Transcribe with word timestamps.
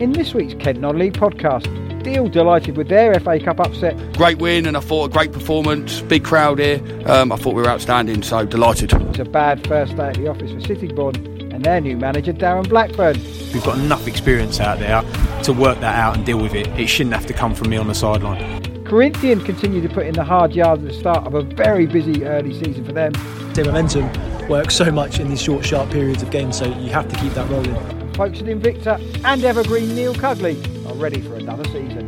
In 0.00 0.12
this 0.12 0.32
week's 0.32 0.54
Kent 0.54 0.80
Non-League 0.80 1.12
podcast, 1.12 1.66
Deal 2.02 2.28
delighted 2.28 2.78
with 2.78 2.88
their 2.88 3.12
FA 3.20 3.38
Cup 3.38 3.60
upset. 3.60 3.94
Great 4.16 4.38
win, 4.38 4.64
and 4.64 4.74
I 4.74 4.80
thought 4.80 5.10
a 5.10 5.12
great 5.12 5.32
performance. 5.32 6.00
Big 6.00 6.24
crowd 6.24 6.58
here. 6.58 6.80
Um, 7.04 7.30
I 7.30 7.36
thought 7.36 7.54
we 7.54 7.60
were 7.60 7.68
outstanding, 7.68 8.22
so 8.22 8.46
delighted. 8.46 8.94
It's 8.94 9.18
a 9.18 9.24
bad 9.26 9.66
first 9.66 9.96
day 9.96 10.08
at 10.08 10.14
the 10.14 10.28
office 10.28 10.50
for 10.50 10.60
Sittingbourne 10.62 11.16
and 11.52 11.62
their 11.62 11.78
new 11.80 11.98
manager 11.98 12.32
Darren 12.32 12.66
Blackburn. 12.66 13.18
We've 13.52 13.62
got 13.62 13.78
enough 13.78 14.08
experience 14.08 14.60
out 14.60 14.78
there 14.78 15.02
to 15.42 15.52
work 15.52 15.78
that 15.80 15.94
out 15.94 16.16
and 16.16 16.24
deal 16.24 16.40
with 16.40 16.54
it. 16.54 16.68
It 16.68 16.86
shouldn't 16.86 17.14
have 17.14 17.26
to 17.26 17.34
come 17.34 17.54
from 17.54 17.68
me 17.68 17.76
on 17.76 17.86
the 17.86 17.94
sideline. 17.94 18.84
Corinthian 18.84 19.42
continue 19.44 19.82
to 19.82 19.88
put 19.90 20.06
in 20.06 20.14
the 20.14 20.24
hard 20.24 20.54
yards 20.54 20.82
at 20.82 20.88
the 20.88 20.98
start 20.98 21.26
of 21.26 21.34
a 21.34 21.42
very 21.42 21.86
busy 21.86 22.24
early 22.24 22.54
season 22.64 22.82
for 22.86 22.92
them. 22.92 23.12
Their 23.52 23.66
momentum 23.66 24.10
works 24.48 24.74
so 24.74 24.90
much 24.90 25.20
in 25.20 25.28
these 25.28 25.42
short, 25.42 25.66
sharp 25.66 25.90
periods 25.90 26.22
of 26.22 26.30
games, 26.30 26.56
so 26.56 26.64
you 26.64 26.88
have 26.90 27.08
to 27.08 27.16
keep 27.16 27.34
that 27.34 27.48
rolling. 27.50 27.99
Folkestone 28.20 28.60
Invicta 28.60 29.24
and 29.24 29.42
Evergreen 29.42 29.94
Neil 29.94 30.12
Cugley 30.12 30.54
are 30.86 30.94
ready 30.96 31.22
for 31.22 31.36
another 31.36 31.64
season. 31.64 32.06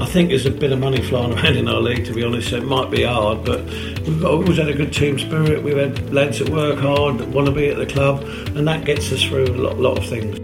I 0.00 0.06
think 0.06 0.30
there's 0.30 0.46
a 0.46 0.50
bit 0.50 0.72
of 0.72 0.78
money 0.78 1.02
flying 1.02 1.34
around 1.34 1.56
in 1.58 1.68
our 1.68 1.78
league, 1.78 2.06
to 2.06 2.14
be 2.14 2.24
honest. 2.24 2.48
So 2.48 2.56
it 2.56 2.64
might 2.64 2.90
be 2.90 3.02
hard, 3.02 3.44
but 3.44 3.62
we've 3.66 4.24
always 4.24 4.56
had 4.56 4.68
a 4.68 4.72
good 4.72 4.94
team 4.94 5.18
spirit. 5.18 5.62
We've 5.62 5.76
had 5.76 6.10
lads 6.10 6.38
that 6.38 6.48
work 6.48 6.78
hard, 6.78 7.18
that 7.18 7.28
want 7.28 7.48
to 7.48 7.52
be 7.52 7.68
at 7.68 7.76
the 7.76 7.84
club, 7.84 8.22
and 8.56 8.66
that 8.66 8.86
gets 8.86 9.12
us 9.12 9.22
through 9.22 9.44
a 9.44 9.48
lot, 9.48 9.78
lot 9.78 9.98
of 9.98 10.06
things. 10.06 10.38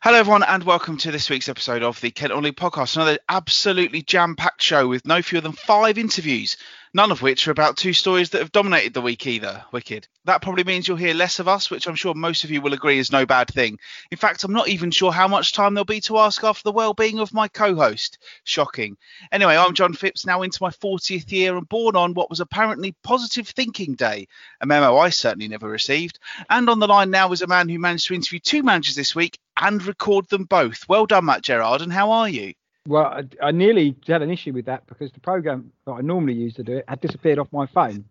Hello, 0.00 0.16
everyone, 0.16 0.44
and 0.44 0.62
welcome 0.62 0.96
to 0.98 1.10
this 1.10 1.28
week's 1.28 1.48
episode 1.48 1.82
of 1.82 2.00
the 2.00 2.12
Kent 2.12 2.30
Only 2.30 2.52
podcast. 2.52 2.94
Another 2.94 3.18
absolutely 3.28 4.02
jam 4.02 4.36
packed 4.36 4.62
show 4.62 4.86
with 4.86 5.04
no 5.06 5.22
fewer 5.22 5.40
than 5.40 5.50
five 5.50 5.98
interviews 5.98 6.56
none 6.92 7.12
of 7.12 7.22
which 7.22 7.46
are 7.46 7.52
about 7.52 7.76
two 7.76 7.92
stories 7.92 8.30
that 8.30 8.40
have 8.40 8.52
dominated 8.52 8.94
the 8.94 9.00
week 9.00 9.26
either. 9.26 9.64
Wicked. 9.72 10.08
That 10.24 10.42
probably 10.42 10.64
means 10.64 10.86
you'll 10.86 10.96
hear 10.96 11.14
less 11.14 11.38
of 11.38 11.48
us, 11.48 11.70
which 11.70 11.86
I'm 11.86 11.94
sure 11.94 12.14
most 12.14 12.44
of 12.44 12.50
you 12.50 12.60
will 12.60 12.72
agree 12.72 12.98
is 12.98 13.12
no 13.12 13.26
bad 13.26 13.48
thing. 13.48 13.78
In 14.10 14.18
fact, 14.18 14.44
I'm 14.44 14.52
not 14.52 14.68
even 14.68 14.90
sure 14.90 15.12
how 15.12 15.28
much 15.28 15.52
time 15.52 15.74
there'll 15.74 15.84
be 15.84 16.00
to 16.02 16.18
ask 16.18 16.42
after 16.44 16.62
the 16.64 16.72
well-being 16.72 17.20
of 17.20 17.32
my 17.32 17.48
co-host. 17.48 18.18
Shocking. 18.44 18.96
Anyway, 19.32 19.56
I'm 19.56 19.74
John 19.74 19.94
Phipps, 19.94 20.26
now 20.26 20.42
into 20.42 20.58
my 20.60 20.70
40th 20.70 21.30
year 21.30 21.56
and 21.56 21.68
born 21.68 21.96
on 21.96 22.14
what 22.14 22.30
was 22.30 22.40
apparently 22.40 22.94
Positive 23.02 23.48
Thinking 23.48 23.94
Day, 23.94 24.26
a 24.60 24.66
memo 24.66 24.96
I 24.96 25.10
certainly 25.10 25.48
never 25.48 25.68
received. 25.68 26.18
And 26.48 26.68
on 26.68 26.80
the 26.80 26.88
line 26.88 27.10
now 27.10 27.32
is 27.32 27.42
a 27.42 27.46
man 27.46 27.68
who 27.68 27.78
managed 27.78 28.08
to 28.08 28.14
interview 28.14 28.40
two 28.40 28.62
managers 28.62 28.96
this 28.96 29.14
week 29.14 29.38
and 29.56 29.84
record 29.84 30.28
them 30.28 30.44
both. 30.44 30.88
Well 30.88 31.06
done, 31.06 31.26
Matt 31.26 31.42
Gerard, 31.42 31.82
and 31.82 31.92
how 31.92 32.10
are 32.12 32.28
you? 32.28 32.54
Well, 32.86 33.04
I, 33.04 33.24
I, 33.42 33.50
nearly 33.50 33.94
had 34.06 34.22
an 34.22 34.30
issue 34.30 34.52
with 34.52 34.64
that 34.66 34.86
because 34.86 35.12
the 35.12 35.20
program 35.20 35.72
that 35.86 35.92
I 35.92 36.00
normally 36.00 36.32
use 36.32 36.54
to 36.54 36.62
do 36.62 36.78
it 36.78 36.84
had 36.88 37.00
disappeared 37.00 37.38
off 37.38 37.48
my 37.52 37.66
phone, 37.66 38.06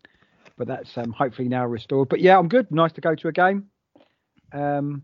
but 0.58 0.68
that's 0.68 0.96
um, 0.98 1.12
hopefully 1.12 1.48
now 1.48 1.66
restored. 1.66 2.10
But 2.10 2.22
yeah, 2.22 2.38
I'm 2.38 2.48
good. 2.48 2.70
Nice 2.72 2.92
to 2.94 3.02
go 3.02 3.16
to 3.16 3.28
a 3.28 3.32
game 3.32 3.66
um, 4.54 5.02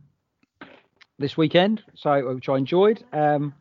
this 1.18 1.36
weekend, 1.36 1.82
so 1.96 2.36
which 2.36 2.48
I 2.48 2.58
enjoyed. 2.58 3.04
Um, 3.12 3.56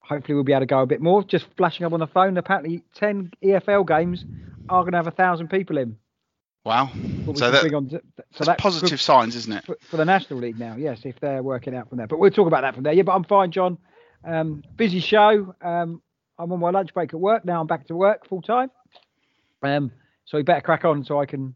hopefully, 0.00 0.34
we'll 0.34 0.44
be 0.44 0.52
able 0.52 0.60
to 0.60 0.66
go 0.66 0.80
a 0.82 0.86
bit 0.86 1.00
more. 1.00 1.24
Just 1.24 1.46
flashing 1.56 1.84
up 1.84 1.92
on 1.92 2.00
the 2.00 2.06
phone. 2.06 2.36
Apparently, 2.36 2.82
ten 2.94 3.32
EFL 3.42 3.86
games 3.86 4.24
are 4.68 4.82
going 4.82 4.92
to 4.92 4.98
have 4.98 5.08
a 5.08 5.12
thousand 5.12 5.48
people 5.48 5.76
in. 5.76 5.96
Wow. 6.64 6.90
So, 7.34 7.50
that, 7.50 7.74
on, 7.74 7.88
so 7.88 7.98
that's, 8.20 8.46
that's 8.46 8.62
positive 8.62 9.00
signs, 9.00 9.34
isn't 9.36 9.52
it? 9.52 9.64
For, 9.64 9.76
for, 9.90 9.96
the 9.96 10.04
National 10.04 10.38
League 10.38 10.58
now, 10.58 10.76
yes, 10.76 11.00
if 11.04 11.18
they're 11.18 11.42
working 11.42 11.74
out 11.74 11.88
from 11.88 11.98
there. 11.98 12.06
But 12.06 12.18
we'll 12.18 12.30
talk 12.30 12.46
about 12.46 12.60
that 12.60 12.74
from 12.74 12.82
there. 12.82 12.92
Yeah, 12.92 13.04
but 13.04 13.14
I'm 13.14 13.24
fine, 13.24 13.50
John. 13.50 13.78
Um, 14.24 14.62
busy 14.76 15.00
show. 15.00 15.54
Um, 15.62 16.02
I'm 16.38 16.52
on 16.52 16.60
my 16.60 16.70
lunch 16.70 16.94
break 16.94 17.12
at 17.12 17.20
work 17.20 17.44
now. 17.44 17.60
I'm 17.60 17.66
back 17.66 17.86
to 17.88 17.96
work 17.96 18.28
full 18.28 18.42
time. 18.42 18.70
Um, 19.62 19.90
so 20.24 20.36
we 20.38 20.42
better 20.42 20.60
crack 20.60 20.84
on 20.84 21.04
so 21.04 21.20
I 21.20 21.26
can 21.26 21.54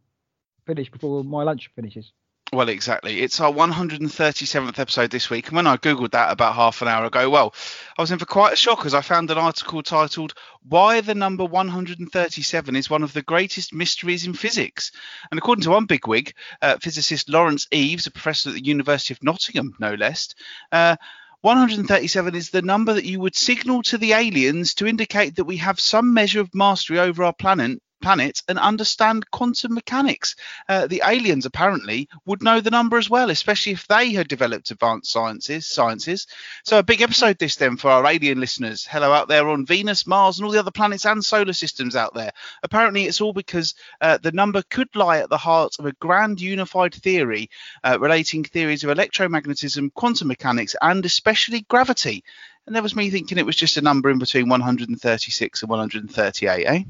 finish 0.66 0.90
before 0.90 1.22
my 1.24 1.42
lunch 1.42 1.70
finishes. 1.74 2.12
Well, 2.52 2.68
exactly. 2.68 3.22
It's 3.22 3.40
our 3.40 3.50
137th 3.50 4.78
episode 4.78 5.10
this 5.10 5.30
week. 5.30 5.48
And 5.48 5.56
when 5.56 5.66
I 5.66 5.78
Googled 5.78 6.10
that 6.10 6.30
about 6.30 6.54
half 6.54 6.82
an 6.82 6.88
hour 6.88 7.06
ago, 7.06 7.30
well, 7.30 7.54
I 7.96 8.02
was 8.02 8.10
in 8.10 8.18
for 8.18 8.26
quite 8.26 8.52
a 8.52 8.56
shock 8.56 8.84
as 8.84 8.92
I 8.92 9.00
found 9.00 9.30
an 9.30 9.38
article 9.38 9.82
titled 9.82 10.34
Why 10.68 11.00
the 11.00 11.14
Number 11.14 11.46
137 11.46 12.76
is 12.76 12.90
One 12.90 13.02
of 13.02 13.14
the 13.14 13.22
Greatest 13.22 13.72
Mysteries 13.72 14.26
in 14.26 14.34
Physics. 14.34 14.92
And 15.30 15.38
according 15.38 15.62
to 15.62 15.70
one 15.70 15.86
bigwig, 15.86 16.34
uh, 16.60 16.76
physicist 16.76 17.30
Laurence 17.30 17.68
Eaves, 17.72 18.06
a 18.06 18.10
professor 18.10 18.50
at 18.50 18.56
the 18.56 18.64
University 18.64 19.14
of 19.14 19.22
Nottingham, 19.22 19.74
no 19.80 19.94
less, 19.94 20.34
uh, 20.72 20.96
137 21.42 22.34
is 22.36 22.50
the 22.50 22.62
number 22.62 22.94
that 22.94 23.04
you 23.04 23.20
would 23.20 23.36
signal 23.36 23.82
to 23.82 23.98
the 23.98 24.12
aliens 24.12 24.74
to 24.74 24.86
indicate 24.86 25.36
that 25.36 25.44
we 25.44 25.56
have 25.56 25.80
some 25.80 26.14
measure 26.14 26.40
of 26.40 26.54
mastery 26.54 26.98
over 27.00 27.24
our 27.24 27.34
planet 27.34 27.80
planet 28.02 28.42
and 28.48 28.58
understand 28.58 29.30
quantum 29.30 29.74
mechanics. 29.74 30.36
Uh, 30.68 30.86
the 30.86 31.02
aliens 31.06 31.46
apparently 31.46 32.08
would 32.26 32.42
know 32.42 32.60
the 32.60 32.70
number 32.70 32.98
as 32.98 33.08
well, 33.08 33.30
especially 33.30 33.72
if 33.72 33.86
they 33.86 34.12
had 34.12 34.28
developed 34.28 34.70
advanced 34.70 35.10
sciences. 35.10 35.66
Sciences. 35.66 36.26
So 36.64 36.78
a 36.78 36.82
big 36.82 37.00
episode 37.00 37.38
this 37.38 37.56
then 37.56 37.76
for 37.76 37.90
our 37.90 38.06
alien 38.06 38.40
listeners. 38.40 38.84
Hello 38.84 39.12
out 39.12 39.28
there 39.28 39.48
on 39.48 39.64
Venus, 39.64 40.06
Mars, 40.06 40.38
and 40.38 40.44
all 40.44 40.52
the 40.52 40.58
other 40.58 40.70
planets 40.70 41.06
and 41.06 41.24
solar 41.24 41.52
systems 41.52 41.96
out 41.96 42.14
there. 42.14 42.32
Apparently, 42.62 43.04
it's 43.04 43.20
all 43.20 43.32
because 43.32 43.74
uh, 44.00 44.18
the 44.18 44.32
number 44.32 44.62
could 44.68 44.94
lie 44.94 45.18
at 45.18 45.30
the 45.30 45.38
heart 45.38 45.76
of 45.78 45.86
a 45.86 45.92
grand 45.92 46.40
unified 46.40 46.94
theory 46.94 47.48
uh, 47.84 47.98
relating 48.00 48.44
theories 48.44 48.84
of 48.84 48.96
electromagnetism, 48.96 49.94
quantum 49.94 50.28
mechanics, 50.28 50.76
and 50.82 51.04
especially 51.06 51.62
gravity. 51.62 52.24
And 52.66 52.74
there 52.74 52.82
was 52.82 52.94
me 52.94 53.10
thinking 53.10 53.38
it 53.38 53.46
was 53.46 53.56
just 53.56 53.76
a 53.76 53.82
number 53.82 54.10
in 54.10 54.18
between 54.18 54.48
136 54.48 55.62
and 55.62 55.70
138, 55.70 56.64
eh? 56.64 56.82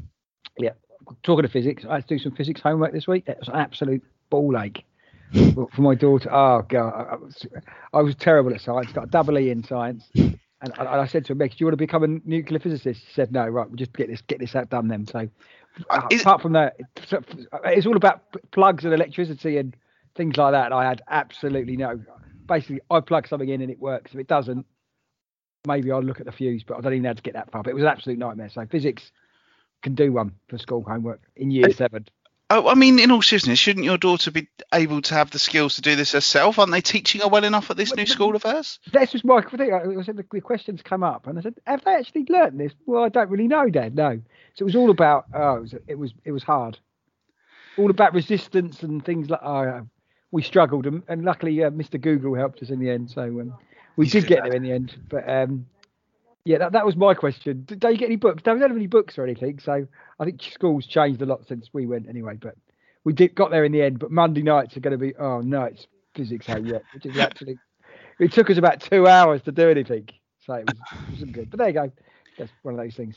Yeah, 0.59 0.71
talking 1.23 1.45
of 1.45 1.51
physics, 1.51 1.85
I 1.89 1.97
had 1.97 2.09
to 2.09 2.17
do 2.17 2.23
some 2.23 2.33
physics 2.33 2.61
homework 2.61 2.93
this 2.93 3.07
week. 3.07 3.25
It 3.27 3.39
was 3.39 3.49
an 3.49 3.57
absolute 3.57 4.03
ball 4.31 4.59
ache 4.59 4.85
for 5.33 5.81
my 5.81 5.95
daughter. 5.95 6.29
Oh 6.33 6.63
god, 6.69 7.09
I 7.11 7.17
was, 7.17 7.47
I 7.93 8.03
was 8.03 8.15
terrible 8.15 8.55
at 8.55 8.61
science. 8.61 8.93
Got 8.93 9.05
a 9.05 9.11
double 9.11 9.39
E 9.39 9.51
in 9.51 9.65
science, 9.65 10.09
and 10.15 10.39
I, 10.79 11.01
I 11.01 11.07
said 11.07 11.25
to 11.27 11.31
her, 11.31 11.35
"Meg, 11.35 11.51
do 11.51 11.57
you 11.61 11.67
want 11.67 11.75
to 11.75 11.79
become 11.79 12.05
a 12.05 12.09
nuclear 12.29 12.61
physicist?" 12.61 13.01
She 13.01 13.15
said, 13.15 13.33
"No." 13.33 13.47
Right, 13.47 13.67
we'll 13.67 13.77
just 13.77 13.93
get 13.95 14.09
this 14.09 14.21
get 14.23 14.39
this 14.39 14.55
out 14.55 14.71
done 14.71 14.89
then. 14.89 15.07
So, 15.07 15.29
uh, 15.91 16.09
apart 16.21 16.43
from 16.43 16.53
that, 16.53 16.77
it's, 16.97 17.12
it's 17.65 17.87
all 17.87 17.97
about 17.97 18.23
plugs 18.51 18.85
and 18.85 18.93
electricity 18.93 19.57
and 19.57 19.77
things 20.17 20.37
like 20.37 20.53
that. 20.53 20.73
I 20.73 20.85
had 20.85 21.03
absolutely 21.09 21.77
no. 21.77 22.01
Basically, 22.47 22.81
I 22.91 23.01
plug 23.01 23.27
something 23.29 23.49
in 23.49 23.62
and 23.62 23.71
it 23.71 23.79
works. 23.79 24.12
If 24.12 24.21
it 24.21 24.29
doesn't, 24.29 24.67
maybe 25.67 25.91
I'll 25.91 26.03
look 26.03 26.21
at 26.21 26.27
the 26.27 26.33
fuse, 26.33 26.65
but 26.67 26.77
I 26.77 26.81
don't 26.81 26.93
even 26.93 27.05
know 27.05 27.11
how 27.11 27.15
to 27.15 27.23
get 27.23 27.35
that 27.35 27.51
far. 27.51 27.62
But 27.62 27.71
it 27.71 27.75
was 27.75 27.85
an 27.85 27.89
absolute 27.89 28.19
nightmare. 28.19 28.51
So 28.51 28.67
physics 28.67 29.12
can 29.82 29.94
do 29.94 30.12
one 30.12 30.32
for 30.48 30.59
school 30.59 30.82
homework 30.82 31.20
in 31.37 31.50
year 31.50 31.66
uh, 31.66 31.72
seven. 31.72 32.06
Oh, 32.54 32.69
I 32.69 32.75
mean, 32.75 32.98
in 32.98 33.10
all 33.10 33.22
seriousness, 33.22 33.59
shouldn't 33.59 33.87
your 33.87 33.97
daughter 33.97 34.31
be 34.31 34.47
able 34.75 35.00
to 35.00 35.15
have 35.15 35.31
the 35.31 35.38
skills 35.38 35.76
to 35.76 35.81
do 35.81 35.97
this 35.97 36.12
herself? 36.12 36.59
Aren't 36.59 36.70
they 36.70 36.82
teaching 36.82 37.22
her 37.22 37.28
well 37.28 37.44
enough 37.44 37.70
at 37.70 37.78
this 37.78 37.97
new 37.97 38.04
school 38.04 38.37
of 38.37 38.43
hers? 38.43 38.78
That's 38.93 39.12
just 39.12 39.25
my 39.25 39.41
thing. 39.41 39.72
I 39.72 40.03
said 40.03 40.19
the 40.19 40.41
questions 40.41 40.82
come 40.82 41.03
up, 41.03 41.26
and 41.26 41.38
I 41.38 41.43
said, 41.43 41.54
"Have 41.66 41.82
they 41.84 41.94
actually 41.94 42.26
learnt 42.28 42.59
this?" 42.59 42.75
Well, 42.84 43.04
I 43.04 43.09
don't 43.09 43.31
really 43.31 43.48
know, 43.48 43.70
Dad. 43.70 43.94
No. 43.94 44.20
So 44.54 44.62
it 44.62 44.66
was 44.66 44.76
all 44.76 44.91
about. 44.91 45.25
Oh, 45.32 45.56
it 45.56 45.60
was 45.60 45.75
it 45.87 45.99
was, 45.99 46.14
it 46.26 46.32
was 46.32 46.43
hard. 46.43 46.78
All 47.78 47.88
about 47.88 48.12
resistance 48.12 48.82
and 48.82 49.03
things 49.03 49.31
like. 49.31 49.41
Oh, 49.43 49.88
we 50.31 50.43
struggled, 50.43 50.87
and, 50.87 51.03
and 51.09 51.25
luckily 51.25 51.64
uh, 51.64 51.70
Mr. 51.70 51.99
Google 51.99 52.34
helped 52.34 52.62
us 52.62 52.69
in 52.69 52.81
the 52.81 52.91
end. 52.91 53.10
So 53.10 53.22
um, 53.22 53.54
we 53.97 54.06
did 54.06 54.26
get 54.26 54.43
there 54.43 54.54
in 54.54 54.62
the 54.62 54.72
end. 54.72 54.94
But 55.09 55.26
um, 55.26 55.66
yeah, 56.45 56.59
that, 56.59 56.73
that 56.73 56.87
was 56.87 56.97
my 56.97 57.15
question. 57.15 57.65
Don't 57.67 57.93
you 57.93 57.99
get 57.99 58.07
any 58.07 58.17
books? 58.17 58.43
Don't 58.43 58.61
have 58.61 58.71
any 58.73 58.87
books 58.89 59.17
or 59.17 59.25
anything. 59.25 59.61
So 59.61 59.87
I 60.19 60.25
think 60.25 60.43
schools 60.43 60.87
changed 60.87 61.23
a 61.23 61.27
lot 61.27 61.47
since 61.47 61.71
we 61.73 61.87
went 61.87 62.09
anyway. 62.09 62.37
But 62.41 62.57
we 63.05 63.13
did 63.13 63.35
got 63.35 63.51
there 63.51 63.65
in 63.65 63.73
the 63.73 63.83
end. 63.83 64.01
But 64.01 64.11
Monday 64.11 64.43
nights 64.43 64.77
are 64.77 64.81
going 64.81 64.93
to 64.93 64.99
be 64.99 65.15
oh 65.17 65.41
no, 65.41 65.65
it's 65.65 65.87
physics 66.15 66.47
homework, 66.47 66.83
which 66.95 67.07
is 67.07 67.19
actually 67.19 67.59
it 68.19 68.33
took 68.33 68.51
us 68.51 68.59
about 68.59 68.81
two 68.81 69.07
hours 69.07 69.43
to 69.43 69.53
do 69.53 69.71
anything. 69.71 70.09
So 70.45 70.55
it, 70.55 70.67
was, 70.67 70.77
it 70.93 71.11
wasn't 71.13 71.33
good. 71.33 71.51
But 71.51 71.59
there 71.59 71.69
you 71.69 71.75
go. 71.75 71.93
That's 72.39 72.51
one 72.63 72.75
of 72.75 72.81
those 72.81 72.97
things. 72.97 73.17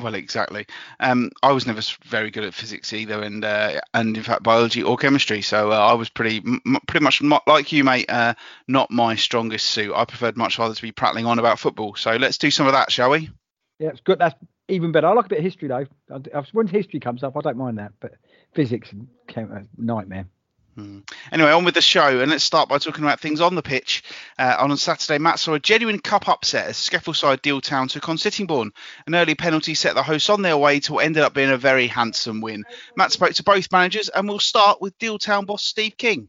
Well, 0.00 0.14
exactly. 0.14 0.66
Um, 0.98 1.30
I 1.42 1.52
was 1.52 1.66
never 1.66 1.80
very 2.04 2.30
good 2.30 2.42
at 2.42 2.52
physics 2.52 2.92
either, 2.92 3.22
and 3.22 3.44
uh, 3.44 3.80
and 3.94 4.16
in 4.16 4.22
fact 4.24 4.42
biology 4.42 4.82
or 4.82 4.96
chemistry. 4.96 5.40
So 5.40 5.70
uh, 5.70 5.76
I 5.76 5.92
was 5.92 6.08
pretty 6.08 6.38
m- 6.38 6.78
pretty 6.88 7.04
much 7.04 7.22
like 7.46 7.70
you, 7.70 7.84
mate. 7.84 8.10
Uh, 8.10 8.34
not 8.66 8.90
my 8.90 9.14
strongest 9.14 9.66
suit. 9.66 9.94
I 9.94 10.04
preferred 10.04 10.36
much 10.36 10.58
rather 10.58 10.74
to 10.74 10.82
be 10.82 10.90
prattling 10.90 11.26
on 11.26 11.38
about 11.38 11.60
football. 11.60 11.94
So 11.94 12.16
let's 12.16 12.38
do 12.38 12.50
some 12.50 12.66
of 12.66 12.72
that, 12.72 12.90
shall 12.90 13.10
we? 13.10 13.30
Yeah, 13.78 13.90
it's 13.90 14.00
good. 14.00 14.18
That's 14.18 14.34
even 14.66 14.90
better. 14.90 15.06
I 15.06 15.12
like 15.12 15.26
a 15.26 15.28
bit 15.28 15.38
of 15.38 15.44
history 15.44 15.68
though. 15.68 15.86
When 16.52 16.66
history 16.66 16.98
comes 16.98 17.22
up, 17.22 17.36
I 17.36 17.40
don't 17.40 17.56
mind 17.56 17.78
that, 17.78 17.92
but 18.00 18.14
physics, 18.52 18.90
and 18.92 19.68
nightmare. 19.78 20.26
Hmm. 20.74 21.00
Anyway, 21.30 21.52
on 21.52 21.64
with 21.64 21.74
the 21.74 21.80
show, 21.80 22.18
and 22.18 22.30
let's 22.32 22.42
start 22.42 22.68
by 22.68 22.78
talking 22.78 23.04
about 23.04 23.20
things 23.20 23.40
on 23.40 23.54
the 23.54 23.62
pitch. 23.62 24.02
Uh, 24.36 24.56
on 24.58 24.76
Saturday, 24.76 25.18
Matt 25.18 25.38
saw 25.38 25.54
a 25.54 25.60
genuine 25.60 26.00
cup 26.00 26.28
upset 26.28 26.66
as 26.66 26.76
SCEFL 26.76 27.14
side 27.14 27.42
Deal 27.42 27.60
Town 27.60 27.86
took 27.86 28.08
on 28.08 28.16
Sittingbourne. 28.16 28.72
An 29.06 29.14
early 29.14 29.36
penalty 29.36 29.74
set 29.74 29.94
the 29.94 30.02
hosts 30.02 30.30
on 30.30 30.42
their 30.42 30.56
way 30.56 30.80
to 30.80 30.94
what 30.94 31.04
ended 31.04 31.22
up 31.22 31.32
being 31.32 31.50
a 31.50 31.56
very 31.56 31.86
handsome 31.86 32.40
win. 32.40 32.64
Matt 32.96 33.12
spoke 33.12 33.34
to 33.34 33.44
both 33.44 33.70
managers, 33.70 34.08
and 34.08 34.28
we'll 34.28 34.40
start 34.40 34.80
with 34.80 34.98
Deal 34.98 35.16
Town 35.16 35.44
boss 35.44 35.62
Steve 35.62 35.96
King. 35.96 36.28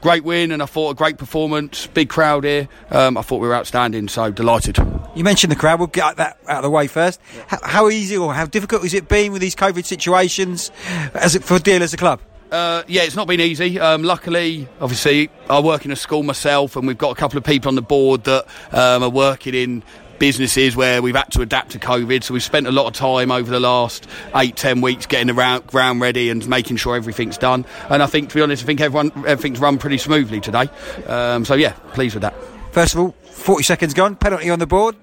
Great 0.00 0.24
win, 0.24 0.50
and 0.50 0.62
I 0.62 0.66
thought 0.66 0.90
a 0.90 0.94
great 0.94 1.18
performance. 1.18 1.86
Big 1.88 2.08
crowd 2.08 2.44
here. 2.44 2.68
Um, 2.90 3.18
I 3.18 3.22
thought 3.22 3.40
we 3.40 3.48
were 3.48 3.54
outstanding, 3.54 4.08
so 4.08 4.32
delighted. 4.32 4.78
You 5.14 5.24
mentioned 5.24 5.52
the 5.52 5.56
crowd. 5.56 5.78
We'll 5.78 5.88
get 5.88 6.16
that 6.16 6.38
out 6.48 6.58
of 6.58 6.62
the 6.62 6.70
way 6.70 6.86
first. 6.86 7.20
How, 7.48 7.58
how 7.62 7.88
easy 7.90 8.16
or 8.16 8.32
how 8.32 8.46
difficult 8.46 8.82
has 8.82 8.94
it 8.94 9.08
been 9.08 9.30
with 9.30 9.42
these 9.42 9.54
COVID 9.54 9.84
situations 9.84 10.72
as 11.12 11.36
it, 11.36 11.44
for 11.44 11.58
Deal 11.58 11.82
as 11.82 11.92
a 11.92 11.98
club? 11.98 12.20
Uh, 12.52 12.82
yeah, 12.86 13.02
it's 13.02 13.16
not 13.16 13.26
been 13.26 13.40
easy. 13.40 13.80
Um, 13.80 14.02
luckily, 14.02 14.68
obviously, 14.78 15.30
I 15.48 15.60
work 15.60 15.86
in 15.86 15.90
a 15.90 15.96
school 15.96 16.22
myself, 16.22 16.76
and 16.76 16.86
we've 16.86 16.98
got 16.98 17.10
a 17.10 17.14
couple 17.14 17.38
of 17.38 17.44
people 17.44 17.70
on 17.70 17.76
the 17.76 17.82
board 17.82 18.24
that 18.24 18.44
um, 18.72 19.02
are 19.02 19.08
working 19.08 19.54
in 19.54 19.82
businesses 20.18 20.76
where 20.76 21.00
we've 21.00 21.16
had 21.16 21.32
to 21.32 21.40
adapt 21.40 21.70
to 21.70 21.78
COVID. 21.78 22.22
So 22.22 22.34
we've 22.34 22.42
spent 22.42 22.66
a 22.66 22.70
lot 22.70 22.86
of 22.86 22.92
time 22.92 23.32
over 23.32 23.50
the 23.50 23.58
last 23.58 24.06
eight, 24.36 24.54
ten 24.54 24.82
weeks 24.82 25.06
getting 25.06 25.30
around 25.30 25.66
ground 25.66 26.02
ready 26.02 26.28
and 26.28 26.46
making 26.46 26.76
sure 26.76 26.94
everything's 26.94 27.38
done. 27.38 27.64
And 27.88 28.02
I 28.02 28.06
think, 28.06 28.28
to 28.28 28.34
be 28.34 28.42
honest, 28.42 28.62
I 28.62 28.66
think 28.66 28.82
everyone 28.82 29.12
everything's 29.26 29.58
run 29.58 29.78
pretty 29.78 29.96
smoothly 29.96 30.40
today. 30.40 30.68
Um, 31.06 31.46
so 31.46 31.54
yeah, 31.54 31.72
pleased 31.94 32.14
with 32.14 32.22
that. 32.22 32.34
First 32.72 32.92
of 32.92 33.00
all, 33.00 33.12
40 33.30 33.62
seconds 33.62 33.94
gone, 33.94 34.14
penalty 34.14 34.50
on 34.50 34.58
the 34.58 34.66
board. 34.66 34.94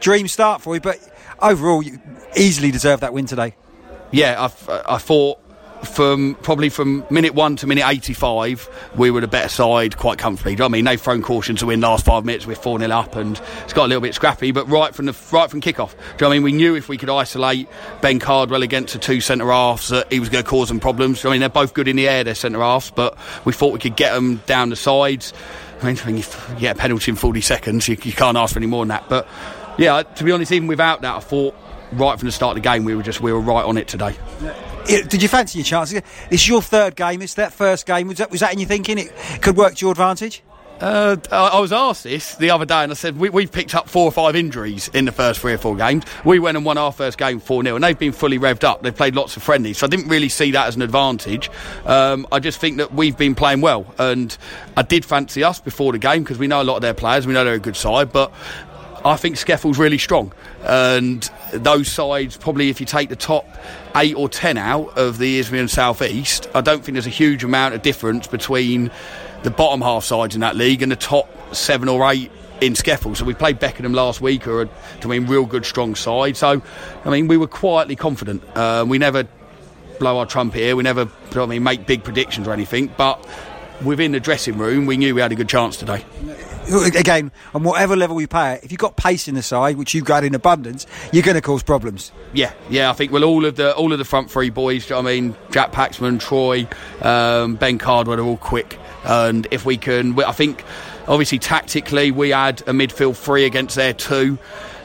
Dream 0.00 0.26
start 0.26 0.62
for 0.62 0.74
you, 0.74 0.80
but 0.80 0.98
overall, 1.38 1.82
you 1.82 2.00
easily 2.34 2.70
deserved 2.70 3.02
that 3.02 3.12
win 3.12 3.26
today. 3.26 3.54
Yeah, 4.10 4.48
I, 4.48 4.94
I 4.94 4.98
thought 4.98 5.43
from 5.84 6.34
probably 6.42 6.68
from 6.68 7.04
minute 7.10 7.34
one 7.34 7.56
to 7.56 7.66
minute 7.66 7.84
85, 7.86 8.68
we 8.96 9.10
were 9.10 9.20
the 9.20 9.28
better 9.28 9.48
side 9.48 9.96
quite 9.96 10.18
comfortably. 10.18 10.62
I 10.62 10.68
mean, 10.68 10.84
they've 10.84 11.00
thrown 11.00 11.22
caution 11.22 11.56
to 11.56 11.66
win 11.66 11.80
last 11.80 12.04
five 12.04 12.24
minutes. 12.24 12.46
We're 12.46 12.54
4 12.54 12.78
0 12.78 12.90
up 12.90 13.16
and 13.16 13.40
it's 13.62 13.72
got 13.72 13.84
a 13.84 13.88
little 13.88 14.00
bit 14.00 14.14
scrappy, 14.14 14.50
but 14.50 14.68
right 14.68 14.94
from 14.94 15.06
the 15.06 15.16
right 15.32 15.50
from 15.50 15.60
kickoff. 15.60 15.92
Do 15.92 15.96
you 15.96 16.16
know 16.22 16.28
I 16.28 16.34
mean? 16.34 16.42
We 16.42 16.52
knew 16.52 16.74
if 16.74 16.88
we 16.88 16.96
could 16.96 17.10
isolate 17.10 17.68
Ben 18.00 18.18
Cardwell 18.18 18.62
against 18.62 18.94
the 18.94 18.98
two 18.98 19.20
centre 19.20 19.50
halves 19.50 19.88
that 19.88 20.12
he 20.12 20.20
was 20.20 20.28
going 20.28 20.44
to 20.44 20.50
cause 20.50 20.68
them 20.68 20.80
problems. 20.80 21.24
I 21.24 21.30
mean, 21.30 21.40
they're 21.40 21.48
both 21.48 21.74
good 21.74 21.88
in 21.88 21.96
the 21.96 22.08
air, 22.08 22.24
they're 22.24 22.34
centre 22.34 22.60
halves, 22.60 22.90
but 22.90 23.16
we 23.44 23.52
thought 23.52 23.72
we 23.72 23.78
could 23.78 23.96
get 23.96 24.12
them 24.12 24.36
down 24.46 24.70
the 24.70 24.76
sides. 24.76 25.32
I 25.80 25.86
mean, 25.86 25.96
when 25.98 26.16
you 26.16 26.24
get 26.58 26.76
a 26.76 26.78
penalty 26.78 27.10
in 27.10 27.16
40 27.16 27.40
seconds, 27.40 27.88
you, 27.88 27.96
you 28.02 28.12
can't 28.12 28.36
ask 28.36 28.54
for 28.54 28.58
any 28.58 28.66
more 28.66 28.82
than 28.82 28.88
that. 28.88 29.08
But 29.08 29.28
yeah, 29.76 30.02
to 30.02 30.24
be 30.24 30.32
honest, 30.32 30.52
even 30.52 30.68
without 30.68 31.02
that, 31.02 31.16
I 31.16 31.20
thought 31.20 31.54
right 31.94 32.18
from 32.18 32.26
the 32.26 32.32
start 32.32 32.56
of 32.56 32.62
the 32.62 32.68
game 32.68 32.84
we 32.84 32.94
were 32.94 33.02
just 33.02 33.20
we 33.20 33.32
were 33.32 33.40
right 33.40 33.64
on 33.64 33.76
it 33.78 33.88
today. 33.88 34.14
Did 34.86 35.22
you 35.22 35.28
fancy 35.28 35.58
your 35.58 35.64
chances? 35.64 36.02
This 36.28 36.42
is 36.42 36.48
your 36.48 36.60
third 36.60 36.94
game. 36.94 37.22
It's 37.22 37.34
that 37.34 37.52
first 37.52 37.86
game. 37.86 38.08
Was 38.08 38.18
that 38.18 38.30
was 38.30 38.40
that 38.40 38.52
in 38.52 38.58
your 38.58 38.68
thinking? 38.68 38.98
It 38.98 39.12
could 39.40 39.56
work 39.56 39.76
to 39.76 39.84
your 39.84 39.92
advantage. 39.92 40.42
Uh, 40.80 41.16
I 41.30 41.60
was 41.60 41.72
asked 41.72 42.02
this 42.02 42.34
the 42.34 42.50
other 42.50 42.64
day, 42.64 42.82
and 42.82 42.90
I 42.90 42.94
said 42.94 43.16
we, 43.16 43.42
have 43.42 43.52
picked 43.52 43.74
up 43.74 43.88
four 43.88 44.04
or 44.06 44.12
five 44.12 44.34
injuries 44.34 44.88
in 44.88 45.04
the 45.04 45.12
first 45.12 45.40
three 45.40 45.52
or 45.52 45.58
four 45.58 45.76
games. 45.76 46.04
We 46.24 46.40
went 46.40 46.56
and 46.56 46.66
won 46.66 46.78
our 46.78 46.90
first 46.90 47.16
game 47.16 47.38
four 47.38 47.62
0 47.62 47.76
and 47.76 47.84
they've 47.84 47.98
been 47.98 48.12
fully 48.12 48.38
revved 48.38 48.64
up. 48.64 48.82
They've 48.82 48.94
played 48.94 49.14
lots 49.14 49.36
of 49.36 49.42
friendlies, 49.42 49.78
so 49.78 49.86
I 49.86 49.88
didn't 49.88 50.08
really 50.08 50.28
see 50.28 50.50
that 50.50 50.66
as 50.66 50.74
an 50.74 50.82
advantage. 50.82 51.48
Um, 51.86 52.26
I 52.32 52.40
just 52.40 52.58
think 52.58 52.78
that 52.78 52.92
we've 52.92 53.16
been 53.16 53.36
playing 53.36 53.60
well, 53.60 53.86
and 53.98 54.36
I 54.76 54.82
did 54.82 55.04
fancy 55.04 55.44
us 55.44 55.60
before 55.60 55.92
the 55.92 55.98
game 55.98 56.24
because 56.24 56.38
we 56.38 56.48
know 56.48 56.60
a 56.60 56.64
lot 56.64 56.76
of 56.76 56.82
their 56.82 56.94
players. 56.94 57.26
We 57.26 57.34
know 57.34 57.44
they're 57.44 57.54
a 57.54 57.60
good 57.60 57.76
side, 57.76 58.12
but 58.12 58.32
I 59.04 59.16
think 59.16 59.36
SCEFL's 59.36 59.78
really 59.78 59.98
strong, 59.98 60.32
and 60.62 61.30
those 61.52 61.88
sides 61.88 62.38
probably 62.38 62.70
if 62.70 62.80
you 62.80 62.86
take 62.86 63.10
the 63.10 63.16
top 63.16 63.46
eight 63.94 64.16
or 64.16 64.30
ten 64.30 64.56
out 64.56 64.96
of 64.96 65.18
the 65.18 65.38
Isthmian 65.38 65.68
South 65.68 66.00
East, 66.00 66.48
I 66.54 66.62
don't 66.62 66.82
think 66.82 66.94
there's 66.94 67.06
a 67.06 67.10
huge 67.10 67.44
amount 67.44 67.74
of 67.74 67.82
difference 67.82 68.26
between 68.26 68.90
the 69.42 69.50
bottom 69.50 69.82
half 69.82 70.04
sides 70.04 70.34
in 70.34 70.40
that 70.40 70.56
league 70.56 70.80
and 70.80 70.90
the 70.90 70.96
top 70.96 71.28
seven 71.54 71.86
or 71.86 72.10
eight 72.10 72.32
in 72.62 72.72
SCEFL. 72.72 73.14
So 73.14 73.26
we 73.26 73.34
played 73.34 73.58
Beckenham 73.58 73.92
last 73.92 74.22
week, 74.22 74.48
or 74.48 74.70
I 75.02 75.06
mean, 75.06 75.26
real 75.26 75.44
good 75.44 75.66
strong 75.66 75.94
side. 75.94 76.38
So 76.38 76.62
I 77.04 77.10
mean, 77.10 77.28
we 77.28 77.36
were 77.36 77.46
quietly 77.46 77.96
confident. 77.96 78.42
Uh, 78.56 78.86
we 78.88 78.96
never 78.96 79.28
blow 79.98 80.16
our 80.18 80.26
trumpet 80.26 80.60
here. 80.60 80.76
We 80.76 80.82
never, 80.82 81.10
I 81.34 81.44
mean, 81.44 81.62
make 81.62 81.86
big 81.86 82.04
predictions 82.04 82.48
or 82.48 82.54
anything, 82.54 82.90
but 82.96 83.22
within 83.84 84.12
the 84.12 84.20
dressing 84.20 84.56
room, 84.56 84.86
we 84.86 84.96
knew 84.96 85.14
we 85.14 85.20
had 85.20 85.30
a 85.30 85.36
good 85.36 85.48
chance 85.48 85.76
today 85.76 86.06
again, 86.68 87.32
on 87.54 87.62
whatever 87.62 87.96
level 87.96 88.20
you 88.20 88.28
play 88.28 88.54
it, 88.54 88.64
if 88.64 88.72
you've 88.72 88.78
got 88.78 88.96
pace 88.96 89.28
in 89.28 89.34
the 89.34 89.42
side, 89.42 89.76
which 89.76 89.94
you've 89.94 90.04
got 90.04 90.24
in 90.24 90.34
abundance, 90.34 90.86
you're 91.12 91.22
going 91.22 91.36
to 91.36 91.40
cause 91.40 91.62
problems. 91.62 92.12
Yeah, 92.32 92.52
yeah. 92.70 92.90
I 92.90 92.92
think 92.92 93.12
well, 93.12 93.24
all 93.24 93.44
of 93.44 93.56
the 93.56 93.74
all 93.74 93.92
of 93.92 93.98
the 93.98 94.04
front 94.04 94.30
three 94.30 94.50
boys. 94.50 94.90
I 94.90 95.00
mean, 95.00 95.34
Jack 95.50 95.72
Paxman, 95.72 96.20
Troy, 96.20 96.66
um, 97.02 97.56
Ben 97.56 97.78
Cardwell 97.78 98.18
are 98.20 98.24
all 98.24 98.36
quick, 98.36 98.78
and 99.04 99.46
if 99.50 99.64
we 99.64 99.76
can, 99.76 100.18
I 100.22 100.32
think 100.32 100.64
obviously 101.06 101.38
tactically 101.38 102.10
we 102.10 102.30
had 102.30 102.60
a 102.62 102.72
midfield 102.72 103.16
three 103.16 103.44
against 103.44 103.76
their 103.76 103.92
two 103.92 104.38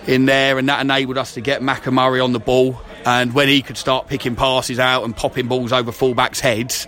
in 0.08 0.26
there, 0.26 0.58
and 0.58 0.68
that 0.70 0.82
enabled 0.82 1.18
us 1.18 1.34
to 1.36 1.42
get 1.42 1.62
McAmurray 1.62 2.24
on 2.24 2.34
the 2.34 2.40
ball. 2.40 2.80
And 3.06 3.34
when 3.34 3.48
he 3.48 3.62
could 3.62 3.78
start 3.78 4.08
picking 4.08 4.36
passes 4.36 4.80
out 4.80 5.04
and 5.04 5.16
popping 5.16 5.48
balls 5.48 5.72
over 5.72 5.92
fullbacks' 5.92 6.40
heads, 6.40 6.88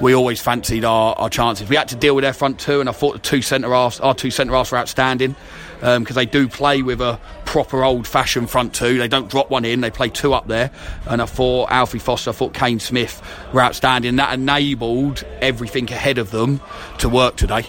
we 0.00 0.14
always 0.14 0.40
fancied 0.40 0.84
our, 0.84 1.14
our 1.16 1.30
chances. 1.30 1.68
We 1.68 1.76
had 1.76 1.88
to 1.88 1.96
deal 1.96 2.14
with 2.14 2.22
their 2.22 2.32
front 2.32 2.58
two, 2.58 2.80
and 2.80 2.88
I 2.88 2.92
thought 2.92 3.12
the 3.12 3.18
two 3.18 3.42
centre 3.42 3.72
halves, 3.72 4.00
our 4.00 4.14
two 4.14 4.30
centre 4.30 4.52
halves 4.52 4.72
were 4.72 4.78
outstanding 4.78 5.36
because 5.80 6.10
um, 6.10 6.14
they 6.14 6.26
do 6.26 6.48
play 6.48 6.82
with 6.82 7.00
a 7.00 7.20
proper 7.44 7.84
old 7.84 8.06
fashioned 8.06 8.50
front 8.50 8.74
two. 8.74 8.98
They 8.98 9.08
don't 9.08 9.28
drop 9.28 9.50
one 9.50 9.64
in, 9.64 9.80
they 9.80 9.90
play 9.90 10.08
two 10.08 10.32
up 10.32 10.46
there. 10.46 10.70
And 11.06 11.20
I 11.20 11.26
thought 11.26 11.70
Alfie 11.70 11.98
Foster, 11.98 12.30
I 12.30 12.32
thought 12.32 12.54
Kane 12.54 12.80
Smith 12.80 13.22
were 13.52 13.60
outstanding. 13.60 14.16
That 14.16 14.32
enabled 14.34 15.24
everything 15.40 15.90
ahead 15.92 16.18
of 16.18 16.30
them 16.30 16.60
to 16.98 17.08
work 17.08 17.36
today. 17.36 17.66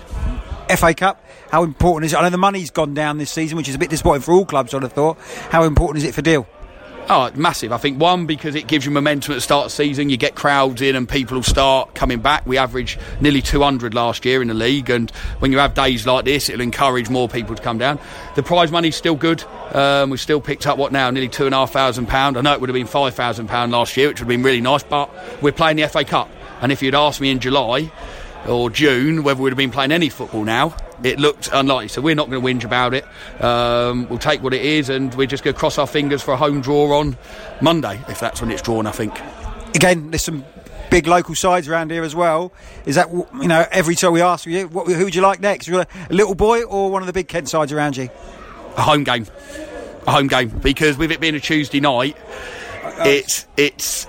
FA 0.76 0.94
Cup, 0.94 1.24
how 1.52 1.64
important 1.64 2.06
is 2.06 2.14
it? 2.14 2.18
I 2.18 2.24
know 2.24 2.30
the 2.30 2.38
money's 2.38 2.72
gone 2.72 2.94
down 2.94 3.18
this 3.18 3.32
season, 3.32 3.58
which 3.58 3.70
is 3.70 3.76
a 3.76 3.78
bit 3.78 3.90
disappointing 3.90 4.22
for 4.22 4.34
all 4.34 4.46
clubs, 4.46 4.74
I'd 4.74 4.82
have 4.82 4.94
thought. 4.94 5.20
How 5.52 5.64
important 5.64 6.04
is 6.04 6.10
it 6.10 6.16
for 6.16 6.22
Deal? 6.22 6.48
Oh, 7.08 7.30
massive. 7.36 7.72
I 7.72 7.78
think 7.78 8.02
one 8.02 8.26
because 8.26 8.56
it 8.56 8.66
gives 8.66 8.84
you 8.84 8.92
momentum 8.92 9.34
at 9.34 9.36
the 9.36 9.42
start 9.42 9.66
of 9.68 9.72
the 9.72 9.76
season. 9.76 10.10
You 10.10 10.18
get 10.18 10.34
crowds 10.34 10.82
in 10.82 10.96
and 10.96 11.08
people 11.08 11.36
will 11.36 11.44
start 11.44 11.94
coming 11.94 12.20
back. 12.20 12.48
We 12.48 12.58
averaged 12.58 13.00
nearly 13.22 13.44
200 13.44 13.94
last 13.94 14.26
year 14.26 14.42
in 14.42 14.48
the 14.48 14.56
league, 14.56 14.90
and 14.90 15.12
when 15.38 15.52
you 15.52 15.60
have 15.60 15.76
days 15.76 16.08
like 16.08 16.26
this, 16.26 16.50
it'll 16.50 16.62
encourage 16.62 17.08
more 17.08 17.30
people 17.30 17.56
to 17.56 17.62
come 17.62 17.78
down. 17.78 18.00
The 18.34 18.42
prize 18.42 18.72
money's 18.72 18.96
still 18.96 19.14
good. 19.14 19.44
Um, 19.72 20.10
we've 20.10 20.20
still 20.20 20.42
picked 20.42 20.66
up 20.66 20.80
what 20.80 20.92
now 20.92 21.12
nearly 21.12 21.30
two 21.30 21.46
and 21.46 21.54
a 21.54 21.60
half 21.60 21.72
thousand 21.72 22.08
pound. 22.08 22.38
I 22.38 22.42
know 22.42 22.54
it 22.54 22.60
would 22.60 22.70
have 22.70 22.76
been 22.76 22.88
five 22.88 23.14
thousand 23.14 23.50
pound 23.50 23.72
last 23.72 23.96
year, 23.96 24.08
which 24.08 24.16
would 24.20 24.26
have 24.26 24.28
been 24.28 24.44
really 24.44 24.62
nice, 24.62 24.82
but 24.82 25.12
we're 25.44 25.52
playing 25.52 25.78
the 25.78 25.88
FA 25.88 26.06
Cup, 26.06 26.32
and 26.62 26.72
if 26.72 26.82
you'd 26.82 26.96
asked 26.96 27.22
me 27.22 27.30
in 27.30 27.40
July 27.40 27.92
or 28.48 28.72
June 28.72 29.22
whether 29.22 29.44
we'd 29.44 29.52
have 29.52 29.58
been 29.58 29.70
playing 29.70 29.92
any 29.92 30.10
football 30.10 30.44
now, 30.44 30.76
it 31.04 31.20
looked 31.20 31.50
unlikely. 31.52 31.90
So 31.90 32.02
we're 32.02 32.16
not 32.16 32.30
going 32.30 32.42
to 32.42 32.48
whinge 32.48 32.64
about 32.64 32.94
it. 32.94 33.06
Um, 33.42 34.08
we'll 34.10 34.20
take 34.20 34.42
what 34.42 34.54
it 34.54 34.64
is, 34.64 34.90
and 34.90 35.14
we're 35.16 35.28
just 35.28 35.44
going 35.44 35.54
to 35.54 35.60
cross 35.60 35.78
our 35.78 35.88
fingers 35.88 36.22
for 36.22 36.34
a 36.34 36.38
home 36.38 36.62
draw 36.62 36.98
on 36.98 37.18
Monday, 37.62 38.00
if 38.08 38.20
that's 38.20 38.42
when 38.42 38.52
it's 38.52 38.62
drawn. 38.62 38.88
I 38.88 38.92
think. 38.92 39.20
Again, 39.76 40.12
there's 40.12 40.24
some 40.24 40.46
big 40.90 41.08
local 41.08 41.36
sides 41.36 41.68
around 41.68 41.92
here 41.92 42.04
as 42.04 42.16
well. 42.16 42.54
Is 42.86 42.96
that 42.96 43.12
you 43.12 43.48
know 43.48 43.66
every 43.72 43.96
time 43.96 44.14
we 44.14 44.22
ask 44.22 44.46
you, 44.46 44.68
what, 44.68 44.88
who 44.88 45.04
would 45.04 45.16
you 45.16 45.22
like 45.22 45.40
next? 45.40 45.68
You 45.68 45.82
a 45.82 45.88
little 46.10 46.36
boy 46.36 46.64
or 46.64 46.92
one 46.92 47.02
of 47.02 47.08
the 47.08 47.14
big 47.14 47.28
Kent 47.28 47.50
sides 47.50 47.72
around 47.72 47.98
you? 47.98 48.10
A 48.78 48.82
home 48.82 49.04
game, 49.04 49.26
a 50.08 50.12
home 50.12 50.28
game, 50.28 50.50
because 50.50 50.98
with 50.98 51.12
it 51.12 51.20
being 51.20 51.36
a 51.36 51.40
Tuesday 51.40 51.80
night, 51.80 52.18
it's 53.00 53.48
it's 53.58 54.08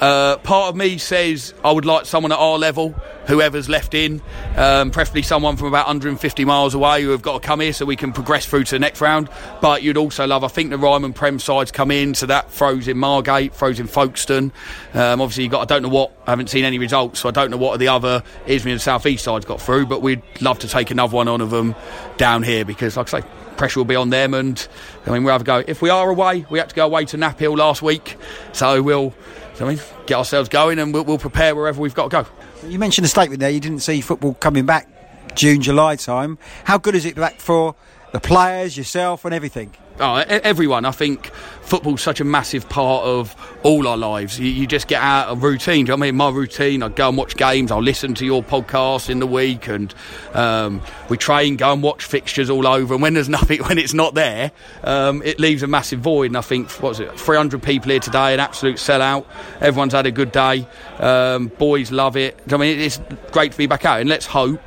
uh, 0.00 0.36
part 0.38 0.68
of 0.68 0.76
me 0.76 0.98
says 0.98 1.54
I 1.64 1.72
would 1.72 1.84
like 1.84 2.06
someone 2.06 2.32
at 2.32 2.38
our 2.38 2.58
level, 2.58 2.90
whoever's 3.26 3.68
left 3.68 3.94
in, 3.94 4.20
um, 4.56 4.90
preferably 4.90 5.22
someone 5.22 5.56
from 5.56 5.68
about 5.68 5.86
150 5.86 6.44
miles 6.44 6.74
away 6.74 7.02
who 7.02 7.10
have 7.10 7.22
got 7.22 7.40
to 7.40 7.46
come 7.46 7.60
here 7.60 7.72
so 7.72 7.84
we 7.84 7.96
can 7.96 8.12
progress 8.12 8.46
through 8.46 8.64
to 8.64 8.74
the 8.74 8.78
next 8.78 9.00
round. 9.00 9.28
But 9.60 9.82
you'd 9.82 9.96
also 9.96 10.26
love, 10.26 10.44
I 10.44 10.48
think 10.48 10.70
the 10.70 10.78
Ryman 10.78 11.12
Prem 11.12 11.38
sides 11.38 11.72
come 11.72 11.90
in, 11.90 12.14
so 12.14 12.26
that 12.26 12.50
throws 12.50 12.88
in 12.88 12.98
Margate, 12.98 13.54
throws 13.54 13.80
in 13.80 13.86
Folkestone. 13.86 14.52
Um, 14.94 15.20
obviously, 15.20 15.44
you 15.44 15.50
got 15.50 15.62
I 15.62 15.64
don't 15.64 15.82
know 15.82 15.88
what, 15.88 16.12
I 16.26 16.30
haven't 16.30 16.50
seen 16.50 16.64
any 16.64 16.78
results, 16.78 17.20
so 17.20 17.28
I 17.28 17.32
don't 17.32 17.50
know 17.50 17.56
what 17.56 17.78
the 17.78 17.88
other 17.88 18.22
Isthmian 18.46 18.74
and 18.74 18.82
South 18.82 19.06
East 19.06 19.24
sides 19.24 19.44
got 19.44 19.60
through, 19.60 19.86
but 19.86 20.02
we'd 20.02 20.22
love 20.40 20.58
to 20.60 20.68
take 20.68 20.90
another 20.90 21.14
one 21.14 21.28
on 21.28 21.40
of 21.40 21.50
them 21.50 21.74
down 22.18 22.42
here 22.42 22.64
because, 22.64 22.96
like 22.96 23.12
I 23.14 23.20
say, 23.20 23.26
pressure 23.56 23.80
will 23.80 23.84
be 23.84 23.96
on 23.96 24.10
them. 24.10 24.34
And 24.34 24.66
I 25.06 25.10
mean, 25.10 25.24
we'll 25.24 25.32
have 25.32 25.40
a 25.40 25.44
go. 25.44 25.64
If 25.66 25.82
we 25.82 25.90
are 25.90 26.08
away, 26.10 26.46
we 26.50 26.58
had 26.58 26.68
to 26.68 26.74
go 26.74 26.86
away 26.86 27.04
to 27.06 27.16
Knaphill 27.16 27.56
last 27.56 27.82
week, 27.82 28.16
so 28.52 28.82
we'll 28.82 29.14
I 29.60 29.64
mean, 29.64 29.80
get 30.06 30.16
ourselves 30.16 30.48
going 30.48 30.78
and 30.78 30.92
we'll, 30.92 31.04
we'll 31.04 31.18
prepare 31.18 31.54
wherever 31.54 31.80
we've 31.80 31.94
got 31.94 32.10
to 32.10 32.22
go. 32.22 32.68
You 32.68 32.78
mentioned 32.78 33.04
a 33.04 33.08
statement 33.08 33.40
there. 33.40 33.50
You 33.50 33.60
didn't 33.60 33.80
see 33.80 34.00
football 34.00 34.34
coming 34.34 34.66
back 34.66 34.88
June, 35.34 35.62
July 35.62 35.96
time. 35.96 36.38
How 36.64 36.78
good 36.78 36.94
is 36.94 37.04
it 37.04 37.14
back 37.14 37.40
for 37.40 37.74
the 38.12 38.20
players, 38.20 38.76
yourself, 38.76 39.24
and 39.24 39.34
everything? 39.34 39.72
Oh, 39.98 40.16
everyone. 40.16 40.84
I 40.84 40.90
think 40.90 41.28
football's 41.62 42.02
such 42.02 42.20
a 42.20 42.24
massive 42.24 42.68
part 42.68 43.04
of 43.04 43.34
all 43.62 43.88
our 43.88 43.96
lives. 43.96 44.38
You, 44.38 44.46
you 44.46 44.66
just 44.66 44.88
get 44.88 45.00
out 45.00 45.28
of 45.28 45.42
routine. 45.42 45.90
I 45.90 45.96
mean, 45.96 46.16
my 46.16 46.28
routine, 46.28 46.82
I 46.82 46.90
go 46.90 47.08
and 47.08 47.16
watch 47.16 47.34
games, 47.36 47.70
I'll 47.70 47.82
listen 47.82 48.14
to 48.16 48.26
your 48.26 48.42
podcast 48.42 49.08
in 49.08 49.20
the 49.20 49.26
week, 49.26 49.68
and 49.68 49.94
um, 50.34 50.82
we 51.08 51.16
train, 51.16 51.56
go 51.56 51.72
and 51.72 51.82
watch 51.82 52.04
fixtures 52.04 52.50
all 52.50 52.66
over. 52.66 52.92
And 52.92 53.02
when 53.02 53.14
there's 53.14 53.28
nothing, 53.30 53.62
when 53.62 53.78
it's 53.78 53.94
not 53.94 54.14
there, 54.14 54.52
um, 54.84 55.22
it 55.22 55.40
leaves 55.40 55.62
a 55.62 55.66
massive 55.66 56.00
void. 56.00 56.26
And 56.26 56.36
I 56.36 56.42
think, 56.42 56.82
was 56.82 57.00
it, 57.00 57.18
300 57.18 57.62
people 57.62 57.90
here 57.90 58.00
today, 58.00 58.34
an 58.34 58.40
absolute 58.40 58.76
sellout. 58.76 59.24
Everyone's 59.62 59.94
had 59.94 60.04
a 60.04 60.12
good 60.12 60.30
day. 60.30 60.68
Um, 60.98 61.46
boys 61.46 61.90
love 61.90 62.18
it. 62.18 62.38
I 62.52 62.58
mean, 62.58 62.78
it's 62.78 63.00
great 63.32 63.52
to 63.52 63.58
be 63.58 63.66
back 63.66 63.86
out. 63.86 64.00
And 64.00 64.10
let's 64.10 64.26
hope, 64.26 64.60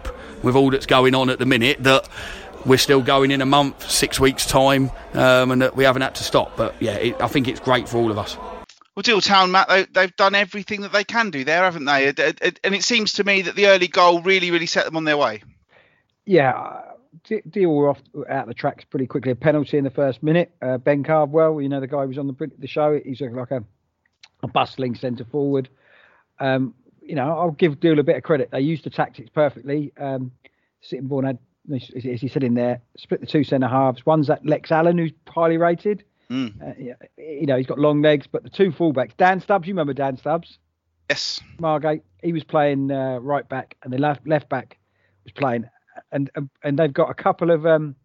with 0.43 0.55
all 0.55 0.71
that's 0.71 0.87
going 0.87 1.13
on 1.13 1.29
at 1.29 1.37
the 1.37 1.45
minute, 1.45 1.83
that 1.83 2.09
we're 2.65 2.77
still 2.77 3.01
going 3.01 3.31
in 3.31 3.41
a 3.41 3.45
month, 3.45 3.89
six 3.89 4.19
weeks' 4.19 4.45
time, 4.45 4.91
um, 5.13 5.51
and 5.51 5.61
that 5.61 5.75
we 5.75 5.83
haven't 5.83 6.01
had 6.01 6.15
to 6.15 6.23
stop. 6.23 6.55
But 6.55 6.75
yeah, 6.81 6.95
it, 6.95 7.21
I 7.21 7.27
think 7.27 7.47
it's 7.47 7.59
great 7.59 7.87
for 7.87 7.97
all 7.97 8.11
of 8.11 8.17
us. 8.17 8.37
Well, 8.95 9.03
Deal 9.03 9.21
Town, 9.21 9.51
Matt, 9.51 9.69
they, 9.93 10.01
have 10.01 10.15
done 10.15 10.35
everything 10.35 10.81
that 10.81 10.91
they 10.91 11.03
can 11.03 11.29
do 11.29 11.45
there, 11.45 11.63
haven't 11.63 11.85
they? 11.85 12.07
It, 12.07 12.19
it, 12.19 12.59
and 12.63 12.75
it 12.75 12.83
seems 12.83 13.13
to 13.13 13.23
me 13.23 13.43
that 13.43 13.55
the 13.55 13.67
early 13.67 13.87
goal 13.87 14.21
really, 14.21 14.51
really 14.51 14.65
set 14.65 14.85
them 14.85 14.97
on 14.97 15.05
their 15.05 15.17
way. 15.17 15.41
Yeah, 16.25 16.81
Deal 17.49 17.73
were 17.73 17.89
off 17.89 18.01
out 18.29 18.43
of 18.43 18.47
the 18.47 18.53
tracks 18.53 18.83
pretty 18.83 19.07
quickly. 19.07 19.31
A 19.31 19.35
penalty 19.35 19.77
in 19.77 19.83
the 19.83 19.89
first 19.89 20.21
minute. 20.21 20.51
Uh, 20.61 20.77
ben 20.77 21.03
Cardwell, 21.03 21.61
you 21.61 21.69
know 21.69 21.79
the 21.79 21.87
guy 21.87 22.01
who 22.01 22.07
was 22.07 22.17
on 22.17 22.27
the 22.27 22.51
the 22.57 22.67
show. 22.67 22.99
He's 23.03 23.21
like 23.21 23.51
a, 23.51 23.63
a 24.43 24.47
bustling 24.47 24.95
centre 24.95 25.25
forward. 25.25 25.69
Um, 26.39 26.73
you 27.01 27.15
know, 27.15 27.37
I'll 27.37 27.51
give 27.51 27.79
Deal 27.79 27.99
a 27.99 28.03
bit 28.03 28.17
of 28.17 28.23
credit. 28.23 28.49
They 28.51 28.61
used 28.61 28.83
the 28.83 28.89
tactics 28.89 29.29
perfectly. 29.29 29.91
Um, 29.97 30.31
Sittingbourne 30.81 31.25
had, 31.25 31.39
as 31.71 32.21
he 32.21 32.27
said 32.27 32.43
in 32.43 32.53
there, 32.53 32.81
split 32.97 33.21
the 33.21 33.27
two 33.27 33.43
centre 33.43 33.67
halves. 33.67 34.05
One's 34.05 34.27
that 34.27 34.45
Lex 34.45 34.71
Allen, 34.71 34.97
who's 34.97 35.11
highly 35.27 35.57
rated. 35.57 36.03
Mm. 36.29 36.61
Uh, 36.61 36.95
you 37.17 37.45
know, 37.45 37.57
he's 37.57 37.65
got 37.65 37.79
long 37.79 38.01
legs, 38.01 38.27
but 38.27 38.43
the 38.43 38.49
two 38.49 38.71
fullbacks, 38.71 39.17
Dan 39.17 39.41
Stubbs, 39.41 39.67
you 39.67 39.73
remember 39.73 39.93
Dan 39.93 40.17
Stubbs? 40.17 40.59
Yes. 41.09 41.41
Margate, 41.59 42.03
he 42.21 42.33
was 42.33 42.43
playing 42.43 42.91
uh, 42.91 43.17
right 43.19 43.47
back, 43.49 43.75
and 43.83 43.91
the 43.91 43.97
left 43.97 44.27
left 44.27 44.47
back 44.47 44.77
was 45.23 45.33
playing, 45.33 45.65
and 46.11 46.29
and, 46.35 46.49
and 46.63 46.77
they've 46.77 46.93
got 46.93 47.09
a 47.09 47.15
couple 47.15 47.49
of 47.49 47.65
um, 47.65 47.95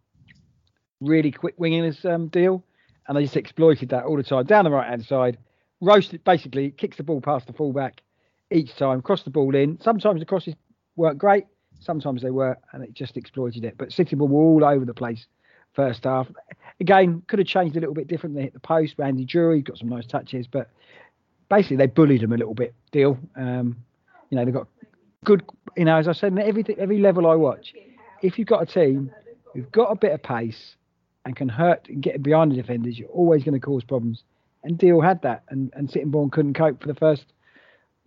really 1.01 1.31
quick 1.31 1.57
wingers 1.59 2.03
um, 2.05 2.27
deal, 2.29 2.63
and 3.07 3.15
they 3.15 3.21
just 3.21 3.37
exploited 3.37 3.89
that 3.89 4.05
all 4.05 4.17
the 4.17 4.23
time 4.23 4.45
down 4.45 4.63
the 4.63 4.71
right 4.71 4.89
hand 4.89 5.05
side, 5.05 5.37
roasted 5.81 6.23
basically 6.23 6.71
kicks 6.71 6.97
the 6.97 7.03
ball 7.03 7.21
past 7.21 7.45
the 7.45 7.53
fullback 7.53 8.01
each 8.51 8.75
time, 8.75 9.03
cross 9.03 9.21
the 9.21 9.29
ball 9.29 9.55
in. 9.55 9.79
Sometimes 9.81 10.19
the 10.19 10.25
crosses 10.25 10.55
weren't 10.95 11.19
great, 11.19 11.45
sometimes 11.85 12.21
they 12.21 12.31
were, 12.31 12.57
and 12.73 12.83
it 12.83 12.93
just 12.93 13.17
exploited 13.17 13.63
it. 13.63 13.75
But 13.77 13.91
City 13.91 14.15
were 14.15 14.29
all 14.29 14.65
over 14.65 14.85
the 14.85 14.93
place 14.93 15.27
first 15.75 16.05
half. 16.05 16.27
Again, 16.79 17.21
could 17.27 17.39
have 17.39 17.47
changed 17.47 17.75
a 17.75 17.79
little 17.79 17.93
bit 17.93 18.07
different. 18.07 18.35
They 18.35 18.43
hit 18.43 18.53
the 18.53 18.59
post. 18.59 18.95
Randy 18.97 19.25
Drury 19.25 19.61
got 19.61 19.77
some 19.77 19.89
nice 19.89 20.05
touches, 20.05 20.47
but 20.47 20.69
basically 21.49 21.77
they 21.77 21.87
bullied 21.87 22.21
them 22.21 22.33
a 22.33 22.37
little 22.37 22.53
bit. 22.53 22.73
Deal, 22.91 23.17
um, 23.35 23.75
you 24.29 24.37
know, 24.37 24.45
they've 24.45 24.53
got 24.53 24.67
good. 25.23 25.43
You 25.77 25.85
know, 25.85 25.97
as 25.97 26.07
I 26.07 26.13
said, 26.13 26.37
every 26.39 26.65
every 26.77 26.99
level 26.99 27.27
I 27.27 27.35
watch, 27.35 27.73
if 28.21 28.39
you've 28.39 28.47
got 28.47 28.63
a 28.63 28.65
team 28.65 29.11
who've 29.53 29.71
got 29.71 29.91
a 29.91 29.95
bit 29.95 30.13
of 30.13 30.23
pace 30.23 30.75
and 31.25 31.35
can 31.35 31.49
hurt 31.49 31.87
and 31.89 32.01
get 32.01 32.21
behind 32.23 32.51
the 32.51 32.55
defenders, 32.55 32.97
you're 32.97 33.09
always 33.09 33.43
going 33.43 33.59
to 33.59 33.65
cause 33.65 33.83
problems. 33.83 34.23
And 34.63 34.77
Deal 34.77 35.01
had 35.01 35.21
that, 35.21 35.43
and 35.49 35.71
and 35.75 35.89
Sittingbourne 35.89 36.31
couldn't 36.31 36.53
cope 36.53 36.81
for 36.81 36.87
the 36.87 36.95
first, 36.95 37.25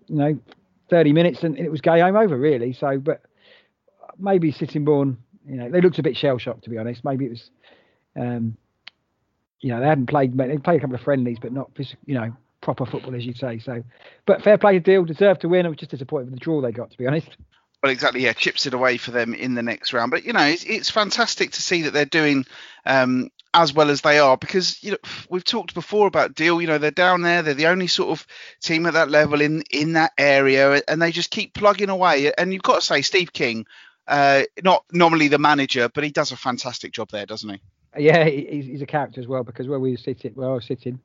you 0.06 0.16
know, 0.16 0.38
30 0.90 1.12
minutes, 1.12 1.42
and 1.42 1.58
it 1.58 1.70
was 1.70 1.80
game 1.80 2.16
over 2.16 2.36
really. 2.36 2.72
So, 2.72 2.98
but 2.98 3.22
maybe 4.18 4.52
Sittingbourne, 4.52 5.18
you 5.46 5.56
know, 5.56 5.70
they 5.70 5.80
looked 5.80 5.98
a 5.98 6.02
bit 6.02 6.16
shell 6.16 6.38
shocked 6.38 6.64
to 6.64 6.70
be 6.70 6.78
honest. 6.78 7.04
Maybe 7.04 7.26
it 7.26 7.30
was, 7.30 7.50
um, 8.16 8.56
you 9.60 9.70
know, 9.70 9.80
they 9.80 9.86
hadn't 9.86 10.06
played, 10.06 10.36
they 10.36 10.58
played 10.58 10.78
a 10.78 10.80
couple 10.80 10.94
of 10.94 11.02
friendlies, 11.02 11.38
but 11.40 11.52
not, 11.52 11.70
you 12.06 12.14
know, 12.14 12.36
proper 12.60 12.86
football 12.86 13.14
as 13.14 13.24
you'd 13.24 13.38
say. 13.38 13.58
So, 13.58 13.82
but 14.26 14.42
fair 14.42 14.58
play 14.58 14.74
to 14.74 14.80
Deal, 14.80 15.04
deserved 15.04 15.42
to 15.42 15.48
win. 15.48 15.66
I 15.66 15.68
was 15.68 15.78
just 15.78 15.90
disappointed 15.90 16.26
with 16.26 16.34
the 16.34 16.40
draw 16.40 16.60
they 16.60 16.72
got, 16.72 16.90
to 16.90 16.98
be 16.98 17.06
honest. 17.06 17.36
Well, 17.82 17.92
exactly. 17.92 18.24
Yeah, 18.24 18.32
chips 18.32 18.66
it 18.66 18.74
away 18.74 18.96
for 18.96 19.12
them 19.12 19.34
in 19.34 19.54
the 19.54 19.62
next 19.62 19.92
round. 19.92 20.10
But 20.10 20.24
you 20.24 20.32
know, 20.32 20.44
it's, 20.44 20.64
it's 20.64 20.90
fantastic 20.90 21.52
to 21.52 21.62
see 21.62 21.82
that 21.82 21.92
they're 21.92 22.04
doing 22.04 22.44
um, 22.84 23.30
as 23.54 23.72
well 23.72 23.90
as 23.90 24.00
they 24.00 24.18
are 24.18 24.36
because 24.36 24.82
you 24.82 24.92
know 24.92 24.98
we've 25.30 25.44
talked 25.44 25.74
before 25.74 26.08
about 26.08 26.34
Deal. 26.34 26.60
You 26.60 26.66
know, 26.66 26.78
they're 26.78 26.90
down 26.90 27.22
there. 27.22 27.42
They're 27.42 27.54
the 27.54 27.68
only 27.68 27.86
sort 27.86 28.10
of 28.10 28.26
team 28.60 28.86
at 28.86 28.94
that 28.94 29.10
level 29.10 29.40
in 29.40 29.62
in 29.70 29.92
that 29.92 30.12
area, 30.18 30.82
and 30.88 31.00
they 31.00 31.12
just 31.12 31.30
keep 31.30 31.54
plugging 31.54 31.88
away. 31.88 32.32
And 32.36 32.52
you've 32.52 32.62
got 32.62 32.80
to 32.80 32.86
say, 32.86 33.02
Steve 33.02 33.32
King, 33.32 33.64
uh, 34.08 34.42
not 34.64 34.84
normally 34.92 35.28
the 35.28 35.38
manager, 35.38 35.88
but 35.88 36.04
he 36.04 36.10
does 36.10 36.32
a 36.32 36.36
fantastic 36.36 36.92
job 36.92 37.10
there, 37.10 37.26
doesn't 37.26 37.48
he? 37.48 37.60
Yeah, 37.96 38.24
he's, 38.24 38.82
a 38.82 38.86
character 38.86 39.20
as 39.20 39.26
well 39.26 39.42
because 39.42 39.66
where 39.66 39.80
we 39.80 39.92
were 39.92 39.96
sitting, 39.96 40.32
where 40.32 40.50
I 40.50 40.54
was 40.54 40.66
sitting, 40.66 41.00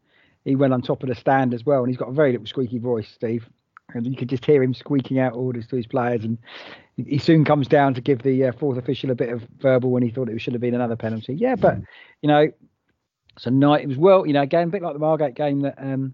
he 0.46 0.56
went 0.56 0.74
on 0.74 0.82
top 0.82 1.02
of 1.04 1.10
the 1.10 1.16
stand 1.16 1.54
as 1.54 1.66
well, 1.66 1.80
and 1.80 1.90
he's 1.90 1.98
got 1.98 2.10
a 2.10 2.14
very 2.14 2.32
little 2.32 2.48
squeaky 2.48 2.78
voice, 2.80 3.08
Steve 3.08 3.48
and 3.94 4.08
you 4.08 4.16
could 4.16 4.30
just 4.30 4.46
hear 4.46 4.64
him 4.64 4.74
squeaking 4.74 5.20
out 5.20 5.34
orders 5.34 5.68
to 5.68 5.76
his 5.76 5.88
players. 5.88 6.24
And 6.24 6.38
he 6.98 7.18
soon 7.18 7.46
comes 7.46 7.68
down 7.68 7.94
to 7.96 8.02
give 8.02 8.22
the 8.22 8.46
uh, 8.46 8.52
fourth 8.54 8.78
official 8.78 9.12
a 9.12 9.16
bit 9.16 9.30
of 9.30 9.44
verbal 9.60 9.92
when 9.92 10.04
he 10.04 10.10
thought 10.10 10.30
it 10.30 10.40
should 10.40 10.54
have 10.54 10.62
been 10.62 10.76
another 10.76 10.96
penalty. 10.96 11.34
Yeah, 11.34 11.56
but 11.56 11.78
you 12.22 12.28
know, 12.28 12.50
it's 13.36 13.46
a 13.46 13.52
night 13.52 13.84
it 13.84 13.88
was 13.88 13.98
well, 13.98 14.26
you 14.26 14.34
know, 14.34 14.42
again 14.42 14.68
a 14.68 14.72
bit 14.72 14.82
like 14.82 14.94
the 14.94 15.00
Margate 15.00 15.36
game 15.36 15.62
that 15.62 15.76
um, 15.78 16.14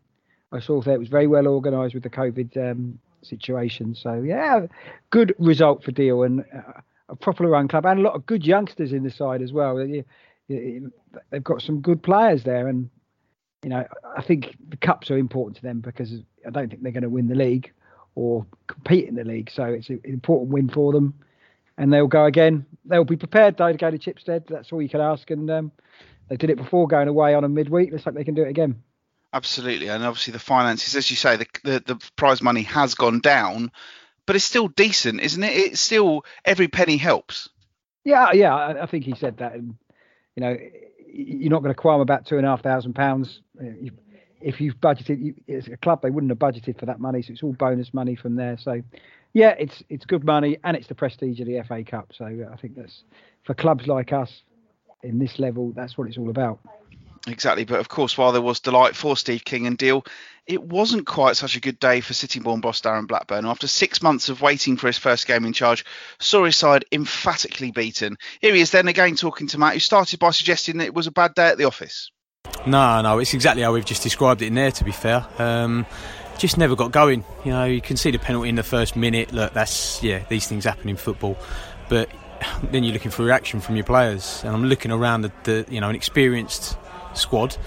I 0.51 0.60
saw 0.60 0.81
there. 0.81 0.96
It 0.96 1.00
was 1.00 1.10
very 1.10 1.27
well 1.27 1.48
organised 1.48 1.93
with 1.93 2.03
the 2.03 2.10
COVID 2.10 2.72
um, 2.72 3.00
situation. 3.22 3.96
So 3.96 4.22
yeah, 4.22 4.68
good 5.10 5.34
result 5.40 5.84
for 5.84 5.92
Deal 5.92 6.24
and 6.24 6.42
uh, 6.42 6.82
a 7.10 7.16
properly 7.16 7.50
run 7.50 7.68
club 7.68 7.86
and 7.86 8.00
a 8.00 8.04
lot 8.04 8.16
of 8.16 8.26
good 8.26 8.46
youngsters 8.46 8.94
in 8.94 9.04
the 9.04 9.12
side 9.12 9.42
as 9.42 9.52
well. 9.52 9.78
They've 10.48 11.44
got 11.44 11.62
some 11.62 11.82
good 11.82 12.02
players 12.02 12.44
there, 12.44 12.68
and 12.68 12.90
you 13.64 13.70
know, 13.70 13.86
I 14.18 14.22
think 14.22 14.56
the 14.70 14.78
cups 14.78 15.12
are 15.12 15.18
important 15.18 15.58
to 15.58 15.64
them 15.64 15.82
because 15.82 16.14
I 16.46 16.50
don't 16.50 16.70
think 16.70 16.82
they're 16.82 16.92
going 16.92 17.04
to 17.04 17.10
win 17.10 17.28
the 17.28 17.36
league 17.36 17.72
or 18.16 18.46
compete 18.68 19.08
in 19.08 19.16
the 19.16 19.24
league. 19.24 19.52
So 19.52 19.64
it's 19.64 19.90
an 19.90 20.02
important 20.04 20.52
win 20.52 20.70
for 20.70 20.92
them, 20.92 21.14
and 21.78 21.92
they'll 21.92 22.08
go 22.08 22.26
again. 22.26 22.66
They'll 22.86 23.04
be 23.04 23.18
prepared 23.18 23.58
though 23.58 23.72
to 23.72 23.78
go 23.78 23.92
to 23.92 24.00
Chipstead. 24.00 24.48
That's 24.48 24.72
all 24.72 24.82
you 24.82 24.90
can 24.90 25.02
ask, 25.02 25.30
and 25.32 25.50
um, 25.50 25.72
they 26.30 26.38
did 26.38 26.50
it 26.50 26.58
before 26.58 26.88
going 26.88 27.08
away 27.08 27.34
on 27.34 27.44
a 27.44 27.50
midweek. 27.50 27.90
Let's 27.92 28.04
hope 28.04 28.16
they 28.16 28.24
can 28.24 28.36
do 28.36 28.44
it 28.44 28.50
again. 28.50 28.82
Absolutely, 29.32 29.90
and 29.90 30.04
obviously 30.04 30.34
the 30.34 30.40
finances, 30.40 30.96
as 30.96 31.10
you 31.12 31.16
say, 31.16 31.36
the, 31.36 31.46
the, 31.64 31.84
the 31.86 32.12
prize 32.16 32.42
money 32.42 32.64
has 32.64 32.96
gone 32.96 33.20
down, 33.20 33.72
but 34.26 34.36
it's 34.36 34.46
still 34.46 34.68
decent, 34.68 35.22
isn't 35.22 35.44
it? 35.44 35.52
It's 35.52 35.82
still 35.82 36.26
every 36.46 36.68
penny 36.68 36.98
helps. 36.98 37.50
Yeah, 38.04 38.32
yeah, 38.34 38.56
I, 38.56 38.84
I 38.84 38.86
think 38.88 39.06
he 39.06 39.14
said 39.14 39.38
that. 39.38 39.54
And, 39.54 39.76
you 40.36 40.42
know, 40.42 40.58
you're 41.08 41.52
not 41.52 41.62
going 41.62 41.74
to 41.74 41.80
qualm 41.80 42.02
about 42.02 42.26
two 42.26 42.38
and 42.38 42.46
a 42.46 42.50
half 42.50 42.64
thousand 42.64 42.94
pounds. 42.94 43.42
Uh, 43.60 43.90
if 44.42 44.62
you've 44.62 44.76
budgeted, 44.76 45.36
it's 45.48 45.68
a 45.68 45.78
club 45.78 46.02
they 46.02 46.10
wouldn't 46.10 46.32
have 46.32 46.40
budgeted 46.40 46.80
for 46.80 46.86
that 46.88 47.00
money, 47.00 47.22
so 47.22 47.34
it's 47.34 47.44
all 47.44 47.54
bonus 47.54 47.94
money 47.94 48.16
from 48.16 48.36
there. 48.36 48.58
So, 48.58 48.82
yeah, 49.34 49.54
it's 49.60 49.84
it's 49.90 50.06
good 50.06 50.24
money 50.24 50.58
and 50.64 50.76
it's 50.76 50.88
the 50.88 50.96
prestige 50.96 51.40
of 51.40 51.46
the 51.46 51.62
FA 51.68 51.84
Cup. 51.84 52.14
So 52.18 52.26
I 52.26 52.56
think 52.56 52.76
that's 52.76 53.04
for 53.44 53.54
clubs 53.54 53.86
like 53.86 54.12
us 54.14 54.42
in 55.04 55.20
this 55.20 55.40
level, 55.40 55.72
that's 55.76 55.98
what 55.98 56.08
it's 56.08 56.18
all 56.18 56.30
about. 56.30 56.60
Exactly, 57.30 57.66
but 57.66 57.80
of 57.80 57.90
course, 57.90 58.18
while 58.18 58.32
there 58.32 58.42
was 58.42 58.60
delight 58.60 58.96
for 58.96 59.16
Steve 59.16 59.44
King 59.46 59.68
and 59.68 59.78
Deal, 59.78 60.06
it 60.48 60.64
wasn't 60.64 61.06
quite 61.06 61.38
such 61.38 61.56
a 61.56 61.62
good 61.62 61.80
day 61.80 62.02
for 62.02 62.14
Sittingbourne 62.14 62.60
boss 62.60 62.82
Darren 62.82 63.08
Blackburn. 63.08 63.46
After 63.46 63.68
six 63.68 64.02
months 64.02 64.30
of 64.30 64.42
waiting 64.42 64.78
for 64.78 64.88
his 64.88 64.98
first 64.98 65.28
game 65.28 65.46
in 65.46 65.54
charge, 65.54 65.86
saw 66.20 66.44
his 66.44 66.58
side 66.58 66.86
emphatically 66.92 67.72
beaten. 67.72 68.18
Here 68.42 68.56
he 68.56 68.62
is 68.62 68.72
then 68.72 68.88
again 68.88 69.16
talking 69.16 69.48
to 69.48 69.60
Matt, 69.60 69.74
who 69.74 69.80
started 69.80 70.20
by 70.20 70.32
suggesting 70.32 70.78
that 70.78 70.86
it 70.86 70.94
was 70.96 71.06
a 71.06 71.12
bad 71.12 71.36
day 71.36 71.48
at 71.50 71.60
the 71.60 71.66
office. 71.66 72.12
No, 72.66 73.02
no, 73.02 73.20
it's 73.20 73.36
exactly 73.36 73.62
how 73.62 73.74
we've 73.74 73.86
just 73.86 74.02
described 74.02 74.42
it 74.42 74.48
in 74.48 74.56
there. 74.56 74.72
To 74.72 74.84
be 74.84 74.92
fair, 74.92 75.26
um, 75.38 75.86
just 76.40 76.58
never 76.58 76.76
got 76.76 76.92
going. 76.92 77.24
You 77.46 77.52
know, 77.52 77.66
you 77.66 77.82
can 77.82 77.96
see 77.96 78.10
the 78.10 78.18
penalty 78.18 78.50
in 78.50 78.56
the 78.56 78.64
first 78.64 78.96
minute. 78.96 79.32
Look, 79.32 79.54
that's 79.54 80.02
yeah, 80.02 80.24
these 80.30 80.48
things 80.48 80.64
happen 80.66 80.90
in 80.90 80.98
football, 80.98 81.38
but 81.90 82.10
then 82.64 82.84
you're 82.84 82.94
looking 82.94 83.12
for 83.12 83.24
reaction 83.24 83.62
from 83.62 83.76
your 83.76 83.86
players, 83.86 84.42
and 84.44 84.56
I'm 84.56 84.66
looking 84.66 84.92
around 84.92 85.32
the 85.44 85.66
you 85.70 85.80
know 85.80 85.90
an 85.90 85.96
experienced 85.96 86.76
squad 87.13 87.58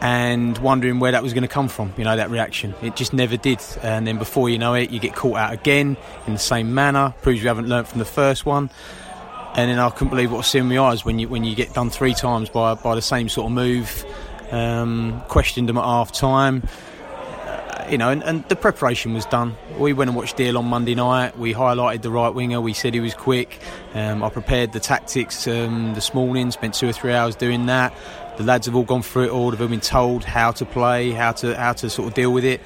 and 0.00 0.56
wondering 0.58 1.00
where 1.00 1.12
that 1.12 1.22
was 1.22 1.32
going 1.32 1.42
to 1.42 1.48
come 1.48 1.68
from, 1.68 1.92
you 1.96 2.04
know, 2.04 2.16
that 2.16 2.30
reaction. 2.30 2.74
It 2.82 2.94
just 2.96 3.12
never 3.12 3.36
did. 3.36 3.60
And 3.82 4.06
then 4.06 4.18
before 4.18 4.48
you 4.48 4.58
know 4.58 4.74
it, 4.74 4.90
you 4.90 5.00
get 5.00 5.14
caught 5.14 5.36
out 5.36 5.52
again 5.52 5.96
in 6.26 6.32
the 6.32 6.38
same 6.38 6.74
manner, 6.74 7.14
proves 7.22 7.42
you 7.42 7.48
haven't 7.48 7.68
learnt 7.68 7.88
from 7.88 7.98
the 7.98 8.04
first 8.04 8.46
one. 8.46 8.70
And 9.54 9.70
then 9.70 9.78
I 9.78 9.90
couldn't 9.90 10.10
believe 10.10 10.30
what 10.30 10.38
I 10.38 10.42
seeing 10.42 10.64
in 10.64 10.68
my 10.68 10.78
eyes 10.78 11.04
when 11.04 11.18
you 11.18 11.28
when 11.28 11.42
you 11.42 11.56
get 11.56 11.74
done 11.74 11.90
three 11.90 12.14
times 12.14 12.48
by 12.48 12.74
by 12.74 12.94
the 12.94 13.02
same 13.02 13.28
sort 13.28 13.46
of 13.46 13.52
move. 13.52 14.04
Um, 14.52 15.20
questioned 15.28 15.68
them 15.68 15.76
at 15.78 15.84
half 15.84 16.12
time. 16.12 16.62
You 17.90 17.96
know, 17.96 18.10
and, 18.10 18.22
and, 18.22 18.46
the 18.50 18.56
preparation 18.56 19.14
was 19.14 19.24
done. 19.24 19.56
We 19.78 19.94
went 19.94 20.10
and 20.10 20.16
watched 20.16 20.36
Deal 20.36 20.58
on 20.58 20.66
Monday 20.66 20.94
night. 20.94 21.38
We 21.38 21.54
highlighted 21.54 22.02
the 22.02 22.10
right 22.10 22.28
winger. 22.28 22.60
We 22.60 22.74
said 22.74 22.92
he 22.92 23.00
was 23.00 23.14
quick. 23.14 23.60
Um, 23.94 24.22
I 24.22 24.28
prepared 24.28 24.72
the 24.72 24.80
tactics 24.80 25.48
um, 25.48 25.94
this 25.94 26.12
morning. 26.12 26.50
Spent 26.50 26.74
two 26.74 26.86
or 26.90 26.92
three 26.92 27.14
hours 27.14 27.34
doing 27.34 27.64
that 27.66 27.94
the 28.38 28.44
lads 28.44 28.66
have 28.66 28.76
all 28.76 28.84
gone 28.84 29.02
through 29.02 29.24
it 29.24 29.30
all. 29.30 29.50
They've 29.50 29.68
been 29.68 29.80
told 29.80 30.24
how 30.24 30.52
to 30.52 30.64
play, 30.64 31.10
how 31.10 31.32
to 31.32 31.54
how 31.56 31.72
to 31.74 31.90
sort 31.90 32.08
of 32.08 32.14
deal 32.14 32.32
with 32.32 32.44
it, 32.44 32.60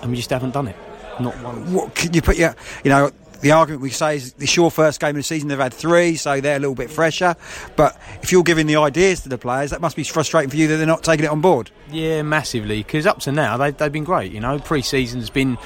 and 0.00 0.10
we 0.10 0.16
just 0.16 0.30
haven't 0.30 0.52
done 0.52 0.68
it. 0.68 0.76
Not 1.20 1.40
one. 1.42 1.72
What 1.72 1.94
can 1.94 2.14
you 2.14 2.22
put 2.22 2.38
your, 2.38 2.56
you 2.82 2.90
know, 2.90 3.10
the 3.42 3.50
argument 3.50 3.82
we 3.82 3.90
say 3.90 4.16
is 4.16 4.34
it's 4.38 4.56
your 4.56 4.70
first 4.70 5.00
game 5.00 5.10
of 5.10 5.16
the 5.16 5.22
season. 5.22 5.48
They've 5.48 5.58
had 5.58 5.74
three, 5.74 6.16
so 6.16 6.40
they're 6.40 6.56
a 6.56 6.60
little 6.60 6.74
bit 6.74 6.90
fresher. 6.90 7.36
But 7.76 8.00
if 8.22 8.32
you're 8.32 8.44
giving 8.44 8.66
the 8.66 8.76
ideas 8.76 9.20
to 9.22 9.28
the 9.28 9.36
players, 9.36 9.70
that 9.70 9.80
must 9.80 9.96
be 9.96 10.04
frustrating 10.04 10.48
for 10.48 10.56
you 10.56 10.68
that 10.68 10.76
they're 10.76 10.86
not 10.86 11.02
taking 11.02 11.26
it 11.26 11.30
on 11.30 11.40
board. 11.40 11.70
Yeah, 11.90 12.22
massively. 12.22 12.78
Because 12.78 13.04
up 13.06 13.18
to 13.20 13.32
now, 13.32 13.58
they, 13.58 13.72
they've 13.72 13.92
been 13.92 14.04
great. 14.04 14.32
You 14.32 14.40
know, 14.40 14.58
pre-season's 14.58 15.28
been 15.28 15.58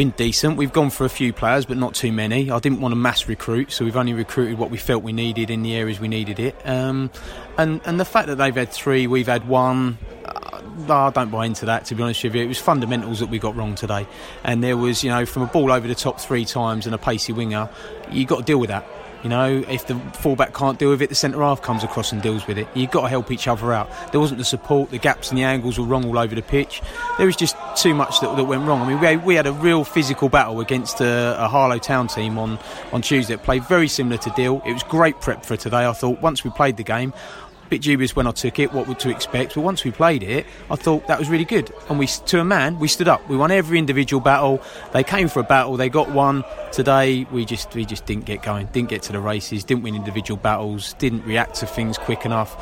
been 0.00 0.10
decent. 0.12 0.56
We've 0.56 0.72
gone 0.72 0.88
for 0.88 1.04
a 1.04 1.10
few 1.10 1.30
players, 1.30 1.66
but 1.66 1.76
not 1.76 1.94
too 1.94 2.10
many. 2.10 2.50
I 2.50 2.58
didn't 2.58 2.80
want 2.80 2.92
to 2.92 2.96
mass 2.96 3.28
recruit, 3.28 3.70
so 3.70 3.84
we've 3.84 3.98
only 3.98 4.14
recruited 4.14 4.56
what 4.56 4.70
we 4.70 4.78
felt 4.78 5.02
we 5.02 5.12
needed 5.12 5.50
in 5.50 5.62
the 5.62 5.74
areas 5.74 6.00
we 6.00 6.08
needed 6.08 6.40
it. 6.40 6.56
Um, 6.64 7.10
and 7.58 7.82
and 7.84 8.00
the 8.00 8.06
fact 8.06 8.28
that 8.28 8.36
they've 8.36 8.54
had 8.54 8.70
three, 8.72 9.06
we've 9.06 9.26
had 9.26 9.46
one. 9.46 9.98
Uh, 10.24 10.62
I 10.88 11.10
don't 11.10 11.30
buy 11.30 11.44
into 11.44 11.66
that, 11.66 11.84
to 11.86 11.94
be 11.94 12.02
honest 12.02 12.24
with 12.24 12.34
you. 12.34 12.42
It 12.42 12.46
was 12.46 12.58
fundamentals 12.58 13.18
that 13.18 13.28
we 13.28 13.38
got 13.38 13.54
wrong 13.56 13.74
today, 13.74 14.06
and 14.42 14.64
there 14.64 14.78
was, 14.78 15.04
you 15.04 15.10
know, 15.10 15.26
from 15.26 15.42
a 15.42 15.46
ball 15.46 15.70
over 15.70 15.86
the 15.86 15.94
top 15.94 16.18
three 16.18 16.46
times 16.46 16.86
and 16.86 16.94
a 16.94 16.98
pacey 16.98 17.34
winger, 17.34 17.68
you've 18.10 18.28
got 18.28 18.38
to 18.38 18.44
deal 18.44 18.58
with 18.58 18.70
that. 18.70 18.86
You 19.22 19.28
know, 19.28 19.62
if 19.68 19.86
the 19.86 19.98
fullback 20.14 20.54
can't 20.54 20.78
deal 20.78 20.90
with 20.90 21.02
it, 21.02 21.08
the 21.08 21.14
centre 21.14 21.40
half 21.40 21.60
comes 21.60 21.84
across 21.84 22.12
and 22.12 22.22
deals 22.22 22.46
with 22.46 22.56
it. 22.58 22.66
You've 22.74 22.90
got 22.90 23.02
to 23.02 23.08
help 23.08 23.30
each 23.30 23.46
other 23.48 23.72
out. 23.72 23.90
There 24.12 24.20
wasn't 24.20 24.38
the 24.38 24.44
support, 24.44 24.90
the 24.90 24.98
gaps 24.98 25.28
and 25.28 25.38
the 25.38 25.44
angles 25.44 25.78
were 25.78 25.84
wrong 25.84 26.06
all 26.06 26.18
over 26.18 26.34
the 26.34 26.42
pitch. 26.42 26.80
There 27.18 27.26
was 27.26 27.36
just 27.36 27.56
too 27.76 27.94
much 27.94 28.20
that, 28.20 28.36
that 28.36 28.44
went 28.44 28.66
wrong. 28.66 28.80
I 28.80 28.88
mean, 28.88 29.00
we 29.00 29.06
had, 29.06 29.24
we 29.24 29.34
had 29.34 29.46
a 29.46 29.52
real 29.52 29.84
physical 29.84 30.28
battle 30.28 30.60
against 30.60 31.00
a, 31.00 31.36
a 31.38 31.48
Harlow 31.48 31.78
Town 31.78 32.08
team 32.08 32.38
on, 32.38 32.58
on 32.92 33.02
Tuesday. 33.02 33.34
It 33.34 33.42
played 33.42 33.64
very 33.64 33.88
similar 33.88 34.16
to 34.18 34.30
Deal. 34.30 34.62
It 34.64 34.72
was 34.72 34.82
great 34.84 35.20
prep 35.20 35.44
for 35.44 35.56
today. 35.56 35.86
I 35.86 35.92
thought 35.92 36.22
once 36.22 36.42
we 36.42 36.50
played 36.50 36.76
the 36.76 36.84
game, 36.84 37.12
bit 37.70 37.82
dubious 37.82 38.14
when 38.14 38.26
I 38.26 38.32
took 38.32 38.58
it, 38.58 38.72
what 38.72 38.98
to 39.00 39.10
expect. 39.10 39.54
But 39.54 39.62
once 39.62 39.84
we 39.84 39.90
played 39.90 40.22
it, 40.22 40.46
I 40.70 40.76
thought 40.76 41.06
that 41.06 41.18
was 41.18 41.28
really 41.28 41.44
good. 41.44 41.72
And 41.88 41.98
we, 41.98 42.06
to 42.06 42.40
a 42.40 42.44
man, 42.44 42.78
we 42.78 42.88
stood 42.88 43.08
up. 43.08 43.26
We 43.28 43.36
won 43.36 43.50
every 43.50 43.78
individual 43.78 44.20
battle. 44.20 44.62
They 44.92 45.04
came 45.04 45.28
for 45.28 45.40
a 45.40 45.44
battle. 45.44 45.76
They 45.76 45.88
got 45.88 46.10
one. 46.10 46.44
Today, 46.72 47.26
we 47.32 47.44
just 47.44 47.74
we 47.74 47.84
just 47.84 48.06
didn't 48.06 48.24
get 48.24 48.42
going. 48.42 48.66
Didn't 48.66 48.90
get 48.90 49.02
to 49.02 49.12
the 49.12 49.20
races. 49.20 49.64
Didn't 49.64 49.84
win 49.84 49.94
individual 49.94 50.38
battles. 50.38 50.94
Didn't 50.94 51.24
react 51.24 51.54
to 51.56 51.66
things 51.66 51.96
quick 51.96 52.26
enough 52.26 52.56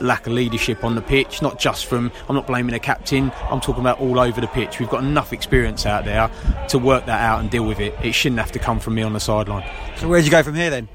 lack 0.00 0.26
of 0.26 0.32
leadership 0.32 0.84
on 0.84 0.94
the 0.94 1.02
pitch, 1.02 1.42
not 1.42 1.60
just 1.60 1.86
from, 1.86 2.10
I'm 2.28 2.34
not 2.34 2.46
blaming 2.46 2.72
the 2.72 2.80
captain, 2.80 3.32
I'm 3.50 3.60
talking 3.60 3.82
about 3.82 4.00
all 4.00 4.18
over 4.18 4.40
the 4.40 4.48
pitch. 4.48 4.80
We've 4.80 4.88
got 4.88 5.04
enough 5.04 5.32
experience 5.32 5.86
out 5.86 6.04
there 6.04 6.30
to 6.68 6.78
work 6.78 7.06
that 7.06 7.20
out 7.20 7.40
and 7.40 7.50
deal 7.50 7.64
with 7.64 7.78
it. 7.78 7.94
It 8.02 8.12
shouldn't 8.12 8.40
have 8.40 8.52
to 8.52 8.58
come 8.58 8.80
from 8.80 8.94
me 8.94 9.02
on 9.02 9.12
the 9.12 9.20
sideline. 9.20 9.68
So, 9.98 10.08
where'd 10.08 10.24
you 10.24 10.30
go 10.30 10.42
from 10.42 10.54
here 10.54 10.70
then? 10.70 10.88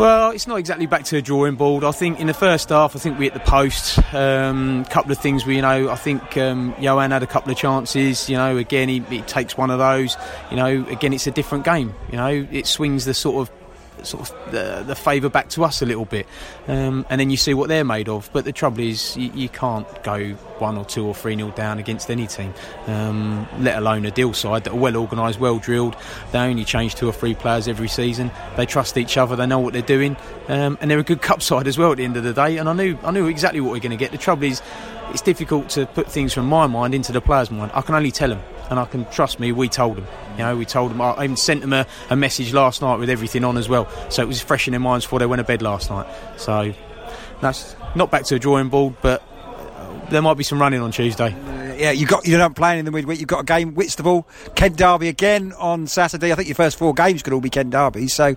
Well, 0.00 0.30
it's 0.30 0.46
not 0.46 0.58
exactly 0.58 0.86
back 0.86 1.04
to 1.04 1.16
the 1.16 1.20
drawing 1.20 1.56
board. 1.56 1.84
I 1.84 1.90
think 1.90 2.20
in 2.20 2.26
the 2.26 2.32
first 2.32 2.70
half, 2.70 2.96
I 2.96 2.98
think 2.98 3.18
we 3.18 3.26
hit 3.26 3.34
the 3.34 3.40
post. 3.40 3.98
A 4.14 4.46
um, 4.46 4.86
couple 4.86 5.12
of 5.12 5.18
things 5.18 5.44
we, 5.44 5.56
you 5.56 5.60
know, 5.60 5.90
I 5.90 5.94
think 5.96 6.38
um, 6.38 6.74
Johan 6.80 7.10
had 7.10 7.22
a 7.22 7.26
couple 7.26 7.52
of 7.52 7.58
chances. 7.58 8.26
You 8.26 8.38
know, 8.38 8.56
again, 8.56 8.88
he, 8.88 9.00
he 9.00 9.20
takes 9.20 9.58
one 9.58 9.70
of 9.70 9.78
those. 9.78 10.16
You 10.50 10.56
know, 10.56 10.86
again, 10.88 11.12
it's 11.12 11.26
a 11.26 11.30
different 11.30 11.66
game. 11.66 11.94
You 12.10 12.16
know, 12.16 12.48
it 12.50 12.66
swings 12.66 13.04
the 13.04 13.12
sort 13.12 13.46
of 13.46 13.59
sort 14.06 14.30
of 14.30 14.52
the, 14.52 14.84
the 14.86 14.94
favour 14.94 15.28
back 15.28 15.48
to 15.50 15.64
us 15.64 15.82
a 15.82 15.86
little 15.86 16.04
bit, 16.04 16.26
um, 16.68 17.06
and 17.10 17.20
then 17.20 17.30
you 17.30 17.36
see 17.36 17.54
what 17.54 17.68
they're 17.68 17.84
made 17.84 18.08
of. 18.08 18.30
But 18.32 18.44
the 18.44 18.52
trouble 18.52 18.80
is, 18.80 19.16
you, 19.16 19.30
you 19.34 19.48
can't 19.48 19.86
go 20.02 20.30
one 20.58 20.76
or 20.76 20.84
two 20.84 21.06
or 21.06 21.14
three 21.14 21.36
nil 21.36 21.50
down 21.50 21.78
against 21.78 22.10
any 22.10 22.26
team, 22.26 22.52
um, 22.86 23.48
let 23.58 23.78
alone 23.78 24.04
a 24.06 24.10
deal 24.10 24.32
side 24.32 24.64
that 24.64 24.72
are 24.72 24.78
well 24.78 24.96
organised, 24.96 25.40
well 25.40 25.58
drilled. 25.58 25.96
They 26.32 26.38
only 26.38 26.64
change 26.64 26.94
two 26.94 27.08
or 27.08 27.12
three 27.12 27.34
players 27.34 27.68
every 27.68 27.88
season. 27.88 28.30
They 28.56 28.66
trust 28.66 28.96
each 28.96 29.16
other. 29.16 29.36
They 29.36 29.46
know 29.46 29.58
what 29.58 29.72
they're 29.72 29.82
doing, 29.82 30.16
um, 30.48 30.78
and 30.80 30.90
they're 30.90 30.98
a 30.98 31.04
good 31.04 31.22
cup 31.22 31.42
side 31.42 31.66
as 31.66 31.78
well 31.78 31.92
at 31.92 31.98
the 31.98 32.04
end 32.04 32.16
of 32.16 32.24
the 32.24 32.32
day. 32.32 32.58
And 32.58 32.68
I 32.68 32.72
knew 32.72 32.98
I 33.02 33.10
knew 33.10 33.26
exactly 33.26 33.60
what 33.60 33.72
we're 33.72 33.80
going 33.80 33.90
to 33.90 33.96
get. 33.96 34.12
The 34.12 34.18
trouble 34.18 34.44
is, 34.44 34.62
it's 35.10 35.22
difficult 35.22 35.68
to 35.70 35.86
put 35.86 36.10
things 36.10 36.32
from 36.32 36.46
my 36.46 36.66
mind 36.66 36.94
into 36.94 37.12
the 37.12 37.20
players' 37.20 37.50
mind. 37.50 37.72
I 37.74 37.80
can 37.80 37.94
only 37.94 38.10
tell 38.10 38.28
them 38.28 38.42
and 38.70 38.78
I 38.78 38.84
can 38.86 39.04
trust 39.10 39.38
me. 39.40 39.52
We 39.52 39.68
told 39.68 39.96
them, 39.96 40.06
you 40.32 40.38
know, 40.38 40.56
we 40.56 40.64
told 40.64 40.90
them. 40.92 41.00
I 41.00 41.24
even 41.24 41.36
sent 41.36 41.60
them 41.60 41.72
a, 41.72 41.86
a 42.08 42.16
message 42.16 42.52
last 42.52 42.80
night 42.80 42.98
with 42.98 43.10
everything 43.10 43.44
on 43.44 43.58
as 43.58 43.68
well, 43.68 43.88
so 44.10 44.22
it 44.22 44.26
was 44.26 44.40
fresh 44.40 44.66
in 44.66 44.72
their 44.72 44.80
minds 44.80 45.04
before 45.04 45.18
they 45.18 45.26
went 45.26 45.40
to 45.40 45.44
bed 45.44 45.60
last 45.60 45.90
night. 45.90 46.06
So 46.38 46.72
that's 47.40 47.76
not 47.94 48.10
back 48.10 48.24
to 48.24 48.34
the 48.34 48.38
drawing 48.38 48.68
board, 48.68 48.94
but 49.02 49.22
there 50.10 50.22
might 50.22 50.34
be 50.34 50.44
some 50.44 50.60
running 50.60 50.80
on 50.80 50.92
Tuesday. 50.92 51.34
Yeah, 51.78 51.92
you 51.92 52.06
got 52.06 52.26
you're 52.26 52.38
not 52.38 52.56
playing 52.56 52.80
in 52.80 52.84
the 52.84 52.90
midweek. 52.90 53.20
You've 53.20 53.28
got 53.28 53.40
a 53.40 53.44
game 53.44 53.74
Whitstable, 53.74 54.28
Kent 54.54 54.76
Derby 54.76 55.08
again 55.08 55.52
on 55.54 55.86
Saturday. 55.86 56.32
I 56.32 56.34
think 56.34 56.48
your 56.48 56.54
first 56.54 56.78
four 56.78 56.92
games 56.92 57.22
could 57.22 57.32
all 57.32 57.40
be 57.40 57.50
Kent 57.50 57.70
Derby. 57.70 58.08
So, 58.08 58.36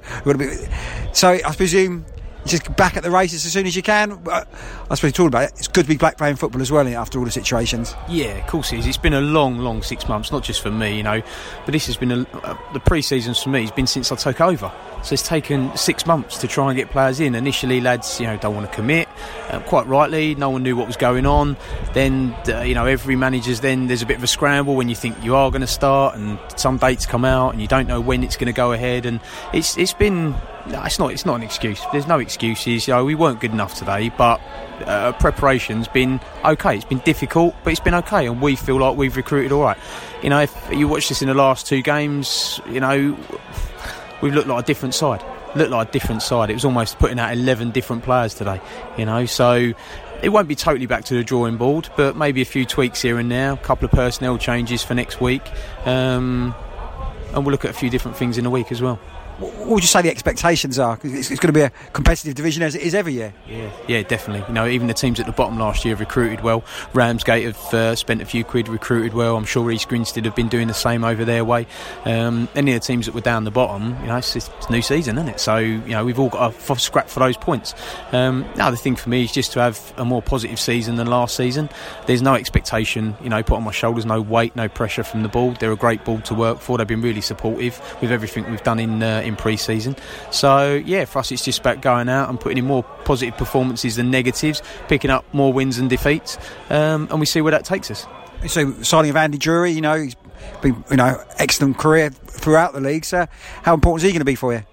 so 1.11 1.29
I 1.29 1.55
presume 1.55 2.05
just 2.45 2.75
back 2.75 2.97
at 2.97 3.03
the 3.03 3.11
races 3.11 3.45
as 3.45 3.53
soon 3.53 3.65
as 3.65 3.75
you 3.75 3.81
can. 3.81 4.11
I 4.29 4.45
suppose 4.95 5.03
you 5.03 5.11
talking 5.11 5.27
about 5.27 5.43
it, 5.43 5.53
it's 5.57 5.67
good 5.67 5.83
to 5.83 5.89
be 5.89 5.97
back 5.97 6.17
playing 6.17 6.35
football 6.35 6.61
as 6.61 6.71
well 6.71 6.87
after 6.87 7.19
all 7.19 7.25
the 7.25 7.31
situations. 7.31 7.95
Yeah, 8.09 8.37
of 8.37 8.47
course 8.47 8.73
it 8.73 8.79
is. 8.79 8.87
It's 8.87 8.97
been 8.97 9.13
a 9.13 9.21
long, 9.21 9.59
long 9.59 9.81
six 9.81 10.07
months, 10.07 10.31
not 10.31 10.43
just 10.43 10.61
for 10.61 10.71
me, 10.71 10.97
you 10.97 11.03
know, 11.03 11.21
but 11.65 11.71
this 11.71 11.85
has 11.87 11.97
been 11.97 12.11
a, 12.11 12.21
uh, 12.43 12.57
the 12.73 12.79
pre-seasons 12.79 13.41
for 13.41 13.49
me 13.49 13.63
It's 13.63 13.71
been 13.71 13.87
since 13.87 14.11
I 14.11 14.15
took 14.15 14.41
over. 14.41 14.71
So 15.03 15.13
it's 15.13 15.27
taken 15.27 15.75
six 15.75 16.05
months 16.05 16.37
to 16.37 16.47
try 16.47 16.69
and 16.69 16.77
get 16.77 16.89
players 16.89 17.19
in. 17.19 17.35
Initially, 17.35 17.81
lads, 17.81 18.21
you 18.21 18.25
know, 18.25 18.37
don't 18.37 18.55
want 18.55 18.69
to 18.69 18.73
commit. 18.73 19.09
Uh, 19.49 19.59
quite 19.61 19.85
rightly, 19.85 20.33
no 20.35 20.49
one 20.49 20.63
knew 20.63 20.77
what 20.77 20.87
was 20.87 20.95
going 20.95 21.25
on. 21.25 21.57
Then, 21.93 22.33
uh, 22.47 22.61
you 22.61 22.73
know, 22.73 22.85
every 22.85 23.17
manager's 23.17 23.59
then 23.59 23.87
there's 23.87 24.01
a 24.01 24.05
bit 24.05 24.15
of 24.15 24.23
a 24.23 24.27
scramble 24.27 24.75
when 24.75 24.87
you 24.87 24.95
think 24.95 25.21
you 25.21 25.35
are 25.35 25.51
going 25.51 25.61
to 25.61 25.67
start, 25.67 26.15
and 26.15 26.39
some 26.55 26.77
dates 26.77 27.05
come 27.05 27.25
out, 27.25 27.49
and 27.51 27.61
you 27.61 27.67
don't 27.67 27.87
know 27.87 27.99
when 27.99 28.23
it's 28.23 28.37
going 28.37 28.47
to 28.47 28.53
go 28.53 28.71
ahead. 28.71 29.05
And 29.05 29.19
it's 29.53 29.77
it's 29.77 29.93
been 29.93 30.35
no, 30.67 30.81
it's 30.83 30.97
not. 30.97 31.11
It's 31.11 31.25
not 31.25 31.35
an 31.35 31.43
excuse. 31.43 31.81
There's 31.91 32.07
no 32.07 32.19
excuses. 32.19 32.87
You 32.87 32.93
know, 32.93 33.03
we 33.03 33.15
weren't 33.15 33.41
good 33.41 33.51
enough 33.51 33.75
today, 33.75 34.09
but 34.17 34.39
uh, 34.85 35.11
preparation's 35.13 35.87
been 35.87 36.21
okay. 36.45 36.75
It's 36.75 36.85
been 36.85 36.99
difficult, 36.99 37.53
but 37.63 37.71
it's 37.71 37.81
been 37.81 37.95
okay, 37.95 38.27
and 38.27 38.41
we 38.41 38.55
feel 38.55 38.79
like 38.79 38.95
we've 38.95 39.15
recruited 39.15 39.51
all 39.51 39.63
right. 39.63 39.77
You 40.21 40.29
know, 40.29 40.41
if 40.41 40.55
you 40.71 40.87
watch 40.87 41.09
this 41.09 41.21
in 41.21 41.27
the 41.27 41.33
last 41.33 41.67
two 41.67 41.81
games, 41.81 42.61
you 42.69 42.79
know, 42.79 43.17
we've 44.21 44.33
looked 44.33 44.47
like 44.47 44.63
a 44.63 44.65
different 44.65 44.95
side. 44.95 45.23
Looked 45.55 45.71
like 45.71 45.89
a 45.89 45.91
different 45.91 46.21
side. 46.21 46.49
It 46.49 46.53
was 46.53 46.65
almost 46.65 46.97
putting 46.97 47.19
out 47.19 47.33
11 47.33 47.71
different 47.71 48.03
players 48.03 48.33
today. 48.33 48.61
You 48.97 49.05
know, 49.05 49.25
so 49.25 49.73
it 50.21 50.29
won't 50.29 50.47
be 50.47 50.55
totally 50.55 50.85
back 50.85 51.03
to 51.05 51.13
the 51.13 51.25
drawing 51.25 51.57
board, 51.57 51.89
but 51.97 52.15
maybe 52.15 52.41
a 52.41 52.45
few 52.45 52.65
tweaks 52.65 53.01
here 53.01 53.19
and 53.19 53.29
there, 53.29 53.51
a 53.51 53.57
couple 53.57 53.85
of 53.85 53.91
personnel 53.91 54.37
changes 54.37 54.81
for 54.81 54.93
next 54.93 55.19
week, 55.19 55.43
um, 55.85 56.55
and 57.33 57.45
we'll 57.45 57.51
look 57.51 57.65
at 57.65 57.71
a 57.71 57.77
few 57.77 57.89
different 57.89 58.15
things 58.15 58.37
in 58.37 58.45
a 58.45 58.49
week 58.49 58.71
as 58.71 58.81
well 58.81 58.97
what 59.39 59.67
would 59.67 59.83
you 59.83 59.87
say 59.87 60.01
the 60.01 60.09
expectations 60.09 60.79
are? 60.79 60.99
It's, 61.03 61.31
it's, 61.31 61.39
going 61.39 61.53
to 61.53 61.59
be 61.59 61.61
a 61.61 61.71
competitive 61.91 62.35
division 62.35 62.63
as 62.63 62.75
it 62.75 62.81
is 62.81 62.93
every 62.93 63.13
year. 63.13 63.33
Yeah, 63.47 63.71
yeah, 63.87 64.03
definitely. 64.03 64.45
You 64.47 64.53
know, 64.53 64.67
even 64.67 64.87
the 64.87 64.93
teams 64.93 65.19
at 65.19 65.25
the 65.25 65.31
bottom 65.31 65.57
last 65.57 65.85
year 65.85 65.93
have 65.93 65.99
recruited 65.99 66.41
well. 66.41 66.63
Ramsgate 66.93 67.45
have 67.45 67.73
uh, 67.73 67.95
spent 67.95 68.21
a 68.21 68.25
few 68.25 68.43
quid, 68.43 68.67
recruited 68.67 69.13
well. 69.13 69.35
I'm 69.35 69.45
sure 69.45 69.69
East 69.71 69.89
Grinstead 69.89 70.25
have 70.25 70.35
been 70.35 70.49
doing 70.49 70.67
the 70.67 70.73
same 70.73 71.03
over 71.03 71.25
their 71.25 71.43
way. 71.43 71.67
Um, 72.05 72.47
any 72.55 72.73
of 72.73 72.81
the 72.81 72.85
teams 72.85 73.05
that 73.05 73.15
were 73.15 73.21
down 73.21 73.43
the 73.43 73.51
bottom, 73.51 73.97
you 74.01 74.07
know, 74.07 74.17
it's, 74.17 74.35
it's 74.35 74.69
new 74.69 74.81
season, 74.81 75.17
isn't 75.17 75.29
it? 75.29 75.39
So 75.39 75.57
you 75.57 75.79
know, 75.79 76.05
we've 76.05 76.19
all 76.19 76.29
got 76.29 76.53
a 76.53 76.79
scrap 76.79 77.09
for 77.09 77.19
those 77.19 77.37
points. 77.37 77.73
Um, 78.11 78.45
now 78.55 78.69
the 78.71 78.77
thing 78.77 78.95
for 78.95 79.09
me 79.09 79.23
is 79.23 79.31
just 79.31 79.51
to 79.53 79.59
have 79.59 79.93
a 79.97 80.05
more 80.05 80.21
positive 80.21 80.59
season 80.59 80.95
than 80.95 81.07
last 81.07 81.35
season. 81.35 81.69
There's 82.05 82.21
no 82.21 82.35
expectation, 82.35 83.15
you 83.21 83.29
know, 83.29 83.41
put 83.43 83.55
on 83.55 83.63
my 83.63 83.71
shoulders, 83.71 84.05
no 84.05 84.21
weight, 84.21 84.55
no 84.55 84.69
pressure 84.69 85.03
from 85.03 85.23
the 85.23 85.29
board. 85.29 85.57
They're 85.57 85.71
a 85.71 85.77
great 85.77 86.05
ball 86.05 86.21
to 86.21 86.33
work 86.33 86.59
for. 86.59 86.77
They've 86.77 86.87
been 86.87 87.01
really 87.01 87.21
supportive 87.21 87.81
with 88.01 88.11
everything 88.11 88.49
we've 88.49 88.63
done 88.63 88.79
in 88.79 89.01
uh, 89.01 89.21
in 89.23 89.35
pre-season. 89.35 89.95
So 90.31 90.75
yeah, 90.85 91.05
for 91.05 91.19
us 91.19 91.31
it's 91.31 91.43
just 91.43 91.59
about 91.59 91.81
going 91.81 92.09
out 92.09 92.29
and 92.29 92.39
putting 92.39 92.57
in 92.57 92.65
more 92.65 92.83
positive 93.05 93.37
performances 93.37 93.95
than 93.95 94.11
negatives, 94.11 94.61
picking 94.87 95.09
up 95.09 95.25
more 95.33 95.53
wins 95.53 95.77
and 95.77 95.89
defeats, 95.89 96.37
um, 96.69 97.07
and 97.09 97.19
we 97.19 97.25
see 97.25 97.41
where 97.41 97.51
that 97.51 97.65
takes 97.65 97.89
us. 97.91 98.05
So 98.47 98.73
signing 98.81 99.09
of 99.09 99.15
Andy 99.15 99.37
Drury, 99.37 99.71
you 99.71 99.81
know, 99.81 100.01
he's 100.01 100.15
been 100.61 100.83
you 100.89 100.97
know 100.97 101.23
excellent 101.37 101.77
career 101.77 102.09
throughout 102.09 102.73
the 102.73 102.81
league. 102.81 103.05
So 103.05 103.27
how 103.61 103.73
important 103.73 104.03
is 104.03 104.03
he 104.03 104.11
going 104.11 104.19
to 104.19 104.25
be 104.25 104.35
for 104.35 104.53
you? 104.53 104.63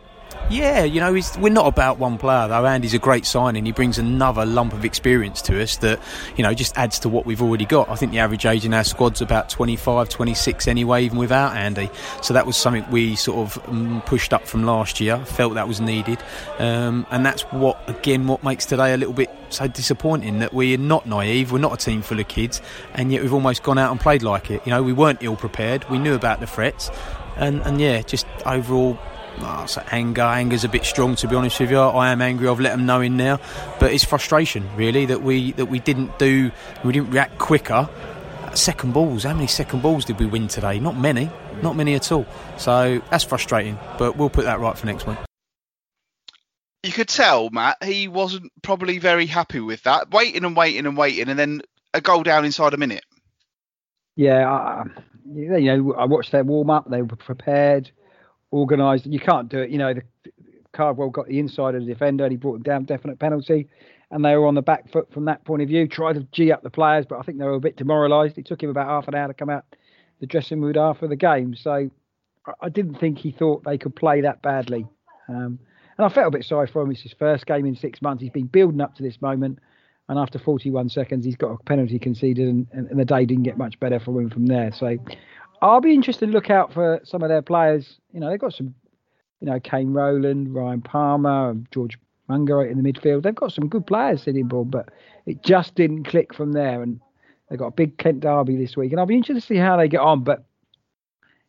Yeah, 0.51 0.83
you 0.83 0.99
know, 0.99 1.13
we're 1.39 1.53
not 1.53 1.69
about 1.69 2.01
one 2.01 2.19
player 2.19 2.49
though. 2.49 2.67
Andy's 2.67 2.93
a 2.93 2.99
great 2.99 3.25
signing. 3.25 3.65
He 3.65 3.71
brings 3.71 3.99
another 3.99 4.45
lump 4.45 4.73
of 4.73 4.85
experience 4.85 5.41
to 5.43 5.63
us 5.63 5.77
that, 5.77 6.01
you 6.37 6.43
know, 6.43 6.53
just 6.55 6.77
adds 6.77 6.99
to 7.01 7.09
what 7.09 7.25
we've 7.25 7.41
already 7.41 7.65
got. 7.65 7.89
I 7.89 7.95
think 7.95 8.11
the 8.11 8.19
average 8.19 8.45
age 8.47 8.65
in 8.65 8.75
our 8.75 8.83
squad's 8.83 9.21
about 9.21 9.49
25, 9.49 10.09
26 10.09 10.67
anyway, 10.67 11.05
even 11.05 11.19
without 11.19 11.55
Andy. 11.55 11.89
So 12.21 12.35
that 12.35 12.47
was 12.47 12.57
something 12.57 12.85
we 12.91 13.15
sort 13.15 13.39
of 13.39 13.69
um, 13.69 14.03
pushed 14.07 14.33
up 14.33 14.45
from 14.45 14.65
last 14.65 14.99
year. 14.99 15.25
Felt 15.25 15.55
that 15.55 15.69
was 15.69 15.81
needed, 15.81 16.19
um, 16.59 17.07
and 17.13 17.25
that's 17.25 17.43
what 17.53 17.81
again 17.89 18.27
what 18.27 18.43
makes 18.43 18.67
today 18.67 18.93
a 18.93 18.97
little 18.97 19.15
bit 19.15 19.31
so 19.51 19.69
disappointing 19.69 20.41
that 20.41 20.53
we're 20.53 20.79
not 20.79 21.07
naive. 21.07 21.53
We're 21.53 21.59
not 21.59 21.75
a 21.75 21.85
team 21.85 22.03
full 22.03 22.19
of 22.19 22.27
kids, 22.27 22.61
and 22.95 23.13
yet 23.13 23.23
we've 23.23 23.33
almost 23.33 23.63
gone 23.63 23.79
out 23.79 23.93
and 23.93 24.01
played 24.01 24.25
like 24.25 24.51
it. 24.51 24.67
You 24.67 24.71
know, 24.71 24.83
we 24.83 24.93
weren't 24.93 25.23
ill 25.23 25.37
prepared. 25.37 25.89
We 25.89 25.99
knew 25.99 26.15
about 26.17 26.41
the 26.41 26.49
threats, 26.49 26.91
and 27.37 27.63
and 27.63 27.81
yeah, 27.81 28.03
just 28.03 28.27
overall 28.45 28.99
oh, 29.43 29.67
so 29.67 29.83
anger. 29.91 30.23
Anger's 30.23 30.65
a 30.65 30.69
bit 30.69 30.85
strong, 30.85 31.17
to 31.17 31.29
be 31.29 31.35
honest 31.35 31.61
with 31.61 31.71
you. 31.71 31.79
I 31.79 32.11
am 32.11 32.23
angry. 32.23 32.49
I've 32.49 32.61
let 32.61 32.71
them 32.71 32.87
know 32.87 33.01
in 33.01 33.17
now, 33.17 33.41
but 33.79 33.93
it's 33.93 34.05
frustration 34.05 34.69
really 34.77 35.07
that 35.07 35.23
we 35.23 35.53
that 35.53 35.67
we 35.67 35.79
didn't 35.79 36.19
do, 36.19 36.51
we 36.85 36.93
didn't 36.93 37.11
react 37.11 37.39
quicker. 37.39 37.89
Second 38.55 38.93
balls. 38.93 39.23
How 39.25 39.35
many 39.35 39.47
second 39.47 39.83
balls 39.83 40.05
did 40.05 40.19
we 40.19 40.27
win 40.27 40.49
today? 40.49 40.81
Not 40.81 40.97
many. 40.97 41.31
Not 41.63 41.77
many 41.77 41.95
at 41.95 42.11
all. 42.11 42.27
So 42.57 43.01
that's 43.11 43.25
frustrating, 43.25 43.79
but 43.99 44.17
we'll 44.17 44.31
put 44.31 44.45
that 44.45 44.61
right 44.61 44.77
for 44.77 44.87
next 44.87 45.07
week. 45.07 45.19
You 46.83 46.93
could 46.93 47.09
tell, 47.09 47.51
Matt, 47.51 47.83
he 47.85 48.09
wasn't 48.09 48.51
probably 48.63 48.99
very 48.99 49.27
happy 49.27 49.61
with 49.61 49.83
that. 49.83 50.11
Waiting 50.11 50.45
and 50.45 50.57
waiting 50.57 50.87
and 50.87 50.97
waiting, 50.97 51.29
and 51.29 51.39
then 51.39 51.63
a 51.93 52.01
goal 52.01 52.23
down 52.23 52.45
inside 52.45 52.73
a 52.73 52.79
minute. 52.79 53.05
Yeah, 54.17 54.51
I, 54.51 54.85
you 55.33 55.49
know, 55.51 55.95
I 55.95 56.07
watched 56.07 56.33
their 56.33 56.45
warm 56.45 56.71
up. 56.71 56.91
They 56.91 57.03
were 57.03 57.17
prepared 57.17 57.91
organised. 58.53 59.07
You 59.07 59.21
can't 59.21 59.49
do 59.49 59.61
it. 59.61 59.71
You 59.71 59.79
know, 59.79 59.95
the, 59.95 60.03
Cardwell 60.73 61.11
got 61.11 61.27
the 61.27 61.39
inside 61.39 61.75
of 61.75 61.85
the 61.85 61.93
defender 61.93 62.25
and 62.25 62.31
he 62.31 62.37
brought 62.37 62.57
him 62.57 62.63
down, 62.63 62.85
definite 62.85 63.19
penalty. 63.19 63.69
And 64.11 64.25
they 64.25 64.35
were 64.37 64.47
on 64.47 64.55
the 64.55 64.63
back 64.63 64.91
foot 64.91 65.13
from 65.13 65.27
that 65.27 65.45
point 65.45 65.63
of 65.63 65.69
view. 65.69 65.87
Tried 65.87 66.15
to 66.15 66.27
g 66.33 66.51
up 66.51 66.63
the 66.63 66.71
players, 66.71 67.07
but 67.09 67.19
I 67.19 67.23
think 67.23 67.39
they 67.39 67.45
were 67.45 67.55
a 67.55 67.61
bit 67.61 67.77
demoralised. 67.77 68.39
It 68.39 68.47
took 68.47 68.63
him 68.63 68.71
about 68.71 68.87
half 68.87 69.09
an 69.09 69.15
hour 69.15 69.29
to 69.29 69.35
come 69.35 69.51
out 69.51 69.65
the 70.21 70.27
dressing 70.27 70.61
room 70.61 70.77
after 70.77 71.07
the 71.07 71.17
game. 71.17 71.55
So 71.55 71.91
I 72.61 72.69
didn't 72.69 72.97
think 72.97 73.19
he 73.19 73.31
thought 73.31 73.65
they 73.65 73.79
could 73.79 73.95
play 73.95 74.21
that 74.23 74.43
badly. 74.43 74.87
Um, 75.29 75.59
and 75.97 76.07
I 76.07 76.09
felt 76.09 76.29
a 76.29 76.37
bit 76.37 76.45
sorry 76.45 76.67
for 76.67 76.83
him. 76.83 76.91
It's 76.91 77.03
his 77.03 77.13
first 77.13 77.47
game 77.47 77.67
in 77.67 77.77
six 77.77 78.01
months. 78.03 78.23
He's 78.23 78.33
been 78.33 78.47
building 78.47 78.81
up 78.81 78.97
to 78.97 79.03
this 79.03 79.21
moment. 79.21 79.59
And 80.09 80.19
after 80.19 80.41
41 80.41 80.89
seconds, 80.89 81.25
he's 81.25 81.37
got 81.37 81.53
a 81.53 81.63
penalty 81.65 81.99
conceded, 82.01 82.49
and, 82.49 82.67
and, 82.73 82.89
and 82.89 82.99
the 82.99 83.05
day 83.05 83.25
didn't 83.25 83.45
get 83.45 83.57
much 83.57 83.79
better 83.79 84.01
for 84.01 84.21
him 84.21 84.29
from 84.29 84.47
there. 84.47 84.73
So 84.73 84.99
I'll 85.63 85.81
be 85.81 85.95
interested 85.95 86.27
to 86.27 86.33
look 86.33 86.51
out 86.51 86.73
for 86.73 87.01
some 87.05 87.23
of 87.23 87.29
their 87.29 87.43
players. 87.43 87.99
You 88.13 88.21
know, 88.21 88.31
they've 88.31 88.41
got 88.41 88.55
some, 88.55 88.75
you 89.41 89.47
know, 89.47 89.61
Kane 89.61 89.93
Rowland, 89.93 90.55
Ryan 90.55 90.81
Palmer, 90.81 91.55
George 91.71 91.99
Munger 92.29 92.65
in 92.65 92.83
the 92.83 92.93
midfield. 92.93 93.23
They've 93.23 93.35
got 93.35 93.53
some 93.53 93.69
good 93.69 93.87
players 93.87 94.23
Sittingbourne, 94.23 94.71
but 94.71 94.91
it 95.27 95.43
just 95.43 95.75
didn't 95.75 96.05
click 96.05 96.33
from 96.35 96.53
there. 96.53 96.83
And 96.83 97.01
they've 97.49 97.59
got 97.59 97.67
a 97.67 97.73
big 97.73 97.99
Kent 97.99 98.21
derby 98.21 98.57
this 98.57 98.77
week, 98.77 98.93
and 98.93 99.01
I'll 99.01 99.07
be 99.07 99.17
interested 99.17 99.41
to 99.41 99.55
see 99.55 99.59
how 99.59 99.77
they 99.77 99.89
get 99.89 100.01
on. 100.01 100.25
But 100.25 100.45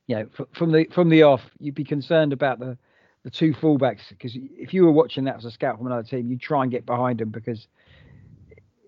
you 0.08 0.16
know, 0.16 0.46
from 0.54 0.72
the 0.72 0.86
from 0.92 1.10
the 1.10 1.24
off, 1.24 1.42
you'd 1.60 1.76
be 1.76 1.84
concerned 1.84 2.34
about 2.34 2.60
the 2.60 2.78
the 3.24 3.30
two 3.30 3.54
fullbacks 3.54 4.10
because 4.10 4.36
if 4.36 4.74
you 4.74 4.84
were 4.84 4.92
watching 4.92 5.26
that 5.26 5.38
as 5.38 5.46
a 5.46 5.52
scout 5.52 5.78
from 5.78 5.86
another 5.86 6.04
team, 6.04 6.30
you'd 6.30 6.42
try 6.42 6.64
and 6.64 6.72
get 6.72 6.86
behind 6.86 7.20
them 7.20 7.30
because 7.30 7.68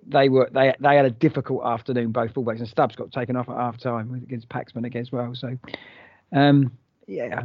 they 0.07 0.29
were 0.29 0.49
they 0.53 0.73
they 0.79 0.95
had 0.95 1.05
a 1.05 1.09
difficult 1.09 1.65
afternoon 1.65 2.11
both 2.11 2.33
fullbacks 2.33 2.59
and 2.59 2.67
Stubbs 2.67 2.95
got 2.95 3.11
taken 3.11 3.35
off 3.35 3.49
at 3.49 3.55
half 3.55 3.77
time 3.77 4.13
against 4.13 4.49
Paxman 4.49 4.85
again 4.85 5.01
as 5.01 5.11
well. 5.11 5.33
So 5.35 5.57
um, 6.31 6.71
yeah, 7.07 7.43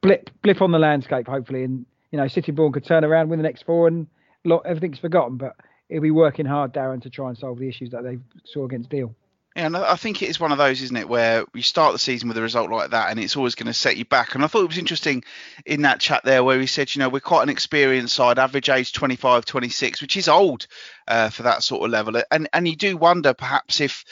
blip 0.00 0.30
blip 0.42 0.62
on 0.62 0.72
the 0.72 0.78
landscape 0.78 1.26
hopefully, 1.26 1.64
and 1.64 1.84
you 2.10 2.18
know 2.18 2.28
Sittingbourne 2.28 2.72
could 2.72 2.84
turn 2.84 3.04
around, 3.04 3.28
win 3.28 3.38
the 3.38 3.44
next 3.44 3.64
four, 3.64 3.88
and 3.88 4.06
lot, 4.44 4.62
everything's 4.66 4.98
forgotten. 4.98 5.36
But 5.36 5.56
he'll 5.88 6.00
be 6.00 6.10
working 6.10 6.46
hard, 6.46 6.72
Darren, 6.72 7.02
to 7.02 7.10
try 7.10 7.28
and 7.28 7.38
solve 7.38 7.58
the 7.58 7.68
issues 7.68 7.90
that 7.90 8.04
they 8.04 8.18
saw 8.44 8.64
against 8.64 8.90
Deal. 8.90 9.14
And 9.56 9.76
I 9.76 9.94
think 9.94 10.20
it 10.20 10.28
is 10.28 10.40
one 10.40 10.50
of 10.50 10.58
those, 10.58 10.82
isn't 10.82 10.96
it, 10.96 11.08
where 11.08 11.44
you 11.54 11.62
start 11.62 11.92
the 11.92 11.98
season 12.00 12.26
with 12.26 12.36
a 12.36 12.42
result 12.42 12.70
like 12.70 12.90
that, 12.90 13.10
and 13.10 13.20
it's 13.20 13.36
always 13.36 13.54
going 13.54 13.68
to 13.68 13.74
set 13.74 13.96
you 13.96 14.04
back. 14.04 14.34
And 14.34 14.42
I 14.42 14.48
thought 14.48 14.64
it 14.64 14.68
was 14.68 14.78
interesting 14.78 15.22
in 15.64 15.82
that 15.82 16.00
chat 16.00 16.24
there 16.24 16.42
where 16.42 16.58
he 16.58 16.66
said, 16.66 16.92
you 16.92 16.98
know, 16.98 17.08
we're 17.08 17.20
quite 17.20 17.44
an 17.44 17.50
experienced 17.50 18.14
side, 18.14 18.40
average 18.40 18.68
age 18.68 18.92
25, 18.92 19.44
26, 19.44 20.02
which 20.02 20.16
is 20.16 20.26
old 20.26 20.66
uh, 21.06 21.30
for 21.30 21.44
that 21.44 21.62
sort 21.62 21.84
of 21.84 21.90
level. 21.90 22.20
And 22.32 22.48
and 22.52 22.66
you 22.66 22.74
do 22.74 22.96
wonder 22.96 23.32
perhaps 23.32 23.80
if, 23.80 24.04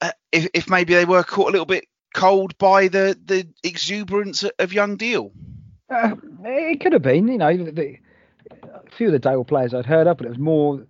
uh, 0.00 0.10
if 0.32 0.48
if 0.52 0.68
maybe 0.68 0.94
they 0.94 1.04
were 1.04 1.22
caught 1.22 1.50
a 1.50 1.52
little 1.52 1.64
bit 1.64 1.86
cold 2.12 2.58
by 2.58 2.88
the 2.88 3.16
the 3.24 3.46
exuberance 3.62 4.44
of 4.58 4.72
young 4.72 4.96
Deal. 4.96 5.30
Uh, 5.88 6.16
it 6.44 6.80
could 6.80 6.92
have 6.92 7.02
been, 7.02 7.28
you 7.28 7.38
know, 7.38 7.56
the, 7.56 7.98
a 8.50 8.90
few 8.96 9.06
of 9.06 9.12
the 9.12 9.20
Dale 9.20 9.44
players 9.44 9.74
I'd 9.74 9.86
heard 9.86 10.08
of, 10.08 10.16
but 10.16 10.26
it 10.26 10.30
was 10.30 10.38
more 10.38 10.84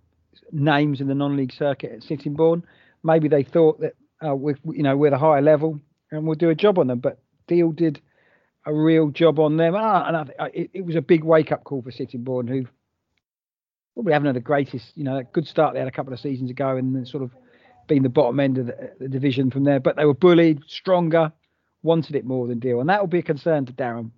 names 0.51 1.03
in 1.03 1.09
the 1.09 1.15
non-league 1.15 1.53
circuit 1.53 1.93
at 1.93 2.03
Sittingbourne 2.03 2.65
maybe 3.03 3.29
they 3.29 3.43
thought 3.43 3.81
that 3.81 3.95
uh, 4.25 4.35
we, 4.35 4.55
you 4.73 4.83
know, 4.83 4.97
we're 4.97 5.11
the 5.11 5.19
higher 5.19 5.43
level 5.43 5.81
and 6.11 6.27
we'll 6.27 6.37
do 6.37 6.51
a 6.51 6.55
job 6.55 6.79
on 6.79 6.87
them. 6.87 7.01
But 7.01 7.19
Deal 7.47 7.73
did 7.73 8.01
a 8.65 8.73
real 8.73 9.11
job 9.11 9.39
on 9.41 9.57
them, 9.57 9.75
ah, 9.77 10.07
and 10.07 10.17
I, 10.17 10.47
it, 10.55 10.71
it, 10.73 10.87
was 10.87 10.95
a 10.95 11.03
big 11.03 11.25
wake-up 11.25 11.65
call 11.65 11.83
for 11.83 11.91
Sittingbourne, 11.91 12.47
who 12.47 12.67
probably 13.95 14.13
haven't 14.13 14.27
had 14.27 14.37
the 14.37 14.41
greatest, 14.41 14.97
you 14.97 15.03
know, 15.03 15.23
good 15.33 15.49
start 15.49 15.75
they 15.75 15.81
had 15.81 15.89
a 15.89 15.93
couple 15.93 16.13
of 16.13 16.21
seasons 16.21 16.51
ago, 16.51 16.77
and 16.77 16.95
then 16.95 17.05
sort 17.05 17.25
of 17.25 17.33
been 17.89 18.05
the 18.05 18.09
bottom 18.09 18.39
end 18.39 18.59
of 18.59 18.67
the, 18.67 18.93
the 19.01 19.09
division 19.09 19.51
from 19.51 19.65
there. 19.65 19.81
But 19.81 19.97
they 19.97 20.05
were 20.05 20.15
bullied, 20.15 20.63
stronger, 20.69 21.33
wanted 21.83 22.15
it 22.15 22.25
more 22.25 22.47
than 22.47 22.61
Deal, 22.61 22.81
and 22.81 22.89
that 22.89 23.01
will 23.01 23.09
be 23.09 23.19
a 23.19 23.23
concern 23.23 23.67
to 23.67 23.73
Darren. 23.73 24.13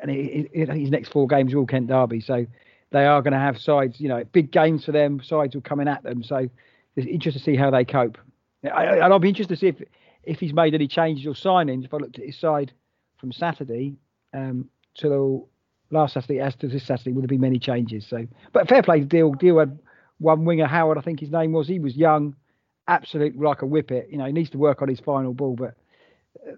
And 0.00 0.10
it, 0.10 0.50
it, 0.52 0.68
his 0.68 0.90
next 0.90 1.08
four 1.08 1.26
games 1.26 1.52
are 1.52 1.58
all 1.58 1.66
Kent 1.66 1.88
Derby, 1.88 2.20
so 2.20 2.46
they 2.92 3.06
are 3.06 3.22
going 3.22 3.32
to 3.32 3.38
have 3.38 3.58
sides, 3.58 4.00
you 4.00 4.08
know, 4.08 4.22
big 4.22 4.52
games 4.52 4.84
for 4.84 4.92
them. 4.92 5.20
Sides 5.20 5.56
will 5.56 5.62
coming 5.62 5.88
at 5.88 6.04
them, 6.04 6.22
so 6.22 6.48
it's 6.96 7.06
interesting 7.06 7.40
to 7.40 7.44
see 7.44 7.56
how 7.56 7.70
they 7.70 7.84
cope. 7.84 8.18
I, 8.64 9.00
I'll 9.00 9.18
be 9.18 9.28
interested 9.28 9.54
to 9.54 9.60
see 9.60 9.68
if 9.68 9.82
if 10.22 10.40
he's 10.40 10.54
made 10.54 10.74
any 10.74 10.88
changes 10.88 11.26
or 11.26 11.34
signings. 11.34 11.84
If 11.84 11.92
I 11.92 11.98
looked 11.98 12.18
at 12.18 12.24
his 12.24 12.38
side 12.38 12.72
from 13.18 13.32
Saturday 13.32 13.96
um, 14.32 14.68
to 14.98 15.46
last 15.90 16.14
Saturday 16.14 16.40
as 16.40 16.54
to 16.56 16.68
this 16.68 16.84
Saturday, 16.84 17.12
would 17.12 17.22
there 17.22 17.28
be 17.28 17.38
many 17.38 17.58
changes? 17.58 18.06
So, 18.06 18.26
but 18.52 18.68
fair 18.68 18.82
play 18.82 19.00
to 19.00 19.04
Deal. 19.04 19.32
Deal 19.32 19.58
had 19.58 19.78
one 20.18 20.44
winger, 20.44 20.66
Howard, 20.66 20.98
I 20.98 21.02
think 21.02 21.20
his 21.20 21.30
name 21.30 21.52
was. 21.52 21.68
He 21.68 21.78
was 21.78 21.96
young, 21.96 22.36
absolutely 22.88 23.40
like 23.40 23.62
a 23.62 23.66
whippet. 23.66 24.10
You 24.10 24.18
know, 24.18 24.26
he 24.26 24.32
needs 24.32 24.50
to 24.50 24.58
work 24.58 24.80
on 24.80 24.88
his 24.88 25.00
final 25.00 25.34
ball, 25.34 25.56
but 25.56 25.74
uh, 26.48 26.52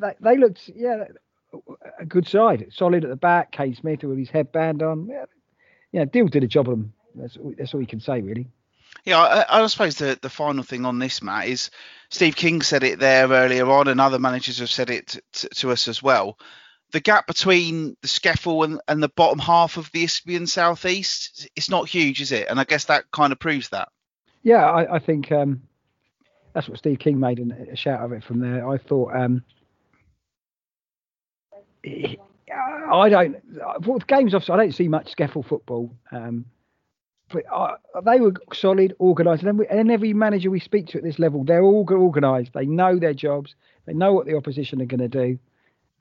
they, 0.00 0.14
they 0.20 0.36
looked, 0.36 0.70
yeah, 0.74 1.04
a 1.98 2.04
good 2.04 2.28
side, 2.28 2.66
solid 2.70 3.04
at 3.04 3.10
the 3.10 3.16
back. 3.16 3.52
Kane 3.52 3.74
Smith 3.74 4.04
with 4.04 4.18
his 4.18 4.30
headband 4.30 4.82
on. 4.82 5.08
Yeah, 5.08 5.24
yeah, 5.92 6.04
Deal 6.04 6.28
did 6.28 6.44
a 6.44 6.48
job 6.48 6.68
of 6.68 6.78
them. 6.78 6.92
That's, 7.14 7.38
that's 7.56 7.74
all 7.74 7.80
you 7.80 7.86
can 7.86 8.00
say, 8.00 8.20
really. 8.20 8.48
Yeah, 9.04 9.18
I, 9.18 9.62
I, 9.62 9.66
suppose 9.68 9.96
the, 9.96 10.18
the 10.20 10.28
final 10.28 10.62
thing 10.62 10.84
on 10.84 10.98
this, 10.98 11.22
Matt, 11.22 11.48
is 11.48 11.70
Steve 12.10 12.36
King 12.36 12.62
said 12.62 12.82
it 12.82 12.98
there 12.98 13.28
earlier 13.28 13.70
on, 13.70 13.88
and 13.88 14.00
other 14.00 14.18
managers 14.18 14.58
have 14.58 14.70
said 14.70 14.90
it 14.90 15.18
to, 15.32 15.48
to 15.48 15.70
us 15.70 15.88
as 15.88 16.02
well. 16.02 16.38
The 16.92 17.00
gap 17.00 17.26
between 17.26 17.96
the 18.00 18.08
SCEFL 18.08 18.64
and, 18.64 18.80
and 18.88 19.02
the 19.02 19.10
bottom 19.10 19.38
half 19.38 19.76
of 19.76 19.90
the 19.92 20.04
Isthmian 20.04 20.46
Southeast, 20.46 21.48
it's 21.54 21.70
not 21.70 21.88
huge, 21.88 22.20
is 22.20 22.32
it? 22.32 22.48
And 22.48 22.58
I 22.58 22.64
guess 22.64 22.86
that 22.86 23.10
kind 23.10 23.32
of 23.32 23.38
proves 23.38 23.68
that. 23.70 23.90
Yeah, 24.42 24.64
I, 24.64 24.96
I 24.96 24.98
think 24.98 25.30
um, 25.32 25.62
that's 26.54 26.68
what 26.68 26.78
Steve 26.78 26.98
King 26.98 27.20
made 27.20 27.40
a 27.40 27.76
shout 27.76 28.02
of 28.02 28.12
it 28.12 28.24
from 28.24 28.40
there. 28.40 28.68
I 28.68 28.78
thought 28.78 29.14
um, 29.14 29.42
I 31.84 33.08
don't. 33.08 33.36
For 33.84 33.98
games 34.00 34.34
off, 34.34 34.48
I 34.50 34.56
don't 34.56 34.74
see 34.74 34.88
much 34.88 35.14
SCEFL 35.16 35.46
football. 35.46 35.94
Um, 36.10 36.46
uh, 37.52 37.76
they 38.04 38.20
were 38.20 38.34
solid, 38.52 38.94
organised, 39.00 39.42
and, 39.42 39.60
and 39.60 39.90
every 39.90 40.12
manager 40.12 40.50
we 40.50 40.60
speak 40.60 40.88
to 40.88 40.98
at 40.98 41.04
this 41.04 41.18
level, 41.18 41.44
they're 41.44 41.62
all 41.62 41.86
organised. 41.90 42.52
They 42.52 42.66
know 42.66 42.98
their 42.98 43.14
jobs. 43.14 43.54
They 43.86 43.94
know 43.94 44.12
what 44.12 44.26
the 44.26 44.36
opposition 44.36 44.80
are 44.82 44.86
going 44.86 45.00
to 45.00 45.08
do, 45.08 45.38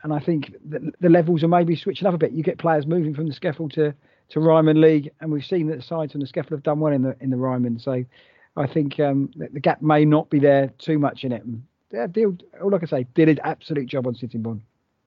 and 0.04 0.14
I 0.14 0.20
think 0.20 0.54
the, 0.68 0.92
the, 1.00 1.10
levels 1.10 1.44
are 1.44 1.48
maybe 1.48 1.76
switching 1.76 2.08
up 2.08 2.14
a 2.14 2.18
bit. 2.18 2.32
You 2.32 2.44
get 2.44 2.58
players 2.58 2.86
moving 2.86 3.14
from 3.14 3.28
the 3.28 3.34
SCEFL 3.34 3.72
to 3.74 3.94
to 4.30 4.40
Ryman 4.40 4.82
League, 4.82 5.12
and 5.22 5.32
we've 5.32 5.46
seen 5.46 5.68
that 5.68 5.78
the 5.78 5.82
sides 5.82 6.12
from 6.12 6.22
the 6.22 6.28
SCEFL 6.28 6.52
have 6.52 6.64
done 6.64 6.80
well 6.80 6.94
in 6.94 7.02
the 7.02 7.16
in 7.22 7.30
the 7.30 7.38
Ryman. 7.38 7.80
So 7.80 8.04
I 8.56 8.68
think 8.68 9.00
um, 9.00 9.32
the, 9.36 9.48
the, 9.54 9.60
gap 9.60 9.82
may 9.82 10.04
not 10.04 10.30
be 10.30 10.40
there 10.40 10.74
too 10.80 11.00
much 11.00 11.24
in 11.24 11.32
it. 11.32 11.44
Yeah, 11.92 12.08
deal, 12.08 12.36
all 12.62 12.74
I 12.76 12.80
can 12.80 12.88
say, 12.88 13.06
did 13.14 13.30
an 13.30 13.40
absolute 13.44 13.86
job 13.86 14.08
on 14.08 14.16
Sittingbourne. 14.16 14.62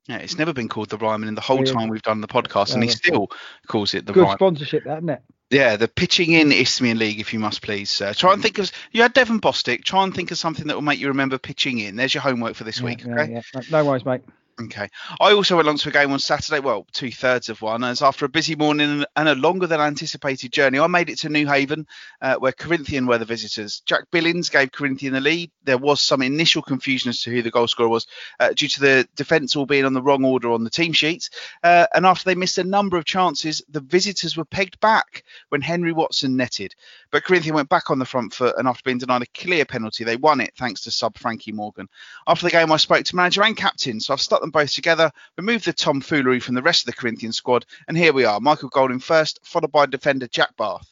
Yeah, 0.07 0.17
it's 0.17 0.37
never 0.37 0.53
been 0.53 0.67
called 0.67 0.89
the 0.89 0.97
Ryman 0.97 1.27
in 1.27 1.35
the 1.35 1.41
whole 1.41 1.65
yeah. 1.65 1.73
time 1.73 1.89
we've 1.89 2.01
done 2.01 2.21
the 2.21 2.27
podcast, 2.27 2.73
and 2.73 2.83
he 2.83 2.89
still 2.89 3.29
calls 3.67 3.93
it 3.93 4.07
the 4.07 4.13
Good 4.13 4.23
Ryman. 4.23 4.37
sponsorship, 4.37 4.83
that, 4.85 4.97
isn't 4.97 5.09
it? 5.09 5.21
Yeah, 5.51 5.75
the 5.75 5.89
pitching 5.89 6.31
in 6.31 6.51
Isthmian 6.53 6.97
League, 6.97 7.19
if 7.19 7.33
you 7.33 7.39
must 7.39 7.61
please. 7.61 8.01
Uh, 8.01 8.13
try 8.15 8.31
and 8.31 8.41
think 8.41 8.57
of 8.57 8.71
you 8.91 9.01
had 9.01 9.13
Devon 9.13 9.41
Bostick. 9.41 9.83
Try 9.83 10.05
and 10.05 10.15
think 10.15 10.31
of 10.31 10.37
something 10.37 10.67
that 10.67 10.75
will 10.75 10.81
make 10.81 10.99
you 10.99 11.09
remember 11.09 11.37
pitching 11.37 11.79
in. 11.79 11.97
There's 11.97 12.13
your 12.13 12.23
homework 12.23 12.55
for 12.55 12.63
this 12.63 12.79
yeah, 12.79 12.85
week. 12.85 13.03
Yeah, 13.03 13.13
okay. 13.15 13.33
Yeah. 13.33 13.61
No 13.69 13.85
worries, 13.85 14.05
mate. 14.05 14.21
Okay. 14.59 14.87
I 15.19 15.33
also 15.33 15.55
went 15.55 15.67
along 15.67 15.77
to 15.79 15.89
a 15.89 15.91
game 15.91 16.11
on 16.11 16.19
Saturday, 16.19 16.59
well, 16.59 16.85
two 16.91 17.11
thirds 17.11 17.49
of 17.49 17.61
one, 17.61 17.83
as 17.83 18.01
after 18.01 18.25
a 18.25 18.29
busy 18.29 18.55
morning 18.55 19.05
and 19.15 19.29
a 19.29 19.35
longer 19.35 19.65
than 19.65 19.79
anticipated 19.79 20.51
journey, 20.51 20.79
I 20.79 20.87
made 20.87 21.09
it 21.09 21.19
to 21.19 21.29
Newhaven, 21.29 21.85
uh, 22.21 22.35
where 22.35 22.51
Corinthian 22.51 23.07
were 23.07 23.17
the 23.17 23.25
visitors. 23.25 23.81
Jack 23.85 24.03
Billings 24.11 24.49
gave 24.49 24.71
Corinthian 24.71 25.13
the 25.13 25.21
lead. 25.21 25.51
There 25.63 25.77
was 25.77 26.01
some 26.01 26.21
initial 26.21 26.61
confusion 26.61 27.09
as 27.09 27.21
to 27.21 27.31
who 27.31 27.41
the 27.41 27.49
goal 27.49 27.67
scorer 27.67 27.89
was 27.89 28.07
uh, 28.39 28.49
due 28.53 28.67
to 28.67 28.79
the 28.79 29.07
defence 29.15 29.55
all 29.55 29.65
being 29.65 29.85
on 29.85 29.93
the 29.93 30.01
wrong 30.01 30.25
order 30.25 30.51
on 30.51 30.63
the 30.63 30.69
team 30.69 30.93
sheets. 30.93 31.29
Uh, 31.63 31.87
and 31.93 32.05
after 32.05 32.25
they 32.25 32.35
missed 32.35 32.57
a 32.57 32.63
number 32.63 32.97
of 32.97 33.05
chances, 33.05 33.61
the 33.69 33.81
visitors 33.81 34.37
were 34.37 34.45
pegged 34.45 34.79
back 34.79 35.23
when 35.49 35.61
Henry 35.61 35.93
Watson 35.93 36.35
netted. 36.35 36.75
But 37.11 37.23
Corinthian 37.23 37.55
went 37.55 37.69
back 37.69 37.89
on 37.89 37.99
the 37.99 38.05
front 38.05 38.33
foot, 38.33 38.55
and 38.57 38.67
after 38.67 38.83
being 38.83 38.97
denied 38.97 39.23
a 39.23 39.27
clear 39.27 39.65
penalty, 39.65 40.03
they 40.03 40.17
won 40.17 40.41
it 40.41 40.53
thanks 40.57 40.81
to 40.81 40.91
sub 40.91 41.17
Frankie 41.17 41.51
Morgan. 41.51 41.87
After 42.27 42.45
the 42.45 42.51
game, 42.51 42.71
I 42.71 42.77
spoke 42.77 43.05
to 43.05 43.15
manager 43.15 43.43
and 43.43 43.57
captain, 43.57 43.99
so 43.99 44.13
I've 44.13 44.21
stuck 44.21 44.40
them 44.41 44.51
both 44.51 44.73
together, 44.73 45.11
remove 45.37 45.63
the 45.63 45.73
tomfoolery 45.73 46.39
from 46.39 46.55
the 46.55 46.61
rest 46.61 46.83
of 46.83 46.87
the 46.87 46.99
Corinthian 46.99 47.31
squad, 47.31 47.65
and 47.87 47.97
here 47.97 48.13
we 48.13 48.25
are. 48.25 48.39
Michael 48.39 48.69
Golding 48.69 48.99
first, 48.99 49.39
followed 49.43 49.71
by 49.71 49.85
defender 49.85 50.27
Jack 50.27 50.55
Bath. 50.57 50.87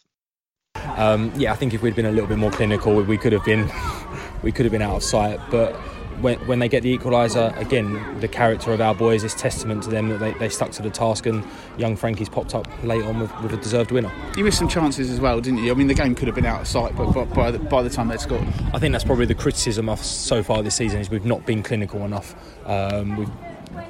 Um, 0.75 1.31
yeah, 1.35 1.51
I 1.51 1.55
think 1.55 1.73
if 1.73 1.81
we'd 1.81 1.95
been 1.95 2.05
a 2.05 2.11
little 2.11 2.27
bit 2.27 2.37
more 2.37 2.51
clinical, 2.51 3.01
we 3.01 3.17
could 3.17 3.33
have 3.33 3.43
been 3.45 3.69
we 4.43 4.51
could 4.51 4.65
have 4.65 4.71
been 4.71 4.81
out 4.81 4.95
of 4.95 5.03
sight, 5.03 5.39
but 5.49 5.75
when, 6.21 6.37
when 6.47 6.59
they 6.59 6.69
get 6.69 6.83
the 6.83 6.97
equaliser, 6.97 7.55
again, 7.57 8.19
the 8.19 8.27
character 8.27 8.71
of 8.71 8.81
our 8.81 8.95
boys 8.95 9.23
is 9.23 9.33
testament 9.33 9.83
to 9.83 9.89
them 9.89 10.09
that 10.09 10.19
they, 10.19 10.33
they 10.33 10.49
stuck 10.49 10.71
to 10.71 10.81
the 10.81 10.89
task 10.89 11.25
and 11.25 11.43
young 11.77 11.95
Frankie's 11.95 12.29
popped 12.29 12.55
up 12.55 12.67
late 12.83 13.03
on 13.03 13.19
with, 13.19 13.41
with, 13.41 13.53
a 13.53 13.57
deserved 13.57 13.91
winner. 13.91 14.11
You 14.35 14.43
missed 14.43 14.59
some 14.59 14.67
chances 14.67 15.09
as 15.09 15.19
well, 15.19 15.41
didn't 15.41 15.63
you? 15.63 15.71
I 15.71 15.75
mean, 15.75 15.87
the 15.87 15.93
game 15.93 16.15
could 16.15 16.27
have 16.27 16.35
been 16.35 16.45
out 16.45 16.61
of 16.61 16.67
sight, 16.67 16.95
but 16.95 17.11
by, 17.11 17.25
by, 17.25 17.51
the, 17.51 17.59
by 17.59 17.83
the 17.83 17.89
time 17.89 18.07
they'd 18.07 18.19
scored. 18.19 18.47
I 18.73 18.79
think 18.79 18.91
that's 18.91 19.03
probably 19.03 19.25
the 19.25 19.35
criticism 19.35 19.89
of 19.89 19.99
so 20.03 20.43
far 20.43 20.61
this 20.63 20.75
season 20.75 20.99
is 20.99 21.09
we've 21.09 21.25
not 21.25 21.45
been 21.45 21.63
clinical 21.63 22.05
enough. 22.05 22.35
Um, 22.65 23.17
we've 23.17 23.31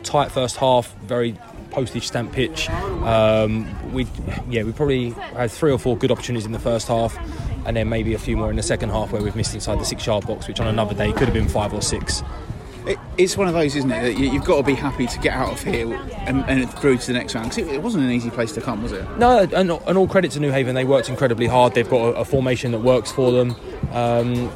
tight 0.04 0.32
first 0.32 0.58
half, 0.58 0.94
very 1.04 1.38
postage 1.72 2.08
stamp 2.08 2.32
pitch. 2.32 2.70
Um, 2.70 3.94
we, 3.94 4.08
yeah, 4.50 4.64
we 4.64 4.72
probably 4.72 5.12
had 5.12 5.52
three 5.52 5.72
or 5.72 5.80
four 5.80 5.98
good 5.98 6.12
opportunities 6.12 6.46
in 6.46 6.52
the 6.52 6.60
first 6.60 6.88
half 6.88 7.18
and 7.66 7.78
then 7.78 7.90
maybe 7.90 8.14
a 8.14 8.20
few 8.20 8.38
more 8.38 8.50
in 8.50 8.56
the 8.56 8.64
second 8.64 8.90
half 8.90 9.12
where 9.12 9.22
we've 9.22 9.36
missed 9.36 9.54
inside 9.54 9.80
the 9.80 9.86
six 9.86 10.06
yard 10.06 10.26
box, 10.26 10.48
which 10.48 10.60
on 10.60 10.68
another 10.68 10.96
day 10.96 11.12
could 11.12 11.28
have 11.28 11.34
been 11.34 11.50
five 11.50 11.74
or 11.74 11.82
six. 11.82 12.24
It's 13.17 13.38
one 13.38 13.47
of 13.47 13.54
those, 13.54 13.75
isn't 13.75 13.91
it? 13.91 14.02
That 14.02 14.17
you, 14.17 14.32
have 14.32 14.45
got 14.45 14.58
to 14.58 14.63
be 14.63 14.73
happy 14.73 15.06
to 15.06 15.19
get 15.19 15.34
out 15.34 15.52
of 15.52 15.63
here 15.63 15.93
and, 16.25 16.43
and 16.49 16.69
through 16.69 16.97
to 16.97 17.08
the 17.08 17.13
next 17.13 17.36
round. 17.36 17.49
Because 17.49 17.67
it, 17.67 17.75
it, 17.75 17.84
wasn't 17.84 18.04
an 18.04 18.12
easy 18.12 18.30
place 18.30 18.52
to 18.54 18.62
come, 18.62 18.82
was 18.82 18.91
it? 18.91 19.06
No, 19.17 19.39
and, 19.39 19.71
and 19.71 19.97
all 19.97 20.08
credit 20.08 20.32
to 20.32 20.39
Newhaven. 20.39 20.73
They 20.73 20.86
worked 20.86 21.10
incredibly 21.10 21.47
hard. 21.47 21.73
They've 21.73 21.89
got 21.89 22.15
a, 22.15 22.19
a 22.19 22.25
formation 22.25 22.71
that 22.71 22.80
works 22.80 23.12
for 23.12 23.32
them. 23.32 23.56
Um, 23.91 24.49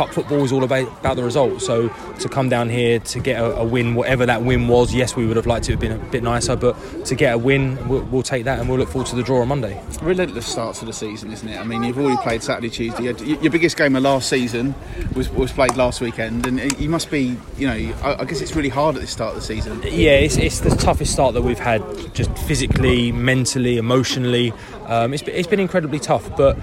cup 0.00 0.14
football 0.14 0.42
is 0.42 0.50
all 0.50 0.64
about, 0.64 0.88
about 1.00 1.16
the 1.16 1.22
result. 1.22 1.60
So 1.60 1.88
to 2.20 2.28
come 2.28 2.48
down 2.48 2.70
here 2.70 3.00
to 3.00 3.20
get 3.20 3.38
a, 3.38 3.56
a, 3.56 3.64
win, 3.64 3.94
whatever 3.94 4.24
that 4.24 4.42
win 4.42 4.66
was, 4.66 4.94
yes, 4.94 5.14
we 5.14 5.26
would 5.26 5.36
have 5.36 5.46
liked 5.46 5.66
to 5.66 5.72
have 5.72 5.80
been 5.80 5.92
a 5.92 5.98
bit 5.98 6.22
nicer, 6.22 6.56
but 6.56 6.74
to 7.04 7.14
get 7.14 7.34
a 7.34 7.38
win, 7.38 7.76
we'll, 7.86 8.02
we'll 8.04 8.22
take 8.22 8.44
that 8.44 8.58
and 8.58 8.68
we'll 8.68 8.78
look 8.78 8.88
forward 8.88 9.08
to 9.08 9.16
the 9.16 9.22
draw 9.22 9.42
on 9.42 9.48
Monday. 9.48 9.82
Relentless 10.00 10.46
start 10.46 10.76
to 10.76 10.86
the 10.86 10.92
season, 10.92 11.30
isn't 11.32 11.46
it? 11.46 11.58
I 11.58 11.64
mean, 11.64 11.82
you've 11.82 11.98
already 11.98 12.16
played 12.22 12.42
Saturday, 12.42 12.70
Tuesday. 12.70 13.04
Your 13.04 13.52
biggest 13.52 13.76
game 13.76 13.94
of 13.94 14.02
last 14.02 14.30
season 14.30 14.74
was, 15.14 15.28
was 15.28 15.52
played 15.52 15.76
last 15.76 16.00
weekend, 16.00 16.46
and 16.46 16.80
you 16.80 16.88
must 16.88 17.10
be, 17.10 17.36
you 17.60 17.66
know, 17.66 17.94
I, 18.02 18.22
I 18.22 18.24
guess 18.24 18.40
it's 18.40 18.56
really 18.56 18.70
hard 18.70 18.96
at 18.96 19.02
the 19.02 19.06
start 19.06 19.34
of 19.34 19.40
the 19.40 19.46
season. 19.46 19.82
Yeah, 19.82 20.12
it's, 20.12 20.36
it's 20.36 20.60
the 20.60 20.70
toughest 20.70 21.12
start 21.12 21.34
that 21.34 21.42
we've 21.42 21.58
had, 21.58 21.82
just 22.14 22.36
physically, 22.38 23.12
mentally, 23.12 23.76
emotionally. 23.76 24.54
Um, 24.90 25.14
it's, 25.14 25.22
it's 25.22 25.46
been 25.46 25.60
incredibly 25.60 26.00
tough, 26.00 26.36
but 26.36 26.58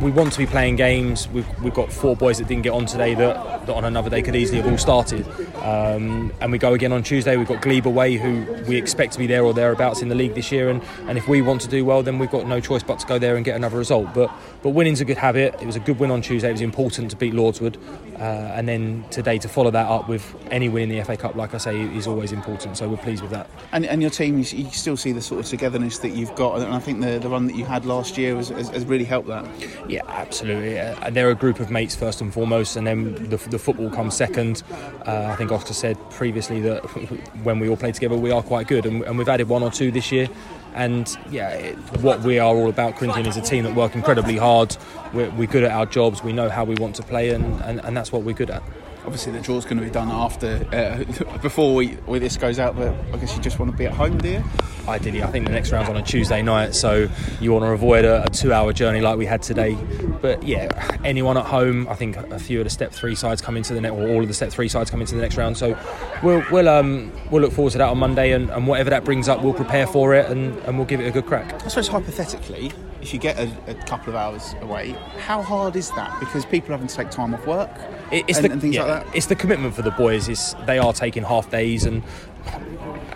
we 0.00 0.10
want 0.10 0.32
to 0.32 0.38
be 0.38 0.46
playing 0.46 0.76
games. 0.76 1.28
We've, 1.28 1.46
we've 1.62 1.74
got 1.74 1.92
four 1.92 2.16
boys 2.16 2.38
that 2.38 2.48
didn't 2.48 2.62
get 2.62 2.72
on 2.72 2.86
today 2.86 3.14
that 3.14 3.52
that 3.66 3.74
on 3.74 3.84
another 3.84 4.10
day 4.10 4.22
could 4.22 4.34
easily 4.34 4.60
have 4.60 4.70
all 4.70 4.78
started. 4.78 5.26
Um, 5.56 6.32
and 6.40 6.50
we 6.50 6.58
go 6.58 6.74
again 6.74 6.92
on 6.92 7.02
Tuesday. 7.02 7.36
We've 7.36 7.48
got 7.48 7.62
Glebe 7.62 7.86
away, 7.86 8.16
who 8.16 8.44
we 8.64 8.76
expect 8.76 9.12
to 9.12 9.18
be 9.18 9.26
there 9.26 9.44
or 9.44 9.54
thereabouts 9.54 10.02
in 10.02 10.08
the 10.08 10.14
league 10.14 10.34
this 10.34 10.50
year. 10.50 10.68
And, 10.68 10.82
and 11.06 11.16
if 11.16 11.28
we 11.28 11.42
want 11.42 11.60
to 11.62 11.68
do 11.68 11.84
well, 11.84 12.02
then 12.02 12.18
we've 12.18 12.30
got 12.30 12.46
no 12.46 12.60
choice 12.60 12.82
but 12.82 12.98
to 13.00 13.06
go 13.06 13.18
there 13.18 13.36
and 13.36 13.44
get 13.44 13.56
another 13.56 13.78
result. 13.78 14.12
But 14.14 14.32
but 14.62 14.70
winning's 14.70 15.00
a 15.00 15.04
good 15.04 15.18
habit. 15.18 15.54
It 15.60 15.66
was 15.66 15.76
a 15.76 15.80
good 15.80 15.98
win 15.98 16.10
on 16.10 16.22
Tuesday. 16.22 16.48
It 16.48 16.52
was 16.52 16.60
important 16.60 17.10
to 17.10 17.16
beat 17.16 17.34
Lordswood, 17.34 17.76
uh, 18.18 18.22
and 18.54 18.68
then 18.68 19.04
today 19.10 19.38
to 19.38 19.48
follow 19.48 19.70
that 19.70 19.86
up 19.86 20.08
with 20.08 20.34
any 20.50 20.68
win 20.68 20.90
in 20.90 20.98
the 20.98 21.04
FA 21.04 21.16
Cup, 21.16 21.34
like 21.34 21.54
I 21.54 21.58
say, 21.58 21.80
is 21.80 22.06
always 22.06 22.32
important. 22.32 22.76
So 22.76 22.88
we're 22.88 22.96
pleased 22.96 23.22
with 23.22 23.30
that. 23.32 23.48
And, 23.72 23.86
and 23.86 24.02
your 24.02 24.10
team, 24.10 24.38
you, 24.38 24.44
still 24.44 24.96
see 24.96 25.12
the 25.12 25.22
sort 25.22 25.40
of 25.40 25.46
togetherness 25.46 25.98
that 25.98 26.10
you've 26.10 26.34
got, 26.34 26.60
and 26.60 26.72
I 26.72 26.78
think 26.78 27.00
the, 27.00 27.18
the 27.18 27.28
run 27.28 27.41
that 27.46 27.56
you 27.56 27.64
had 27.64 27.84
last 27.84 28.18
year 28.18 28.34
was, 28.34 28.48
has, 28.48 28.68
has 28.70 28.84
really 28.84 29.04
helped 29.04 29.28
that. 29.28 29.46
Yeah, 29.88 30.02
absolutely. 30.08 30.78
Uh, 30.78 31.10
they're 31.10 31.30
a 31.30 31.34
group 31.34 31.60
of 31.60 31.70
mates 31.70 31.94
first 31.94 32.20
and 32.20 32.32
foremost, 32.32 32.76
and 32.76 32.86
then 32.86 33.14
the, 33.28 33.36
the 33.36 33.58
football 33.58 33.90
comes 33.90 34.14
second. 34.14 34.62
Uh, 35.06 35.28
I 35.30 35.36
think 35.36 35.52
Oscar 35.52 35.74
said 35.74 35.98
previously 36.10 36.60
that 36.60 36.80
when 37.44 37.58
we 37.58 37.68
all 37.68 37.76
play 37.76 37.92
together, 37.92 38.16
we 38.16 38.30
are 38.30 38.42
quite 38.42 38.68
good, 38.68 38.86
and, 38.86 39.02
and 39.02 39.18
we've 39.18 39.28
added 39.28 39.48
one 39.48 39.62
or 39.62 39.70
two 39.70 39.90
this 39.90 40.12
year. 40.12 40.28
And 40.74 41.16
yeah, 41.30 41.50
it, 41.50 41.76
what 42.00 42.20
we 42.20 42.38
are 42.38 42.54
all 42.54 42.68
about, 42.68 42.96
Corinthian, 42.96 43.26
is 43.26 43.36
a 43.36 43.42
team 43.42 43.64
that 43.64 43.74
work 43.74 43.94
incredibly 43.94 44.38
hard. 44.38 44.76
We're, 45.12 45.30
we're 45.30 45.46
good 45.46 45.64
at 45.64 45.70
our 45.70 45.84
jobs. 45.84 46.22
We 46.22 46.32
know 46.32 46.48
how 46.48 46.64
we 46.64 46.74
want 46.76 46.96
to 46.96 47.02
play, 47.02 47.30
and, 47.30 47.60
and, 47.62 47.84
and 47.84 47.96
that's 47.96 48.10
what 48.10 48.22
we're 48.22 48.34
good 48.34 48.50
at 48.50 48.62
obviously 49.04 49.32
the 49.32 49.40
draw's 49.40 49.64
going 49.64 49.76
to 49.76 49.82
be 49.82 49.90
done 49.90 50.10
after 50.10 50.66
uh, 50.72 51.38
before 51.42 51.74
we, 51.74 51.96
we, 52.06 52.18
this 52.18 52.36
goes 52.36 52.58
out 52.58 52.76
but 52.76 52.94
I 53.12 53.16
guess 53.16 53.36
you 53.36 53.42
just 53.42 53.58
want 53.58 53.70
to 53.70 53.76
be 53.76 53.86
at 53.86 53.92
home 53.92 54.18
do 54.18 54.28
you? 54.28 54.44
Ideally 54.86 55.22
I 55.22 55.26
think 55.26 55.46
the 55.46 55.52
next 55.52 55.72
round's 55.72 55.90
on 55.90 55.96
a 55.96 56.02
Tuesday 56.02 56.42
night 56.42 56.74
so 56.74 57.08
you 57.40 57.52
want 57.52 57.64
to 57.64 57.70
avoid 57.70 58.04
a, 58.04 58.24
a 58.24 58.30
two 58.30 58.52
hour 58.52 58.72
journey 58.72 59.00
like 59.00 59.18
we 59.18 59.26
had 59.26 59.42
today. 59.42 59.76
But 60.20 60.42
yeah 60.42 60.96
anyone 61.04 61.36
at 61.36 61.46
home 61.46 61.88
I 61.88 61.94
think 61.94 62.16
a 62.16 62.38
few 62.38 62.60
of 62.60 62.64
the 62.64 62.70
step 62.70 62.92
three 62.92 63.14
sides 63.14 63.40
come 63.40 63.56
into 63.56 63.74
the 63.74 63.80
net 63.80 63.92
or 63.92 64.08
all 64.08 64.22
of 64.22 64.28
the 64.28 64.34
step 64.34 64.50
three 64.50 64.68
sides 64.68 64.90
come 64.90 65.00
into 65.00 65.14
the 65.14 65.20
next 65.20 65.36
round. 65.36 65.56
So 65.56 65.76
we'll 66.22 66.44
we'll, 66.50 66.68
um, 66.68 67.12
we'll 67.30 67.42
look 67.42 67.52
forward 67.52 67.72
to 67.72 67.78
that 67.78 67.88
on 67.88 67.98
Monday 67.98 68.32
and, 68.32 68.50
and, 68.50 68.66
whatever 68.66 68.90
that 68.90 69.04
brings 69.04 69.28
up 69.28 69.42
we'll 69.42 69.52
prepare 69.52 69.86
for 69.86 70.14
it 70.14 70.30
and, 70.30 70.56
and 70.60 70.76
we'll 70.76 70.86
give 70.86 71.00
it 71.00 71.06
a 71.06 71.10
good 71.10 71.26
crack. 71.26 71.52
I 71.64 71.68
suppose 71.68 71.88
hypothetically 71.88 72.72
if 73.00 73.12
you 73.12 73.18
get 73.18 73.38
a, 73.38 73.50
a 73.66 73.74
couple 73.86 74.10
of 74.10 74.14
hours 74.14 74.54
away 74.60 74.90
how 75.18 75.42
hard 75.42 75.74
is 75.76 75.90
that? 75.92 76.18
Because 76.20 76.44
people 76.44 76.70
having 76.70 76.86
to 76.86 76.94
take 76.94 77.10
time 77.10 77.34
off 77.34 77.46
work 77.46 77.70
it's 78.12 78.38
and, 78.38 78.46
the, 78.46 78.52
and 78.52 78.74
yeah, 78.74 78.84
like 78.84 79.06
it's 79.14 79.26
the 79.26 79.34
commitment 79.34 79.74
for 79.74 79.82
the 79.82 79.90
boys. 79.90 80.28
Is 80.28 80.54
they 80.66 80.78
are 80.78 80.92
taking 80.92 81.22
half 81.22 81.50
days 81.50 81.84
and 81.84 82.02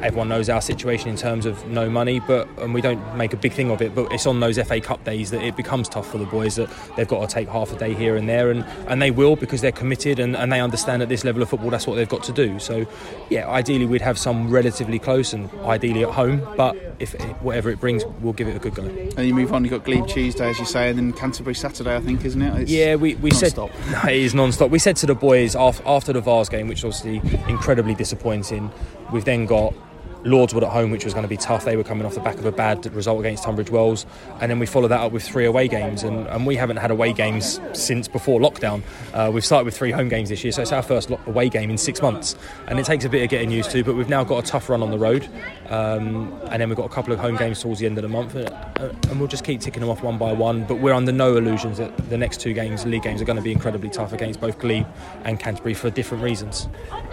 everyone 0.02 0.28
knows 0.28 0.48
our 0.48 0.60
situation 0.60 1.08
in 1.08 1.16
terms 1.16 1.46
of 1.46 1.66
no 1.66 1.88
money, 1.88 2.20
but 2.20 2.48
and 2.58 2.74
we 2.74 2.80
don't 2.80 3.16
make 3.16 3.32
a 3.32 3.36
big 3.36 3.52
thing 3.52 3.70
of 3.70 3.80
it. 3.82 3.94
But 3.94 4.12
it's 4.12 4.26
on 4.26 4.40
those 4.40 4.58
FA 4.58 4.80
Cup 4.80 5.04
days 5.04 5.30
that 5.30 5.42
it 5.42 5.56
becomes 5.56 5.88
tough 5.88 6.10
for 6.10 6.18
the 6.18 6.26
boys 6.26 6.56
that 6.56 6.70
they've 6.96 7.08
got 7.08 7.28
to 7.28 7.34
take 7.34 7.48
half 7.48 7.72
a 7.72 7.76
day 7.76 7.94
here 7.94 8.16
and 8.16 8.28
there, 8.28 8.50
and, 8.50 8.64
and 8.88 9.00
they 9.00 9.10
will 9.10 9.36
because 9.36 9.60
they're 9.60 9.72
committed 9.72 10.18
and, 10.18 10.36
and 10.36 10.52
they 10.52 10.60
understand 10.60 11.02
at 11.02 11.08
this 11.08 11.24
level 11.24 11.42
of 11.42 11.48
football 11.48 11.70
that's 11.70 11.86
what 11.86 11.94
they've 11.94 12.08
got 12.08 12.22
to 12.24 12.32
do. 12.32 12.58
So, 12.58 12.86
yeah, 13.30 13.48
ideally 13.48 13.86
we'd 13.86 14.02
have 14.02 14.18
some 14.18 14.50
relatively 14.50 14.98
close 14.98 15.32
and 15.32 15.50
ideally 15.60 16.04
at 16.04 16.10
home, 16.10 16.46
but 16.56 16.76
if 16.98 17.12
whatever 17.42 17.70
it 17.70 17.80
brings, 17.80 18.04
we'll 18.20 18.32
give 18.32 18.48
it 18.48 18.56
a 18.56 18.58
good 18.58 18.74
go. 18.74 18.84
And 18.84 19.26
you 19.26 19.34
move 19.34 19.52
on. 19.52 19.64
You've 19.64 19.72
got 19.72 19.84
Glebe 19.84 20.06
Tuesday, 20.06 20.48
as 20.48 20.58
you 20.58 20.64
say, 20.64 20.90
and 20.90 20.98
then 20.98 21.12
Canterbury 21.12 21.54
Saturday, 21.54 21.94
I 21.94 22.00
think, 22.00 22.24
isn't 22.24 22.40
it? 22.40 22.62
It's 22.62 22.70
yeah, 22.70 22.96
we, 22.96 23.14
we 23.16 23.30
said 23.30 23.56
no, 23.56 23.68
it 24.04 24.14
is 24.14 24.34
non-stop. 24.34 24.70
We 24.70 24.78
said 24.78 24.96
to 24.96 25.06
the 25.06 25.14
boys 25.14 25.54
after, 25.54 25.82
after 25.86 26.12
the 26.12 26.20
Vase 26.20 26.48
game, 26.48 26.68
which 26.68 26.82
was 26.82 26.96
obviously 26.96 27.38
incredibly 27.48 27.94
disappointing. 27.94 28.70
We've 29.12 29.24
then 29.24 29.46
got 29.46 29.74
Lordswood 30.24 30.62
at 30.62 30.70
home, 30.70 30.90
which 30.90 31.04
was 31.04 31.14
going 31.14 31.24
to 31.24 31.28
be 31.28 31.36
tough. 31.36 31.64
They 31.64 31.76
were 31.76 31.84
coming 31.84 32.06
off 32.06 32.14
the 32.14 32.20
back 32.20 32.36
of 32.36 32.44
a 32.44 32.52
bad 32.52 32.84
result 32.92 33.20
against 33.20 33.44
Tunbridge 33.44 33.70
Wells, 33.70 34.06
and 34.40 34.50
then 34.50 34.58
we 34.58 34.66
followed 34.66 34.88
that 34.88 35.00
up 35.00 35.12
with 35.12 35.22
three 35.22 35.44
away 35.44 35.68
games, 35.68 36.02
and, 36.02 36.26
and 36.28 36.46
we 36.46 36.56
haven't 36.56 36.78
had 36.78 36.90
away 36.90 37.12
games 37.12 37.60
since 37.72 38.08
before 38.08 38.40
lockdown. 38.40 38.82
Uh, 39.12 39.30
we've 39.32 39.44
started 39.44 39.64
with 39.64 39.76
three 39.76 39.92
home 39.92 40.08
games 40.08 40.28
this 40.28 40.42
year, 40.42 40.52
so 40.52 40.62
it's 40.62 40.72
our 40.72 40.82
first 40.82 41.10
away 41.26 41.48
game 41.48 41.70
in 41.70 41.78
six 41.78 42.02
months, 42.02 42.36
and 42.66 42.78
it 42.78 42.86
takes 42.86 43.04
a 43.04 43.08
bit 43.08 43.22
of 43.22 43.28
getting 43.28 43.50
used 43.50 43.70
to. 43.70 43.84
But 43.84 43.94
we've 43.94 44.08
now 44.08 44.24
got 44.24 44.44
a 44.44 44.46
tough 44.46 44.68
run 44.68 44.82
on 44.82 44.90
the 44.90 44.98
road, 44.98 45.28
um, 45.68 46.32
and 46.50 46.60
then 46.60 46.68
we've 46.68 46.76
got 46.76 46.86
a 46.86 46.94
couple 46.94 47.12
of 47.12 47.18
home 47.18 47.36
games 47.36 47.60
towards 47.60 47.80
the 47.80 47.86
end 47.86 47.98
of 47.98 48.02
the 48.02 48.08
month, 48.08 48.34
uh, 48.34 48.92
and 49.08 49.18
we'll 49.18 49.28
just 49.28 49.44
keep 49.44 49.60
ticking 49.60 49.80
them 49.80 49.90
off 49.90 50.02
one 50.02 50.18
by 50.18 50.32
one. 50.32 50.64
But 50.64 50.76
we're 50.76 50.94
under 50.94 51.12
no 51.12 51.36
illusions 51.36 51.78
that 51.78 51.96
the 52.10 52.18
next 52.18 52.40
two 52.40 52.52
games, 52.52 52.84
league 52.84 53.02
games, 53.02 53.22
are 53.22 53.26
going 53.26 53.36
to 53.36 53.42
be 53.42 53.52
incredibly 53.52 53.90
tough 53.90 54.12
against 54.12 54.40
both 54.40 54.58
Glebe 54.58 54.86
and 55.24 55.38
Canterbury 55.38 55.74
for 55.74 55.90
different 55.90 56.24
reasons. 56.24 56.68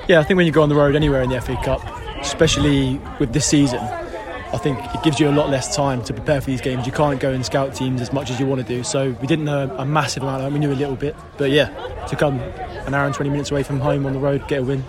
Yeah, 0.07 0.19
I 0.19 0.23
think 0.23 0.37
when 0.37 0.45
you 0.45 0.51
go 0.51 0.63
on 0.63 0.69
the 0.69 0.75
road 0.75 0.95
anywhere 0.95 1.21
in 1.21 1.29
the 1.29 1.39
FA 1.41 1.55
Cup 1.63 1.81
especially 2.23 2.99
with 3.19 3.33
this 3.33 3.45
season, 3.45 3.79
I 3.79 4.57
think 4.57 4.79
it 4.93 5.03
gives 5.03 5.19
you 5.19 5.29
a 5.29 5.31
lot 5.31 5.49
less 5.49 5.75
time 5.75 6.03
to 6.03 6.13
prepare 6.13 6.39
for 6.39 6.47
these 6.47 6.62
games. 6.62 6.86
You 6.86 6.91
can't 6.91 7.19
go 7.19 7.31
and 7.31 7.45
scout 7.45 7.73
teams 7.73 8.01
as 8.01 8.13
much 8.13 8.29
as 8.29 8.39
you 8.39 8.45
want 8.45 8.62
to 8.62 8.67
do. 8.67 8.83
So 8.83 9.12
we 9.19 9.27
didn't 9.27 9.45
know 9.45 9.75
a 9.77 9.86
massive 9.86 10.23
amount. 10.23 10.43
Of, 10.43 10.53
We 10.53 10.59
knew 10.59 10.71
a 10.71 10.73
little 10.73 10.95
bit, 10.95 11.15
but 11.38 11.49
yeah, 11.49 11.69
to 12.07 12.15
come 12.15 12.39
an 12.39 12.93
hour 12.93 13.05
and 13.05 13.15
20 13.15 13.29
minutes 13.29 13.51
away 13.51 13.63
from 13.63 13.79
home 13.79 14.05
on 14.05 14.13
the 14.13 14.19
road, 14.19 14.47
get 14.47 14.62
a 14.62 14.63
win, 14.63 14.83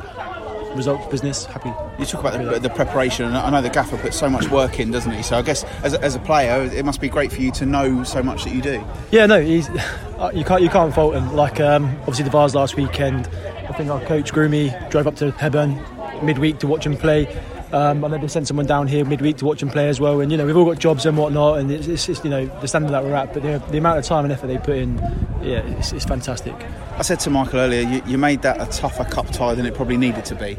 results 0.74 1.06
business. 1.06 1.46
Happy. 1.46 1.72
You 1.98 2.04
talk 2.04 2.20
about 2.20 2.52
the, 2.52 2.58
the, 2.58 2.68
preparation, 2.68 3.24
and 3.24 3.36
I 3.36 3.48
know 3.50 3.62
the 3.62 3.70
gaffer 3.70 3.96
puts 3.96 4.18
so 4.18 4.28
much 4.28 4.50
work 4.50 4.80
in, 4.80 4.90
doesn't 4.90 5.12
he? 5.12 5.22
So 5.22 5.36
I 5.36 5.42
guess 5.42 5.64
as 5.82 5.94
a, 5.94 6.02
as 6.02 6.14
a 6.14 6.18
player, 6.20 6.62
it 6.64 6.84
must 6.84 7.00
be 7.00 7.08
great 7.08 7.32
for 7.32 7.40
you 7.40 7.50
to 7.52 7.66
know 7.66 8.04
so 8.04 8.22
much 8.22 8.44
that 8.44 8.54
you 8.54 8.60
do. 8.60 8.84
Yeah, 9.10 9.26
no, 9.26 9.40
he's, 9.40 9.68
uh, 10.18 10.30
you 10.34 10.44
can't 10.44 10.62
you 10.62 10.68
can't 10.68 10.94
fault 10.94 11.14
him. 11.14 11.34
Like 11.34 11.60
um, 11.60 11.86
obviously 12.00 12.24
the 12.24 12.30
Vase 12.30 12.54
last 12.54 12.76
weekend, 12.76 13.28
I 13.68 13.72
think 13.72 13.90
our 13.90 14.00
coach 14.02 14.32
Groomy 14.32 14.90
drove 14.90 15.06
up 15.06 15.16
to 15.16 15.32
Hebburn 15.32 15.82
midweek 16.24 16.58
to 16.60 16.66
watch 16.66 16.86
him 16.86 16.96
play. 16.96 17.26
Um, 17.72 18.04
I 18.04 18.08
know 18.08 18.18
they 18.18 18.28
sent 18.28 18.46
someone 18.46 18.66
down 18.66 18.86
here 18.86 19.04
midweek 19.04 19.38
to 19.38 19.44
watch 19.44 19.62
him 19.62 19.68
play 19.68 19.88
as 19.88 20.00
well. 20.00 20.20
And 20.20 20.30
you 20.30 20.38
know 20.38 20.46
we've 20.46 20.56
all 20.56 20.64
got 20.64 20.78
jobs 20.78 21.06
and 21.06 21.18
whatnot, 21.18 21.58
and 21.58 21.70
it's, 21.70 21.86
it's 21.86 22.06
just 22.06 22.24
you 22.24 22.30
know 22.30 22.46
the 22.60 22.68
standard 22.68 22.92
that 22.92 23.02
we're 23.02 23.14
at. 23.14 23.34
But 23.34 23.42
the, 23.42 23.62
the, 23.70 23.78
amount 23.78 23.98
of 23.98 24.04
time 24.04 24.24
and 24.24 24.32
effort 24.32 24.46
they 24.46 24.58
put 24.58 24.76
in, 24.76 24.98
yeah, 25.42 25.60
it's, 25.78 25.92
it's 25.92 26.04
fantastic. 26.04 26.54
I 26.96 27.02
said 27.02 27.20
to 27.20 27.30
Michael 27.30 27.60
earlier, 27.60 27.82
you, 27.82 28.02
you, 28.06 28.18
made 28.18 28.42
that 28.42 28.60
a 28.60 28.70
tougher 28.70 29.04
cup 29.04 29.28
tie 29.30 29.54
than 29.54 29.66
it 29.66 29.74
probably 29.74 29.96
needed 29.96 30.24
to 30.26 30.34
be. 30.36 30.54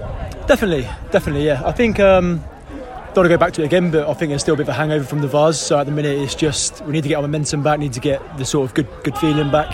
Definitely, 0.47 0.89
definitely, 1.11 1.45
yeah. 1.45 1.61
I 1.65 1.71
think. 1.71 1.99
Um, 1.99 2.43
don't 3.13 3.23
want 3.23 3.31
to 3.31 3.37
go 3.37 3.45
back 3.45 3.53
to 3.53 3.61
it 3.61 3.65
again, 3.67 3.91
but 3.91 4.09
I 4.09 4.13
think 4.13 4.31
there's 4.31 4.41
still 4.41 4.55
a 4.55 4.57
bit 4.57 4.63
of 4.63 4.69
a 4.69 4.73
hangover 4.73 5.05
from 5.05 5.21
the 5.21 5.29
Vase. 5.29 5.57
So 5.57 5.79
at 5.79 5.85
the 5.85 5.91
minute, 5.93 6.19
it's 6.19 6.35
just 6.35 6.81
we 6.81 6.91
need 6.91 7.03
to 7.03 7.07
get 7.07 7.15
our 7.15 7.21
momentum 7.21 7.63
back, 7.63 7.79
need 7.79 7.93
to 7.93 8.01
get 8.01 8.37
the 8.37 8.43
sort 8.43 8.67
of 8.67 8.75
good 8.75 8.89
good 9.05 9.17
feeling 9.17 9.49
back 9.49 9.71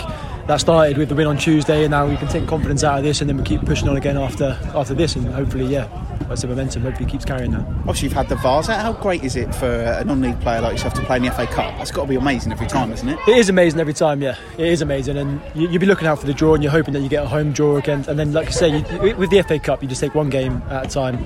that 0.47 0.57
started 0.57 0.97
with 0.97 1.09
the 1.09 1.15
win 1.15 1.27
on 1.27 1.37
Tuesday, 1.37 1.83
and 1.83 1.91
now 1.91 2.07
we 2.07 2.17
can 2.17 2.27
take 2.27 2.47
confidence 2.47 2.83
out 2.83 2.97
of 2.97 3.03
this, 3.03 3.21
and 3.21 3.29
then 3.29 3.37
we 3.37 3.43
keep 3.43 3.61
pushing 3.65 3.87
on 3.87 3.97
again 3.97 4.17
after 4.17 4.57
after 4.75 4.93
this, 4.93 5.15
and 5.15 5.27
hopefully, 5.27 5.65
yeah, 5.65 5.87
that's 6.27 6.41
the 6.41 6.47
momentum. 6.47 6.81
Hopefully, 6.81 7.09
keeps 7.09 7.25
carrying 7.25 7.51
that. 7.51 7.61
Obviously, 7.61 8.07
you've 8.07 8.13
had 8.13 8.29
the 8.29 8.35
Vase. 8.37 8.69
Out 8.69 8.81
how 8.81 8.93
great 8.93 9.23
is 9.23 9.35
it 9.35 9.53
for 9.53 9.69
a 9.69 10.03
non-league 10.03 10.39
player 10.41 10.61
like 10.61 10.73
yourself 10.73 10.93
to 10.95 11.01
play 11.01 11.17
in 11.17 11.23
the 11.23 11.31
FA 11.31 11.45
Cup? 11.47 11.77
That's 11.77 11.91
got 11.91 12.03
to 12.03 12.07
be 12.07 12.15
amazing 12.15 12.51
every 12.51 12.67
time, 12.67 12.91
isn't 12.91 13.07
it? 13.07 13.19
It 13.27 13.37
is 13.37 13.49
amazing 13.49 13.79
every 13.79 13.93
time. 13.93 14.21
Yeah, 14.21 14.37
it 14.57 14.67
is 14.67 14.81
amazing, 14.81 15.17
and 15.17 15.41
you, 15.55 15.69
will 15.69 15.79
be 15.79 15.85
looking 15.85 16.07
out 16.07 16.19
for 16.19 16.25
the 16.25 16.33
draw, 16.33 16.53
and 16.53 16.63
you're 16.63 16.71
hoping 16.71 16.93
that 16.93 17.01
you 17.01 17.09
get 17.09 17.23
a 17.23 17.27
home 17.27 17.51
draw 17.51 17.77
again, 17.77 18.05
and 18.07 18.17
then, 18.17 18.33
like 18.33 18.47
I 18.47 18.51
say, 18.51 18.77
you, 18.77 19.15
with 19.15 19.29
the 19.29 19.43
FA 19.43 19.59
Cup, 19.59 19.81
you 19.81 19.89
just 19.89 20.01
take 20.01 20.15
one 20.15 20.29
game 20.29 20.61
at 20.69 20.85
a 20.85 20.89
time, 20.89 21.23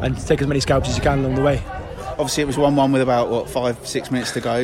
and 0.00 0.18
take 0.26 0.40
as 0.42 0.46
many 0.46 0.60
scalps 0.60 0.88
as 0.88 0.96
you 0.96 1.02
can 1.02 1.20
along 1.20 1.34
the 1.34 1.42
way. 1.42 1.62
Obviously, 2.10 2.42
it 2.42 2.46
was 2.46 2.58
one-one 2.58 2.92
with 2.92 3.02
about 3.02 3.30
what 3.30 3.48
five, 3.48 3.86
six 3.86 4.10
minutes 4.10 4.32
to 4.32 4.40
go. 4.40 4.58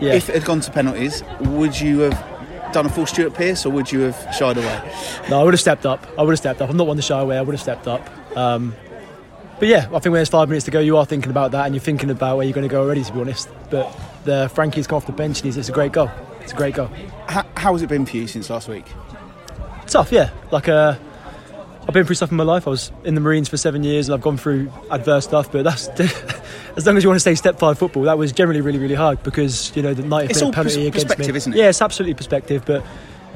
Yeah. 0.00 0.12
If 0.12 0.28
it 0.28 0.36
had 0.36 0.44
gone 0.44 0.60
to 0.60 0.70
penalties, 0.70 1.24
would 1.40 1.78
you 1.80 2.00
have 2.00 2.37
done 2.72 2.86
a 2.86 2.88
full 2.88 3.06
Stuart 3.06 3.34
Pearce 3.34 3.64
or 3.66 3.70
would 3.70 3.90
you 3.90 4.00
have 4.00 4.34
shied 4.34 4.56
away? 4.56 4.92
No, 5.30 5.40
I 5.40 5.44
would 5.44 5.54
have 5.54 5.60
stepped 5.60 5.86
up. 5.86 6.06
I 6.18 6.22
would 6.22 6.32
have 6.32 6.38
stepped 6.38 6.60
up. 6.60 6.70
I'm 6.70 6.76
not 6.76 6.86
one 6.86 6.96
to 6.96 7.02
shy 7.02 7.18
away. 7.18 7.38
I 7.38 7.42
would 7.42 7.54
have 7.54 7.62
stepped 7.62 7.86
up. 7.86 8.08
Um, 8.36 8.74
but 9.58 9.68
yeah, 9.68 9.86
I 9.86 9.98
think 9.98 10.04
when 10.04 10.14
there's 10.14 10.28
five 10.28 10.48
minutes 10.48 10.66
to 10.66 10.70
go, 10.70 10.78
you 10.78 10.96
are 10.96 11.04
thinking 11.04 11.30
about 11.30 11.50
that 11.52 11.66
and 11.66 11.74
you're 11.74 11.82
thinking 11.82 12.10
about 12.10 12.36
where 12.36 12.46
you're 12.46 12.54
going 12.54 12.68
to 12.68 12.72
go 12.72 12.82
already, 12.82 13.02
to 13.02 13.12
be 13.12 13.20
honest. 13.20 13.48
But 13.70 13.92
the 14.24 14.50
Frankie's 14.54 14.86
come 14.86 14.96
off 14.96 15.06
the 15.06 15.12
bench 15.12 15.38
and 15.38 15.46
he's, 15.46 15.56
it's 15.56 15.68
a 15.68 15.72
great 15.72 15.92
goal. 15.92 16.10
It's 16.40 16.52
a 16.52 16.56
great 16.56 16.74
goal. 16.74 16.90
How, 17.26 17.44
how 17.56 17.72
has 17.72 17.82
it 17.82 17.88
been 17.88 18.06
for 18.06 18.16
you 18.16 18.26
since 18.26 18.50
last 18.50 18.68
week? 18.68 18.86
Tough, 19.86 20.12
yeah. 20.12 20.30
Like 20.52 20.68
uh, 20.68 20.96
I've 21.82 21.94
been 21.94 22.04
through 22.04 22.14
stuff 22.14 22.30
in 22.30 22.36
my 22.36 22.44
life. 22.44 22.66
I 22.66 22.70
was 22.70 22.92
in 23.04 23.14
the 23.14 23.20
Marines 23.20 23.48
for 23.48 23.56
seven 23.56 23.82
years 23.82 24.08
and 24.08 24.14
I've 24.14 24.22
gone 24.22 24.36
through 24.36 24.70
adverse 24.90 25.24
stuff. 25.24 25.50
But 25.50 25.64
that's 25.64 25.88
as 26.76 26.86
long 26.86 26.96
as 26.96 27.02
you 27.02 27.08
want 27.08 27.16
to 27.16 27.20
stay 27.20 27.34
step 27.34 27.58
five 27.58 27.78
football, 27.78 28.04
that 28.04 28.18
was 28.18 28.32
generally 28.32 28.60
really, 28.60 28.78
really 28.78 28.94
hard 28.94 29.22
because 29.22 29.74
you 29.76 29.82
know 29.82 29.94
the 29.94 30.02
night 30.02 30.30
it's 30.30 30.42
all 30.42 30.52
penalty 30.52 30.90
pers- 30.90 31.04
against 31.04 31.18
me. 31.18 31.36
Isn't 31.36 31.52
it? 31.54 31.56
Yeah, 31.56 31.68
it's 31.68 31.82
absolutely 31.82 32.14
perspective. 32.14 32.64
But 32.66 32.84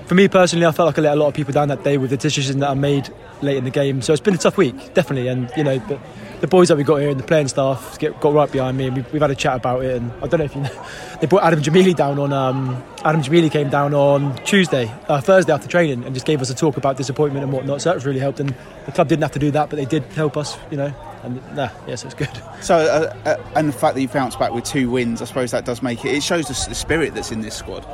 for 0.06 0.14
me 0.14 0.28
personally, 0.28 0.66
I 0.66 0.72
felt 0.72 0.86
like 0.86 0.98
I 0.98 1.02
let 1.02 1.16
a 1.16 1.20
lot 1.20 1.28
of 1.28 1.34
people 1.34 1.52
down 1.52 1.68
that 1.68 1.84
day 1.84 1.98
with 1.98 2.10
the 2.10 2.16
decision 2.16 2.58
that 2.60 2.70
I 2.70 2.74
made 2.74 3.08
late 3.40 3.56
in 3.56 3.64
the 3.64 3.70
game. 3.70 4.02
So 4.02 4.12
it's 4.12 4.20
been 4.20 4.34
a 4.34 4.38
tough 4.38 4.56
week, 4.56 4.94
definitely. 4.94 5.28
And 5.28 5.50
you 5.56 5.64
know, 5.64 5.78
but 5.80 6.00
the 6.40 6.48
boys 6.48 6.68
that 6.68 6.76
we 6.76 6.84
got 6.84 6.96
here 6.96 7.08
and 7.08 7.18
the 7.18 7.24
playing 7.24 7.48
staff 7.48 7.98
get, 7.98 8.20
got 8.20 8.34
right 8.34 8.50
behind 8.50 8.76
me, 8.76 8.88
and 8.88 8.96
we've, 8.96 9.12
we've, 9.12 9.22
had 9.22 9.30
a 9.30 9.34
chat 9.34 9.56
about 9.56 9.84
it. 9.84 9.96
And 9.96 10.12
I 10.22 10.26
don't 10.26 10.38
know 10.38 10.44
if 10.44 10.54
you 10.54 10.62
know, 10.62 10.86
they 11.20 11.26
brought 11.26 11.44
Adam 11.44 11.62
Jamili 11.62 11.94
down 11.94 12.18
on. 12.18 12.32
Um, 12.32 12.82
Adam 13.04 13.22
Jamili 13.22 13.50
came 13.50 13.70
down 13.70 13.94
on 13.94 14.36
Tuesday, 14.44 14.92
uh, 15.08 15.20
Thursday 15.20 15.52
after 15.52 15.68
training, 15.68 16.04
and 16.04 16.14
just 16.14 16.26
gave 16.26 16.42
us 16.42 16.50
a 16.50 16.54
talk 16.54 16.76
about 16.76 16.96
disappointment 16.96 17.44
and 17.44 17.52
whatnot. 17.52 17.80
So 17.80 17.90
that 17.90 17.94
was 17.94 18.04
really 18.04 18.20
helped. 18.20 18.40
And 18.40 18.54
the 18.86 18.92
club 18.92 19.08
didn't 19.08 19.22
have 19.22 19.32
to 19.32 19.38
do 19.38 19.50
that, 19.52 19.70
but 19.70 19.76
they 19.76 19.84
did 19.84 20.02
help 20.14 20.36
us. 20.36 20.58
You 20.70 20.78
know, 20.78 20.94
and 21.22 21.56
nah, 21.56 21.70
yes, 21.86 22.04
it's 22.04 22.14
good. 22.14 22.30
So, 22.62 22.76
uh, 22.76 23.12
uh, 23.28 23.42
and 23.56 23.68
the 23.68 23.72
fact 23.72 23.96
that 23.96 24.00
you 24.00 24.06
bounced 24.06 24.38
back 24.38 24.52
with 24.52 24.62
two 24.62 24.88
wins, 24.88 25.20
I 25.20 25.24
suppose 25.24 25.50
that 25.50 25.64
does 25.64 25.82
make 25.82 26.04
it. 26.04 26.14
It 26.14 26.22
shows 26.22 26.46
the, 26.46 26.68
the 26.68 26.76
spirit 26.76 27.12
that's 27.12 27.32
in 27.32 27.40
this 27.40 27.56
squad. 27.56 27.84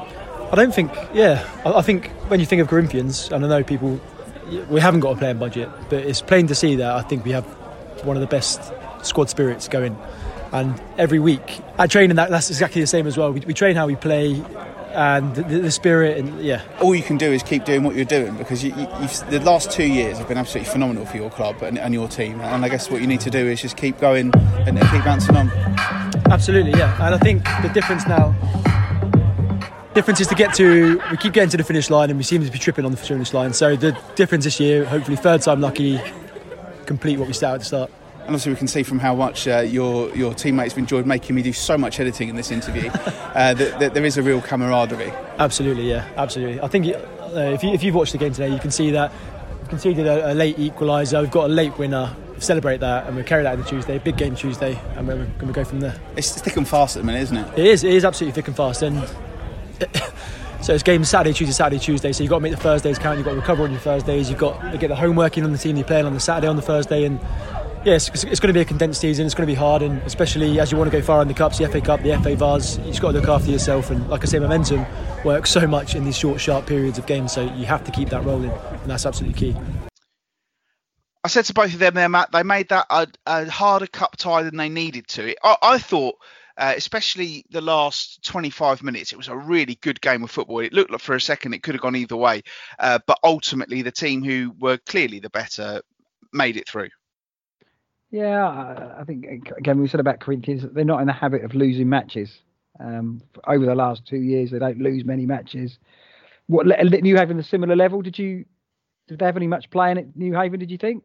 I 0.53 0.57
don't 0.57 0.75
think, 0.75 0.93
yeah, 1.15 1.49
I, 1.65 1.79
I 1.79 1.83
think 1.83 2.09
when 2.29 2.39
you 2.39 2.45
think 2.45 2.61
of 2.61 2.69
Corinthians, 2.69 3.33
and 3.33 3.43
I 3.47 3.49
know 3.49 3.65
people, 3.65 3.99
we 4.69 4.79
haven't 4.79 5.01
got 5.01 5.17
a 5.17 5.19
playing 5.19 5.39
budget, 5.39 5.71
but 5.89 6.01
it's 6.01 6.21
plain 6.21 6.47
to 6.49 6.55
see 6.55 6.77
that 6.77 6.91
I 6.91 7.01
think 7.01 7.25
we 7.25 7.31
have 7.31 7.47
one 8.05 8.17
of 8.17 8.21
the 8.21 8.27
best 8.27 8.61
squad 9.03 9.31
spirits 9.31 9.69
going. 9.69 9.97
And 10.53 10.81
every 10.99 11.19
week 11.19 11.61
at 11.79 11.91
training, 11.91 12.17
that, 12.17 12.29
that's 12.29 12.51
exactly 12.51 12.83
the 12.83 12.87
same 12.87 13.07
as 13.07 13.17
well. 13.17 13.33
We, 13.33 13.41
we 13.41 13.55
train 13.55 13.75
how 13.75 13.87
we 13.87 13.97
play, 13.97 14.43
and 14.99 15.37
the, 15.37 15.43
the, 15.43 15.71
spirit, 15.71 16.19
and 16.19 16.43
yeah. 16.43 16.61
All 16.81 16.93
you 16.93 17.05
can 17.05 17.19
do 17.19 17.31
is 17.33 17.45
keep 17.45 17.65
doing 17.65 17.85
what 17.85 17.95
you're 17.95 18.05
doing 18.05 18.37
because 18.37 18.65
you, 18.65 18.73
the 18.73 19.41
last 19.45 19.71
two 19.71 19.87
years 19.87 20.19
have 20.19 20.27
been 20.27 20.37
absolutely 20.37 20.73
phenomenal 20.73 21.07
for 21.07 21.17
your 21.17 21.31
club 21.31 21.63
and, 21.63 21.79
and, 21.79 21.95
your 21.95 22.09
team. 22.09 22.41
And 22.41 22.65
I 22.65 22.69
guess 22.69 22.91
what 22.91 23.01
you 23.01 23.07
need 23.07 23.21
to 23.21 23.31
do 23.31 23.39
is 23.39 23.63
just 23.63 23.77
keep 23.77 24.01
going 24.01 24.33
and, 24.35 24.77
and 24.77 24.81
keep 24.91 25.05
bouncing 25.05 25.37
on. 25.37 25.51
Absolutely, 26.33 26.73
yeah. 26.73 26.95
And 27.07 27.15
I 27.15 27.19
think 27.19 27.45
the 27.63 27.71
difference 27.73 28.09
now 28.09 28.35
difference 29.95 30.21
is 30.21 30.27
to 30.29 30.35
get 30.35 30.55
to 30.55 31.01
we 31.11 31.17
keep 31.17 31.33
getting 31.33 31.51
to 31.51 31.57
the 31.57 31.65
finish 31.65 31.91
line 31.91 32.09
and 32.09 32.17
we 32.17 32.23
seem 32.23 32.45
to 32.45 32.53
be 32.53 32.59
tripping 32.59 32.85
on 32.85 32.93
the 32.93 32.97
finish 32.97 33.33
line 33.35 33.53
so 33.53 33.75
the 33.75 33.99
difference 34.15 34.45
this 34.45 34.61
year 34.61 34.85
hopefully 34.85 35.17
third 35.17 35.43
time 35.43 35.61
lucky 35.61 36.01
complete 36.87 37.19
what 37.19 37.27
we 37.27 37.35
started 37.35 37.57
at 37.57 37.61
the 37.61 37.65
start 37.65 37.91
and 38.29 38.35
obviously 38.35 38.53
we 38.53 38.59
can 38.59 38.69
see 38.69 38.83
from 38.83 38.99
how 38.99 39.15
much 39.15 39.49
uh, 39.49 39.61
your 39.61 40.15
your 40.15 40.35
teammates 40.35 40.75
have 40.75 40.79
enjoyed 40.79 41.07
making 41.07 41.35
me 41.35 41.41
do 41.41 41.55
so 41.55 41.79
much 41.79 41.99
editing 41.99 42.29
in 42.29 42.37
this 42.37 42.51
interview 42.51 42.91
uh, 42.95 43.55
that, 43.55 43.81
that, 43.81 43.95
there 43.95 44.05
is 44.05 44.19
a 44.19 44.23
real 44.23 44.43
camaraderie. 44.43 45.11
Absolutely, 45.39 45.89
yeah, 45.89 46.07
absolutely. 46.15 46.61
I 46.61 46.69
think 46.69 46.95
uh, 46.95 47.39
if, 47.39 47.65
you, 47.65 47.71
if 47.71 47.83
you've 47.83 47.95
watched 47.95 48.13
the 48.13 48.19
game 48.19 48.35
today, 48.35 48.53
you 48.53 48.59
can 48.59 48.71
see 48.71 48.91
that 48.91 49.13
we've 49.61 49.71
conceded 49.71 50.07
a, 50.07 50.33
a 50.33 50.35
late 50.35 50.59
equaliser. 50.59 51.23
We've 51.23 51.31
got 51.31 51.47
a 51.47 51.53
late 51.53 51.79
winner. 51.79 52.15
Celebrate 52.39 52.81
that, 52.81 53.07
and 53.07 53.17
we'll 53.17 53.25
carry 53.25 53.45
that 53.45 53.59
into 53.59 53.69
Tuesday. 53.69 53.99
Big 53.99 54.19
game 54.19 54.37
Tuesday, 54.37 54.79
and 54.97 55.09
we're 55.09 55.17
going 55.17 55.47
to 55.47 55.53
go 55.53 55.65
from 55.65 55.81
there. 55.81 55.99
It's 56.15 56.39
thick 56.39 56.57
and 56.59 56.69
fast 56.69 56.97
at 56.97 57.01
the 57.01 57.07
minute, 57.07 57.23
isn't 57.23 57.37
it? 57.37 57.59
It 57.59 57.67
is. 57.67 57.83
It 57.83 57.95
is 57.95 58.05
absolutely 58.05 58.35
thick 58.35 58.49
and 58.49 58.57
fast, 58.57 58.83
and. 58.83 59.09
So 60.61 60.75
it's 60.75 60.83
game 60.83 61.05
Saturday, 61.05 61.33
Tuesday, 61.33 61.53
Saturday, 61.53 61.79
Tuesday. 61.79 62.13
So 62.13 62.25
you've 62.25 62.31
got 62.31 62.39
to 62.39 62.43
make 62.43 62.51
the 62.51 62.59
Thursdays 62.59 62.99
count. 62.99 63.17
You've 63.17 63.25
got 63.25 63.31
to 63.31 63.41
recover 63.41 63.63
on 63.63 63.71
your 63.71 63.79
Thursdays. 63.79 64.29
You've 64.29 64.41
got 64.41 64.73
to 64.73 64.77
get 64.77 64.89
the 64.89 64.97
homework 64.97 65.39
in 65.39 65.45
on 65.45 65.53
the 65.53 65.57
team 65.57 65.77
you're 65.77 65.87
playing 65.87 66.05
on 66.05 66.15
the 66.15 66.21
Saturday, 66.21 66.49
on 66.49 66.57
the 66.57 66.63
Thursday, 66.63 67.05
and 67.05 67.21
yeah, 67.85 67.95
it's, 67.95 68.09
it's, 68.09 68.41
going 68.41 68.49
to 68.49 68.53
be 68.53 68.61
a 68.61 68.65
condensed 68.65 69.01
season. 69.01 69.25
It's 69.25 69.35
going 69.35 69.47
to 69.47 69.51
be 69.51 69.57
hard, 69.57 69.83
and 69.83 70.03
especially 70.03 70.59
as 70.59 70.73
you 70.73 70.79
want 70.79 70.91
to 70.91 70.97
go 70.97 71.03
far 71.03 71.23
in 71.23 71.29
the 71.29 71.35
cups, 71.35 71.59
the 71.59 71.69
FA 71.69 71.81
Cup, 71.81 72.03
the 72.03 72.19
FA 72.19 72.35
Vase, 72.35 72.79
you've 72.85 73.01
got 73.01 73.13
to 73.13 73.21
look 73.21 73.29
after 73.29 73.51
yourself. 73.51 73.91
And 73.91 74.09
like 74.09 74.23
I 74.23 74.25
say, 74.27 74.39
momentum 74.39 74.85
works 75.25 75.51
so 75.51 75.67
much 75.67 75.95
in 75.95 76.05
these 76.05 76.17
short, 76.17 76.41
sharp 76.41 76.67
periods 76.67 76.99
of 76.99 77.07
games. 77.07 77.33
So 77.33 77.43
you 77.55 77.67
have 77.67 77.85
to 77.85 77.93
keep 77.93 78.09
that 78.11 78.25
rolling, 78.25 78.51
and 78.51 78.91
that's 78.91 79.07
absolutely 79.07 79.39
key. 79.39 79.57
I 81.23 81.29
said 81.29 81.45
to 81.47 81.55
both 81.55 81.73
of 81.73 81.79
them 81.79 81.95
there, 81.95 82.09
Matt, 82.09 82.33
they 82.33 82.43
made 82.43 82.69
that 82.71 82.87
a, 82.91 83.07
a 83.27 83.49
harder 83.49 83.87
cup 83.87 84.17
tie 84.17 84.43
than 84.43 84.57
they 84.57 84.69
needed 84.69 85.07
to. 85.09 85.35
I, 85.43 85.57
I 85.63 85.79
thought. 85.79 86.17
Uh, 86.57 86.75
especially 86.77 87.45
the 87.51 87.61
last 87.61 88.21
25 88.25 88.83
minutes. 88.83 89.13
It 89.13 89.17
was 89.17 89.29
a 89.29 89.37
really 89.37 89.77
good 89.77 90.01
game 90.01 90.25
of 90.25 90.31
football. 90.33 90.59
It 90.59 90.73
looked 90.73 90.91
like 90.91 91.01
for 91.01 91.15
a 91.15 91.21
second 91.21 91.55
it 91.55 91.63
could 91.63 91.77
have 91.77 91.83
gone 91.83 91.95
either 91.95 92.17
way, 92.17 92.43
uh, 92.81 92.99
but 93.07 93.21
ultimately 93.23 93.83
the 93.83 93.93
team 93.93 94.25
who 94.25 94.53
were 94.59 94.77
clearly 94.79 95.21
the 95.21 95.31
better 95.31 95.83
made 96.33 96.57
it 96.57 96.69
through. 96.69 96.89
Yeah, 98.11 98.95
I 98.99 99.05
think 99.05 99.27
again 99.57 99.81
we 99.81 99.89
said 99.89 100.01
about 100.01 100.21
Corinthians 100.21 100.65
they're 100.73 100.85
not 100.85 101.01
in 101.01 101.07
the 101.07 101.13
habit 101.13 101.45
of 101.45 101.55
losing 101.55 101.89
matches. 101.89 102.39
Um, 102.81 103.21
over 103.47 103.67
the 103.67 103.75
last 103.75 104.07
two 104.07 104.19
years, 104.19 104.51
they 104.51 104.59
don't 104.59 104.79
lose 104.79 105.05
many 105.05 105.27
matches. 105.27 105.79
What 106.47 106.67
Newhaven 106.67 107.39
a 107.39 107.43
similar 107.43 107.77
level? 107.77 108.01
Did 108.03 108.19
you 108.19 108.45
did 109.09 109.19
they 109.19 109.27
have 109.27 109.37
any 109.37 109.47
much 109.47 109.71
playing 109.71 109.99
at 109.99 110.17
Newhaven? 110.17 110.59
Did 110.59 110.71
you 110.71 110.79
think? 110.79 111.05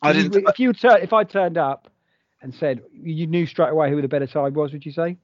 I 0.00 0.12
didn't. 0.12 0.34
You, 0.34 0.46
if 0.48 0.58
you 0.58 0.72
tur- 0.72 0.98
if 0.98 1.12
I 1.12 1.24
turned 1.24 1.58
up 1.58 1.90
and 2.40 2.54
said 2.54 2.82
you 2.92 3.26
knew 3.26 3.46
straight 3.46 3.70
away 3.70 3.90
who 3.90 4.00
the 4.00 4.08
better 4.08 4.26
side 4.26 4.54
was, 4.54 4.72
would 4.72 4.86
you 4.86 4.92
say? 4.92 5.16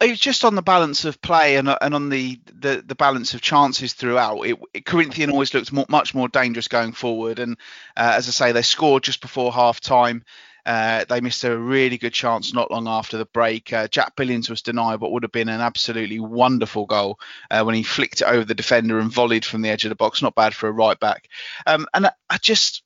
It 0.00 0.10
was 0.10 0.20
just 0.20 0.44
on 0.44 0.54
the 0.54 0.62
balance 0.62 1.04
of 1.04 1.20
play 1.20 1.56
and, 1.56 1.68
and 1.80 1.94
on 1.94 2.10
the, 2.10 2.40
the, 2.52 2.82
the 2.86 2.94
balance 2.94 3.34
of 3.34 3.40
chances 3.40 3.92
throughout. 3.94 4.42
It, 4.42 4.58
it 4.74 4.86
Corinthian 4.86 5.30
always 5.30 5.54
looked 5.54 5.72
more, 5.72 5.86
much 5.88 6.14
more 6.14 6.28
dangerous 6.28 6.68
going 6.68 6.92
forward, 6.92 7.38
and 7.38 7.56
uh, 7.96 8.14
as 8.16 8.28
I 8.28 8.32
say, 8.32 8.52
they 8.52 8.62
scored 8.62 9.04
just 9.04 9.20
before 9.20 9.52
half 9.52 9.80
time. 9.80 10.24
Uh, 10.68 11.06
they 11.08 11.22
missed 11.22 11.44
a 11.44 11.58
really 11.58 11.96
good 11.96 12.12
chance 12.12 12.52
not 12.52 12.70
long 12.70 12.86
after 12.86 13.16
the 13.16 13.24
break. 13.24 13.72
Uh, 13.72 13.88
Jack 13.88 14.14
Billings 14.16 14.50
was 14.50 14.60
denied 14.60 15.00
what 15.00 15.12
would 15.12 15.22
have 15.22 15.32
been 15.32 15.48
an 15.48 15.62
absolutely 15.62 16.20
wonderful 16.20 16.84
goal 16.84 17.18
uh, 17.50 17.62
when 17.62 17.74
he 17.74 17.82
flicked 17.82 18.20
it 18.20 18.26
over 18.26 18.44
the 18.44 18.54
defender 18.54 18.98
and 18.98 19.10
volleyed 19.10 19.46
from 19.46 19.62
the 19.62 19.70
edge 19.70 19.86
of 19.86 19.88
the 19.88 19.94
box. 19.94 20.20
Not 20.20 20.34
bad 20.34 20.54
for 20.54 20.68
a 20.68 20.72
right 20.72 21.00
back. 21.00 21.30
Um, 21.66 21.86
and 21.94 22.08
I, 22.08 22.12
I, 22.28 22.36
just, 22.36 22.82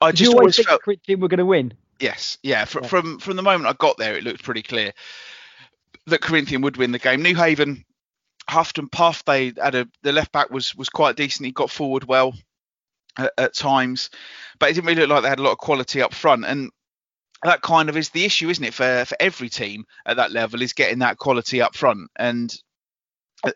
I 0.00 0.12
just 0.12 0.32
you 0.32 0.38
always 0.38 0.56
think 0.56 0.68
felt. 0.68 0.80
team 1.04 1.20
were 1.20 1.28
going 1.28 1.38
to 1.38 1.44
win. 1.44 1.74
Yes, 2.00 2.38
yeah. 2.42 2.64
From, 2.64 2.84
yeah. 2.84 2.88
from 2.88 3.18
from 3.18 3.36
the 3.36 3.42
moment 3.42 3.68
I 3.68 3.74
got 3.74 3.98
there, 3.98 4.16
it 4.16 4.24
looked 4.24 4.42
pretty 4.42 4.62
clear 4.62 4.92
that 6.06 6.22
Corinthian 6.22 6.62
would 6.62 6.78
win 6.78 6.92
the 6.92 6.98
game. 6.98 7.22
Newhaven 7.22 7.84
huffed 8.48 8.78
and 8.78 8.90
puffed. 8.90 9.26
They 9.26 9.52
had 9.62 9.74
a 9.74 9.86
the 10.02 10.12
left 10.12 10.32
back 10.32 10.50
was 10.50 10.74
was 10.74 10.88
quite 10.88 11.16
decent. 11.16 11.44
He 11.44 11.52
got 11.52 11.70
forward 11.70 12.04
well 12.04 12.32
at, 13.18 13.32
at 13.36 13.54
times, 13.54 14.08
but 14.58 14.70
it 14.70 14.74
didn't 14.74 14.86
really 14.86 15.00
look 15.02 15.10
like 15.10 15.22
they 15.24 15.28
had 15.28 15.40
a 15.40 15.42
lot 15.42 15.52
of 15.52 15.58
quality 15.58 16.00
up 16.00 16.14
front. 16.14 16.46
And 16.46 16.70
that 17.42 17.62
kind 17.62 17.88
of 17.88 17.96
is 17.96 18.10
the 18.10 18.24
issue, 18.24 18.48
isn't 18.48 18.64
it, 18.64 18.74
for 18.74 19.04
for 19.04 19.16
every 19.20 19.48
team 19.48 19.84
at 20.06 20.16
that 20.16 20.32
level 20.32 20.62
is 20.62 20.72
getting 20.72 21.00
that 21.00 21.18
quality 21.18 21.60
up 21.60 21.76
front, 21.76 22.10
and 22.16 22.54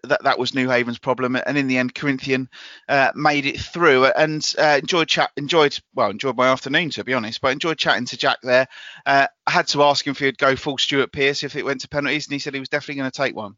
that 0.04 0.22
that 0.22 0.38
was 0.38 0.52
Newhaven's 0.52 0.98
problem. 0.98 1.36
And 1.36 1.58
in 1.58 1.66
the 1.66 1.78
end, 1.78 1.94
Corinthian 1.94 2.48
uh, 2.88 3.10
made 3.14 3.46
it 3.46 3.60
through, 3.60 4.06
and 4.06 4.54
uh, 4.58 4.78
enjoyed 4.80 5.08
chat, 5.08 5.30
enjoyed 5.36 5.76
well, 5.94 6.10
enjoyed 6.10 6.36
my 6.36 6.48
afternoon 6.48 6.90
to 6.90 7.04
be 7.04 7.14
honest, 7.14 7.40
but 7.40 7.52
enjoyed 7.52 7.78
chatting 7.78 8.06
to 8.06 8.16
Jack 8.16 8.38
there. 8.42 8.68
Uh, 9.04 9.26
I 9.46 9.50
had 9.50 9.68
to 9.68 9.82
ask 9.82 10.06
him 10.06 10.12
if 10.12 10.18
he'd 10.18 10.38
go 10.38 10.54
full 10.56 10.78
Stuart 10.78 11.12
Pearce 11.12 11.42
if 11.42 11.56
it 11.56 11.64
went 11.64 11.80
to 11.80 11.88
penalties, 11.88 12.26
and 12.26 12.32
he 12.32 12.38
said 12.38 12.54
he 12.54 12.60
was 12.60 12.68
definitely 12.68 13.00
going 13.00 13.10
to 13.10 13.16
take 13.16 13.34
one. 13.34 13.56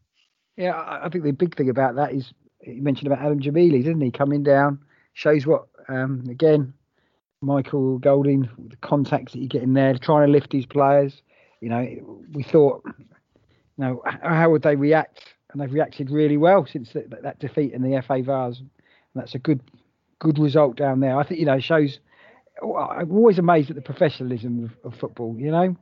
Yeah, 0.57 0.73
I 0.75 1.09
think 1.09 1.23
the 1.23 1.31
big 1.33 1.55
thing 1.55 1.69
about 1.69 1.95
that 1.95 2.13
is 2.13 2.33
you 2.61 2.81
mentioned 2.81 3.07
about 3.07 3.23
Adam 3.23 3.41
Jamili, 3.41 3.83
didn't 3.83 4.01
he? 4.01 4.11
Coming 4.11 4.41
down 4.41 4.79
shows 5.13 5.45
what 5.45 5.67
um, 5.87 6.23
again 6.29 6.73
Michael 7.45 7.99
Golding, 7.99 8.49
the 8.57 8.75
contacts 8.77 9.33
that 9.33 9.39
you 9.39 9.47
get 9.47 9.63
in 9.63 9.73
there, 9.73 9.95
trying 9.97 10.25
to 10.25 10.31
lift 10.31 10.49
these 10.49 10.65
players. 10.65 11.21
You 11.61 11.69
know, 11.69 12.25
we 12.33 12.43
thought, 12.43 12.83
you 12.85 13.05
know, 13.77 14.01
how 14.05 14.49
would 14.49 14.63
they 14.63 14.75
react? 14.75 15.23
And 15.51 15.61
they've 15.61 15.71
reacted 15.71 16.09
really 16.09 16.37
well 16.37 16.65
since 16.65 16.91
that, 16.93 17.21
that 17.23 17.39
defeat 17.39 17.73
in 17.73 17.81
the 17.81 18.01
FA 18.01 18.21
Vase. 18.21 18.59
And 18.59 18.69
that's 19.15 19.35
a 19.35 19.39
good, 19.39 19.61
good 20.19 20.37
result 20.39 20.75
down 20.75 20.99
there. 20.99 21.17
I 21.17 21.23
think 21.23 21.39
you 21.39 21.45
know 21.45 21.59
shows. 21.59 21.99
I'm 22.61 23.11
always 23.11 23.37
amazed 23.37 23.69
at 23.69 23.75
the 23.75 23.81
professionalism 23.81 24.65
of, 24.65 24.93
of 24.93 24.99
football. 24.99 25.35
You 25.37 25.51
know, 25.51 25.77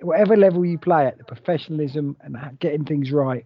whatever 0.00 0.36
level 0.36 0.64
you 0.64 0.78
play 0.78 1.06
at, 1.06 1.18
the 1.18 1.24
professionalism 1.24 2.16
and 2.20 2.36
getting 2.58 2.84
things 2.84 3.10
right, 3.10 3.44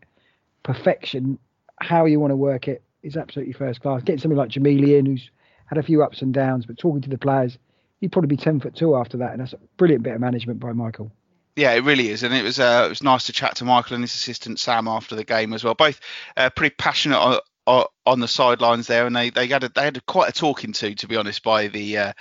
perfection, 0.63 1.39
how 1.81 2.05
you 2.05 2.21
want 2.21 2.31
to 2.31 2.37
work 2.37 2.69
it 2.69 2.83
is 3.03 3.17
absolutely 3.17 3.53
first 3.53 3.81
class. 3.81 4.03
Getting 4.03 4.21
somebody 4.21 4.39
like 4.39 4.51
Jamilian, 4.51 5.07
who's 5.07 5.31
had 5.71 5.79
a 5.79 5.83
few 5.83 6.03
ups 6.03 6.21
and 6.21 6.35
downs, 6.35 6.67
but 6.67 6.77
talking 6.77 7.01
to 7.01 7.09
the 7.09 7.17
players, 7.17 7.57
he'd 8.01 8.13
probably 8.13 8.29
be 8.29 8.37
ten 8.37 8.59
foot 8.59 8.75
two 8.75 8.97
after 8.97 9.19
that, 9.19 9.31
and 9.33 9.41
that's 9.41 9.53
a 9.53 9.59
brilliant 9.77 10.03
bit 10.03 10.15
of 10.15 10.21
management 10.21 10.59
by 10.59 10.73
Michael. 10.73 11.13
Yeah, 11.57 11.73
it 11.73 11.85
really 11.85 12.09
is, 12.09 12.25
and 12.25 12.35
it 12.35 12.43
was 12.43 12.59
uh, 12.59 12.83
it 12.87 12.89
was 12.89 13.03
nice 13.03 13.27
to 13.27 13.33
chat 13.33 13.57
to 13.57 13.65
Michael 13.65 13.95
and 13.95 14.03
his 14.03 14.15
assistant 14.15 14.59
Sam 14.59 14.89
after 14.89 15.15
the 15.15 15.25
game 15.25 15.53
as 15.53 15.63
well. 15.63 15.75
Both 15.75 16.01
uh, 16.37 16.51
pretty 16.51 16.75
passionate 16.77 17.41
on, 17.67 17.85
on 18.05 18.21
the 18.21 18.29
sidelines 18.29 18.89
there, 18.89 19.07
and 19.07 19.15
they 19.15 19.31
they 19.31 19.47
had 19.47 19.65
a, 19.65 19.69
they 19.69 19.85
had 19.85 20.05
quite 20.07 20.29
a 20.29 20.33
talking 20.33 20.73
to, 20.73 20.95
to 20.95 21.07
be 21.09 21.17
honest, 21.17 21.43
by 21.45 21.69
the 21.69 21.99
uh, 21.99 22.13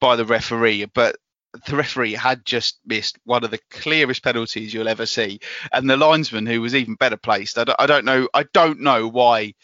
by 0.00 0.16
the 0.16 0.24
referee. 0.24 0.86
But 0.86 1.16
the 1.66 1.76
referee 1.76 2.14
had 2.14 2.44
just 2.44 2.78
missed 2.86 3.18
one 3.24 3.44
of 3.44 3.50
the 3.50 3.60
clearest 3.70 4.22
penalties 4.22 4.72
you'll 4.72 4.88
ever 4.88 5.06
see, 5.06 5.40
and 5.72 5.88
the 5.88 5.96
linesman, 5.96 6.46
who 6.46 6.60
was 6.62 6.74
even 6.74 6.94
better 6.94 7.16
placed, 7.16 7.58
I 7.58 7.64
don't, 7.64 7.80
I 7.80 7.86
don't 7.86 8.04
know, 8.04 8.28
I 8.32 8.44
don't 8.52 8.80
know 8.80 9.08
why 9.08 9.54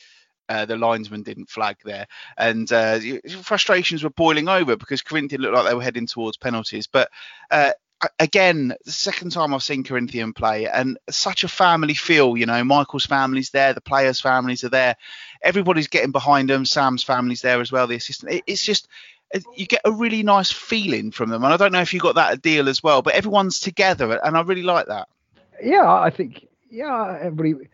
uh, 0.53 0.67
the 0.67 0.77
linesman 0.77 1.23
didn't 1.23 1.49
flag 1.49 1.77
there, 1.83 2.07
and 2.37 2.71
uh, 2.73 3.01
frustrations 3.41 4.05
were 4.05 4.11
boiling 4.11 4.49
over 4.49 4.77
because 4.77 5.01
Corinthian 5.01 5.41
looked 5.41 5.55
like 5.55 5.67
they 5.67 5.75
were 5.75 5.83
heading 5.83 6.07
towards 6.07 6.37
penalties. 6.37 6.87
But 6.87 7.11
uh, 7.51 7.71
again, 8.19 8.75
the 8.85 8.93
second 8.93 9.31
time 9.31 9.55
I've 9.55 9.63
seen 9.63 9.83
Corinthian 9.83 10.35
play, 10.35 10.67
and 10.67 10.99
such 11.09 11.43
a 11.43 11.49
family 11.49 11.95
feel. 11.95 12.37
You 12.37 12.45
know, 12.45 12.63
Michael's 12.65 13.07
family's 13.07 13.49
there, 13.49 13.73
the 13.73 13.81
players' 13.81 14.21
families 14.21 14.63
are 14.63 14.69
there, 14.69 14.97
everybody's 15.43 15.89
getting 15.89 16.13
behind 16.13 16.51
them. 16.51 16.67
Sam's 16.67 17.03
family's 17.03 17.41
there 17.41 17.61
as 17.63 17.73
well. 17.73 17.87
The 17.87 17.97
assistant. 17.97 18.33
It, 18.33 18.45
it's 18.47 18.65
just 18.65 18.89
you 19.57 19.65
get 19.65 19.81
a 19.87 19.93
really 19.93 20.23
nice 20.23 20.53
feeling 20.53 21.13
from 21.13 21.31
them, 21.31 21.45
and 21.45 21.55
I 21.55 21.57
don't 21.57 21.73
know 21.73 21.81
if 21.81 21.95
you 21.95 22.01
got 22.01 22.17
that 22.17 22.43
deal 22.43 22.69
as 22.69 22.83
well, 22.83 23.01
but 23.01 23.15
everyone's 23.15 23.59
together, 23.59 24.21
and 24.23 24.37
I 24.37 24.43
really 24.43 24.63
like 24.63 24.89
that. 24.89 25.09
Yeah, 25.63 25.91
I 25.91 26.11
think 26.11 26.47
yeah, 26.71 27.19
everybody 27.23 27.69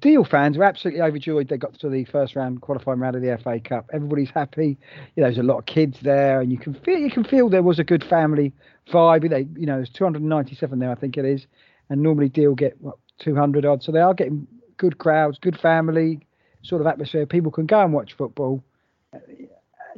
Deal 0.00 0.24
fans 0.24 0.58
are 0.58 0.64
absolutely 0.64 1.00
overjoyed 1.00 1.48
they 1.48 1.56
got 1.56 1.78
to 1.80 1.88
the 1.88 2.04
first 2.04 2.36
round 2.36 2.60
qualifying 2.60 2.98
round 2.98 3.16
of 3.16 3.22
the 3.22 3.38
FA 3.42 3.58
Cup. 3.58 3.88
Everybody's 3.92 4.30
happy. 4.30 4.78
You 5.16 5.22
know, 5.22 5.28
there's 5.28 5.38
a 5.38 5.42
lot 5.42 5.58
of 5.58 5.66
kids 5.66 5.98
there, 6.02 6.40
and 6.40 6.52
you 6.52 6.58
can 6.58 6.74
feel 6.74 6.98
you 6.98 7.10
can 7.10 7.24
feel 7.24 7.48
there 7.48 7.62
was 7.62 7.78
a 7.78 7.84
good 7.84 8.04
family 8.04 8.52
vibe. 8.92 9.28
They, 9.30 9.48
you 9.58 9.66
know, 9.66 9.76
there's 9.76 9.90
297 9.90 10.78
there, 10.78 10.90
I 10.90 10.94
think 10.94 11.16
it 11.16 11.24
is, 11.24 11.46
and 11.88 12.02
normally 12.02 12.28
Deal 12.28 12.54
get 12.54 12.80
what 12.80 12.96
200 13.20 13.64
odd, 13.64 13.82
so 13.82 13.92
they 13.92 14.00
are 14.00 14.14
getting 14.14 14.46
good 14.76 14.98
crowds, 14.98 15.38
good 15.38 15.58
family 15.58 16.26
sort 16.62 16.80
of 16.80 16.86
atmosphere. 16.86 17.24
People 17.24 17.50
can 17.50 17.66
go 17.66 17.80
and 17.80 17.92
watch 17.92 18.12
football, 18.12 18.62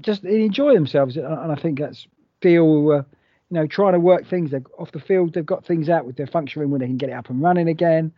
just 0.01 0.25
enjoy 0.25 0.75
themselves, 0.75 1.17
and 1.17 1.27
I 1.27 1.57
think 1.57 1.81
that's 1.81 2.07
Deal. 2.41 2.91
Uh, 2.91 3.03
you 3.51 3.61
know, 3.61 3.67
trying 3.67 3.93
to 3.93 4.01
work 4.01 4.27
things 4.27 4.53
off 4.79 4.93
the 4.93 5.01
field. 5.01 5.35
They've 5.35 5.45
got 5.45 5.67
things 5.67 5.89
out 5.89 6.07
with 6.07 6.17
their 6.17 6.27
function 6.27 6.63
room 6.63 6.71
where 6.71 6.81
they 6.81 6.87
can 6.87 6.97
get 6.97 7.11
it 7.11 7.13
up 7.13 7.29
and 7.29 7.43
running 7.43 7.69
again 7.69 8.11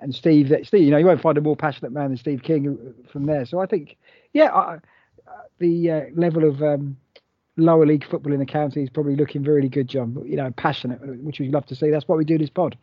and 0.00 0.14
Steve, 0.14 0.52
Steve, 0.64 0.82
you 0.82 0.90
know, 0.90 0.98
you 0.98 1.06
won't 1.06 1.22
find 1.22 1.38
a 1.38 1.40
more 1.40 1.56
passionate 1.56 1.92
man 1.92 2.08
than 2.08 2.16
Steve 2.16 2.42
King 2.42 2.94
from 3.10 3.26
there. 3.26 3.46
So 3.46 3.60
I 3.60 3.66
think, 3.66 3.96
yeah, 4.32 4.52
I, 4.52 4.78
the 5.58 5.90
uh, 5.90 6.00
level 6.14 6.48
of 6.48 6.62
um, 6.62 6.96
lower 7.56 7.86
league 7.86 8.06
football 8.08 8.32
in 8.32 8.40
the 8.40 8.46
county 8.46 8.82
is 8.82 8.90
probably 8.90 9.16
looking 9.16 9.42
really 9.42 9.68
good, 9.68 9.88
John. 9.88 10.22
You 10.26 10.36
know, 10.36 10.50
passionate, 10.50 11.00
which 11.22 11.40
we'd 11.40 11.52
love 11.52 11.66
to 11.66 11.76
see. 11.76 11.90
That's 11.90 12.08
what 12.08 12.18
we 12.18 12.24
do 12.24 12.38
this 12.38 12.50
pod. 12.50 12.76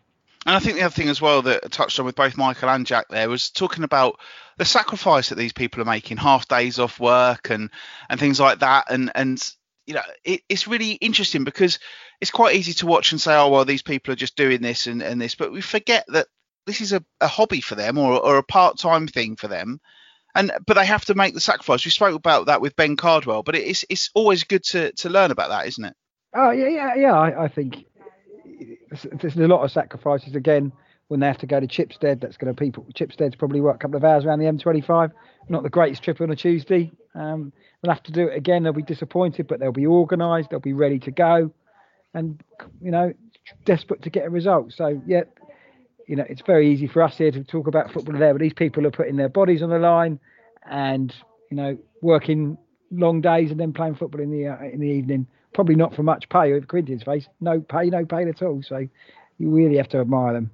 And 0.45 0.55
I 0.55 0.59
think 0.59 0.78
the 0.78 0.84
other 0.84 0.93
thing 0.93 1.09
as 1.09 1.22
well 1.22 1.43
that 1.43 1.62
I 1.64 1.68
touched 1.68 1.99
on 1.99 2.05
with 2.05 2.16
both 2.16 2.36
Michael 2.36 2.70
and 2.70 2.86
Jack 2.86 3.09
there 3.09 3.30
was 3.30 3.51
talking 3.51 3.84
about 3.84 4.20
the 4.57 4.66
sacrifice 4.66 5.30
that 5.30 5.36
these 5.36 5.53
people 5.53 5.82
are 5.82 5.86
making, 5.86 6.18
half 6.18 6.47
days 6.47 6.80
off 6.80 6.99
work 6.99 7.51
and 7.51 7.70
and 8.09 8.20
things 8.20 8.39
like 8.39 8.59
that. 8.59 8.86
And 8.89 9.12
and 9.14 9.39
you 9.86 9.93
know, 9.93 10.01
it, 10.24 10.41
it's 10.49 10.68
really 10.68 10.93
interesting 10.93 11.43
because 11.43 11.78
it's 12.22 12.32
quite 12.32 12.55
easy 12.55 12.74
to 12.74 12.88
watch 12.88 13.12
and 13.12 13.22
say, 13.22 13.36
oh 13.36 13.49
well, 13.49 13.66
these 13.66 13.84
people 13.84 14.14
are 14.14 14.18
just 14.18 14.36
doing 14.36 14.62
this 14.62 14.88
and, 14.88 15.03
and 15.03 15.22
this, 15.22 15.36
but 15.36 15.51
we 15.51 15.62
forget 15.62 16.05
that 16.07 16.28
this 16.66 16.82
is 16.82 16.93
a, 16.93 17.03
a 17.20 17.28
hobby 17.28 17.62
for 17.62 17.76
them 17.76 17.97
or, 17.97 18.20
or 18.20 18.38
a 18.38 18.43
part 18.43 18.78
time 18.78 19.07
thing 19.07 19.36
for 19.36 19.47
them. 19.47 19.80
And 20.34 20.51
but 20.66 20.76
they 20.76 20.86
have 20.86 21.05
to 21.05 21.16
make 21.16 21.34
the 21.34 21.41
sacrifice. 21.41 21.84
We 21.84 21.91
spoke 21.91 22.16
about 22.16 22.45
that 22.45 22.62
with 22.62 22.76
Ben 22.76 22.95
Cardwell, 22.95 23.43
but 23.43 23.55
it's 23.55 23.84
it's 23.89 24.09
always 24.14 24.45
good 24.45 24.64
to 24.66 24.93
to 24.93 25.09
learn 25.09 25.32
about 25.32 25.49
that, 25.49 25.68
isn't 25.68 25.84
it? 25.84 25.95
Oh 26.34 26.51
yeah, 26.51 26.70
yeah, 26.70 26.95
yeah. 26.95 27.14
I, 27.14 27.45
I 27.45 27.47
think 27.49 27.86
there's 29.14 29.36
a 29.36 29.47
lot 29.47 29.64
of 29.64 29.72
sacrifices 29.72 30.36
again 30.36 30.72
when 31.09 31.20
they 31.20 31.28
have 31.28 31.39
to 31.39 31.47
go 31.47 31.59
to 31.59 31.68
Chipstead. 31.68 32.22
That's 32.22 32.38
going 32.38 32.53
to 32.53 32.59
people. 32.59 32.86
Chipstead's 32.93 33.36
probably 33.36 33.59
what 33.59 33.76
a 33.76 33.78
couple 33.78 33.97
of 33.97 34.05
hours 34.05 34.24
around 34.24 34.39
the 34.39 34.45
M25. 34.45 35.12
Not 35.49 35.64
the 35.64 35.70
greatest 35.70 36.03
trip 36.03 36.22
on 36.22 36.32
a 36.32 36.36
Tuesday. 36.36 36.93
Um, 37.14 37.51
they'll 37.82 37.93
have 37.93 38.03
to 38.03 38.14
do 38.14 38.28
it 38.28 38.38
again. 38.38 38.64
They'll 38.64 38.72
be 38.72 38.84
disappointed, 38.84 39.47
but 39.47 39.59
they'll 39.59 39.74
be 39.74 39.88
organised. 39.88 40.49
They'll 40.49 40.62
be 40.62 40.72
ready 40.72 40.99
to 40.99 41.12
go, 41.12 41.51
and 42.14 42.41
you 42.82 42.91
know, 42.91 43.14
desperate 43.66 44.03
to 44.03 44.09
get 44.09 44.26
a 44.26 44.30
result. 44.30 44.72
So 44.72 45.01
yeah, 45.05 45.24
you 46.12 46.18
know, 46.18 46.26
it's 46.28 46.41
very 46.45 46.70
easy 46.70 46.88
for 46.88 47.01
us 47.01 47.18
here 47.18 47.32
to 47.32 47.41
talk 47.41 47.68
about 47.68 47.89
football 47.91 48.20
there, 48.20 48.34
but 48.34 48.41
these 48.41 48.53
people 48.53 48.86
are 48.86 48.91
putting 48.91 49.16
their 49.16 49.30
bodies 49.30 49.64
on 49.64 49.70
the 49.70 49.80
line, 49.80 50.20
and 50.70 51.16
you 51.49 51.55
know, 51.55 51.78
working 52.01 52.57
long 52.91 53.22
days 53.22 53.49
and 53.49 53.57
then 53.57 53.72
playing 53.72 53.95
football 53.95 54.20
in 54.20 54.30
the 54.30 54.47
uh, 54.47 54.62
in 54.62 54.82
the 54.82 54.88
evening 54.88 55.26
probably 55.53 55.76
not 55.76 55.95
for 55.95 56.03
much 56.03 56.28
pay. 56.30 56.51
With 56.51 56.68
Corinthians 56.68 57.03
face, 57.03 57.28
no 57.39 57.62
pay, 57.62 57.89
no 57.89 58.05
pay 58.05 58.28
at 58.28 58.41
all. 58.41 58.62
So 58.62 58.88
you 59.38 59.49
really 59.49 59.78
have 59.78 59.88
to 59.89 59.99
admire 59.99 60.34
them. 60.34 60.51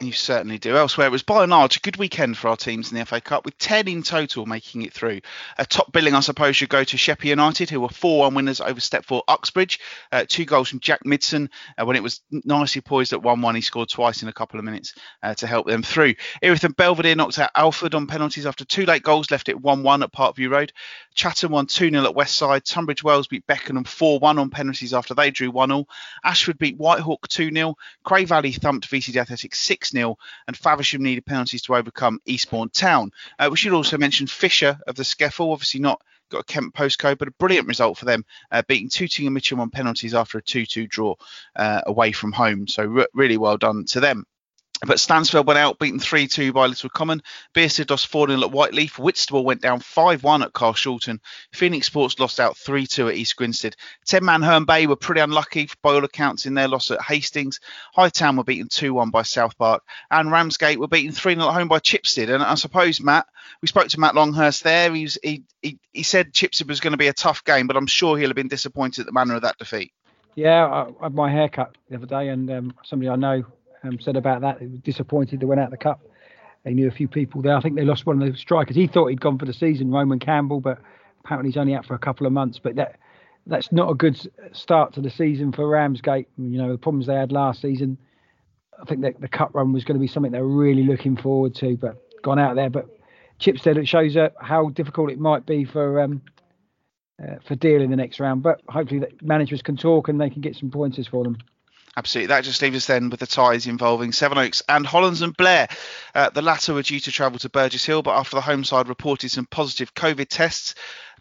You 0.00 0.12
certainly 0.12 0.58
do. 0.58 0.76
Elsewhere, 0.76 1.08
it 1.08 1.10
was 1.10 1.24
by 1.24 1.42
and 1.42 1.50
large 1.50 1.76
a 1.76 1.80
good 1.80 1.96
weekend 1.96 2.38
for 2.38 2.48
our 2.48 2.56
teams 2.56 2.92
in 2.92 2.98
the 2.98 3.04
FA 3.04 3.20
Cup, 3.20 3.44
with 3.44 3.58
10 3.58 3.88
in 3.88 4.04
total 4.04 4.46
making 4.46 4.82
it 4.82 4.92
through. 4.92 5.20
A 5.58 5.66
top 5.66 5.90
billing, 5.90 6.14
I 6.14 6.20
suppose, 6.20 6.54
should 6.54 6.68
go 6.68 6.84
to 6.84 6.96
Sheppey 6.96 7.30
United, 7.30 7.68
who 7.68 7.80
were 7.80 7.88
4 7.88 8.20
1 8.20 8.34
winners 8.34 8.60
over 8.60 8.78
Stepford 8.78 9.22
Uxbridge. 9.26 9.80
Uh, 10.12 10.24
two 10.28 10.44
goals 10.44 10.68
from 10.68 10.78
Jack 10.78 11.02
Midson. 11.04 11.48
Uh, 11.76 11.84
when 11.84 11.96
it 11.96 12.02
was 12.02 12.20
nicely 12.30 12.80
poised 12.80 13.12
at 13.12 13.24
1 13.24 13.40
1, 13.42 13.54
he 13.56 13.60
scored 13.60 13.88
twice 13.88 14.22
in 14.22 14.28
a 14.28 14.32
couple 14.32 14.60
of 14.60 14.64
minutes 14.64 14.94
uh, 15.24 15.34
to 15.34 15.48
help 15.48 15.66
them 15.66 15.82
through. 15.82 16.14
Erith 16.42 16.62
and 16.62 16.76
Belvedere 16.76 17.16
knocked 17.16 17.40
out 17.40 17.50
Alford 17.56 17.96
on 17.96 18.06
penalties 18.06 18.46
after 18.46 18.64
two 18.64 18.86
late 18.86 19.02
goals, 19.02 19.32
left 19.32 19.48
it 19.48 19.60
1 19.60 19.82
1 19.82 20.04
at 20.04 20.12
Parkview 20.12 20.48
Road. 20.48 20.72
Chatham 21.16 21.50
won 21.50 21.66
2 21.66 21.90
0 21.90 22.04
at 22.04 22.14
West 22.14 22.36
Side. 22.36 22.64
Tunbridge 22.64 23.02
Wells 23.02 23.26
beat 23.26 23.44
Beckenham 23.48 23.82
4 23.82 24.20
1 24.20 24.38
on 24.38 24.50
penalties 24.50 24.94
after 24.94 25.14
they 25.14 25.32
drew 25.32 25.50
1 25.50 25.70
0. 25.70 25.86
Ashford 26.22 26.58
beat 26.58 26.78
Whitehawk 26.78 27.26
2 27.26 27.50
0. 27.52 27.74
Cray 28.04 28.24
Valley 28.24 28.52
thumped 28.52 28.88
VCD 28.88 29.16
Athletics 29.16 29.58
6 29.58 29.87
0. 29.88 30.16
And 30.46 30.56
Faversham 30.56 31.02
needed 31.02 31.26
penalties 31.26 31.62
to 31.62 31.76
overcome 31.76 32.20
Eastbourne 32.26 32.70
Town. 32.70 33.10
Uh, 33.38 33.48
we 33.50 33.56
should 33.56 33.72
also 33.72 33.98
mention 33.98 34.26
Fisher 34.26 34.78
of 34.86 34.94
the 34.94 35.04
Scuffle, 35.04 35.52
obviously 35.52 35.80
not 35.80 36.00
got 36.30 36.40
a 36.40 36.44
Kent 36.44 36.74
postcode, 36.74 37.18
but 37.18 37.28
a 37.28 37.32
brilliant 37.32 37.66
result 37.66 37.98
for 37.98 38.04
them, 38.04 38.24
uh, 38.50 38.62
beating 38.68 38.88
Tooting 38.88 39.26
and 39.26 39.34
Mitcham 39.34 39.60
on 39.60 39.70
penalties 39.70 40.14
after 40.14 40.38
a 40.38 40.42
2 40.42 40.66
2 40.66 40.86
draw 40.86 41.14
uh, 41.56 41.80
away 41.86 42.12
from 42.12 42.32
home. 42.32 42.68
So, 42.68 42.84
re- 42.84 43.06
really 43.14 43.38
well 43.38 43.56
done 43.56 43.84
to 43.86 44.00
them. 44.00 44.26
But 44.86 44.98
Stansfeld 44.98 45.46
went 45.46 45.58
out, 45.58 45.80
beaten 45.80 45.98
3 45.98 46.28
2 46.28 46.52
by 46.52 46.66
Little 46.66 46.90
Common. 46.90 47.20
Bearsted 47.52 47.90
lost 47.90 48.06
4 48.06 48.28
0 48.28 48.42
at 48.42 48.50
Whyteleafe. 48.52 48.98
Whitstable 48.98 49.44
went 49.44 49.60
down 49.60 49.80
5 49.80 50.22
1 50.22 50.42
at 50.42 50.52
Carshalton. 50.52 51.18
Phoenix 51.52 51.86
Sports 51.86 52.20
lost 52.20 52.38
out 52.38 52.56
3 52.56 52.86
2 52.86 53.08
at 53.08 53.16
East 53.16 53.34
Grinstead. 53.34 53.74
10 54.06 54.24
man 54.24 54.42
Herne 54.42 54.66
Bay 54.66 54.86
were 54.86 54.94
pretty 54.94 55.20
unlucky 55.20 55.68
by 55.82 55.94
all 55.94 56.04
accounts 56.04 56.46
in 56.46 56.54
their 56.54 56.68
loss 56.68 56.92
at 56.92 57.02
Hastings. 57.02 57.58
Hythe 57.92 58.12
Town 58.12 58.36
were 58.36 58.44
beaten 58.44 58.68
2 58.68 58.94
1 58.94 59.10
by 59.10 59.22
South 59.22 59.58
Park. 59.58 59.82
And 60.12 60.30
Ramsgate 60.30 60.78
were 60.78 60.86
beaten 60.86 61.12
3 61.12 61.34
0 61.34 61.48
at 61.48 61.54
home 61.54 61.68
by 61.68 61.80
Chipstead. 61.80 62.32
And 62.32 62.42
I 62.42 62.54
suppose, 62.54 63.00
Matt, 63.00 63.26
we 63.60 63.66
spoke 63.66 63.88
to 63.88 64.00
Matt 64.00 64.14
Longhurst 64.14 64.62
there. 64.62 64.94
He, 64.94 65.02
was, 65.02 65.18
he, 65.22 65.42
he, 65.60 65.78
he 65.92 66.04
said 66.04 66.32
Chipstead 66.32 66.68
was 66.68 66.80
going 66.80 66.92
to 66.92 66.98
be 66.98 67.08
a 67.08 67.12
tough 67.12 67.42
game, 67.42 67.66
but 67.66 67.76
I'm 67.76 67.86
sure 67.88 68.16
he'll 68.16 68.28
have 68.28 68.36
been 68.36 68.46
disappointed 68.46 69.00
at 69.00 69.06
the 69.06 69.12
manner 69.12 69.34
of 69.34 69.42
that 69.42 69.58
defeat. 69.58 69.92
Yeah, 70.36 70.86
I 71.00 71.02
had 71.02 71.14
my 71.14 71.28
haircut 71.28 71.76
the 71.90 71.96
other 71.96 72.06
day, 72.06 72.28
and 72.28 72.48
um, 72.48 72.74
somebody 72.84 73.08
I 73.08 73.16
know 73.16 73.44
um, 73.82 73.98
said 74.00 74.16
about 74.16 74.40
that. 74.42 74.60
He 74.60 74.66
was 74.66 74.80
disappointed 74.80 75.40
they 75.40 75.46
went 75.46 75.60
out 75.60 75.70
the 75.70 75.76
cup. 75.76 76.00
They 76.64 76.74
knew 76.74 76.88
a 76.88 76.92
few 76.92 77.08
people 77.08 77.40
there. 77.42 77.56
I 77.56 77.60
think 77.60 77.76
they 77.76 77.84
lost 77.84 78.06
one 78.06 78.20
of 78.20 78.30
the 78.30 78.36
strikers. 78.36 78.76
He 78.76 78.86
thought 78.86 79.06
he'd 79.06 79.20
gone 79.20 79.38
for 79.38 79.46
the 79.46 79.52
season, 79.52 79.90
Roman 79.90 80.18
Campbell, 80.18 80.60
but 80.60 80.78
apparently 81.24 81.50
he's 81.50 81.56
only 81.56 81.74
out 81.74 81.86
for 81.86 81.94
a 81.94 81.98
couple 81.98 82.26
of 82.26 82.32
months. 82.32 82.58
But 82.58 82.76
that 82.76 82.98
that's 83.46 83.72
not 83.72 83.90
a 83.90 83.94
good 83.94 84.20
start 84.52 84.92
to 84.94 85.00
the 85.00 85.10
season 85.10 85.52
for 85.52 85.68
Ramsgate. 85.68 86.28
You 86.36 86.58
know 86.58 86.72
the 86.72 86.78
problems 86.78 87.06
they 87.06 87.14
had 87.14 87.32
last 87.32 87.62
season. 87.62 87.96
I 88.80 88.84
think 88.84 89.00
that 89.02 89.20
the 89.20 89.28
cup 89.28 89.54
run 89.54 89.72
was 89.72 89.84
going 89.84 89.96
to 89.96 90.00
be 90.00 90.06
something 90.06 90.32
they're 90.32 90.44
really 90.44 90.84
looking 90.84 91.16
forward 91.16 91.54
to, 91.56 91.76
but 91.76 91.96
gone 92.22 92.38
out 92.38 92.54
there. 92.54 92.70
But 92.70 92.86
Chipstead 93.40 93.76
it 93.76 93.88
shows 93.88 94.16
uh, 94.16 94.30
how 94.40 94.68
difficult 94.70 95.10
it 95.10 95.18
might 95.18 95.46
be 95.46 95.64
for 95.64 96.00
um, 96.00 96.22
uh, 97.22 97.36
for 97.46 97.54
Deal 97.54 97.82
in 97.82 97.90
the 97.90 97.96
next 97.96 98.20
round. 98.20 98.42
But 98.42 98.60
hopefully, 98.68 99.00
the 99.00 99.10
managers 99.22 99.62
can 99.62 99.76
talk 99.76 100.08
and 100.08 100.20
they 100.20 100.30
can 100.30 100.42
get 100.42 100.56
some 100.56 100.70
pointers 100.70 101.06
for 101.06 101.24
them. 101.24 101.38
Absolutely. 101.96 102.28
That 102.28 102.44
just 102.44 102.62
leaves 102.62 102.76
us 102.76 102.86
then 102.86 103.10
with 103.10 103.20
the 103.20 103.26
ties 103.26 103.66
involving 103.66 104.12
Sevenoaks 104.12 104.62
and 104.68 104.86
Hollands 104.86 105.22
and 105.22 105.36
Blair. 105.36 105.68
Uh, 106.14 106.30
the 106.30 106.42
latter 106.42 106.74
were 106.74 106.82
due 106.82 107.00
to 107.00 107.10
travel 107.10 107.38
to 107.40 107.48
Burgess 107.48 107.84
Hill, 107.84 108.02
but 108.02 108.16
after 108.16 108.36
the 108.36 108.40
home 108.40 108.62
side 108.62 108.88
reported 108.88 109.30
some 109.30 109.46
positive 109.46 109.94
COVID 109.94 110.28
tests, 110.28 110.74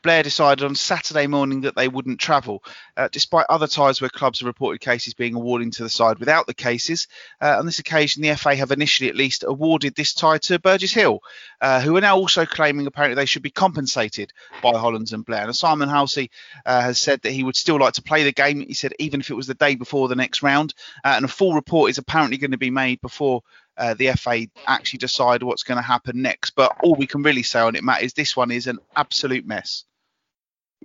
Blair 0.08 0.24
decided 0.24 0.64
on 0.64 0.74
Saturday 0.74 1.28
morning 1.28 1.62
that 1.62 1.76
they 1.76 1.90
wouldn't 1.90 2.22
travel, 2.22 2.64
uh, 2.96 3.10
despite 3.12 3.46
other 3.50 3.68
ties 3.68 4.00
where 4.00 4.10
clubs 4.10 4.40
have 4.40 4.48
reported 4.48 4.80
cases 4.80 5.14
being 5.14 5.36
awarded 5.36 5.74
to 5.74 5.84
the 5.84 5.90
side 5.90 6.18
without 6.18 6.48
the 6.48 6.54
cases. 6.54 7.10
Uh, 7.42 7.58
on 7.60 7.66
this 7.66 7.80
occasion, 7.80 8.22
the 8.22 8.34
FA 8.38 8.56
have 8.56 8.72
initially 8.72 9.10
at 9.10 9.18
least 9.18 9.44
awarded 9.46 9.96
this 9.96 10.14
tie 10.14 10.38
to 10.38 10.60
Burgess 10.60 10.94
Hill, 10.94 11.20
uh, 11.60 11.82
who 11.82 11.98
are 11.98 12.02
now 12.02 12.16
also 12.16 12.46
claiming 12.46 12.88
apparently 12.88 13.16
they 13.16 13.26
should 13.26 13.42
be 13.42 13.50
compensated 13.50 14.32
by 14.64 14.78
Hollands 14.78 15.12
and 15.12 15.26
Blair. 15.26 15.44
And 15.44 15.54
Simon 15.54 15.90
Halsey 15.90 16.32
uh, 16.66 16.80
has 16.80 17.02
said 17.02 17.22
that 17.24 17.34
he 17.34 17.44
would 17.44 17.58
still 17.58 17.78
like 17.78 17.96
to 17.96 18.02
play 18.02 18.24
the 18.24 18.32
game. 18.32 18.62
He 18.62 18.76
said 18.76 18.94
even 19.00 19.20
if 19.20 19.30
it 19.30 19.36
was 19.36 19.48
the 19.48 19.56
day 19.56 19.76
before 19.76 20.08
the 20.08 20.16
next 20.16 20.42
round, 20.42 20.74
uh, 21.04 21.16
and 21.18 21.26
a 21.26 21.28
full 21.28 21.54
report 21.54 21.90
is 21.90 21.98
apparently 21.98 22.38
going 22.38 22.52
to 22.52 22.58
be 22.58 22.72
made 22.72 23.02
before 23.02 23.42
uh, 23.78 23.94
the 23.94 24.14
FA 24.14 24.48
actually 24.66 25.00
decide 25.00 25.44
what's 25.44 25.64
going 25.64 25.78
to 25.78 25.82
happen 25.82 26.22
next. 26.22 26.52
But 26.52 26.78
all 26.82 26.96
we 26.96 27.08
can 27.08 27.24
really 27.24 27.44
say 27.44 27.60
on 27.60 27.76
it, 27.76 27.84
Matt, 27.84 28.04
is 28.04 28.14
this 28.14 28.38
one 28.38 28.52
is 28.52 28.68
an 28.68 28.80
absolute 28.96 29.46
mess. 29.46 29.84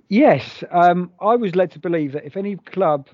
Yes, 0.09 0.63
um, 0.71 1.11
I 1.19 1.35
was 1.35 1.55
led 1.55 1.71
to 1.71 1.79
believe 1.79 2.13
that 2.13 2.25
if 2.25 2.37
any 2.37 2.55
club 2.55 3.07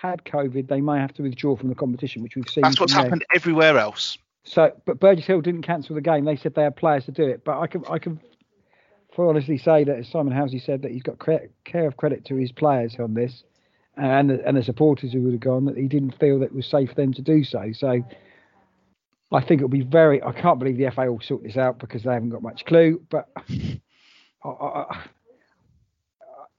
had 0.00 0.24
COVID, 0.24 0.68
they 0.68 0.80
may 0.80 0.98
have 0.98 1.12
to 1.14 1.22
withdraw 1.22 1.56
from 1.56 1.68
the 1.68 1.74
competition, 1.74 2.22
which 2.22 2.36
we've 2.36 2.48
seen. 2.48 2.62
That's 2.62 2.80
what's 2.80 2.92
happened 2.92 3.24
there. 3.28 3.36
everywhere 3.36 3.78
else. 3.78 4.18
So, 4.44 4.72
but 4.84 5.00
Burgess 5.00 5.26
Hill 5.26 5.40
didn't 5.40 5.62
cancel 5.62 5.94
the 5.94 6.00
game. 6.00 6.24
They 6.24 6.36
said 6.36 6.54
they 6.54 6.62
had 6.62 6.76
players 6.76 7.04
to 7.06 7.12
do 7.12 7.24
it. 7.24 7.44
But 7.44 7.58
I 7.58 7.66
can, 7.66 7.84
I 7.90 7.98
can, 7.98 8.20
for 9.14 9.28
honestly 9.28 9.58
say 9.58 9.82
that 9.84 9.96
as 9.96 10.08
Simon 10.08 10.32
Halsey 10.32 10.60
said 10.60 10.82
that 10.82 10.92
he's 10.92 11.02
got 11.02 11.18
care 11.18 11.86
of 11.86 11.96
credit 11.96 12.24
to 12.26 12.36
his 12.36 12.52
players 12.52 12.94
on 12.98 13.14
this, 13.14 13.42
and 13.96 14.30
the, 14.30 14.46
and 14.46 14.56
the 14.56 14.62
supporters 14.62 15.12
who 15.12 15.22
would 15.22 15.32
have 15.32 15.40
gone 15.40 15.64
that 15.64 15.76
he 15.76 15.88
didn't 15.88 16.18
feel 16.20 16.38
that 16.40 16.46
it 16.46 16.54
was 16.54 16.66
safe 16.66 16.90
for 16.90 16.94
them 16.94 17.12
to 17.14 17.22
do 17.22 17.42
so. 17.42 17.72
So, 17.72 18.04
I 19.32 19.40
think 19.40 19.60
it'll 19.60 19.68
be 19.68 19.82
very. 19.82 20.22
I 20.22 20.32
can't 20.32 20.60
believe 20.60 20.76
the 20.76 20.90
FA 20.92 21.10
will 21.10 21.20
sort 21.20 21.42
this 21.42 21.56
out 21.56 21.80
because 21.80 22.04
they 22.04 22.12
haven't 22.12 22.30
got 22.30 22.42
much 22.42 22.64
clue. 22.66 23.02
But 23.10 23.28
I, 24.44 24.48
I, 24.48 25.04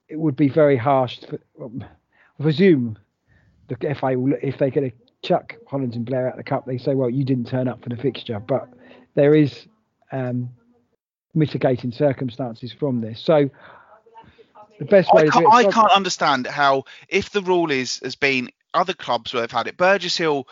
it 0.10 0.20
would 0.20 0.36
be 0.36 0.50
very 0.50 0.78
harsh. 0.78 1.20
For, 1.22 1.40
um, 1.64 1.84
I 2.40 2.44
presume 2.44 2.98
the 3.68 3.96
FA 3.96 4.18
will, 4.18 4.34
if 4.42 4.58
they're 4.58 4.70
going 4.70 4.92
to 4.92 4.98
chuck 5.28 5.56
Hollands 5.68 5.96
and 5.96 6.06
Blair 6.06 6.28
out 6.28 6.34
of 6.34 6.38
the 6.38 6.44
cup, 6.44 6.66
they 6.66 6.78
say, 6.78 6.96
well, 6.96 7.10
you 7.10 7.24
didn't 7.24 7.48
turn 7.48 7.68
up 7.68 7.82
for 7.84 7.90
the 7.90 7.98
fixture. 7.98 8.40
But 8.40 8.70
there 9.16 9.36
is 9.36 9.68
um, 10.12 10.50
mitigating 11.34 11.92
circumstances 11.92 12.72
from 12.72 13.02
this. 13.02 13.20
So 13.20 13.50
the 14.80 14.86
best 14.86 15.14
way 15.14 15.28
I 15.28 15.30
can't, 15.30 15.54
I 15.54 15.64
can't 15.64 15.92
understand 15.92 16.48
how, 16.48 16.84
if 17.10 17.32
the 17.32 17.42
rule 17.42 17.72
is 17.72 18.00
has 18.04 18.16
been 18.16 18.50
other 18.74 18.94
clubs 18.94 19.34
where 19.34 19.42
they've 19.42 19.52
had 19.52 19.68
it, 19.68 19.78
Burgess 19.78 20.18
Hill 20.18 20.48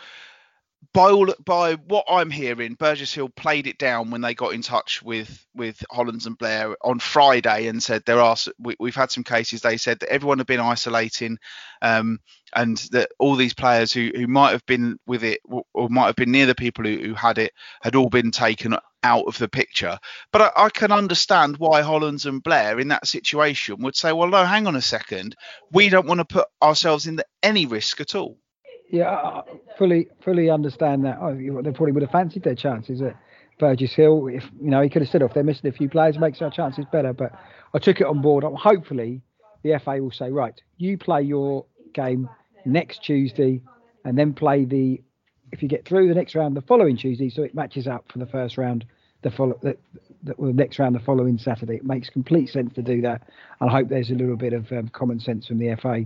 by 0.92 1.10
all 1.10 1.32
by 1.44 1.74
what 1.74 2.04
I'm 2.08 2.30
hearing, 2.30 2.74
Burgess 2.74 3.12
Hill 3.14 3.28
played 3.30 3.66
it 3.66 3.78
down 3.78 4.10
when 4.10 4.20
they 4.20 4.34
got 4.34 4.52
in 4.52 4.62
touch 4.62 5.02
with 5.02 5.46
with 5.54 5.82
Hollands 5.90 6.26
and 6.26 6.36
Blair 6.36 6.76
on 6.82 6.98
Friday 6.98 7.66
and 7.66 7.82
said 7.82 8.02
there 8.04 8.20
are 8.20 8.36
we, 8.58 8.74
have 8.84 8.94
had 8.94 9.10
some 9.10 9.24
cases. 9.24 9.60
They 9.60 9.76
said 9.76 10.00
that 10.00 10.10
everyone 10.10 10.38
had 10.38 10.46
been 10.46 10.60
isolating, 10.60 11.38
um, 11.82 12.18
and 12.54 12.76
that 12.92 13.10
all 13.18 13.36
these 13.36 13.54
players 13.54 13.92
who 13.92 14.10
who 14.14 14.26
might 14.26 14.52
have 14.52 14.66
been 14.66 14.98
with 15.06 15.24
it 15.24 15.40
or 15.74 15.88
might 15.88 16.06
have 16.06 16.16
been 16.16 16.32
near 16.32 16.46
the 16.46 16.54
people 16.54 16.84
who, 16.84 16.98
who 16.98 17.14
had 17.14 17.38
it 17.38 17.52
had 17.82 17.94
all 17.94 18.08
been 18.08 18.30
taken 18.30 18.76
out 19.02 19.24
of 19.26 19.38
the 19.38 19.48
picture. 19.48 19.98
But 20.32 20.42
I, 20.42 20.64
I 20.64 20.68
can 20.70 20.92
understand 20.92 21.58
why 21.58 21.82
Hollands 21.82 22.26
and 22.26 22.42
Blair 22.42 22.80
in 22.80 22.88
that 22.88 23.06
situation 23.06 23.76
would 23.80 23.96
say, 23.96 24.12
well, 24.12 24.28
no, 24.28 24.44
hang 24.44 24.66
on 24.66 24.76
a 24.76 24.82
second, 24.82 25.36
we 25.70 25.88
don't 25.88 26.06
want 26.08 26.18
to 26.18 26.24
put 26.24 26.48
ourselves 26.60 27.06
in 27.06 27.20
any 27.42 27.66
risk 27.66 28.00
at 28.00 28.14
all 28.14 28.38
yeah, 28.90 29.10
I 29.10 29.42
fully 29.78 30.08
fully 30.20 30.50
understand 30.50 31.04
that. 31.04 31.18
Oh, 31.20 31.34
they 31.34 31.70
probably 31.72 31.92
would 31.92 32.02
have 32.02 32.12
fancied 32.12 32.44
their 32.44 32.54
chances 32.54 33.02
at 33.02 33.16
Burgess 33.58 33.94
Hill. 33.94 34.28
If 34.28 34.44
you 34.60 34.70
know, 34.70 34.80
he 34.80 34.88
could 34.88 35.02
have 35.02 35.10
said, 35.10 35.22
off. 35.22 35.34
they're 35.34 35.44
missing 35.44 35.68
a 35.68 35.72
few 35.72 35.88
players, 35.88 36.18
makes 36.18 36.40
our 36.42 36.50
chances 36.50 36.84
better." 36.92 37.12
But 37.12 37.32
I 37.74 37.78
took 37.78 38.00
it 38.00 38.06
on 38.06 38.22
board. 38.22 38.44
Hopefully, 38.44 39.22
the 39.62 39.78
FA 39.84 40.02
will 40.02 40.12
say, 40.12 40.30
"Right, 40.30 40.60
you 40.78 40.96
play 40.98 41.22
your 41.22 41.64
game 41.92 42.28
next 42.64 43.02
Tuesday, 43.02 43.62
and 44.04 44.16
then 44.16 44.32
play 44.32 44.64
the 44.64 45.02
if 45.52 45.62
you 45.62 45.68
get 45.68 45.84
through 45.84 46.08
the 46.08 46.14
next 46.14 46.34
round 46.34 46.56
the 46.56 46.62
following 46.62 46.96
Tuesday, 46.96 47.30
so 47.30 47.42
it 47.42 47.54
matches 47.54 47.86
up 47.86 48.04
for 48.10 48.18
the 48.18 48.26
first 48.26 48.58
round 48.58 48.84
the 49.22 49.30
follow 49.30 49.58
the, 49.62 49.76
the, 50.22 50.34
the 50.38 50.52
next 50.52 50.78
round 50.78 50.94
the 50.94 51.00
following 51.00 51.38
Saturday. 51.38 51.76
It 51.76 51.84
makes 51.84 52.08
complete 52.08 52.48
sense 52.48 52.74
to 52.74 52.82
do 52.82 53.00
that. 53.02 53.28
I 53.60 53.68
hope 53.68 53.88
there's 53.88 54.10
a 54.10 54.14
little 54.14 54.36
bit 54.36 54.52
of 54.52 54.70
um, 54.72 54.88
common 54.88 55.20
sense 55.20 55.46
from 55.46 55.58
the 55.58 55.74
FA. 55.76 56.04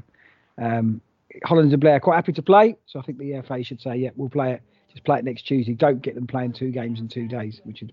Um, 0.58 1.00
Hollands 1.44 1.72
and 1.72 1.80
Blair 1.80 1.96
are 1.96 2.00
quite 2.00 2.16
happy 2.16 2.32
to 2.32 2.42
play, 2.42 2.76
so 2.86 2.98
I 2.98 3.02
think 3.02 3.18
the 3.18 3.40
FA 3.46 3.62
should 3.62 3.80
say, 3.80 3.96
yeah, 3.96 4.10
we'll 4.16 4.28
play 4.28 4.52
it. 4.52 4.62
Just 4.90 5.04
play 5.04 5.18
it 5.18 5.24
next 5.24 5.42
Tuesday. 5.42 5.74
Don't 5.74 6.02
get 6.02 6.14
them 6.16 6.26
playing 6.26 6.52
two 6.52 6.70
games 6.70 7.00
in 7.00 7.08
two 7.08 7.28
days, 7.28 7.60
which 7.64 7.80
would 7.80 7.92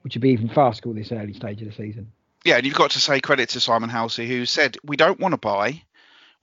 which 0.00 0.14
would 0.14 0.22
be 0.22 0.30
even 0.30 0.48
farcical 0.48 0.94
this 0.94 1.12
early 1.12 1.34
stage 1.34 1.60
of 1.60 1.68
the 1.68 1.74
season. 1.74 2.10
Yeah, 2.44 2.56
and 2.56 2.66
you've 2.66 2.74
got 2.74 2.92
to 2.92 3.00
say 3.00 3.20
credit 3.20 3.50
to 3.50 3.60
Simon 3.60 3.90
Halsey, 3.90 4.26
who 4.26 4.46
said 4.46 4.78
we 4.82 4.96
don't 4.96 5.20
want 5.20 5.32
to 5.32 5.38
buy. 5.38 5.82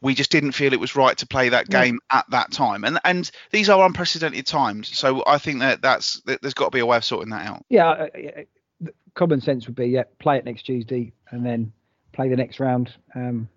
We 0.02 0.14
just 0.14 0.32
didn't 0.32 0.54
feel 0.54 0.72
it 0.72 0.80
was 0.80 0.96
right 0.96 1.18
to 1.18 1.28
play 1.28 1.50
that 1.50 1.68
game 1.68 2.00
yeah. 2.10 2.20
at 2.20 2.30
that 2.30 2.52
time, 2.52 2.84
and 2.84 3.00
and 3.04 3.30
these 3.52 3.70
are 3.70 3.84
unprecedented 3.86 4.46
times. 4.46 4.96
So 4.96 5.24
I 5.26 5.40
think 5.40 5.60
that 5.60 5.82
that's 5.82 6.22
that 6.22 6.42
there's 6.42 6.54
got 6.54 6.66
to 6.66 6.72
be 6.72 6.80
a 6.80 6.86
way 6.86 6.98
of 6.98 7.04
sorting 7.04 7.32
that 7.32 7.48
out. 7.48 7.66
Yeah, 7.68 7.90
uh, 7.90 8.92
common 9.16 9.42
sense 9.42 9.66
would 9.66 9.76
be 9.76 9.88
yeah, 9.88 10.04
play 10.20 10.38
it 10.38 10.46
next 10.46 10.64
Tuesday 10.64 11.12
and 11.32 11.46
then 11.46 11.74
play 12.14 12.30
the 12.30 12.38
next 12.38 12.60
round 12.60 12.94
um, 13.16 13.50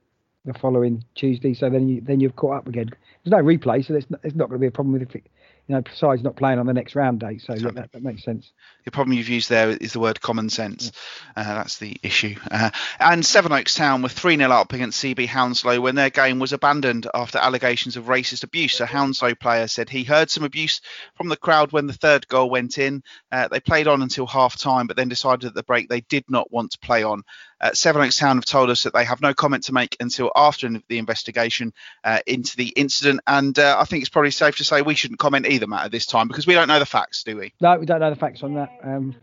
the 0.44 0.54
following 0.54 1.04
Tuesday. 1.14 1.54
So 1.54 1.70
then 1.70 1.88
you 1.88 2.00
then 2.00 2.20
you've 2.20 2.36
caught 2.36 2.56
up 2.56 2.68
again. 2.68 2.90
There's 3.24 3.32
no 3.32 3.42
replay, 3.42 3.86
so 3.86 3.92
there's 3.92 4.10
not, 4.10 4.22
there's 4.22 4.34
not 4.34 4.48
going 4.48 4.58
to 4.58 4.62
be 4.62 4.66
a 4.66 4.72
problem 4.72 4.92
with 4.92 5.02
it 5.02 5.24
you 5.68 5.76
know, 5.76 5.82
besides 5.82 6.22
not 6.22 6.34
playing 6.34 6.58
on 6.58 6.66
the 6.66 6.72
next 6.72 6.96
round 6.96 7.20
date. 7.20 7.40
So 7.40 7.54
that, 7.54 7.92
that, 7.92 8.02
makes 8.02 8.24
sense. 8.24 8.50
The 8.84 8.90
problem 8.90 9.16
you've 9.16 9.28
used 9.28 9.48
there 9.48 9.70
is 9.70 9.92
the 9.92 10.00
word 10.00 10.20
common 10.20 10.50
sense. 10.50 10.90
Yeah. 11.36 11.42
Uh, 11.42 11.54
that's 11.54 11.78
the 11.78 11.96
issue. 12.02 12.34
Uh, 12.50 12.70
and 12.98 13.24
Sevenoaks 13.24 13.76
Town 13.76 14.02
were 14.02 14.08
3 14.08 14.36
0 14.36 14.50
up 14.50 14.72
against 14.72 15.02
CB 15.02 15.26
Hounslow 15.26 15.80
when 15.80 15.94
their 15.94 16.10
game 16.10 16.40
was 16.40 16.52
abandoned 16.52 17.06
after 17.14 17.38
allegations 17.38 17.96
of 17.96 18.06
racist 18.06 18.42
abuse. 18.42 18.80
A 18.80 18.86
Hounslow 18.86 19.36
player 19.36 19.68
said 19.68 19.88
he 19.88 20.02
heard 20.02 20.30
some 20.30 20.44
abuse 20.44 20.80
from 21.14 21.28
the 21.28 21.36
crowd 21.36 21.70
when 21.70 21.86
the 21.86 21.92
third 21.92 22.26
goal 22.26 22.50
went 22.50 22.76
in. 22.76 23.02
Uh, 23.30 23.46
they 23.46 23.60
played 23.60 23.86
on 23.86 24.02
until 24.02 24.26
half 24.26 24.58
time, 24.58 24.88
but 24.88 24.96
then 24.96 25.08
decided 25.08 25.46
at 25.46 25.54
the 25.54 25.62
break 25.62 25.88
they 25.88 26.00
did 26.00 26.24
not 26.28 26.50
want 26.50 26.72
to 26.72 26.78
play 26.80 27.04
on. 27.04 27.22
Uh, 27.62 27.72
Sevenoaks 27.72 28.18
Town 28.18 28.36
have 28.36 28.44
told 28.44 28.70
us 28.70 28.82
that 28.82 28.92
they 28.92 29.04
have 29.04 29.22
no 29.22 29.32
comment 29.32 29.64
to 29.64 29.72
make 29.72 29.96
until 30.00 30.32
after 30.34 30.68
the 30.88 30.98
investigation 30.98 31.72
uh, 32.02 32.18
into 32.26 32.56
the 32.56 32.68
incident. 32.68 33.20
And 33.26 33.56
uh, 33.56 33.76
I 33.78 33.84
think 33.84 34.02
it's 34.02 34.10
probably 34.10 34.32
safe 34.32 34.56
to 34.56 34.64
say 34.64 34.82
we 34.82 34.96
shouldn't 34.96 35.20
comment 35.20 35.46
either, 35.46 35.68
Matt, 35.68 35.84
at 35.84 35.92
this 35.92 36.04
time 36.04 36.26
because 36.26 36.46
we 36.46 36.54
don't 36.54 36.66
know 36.66 36.80
the 36.80 36.86
facts, 36.86 37.22
do 37.22 37.36
we? 37.36 37.54
No, 37.60 37.78
we 37.78 37.86
don't 37.86 38.00
know 38.00 38.10
the 38.10 38.16
facts 38.16 38.42
on 38.42 38.54
that. 38.54 38.70
Um, 38.82 39.14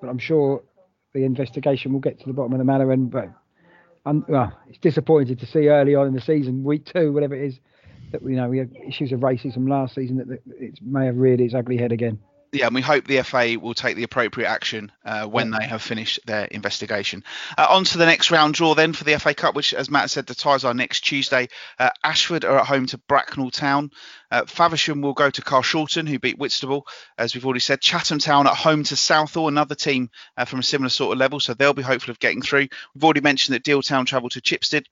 but 0.00 0.08
I'm 0.08 0.18
sure 0.18 0.62
the 1.14 1.24
investigation 1.24 1.92
will 1.92 2.00
get 2.00 2.20
to 2.20 2.26
the 2.26 2.34
bottom 2.34 2.52
of 2.52 2.58
the 2.58 2.64
matter. 2.64 2.92
And 2.92 3.10
but 3.10 3.30
I'm, 4.04 4.24
well, 4.28 4.52
it's 4.68 4.78
disappointing 4.78 5.36
to 5.36 5.46
see 5.46 5.68
early 5.68 5.94
on 5.94 6.06
in 6.08 6.14
the 6.14 6.20
season, 6.20 6.64
week 6.64 6.84
two, 6.84 7.12
whatever 7.12 7.34
it 7.34 7.46
is, 7.46 7.58
that 8.10 8.22
you 8.22 8.36
know 8.36 8.48
we 8.48 8.58
had 8.58 8.70
issues 8.86 9.12
of 9.12 9.20
racism 9.20 9.68
last 9.68 9.94
season 9.94 10.18
that, 10.18 10.28
that 10.28 10.40
it 10.58 10.78
may 10.82 11.06
have 11.06 11.16
reared 11.16 11.40
its 11.40 11.54
ugly 11.54 11.78
head 11.78 11.92
again 11.92 12.18
yeah, 12.52 12.66
and 12.66 12.74
we 12.74 12.82
hope 12.82 13.06
the 13.06 13.22
FA 13.22 13.56
will 13.58 13.72
take 13.72 13.96
the 13.96 14.02
appropriate 14.02 14.46
action 14.46 14.92
uh, 15.06 15.24
when 15.26 15.50
they 15.50 15.66
have 15.66 15.80
finished 15.80 16.20
their 16.26 16.44
investigation. 16.44 17.24
Uh, 17.56 17.66
on 17.70 17.84
to 17.84 17.96
the 17.96 18.04
next 18.04 18.30
round 18.30 18.52
draw 18.52 18.74
then 18.74 18.92
for 18.92 19.04
the 19.04 19.18
FA 19.18 19.32
Cup, 19.32 19.54
which, 19.54 19.72
as 19.72 19.90
Matt 19.90 20.10
said, 20.10 20.26
the 20.26 20.34
ties 20.34 20.62
are 20.62 20.74
next 20.74 21.00
Tuesday. 21.00 21.48
Uh, 21.78 21.88
Ashford 22.04 22.44
are 22.44 22.58
at 22.58 22.66
home 22.66 22.84
to 22.86 22.98
Bracknell 22.98 23.50
Town. 23.50 23.90
Uh, 24.30 24.44
Faversham 24.44 25.00
will 25.00 25.14
go 25.14 25.30
to 25.30 25.40
Carshalton, 25.40 26.06
who 26.06 26.18
beat 26.18 26.38
Whitstable, 26.38 26.86
as 27.16 27.34
we've 27.34 27.46
already 27.46 27.60
said. 27.60 27.80
Chatham 27.80 28.18
Town 28.18 28.46
at 28.46 28.54
home 28.54 28.84
to 28.84 28.96
Southall, 28.96 29.48
another 29.48 29.74
team 29.74 30.10
uh, 30.36 30.44
from 30.44 30.58
a 30.58 30.62
similar 30.62 30.90
sort 30.90 31.14
of 31.14 31.18
level, 31.18 31.40
so 31.40 31.54
they'll 31.54 31.72
be 31.72 31.82
hopeful 31.82 32.10
of 32.10 32.18
getting 32.18 32.42
through. 32.42 32.68
We've 32.94 33.04
already 33.04 33.22
mentioned 33.22 33.54
that 33.54 33.64
Deal 33.64 33.80
Town 33.80 34.04
travel 34.04 34.28
to 34.28 34.42
Chipstead. 34.42 34.84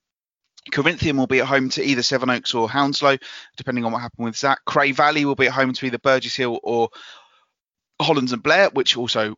Corinthian 0.71 1.17
will 1.17 1.27
be 1.27 1.39
at 1.39 1.47
home 1.47 1.69
to 1.69 1.83
either 1.83 2.03
Sevenoaks 2.03 2.53
or 2.53 2.69
Hounslow, 2.69 3.17
depending 3.57 3.83
on 3.83 3.91
what 3.91 4.01
happened 4.01 4.25
with 4.25 4.37
Zach. 4.37 4.59
Cray 4.65 4.91
Valley 4.91 5.25
will 5.25 5.35
be 5.35 5.47
at 5.47 5.53
home 5.53 5.73
to 5.73 5.85
either 5.87 5.97
Burgess 5.97 6.35
Hill 6.35 6.59
or 6.61 6.89
Hollands 8.03 8.33
and 8.33 8.43
Blair, 8.43 8.69
which 8.69 8.97
also 8.97 9.35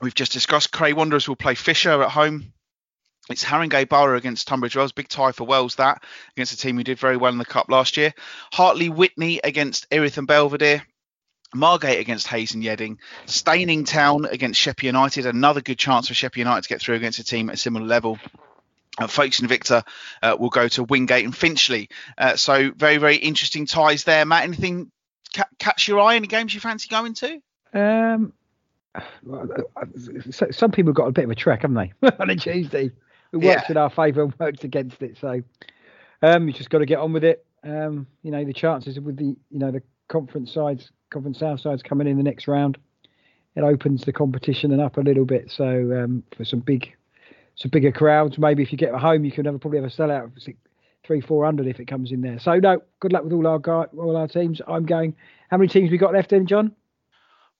we've 0.00 0.14
just 0.14 0.32
discussed. 0.32 0.72
Cray 0.72 0.92
Wanderers 0.92 1.28
will 1.28 1.36
play 1.36 1.54
Fisher 1.54 2.02
at 2.02 2.10
home. 2.10 2.52
It's 3.30 3.44
Haringey 3.44 3.88
Borough 3.88 4.18
against 4.18 4.46
Tunbridge 4.46 4.76
Wells. 4.76 4.92
Big 4.92 5.08
tie 5.08 5.32
for 5.32 5.44
Wells 5.44 5.76
that 5.76 6.02
against 6.36 6.52
a 6.52 6.58
team 6.58 6.76
who 6.76 6.84
did 6.84 6.98
very 6.98 7.16
well 7.16 7.32
in 7.32 7.38
the 7.38 7.44
cup 7.46 7.70
last 7.70 7.96
year. 7.96 8.12
Hartley 8.52 8.90
Wintney 8.90 9.40
against 9.42 9.86
Erith 9.90 10.18
and 10.18 10.26
Belvedere. 10.26 10.82
Margate 11.54 12.00
against 12.00 12.26
Hayes 12.26 12.54
and 12.54 12.62
Yeading. 12.62 12.98
Steyning 13.26 13.86
Town 13.86 14.26
against 14.26 14.60
Sheppey 14.60 14.86
United. 14.86 15.24
Another 15.24 15.60
good 15.60 15.78
chance 15.78 16.08
for 16.08 16.14
Sheppey 16.14 16.40
United 16.40 16.62
to 16.62 16.68
get 16.68 16.82
through 16.82 16.96
against 16.96 17.20
a 17.20 17.24
team 17.24 17.48
at 17.48 17.54
a 17.54 17.58
similar 17.58 17.86
level. 17.86 18.18
Uh, 18.98 19.06
Folkestone 19.06 19.48
Invicta 19.48 19.84
uh, 20.22 20.36
will 20.38 20.50
go 20.50 20.68
to 20.68 20.84
Wingate 20.84 21.24
and 21.24 21.36
Finchley. 21.36 21.88
Uh, 22.18 22.36
so 22.36 22.70
very, 22.72 22.98
very 22.98 23.16
interesting 23.16 23.66
ties 23.66 24.04
there. 24.04 24.24
Matt, 24.24 24.44
anything 24.44 24.90
ca- 25.34 25.48
catch 25.58 25.88
your 25.88 26.00
eye? 26.00 26.16
Any 26.16 26.26
games 26.26 26.54
you 26.54 26.60
fancy 26.60 26.88
going 26.88 27.14
to? 27.14 27.40
Um, 27.74 28.32
some 30.50 30.70
people 30.70 30.92
got 30.92 31.08
a 31.08 31.12
bit 31.12 31.24
of 31.24 31.30
a 31.30 31.34
trek, 31.34 31.62
haven't 31.62 31.76
they, 31.76 32.08
on 32.18 32.30
a 32.30 32.36
Tuesday? 32.36 32.90
It 33.32 33.38
works 33.38 33.64
yeah. 33.66 33.70
in 33.70 33.76
our 33.76 33.90
favour 33.90 34.22
and 34.22 34.34
works 34.38 34.62
against 34.62 35.02
it. 35.02 35.18
So 35.20 35.42
um, 36.22 36.46
you 36.46 36.54
just 36.54 36.70
got 36.70 36.78
to 36.78 36.86
get 36.86 36.98
on 37.00 37.12
with 37.12 37.24
it. 37.24 37.44
Um, 37.64 38.06
you 38.22 38.30
know, 38.30 38.44
the 38.44 38.52
chances 38.52 38.98
with 39.00 39.16
the 39.16 39.36
you 39.50 39.58
know 39.58 39.72
the 39.72 39.82
conference 40.08 40.52
sides, 40.52 40.90
conference 41.10 41.40
south 41.40 41.60
sides 41.60 41.82
coming 41.82 42.06
in 42.06 42.16
the 42.16 42.22
next 42.22 42.46
round, 42.46 42.78
it 43.56 43.62
opens 43.62 44.04
the 44.04 44.12
competition 44.12 44.70
and 44.70 44.80
up 44.80 44.96
a 44.96 45.00
little 45.00 45.24
bit. 45.24 45.50
So 45.50 45.64
um, 45.64 46.22
for 46.36 46.44
some 46.44 46.60
big, 46.60 46.94
some 47.56 47.70
bigger 47.70 47.90
crowds, 47.90 48.38
maybe 48.38 48.62
if 48.62 48.70
you 48.70 48.78
get 48.78 48.94
home, 48.94 49.24
you 49.24 49.32
can 49.32 49.46
have, 49.46 49.60
probably 49.60 49.80
have 49.80 49.90
a 49.90 49.94
sellout 49.94 50.24
of 50.24 50.32
six, 50.38 50.58
three, 51.04 51.20
four 51.20 51.44
hundred 51.44 51.66
if 51.66 51.80
it 51.80 51.86
comes 51.86 52.12
in 52.12 52.20
there. 52.20 52.38
So 52.38 52.54
no, 52.56 52.82
good 53.00 53.12
luck 53.12 53.24
with 53.24 53.32
all 53.32 53.46
our 53.46 53.58
guy, 53.58 53.86
all 53.96 54.16
our 54.16 54.28
teams. 54.28 54.60
I'm 54.68 54.86
going. 54.86 55.16
How 55.50 55.56
many 55.56 55.68
teams 55.68 55.90
we 55.90 55.98
got 55.98 56.12
left 56.12 56.32
in, 56.32 56.46
John? 56.46 56.72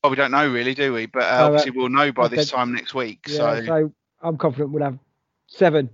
Well, 0.05 0.11
we 0.11 0.17
don't 0.17 0.33
know 0.33 0.47
really, 0.47 0.75
do 0.75 0.93
we? 0.93 1.07
But 1.07 1.23
uh, 1.23 1.47
obviously 1.47 1.71
we'll 1.71 1.89
know 1.89 2.13
by 2.13 2.29
this 2.29 2.51
time 2.51 2.75
next 2.75 2.93
week. 2.93 3.21
Yeah, 3.27 3.37
so. 3.37 3.65
so 3.65 3.93
I'm 4.23 4.37
confident 4.37 4.71
we'll 4.71 4.83
have 4.83 4.99
seven. 5.47 5.89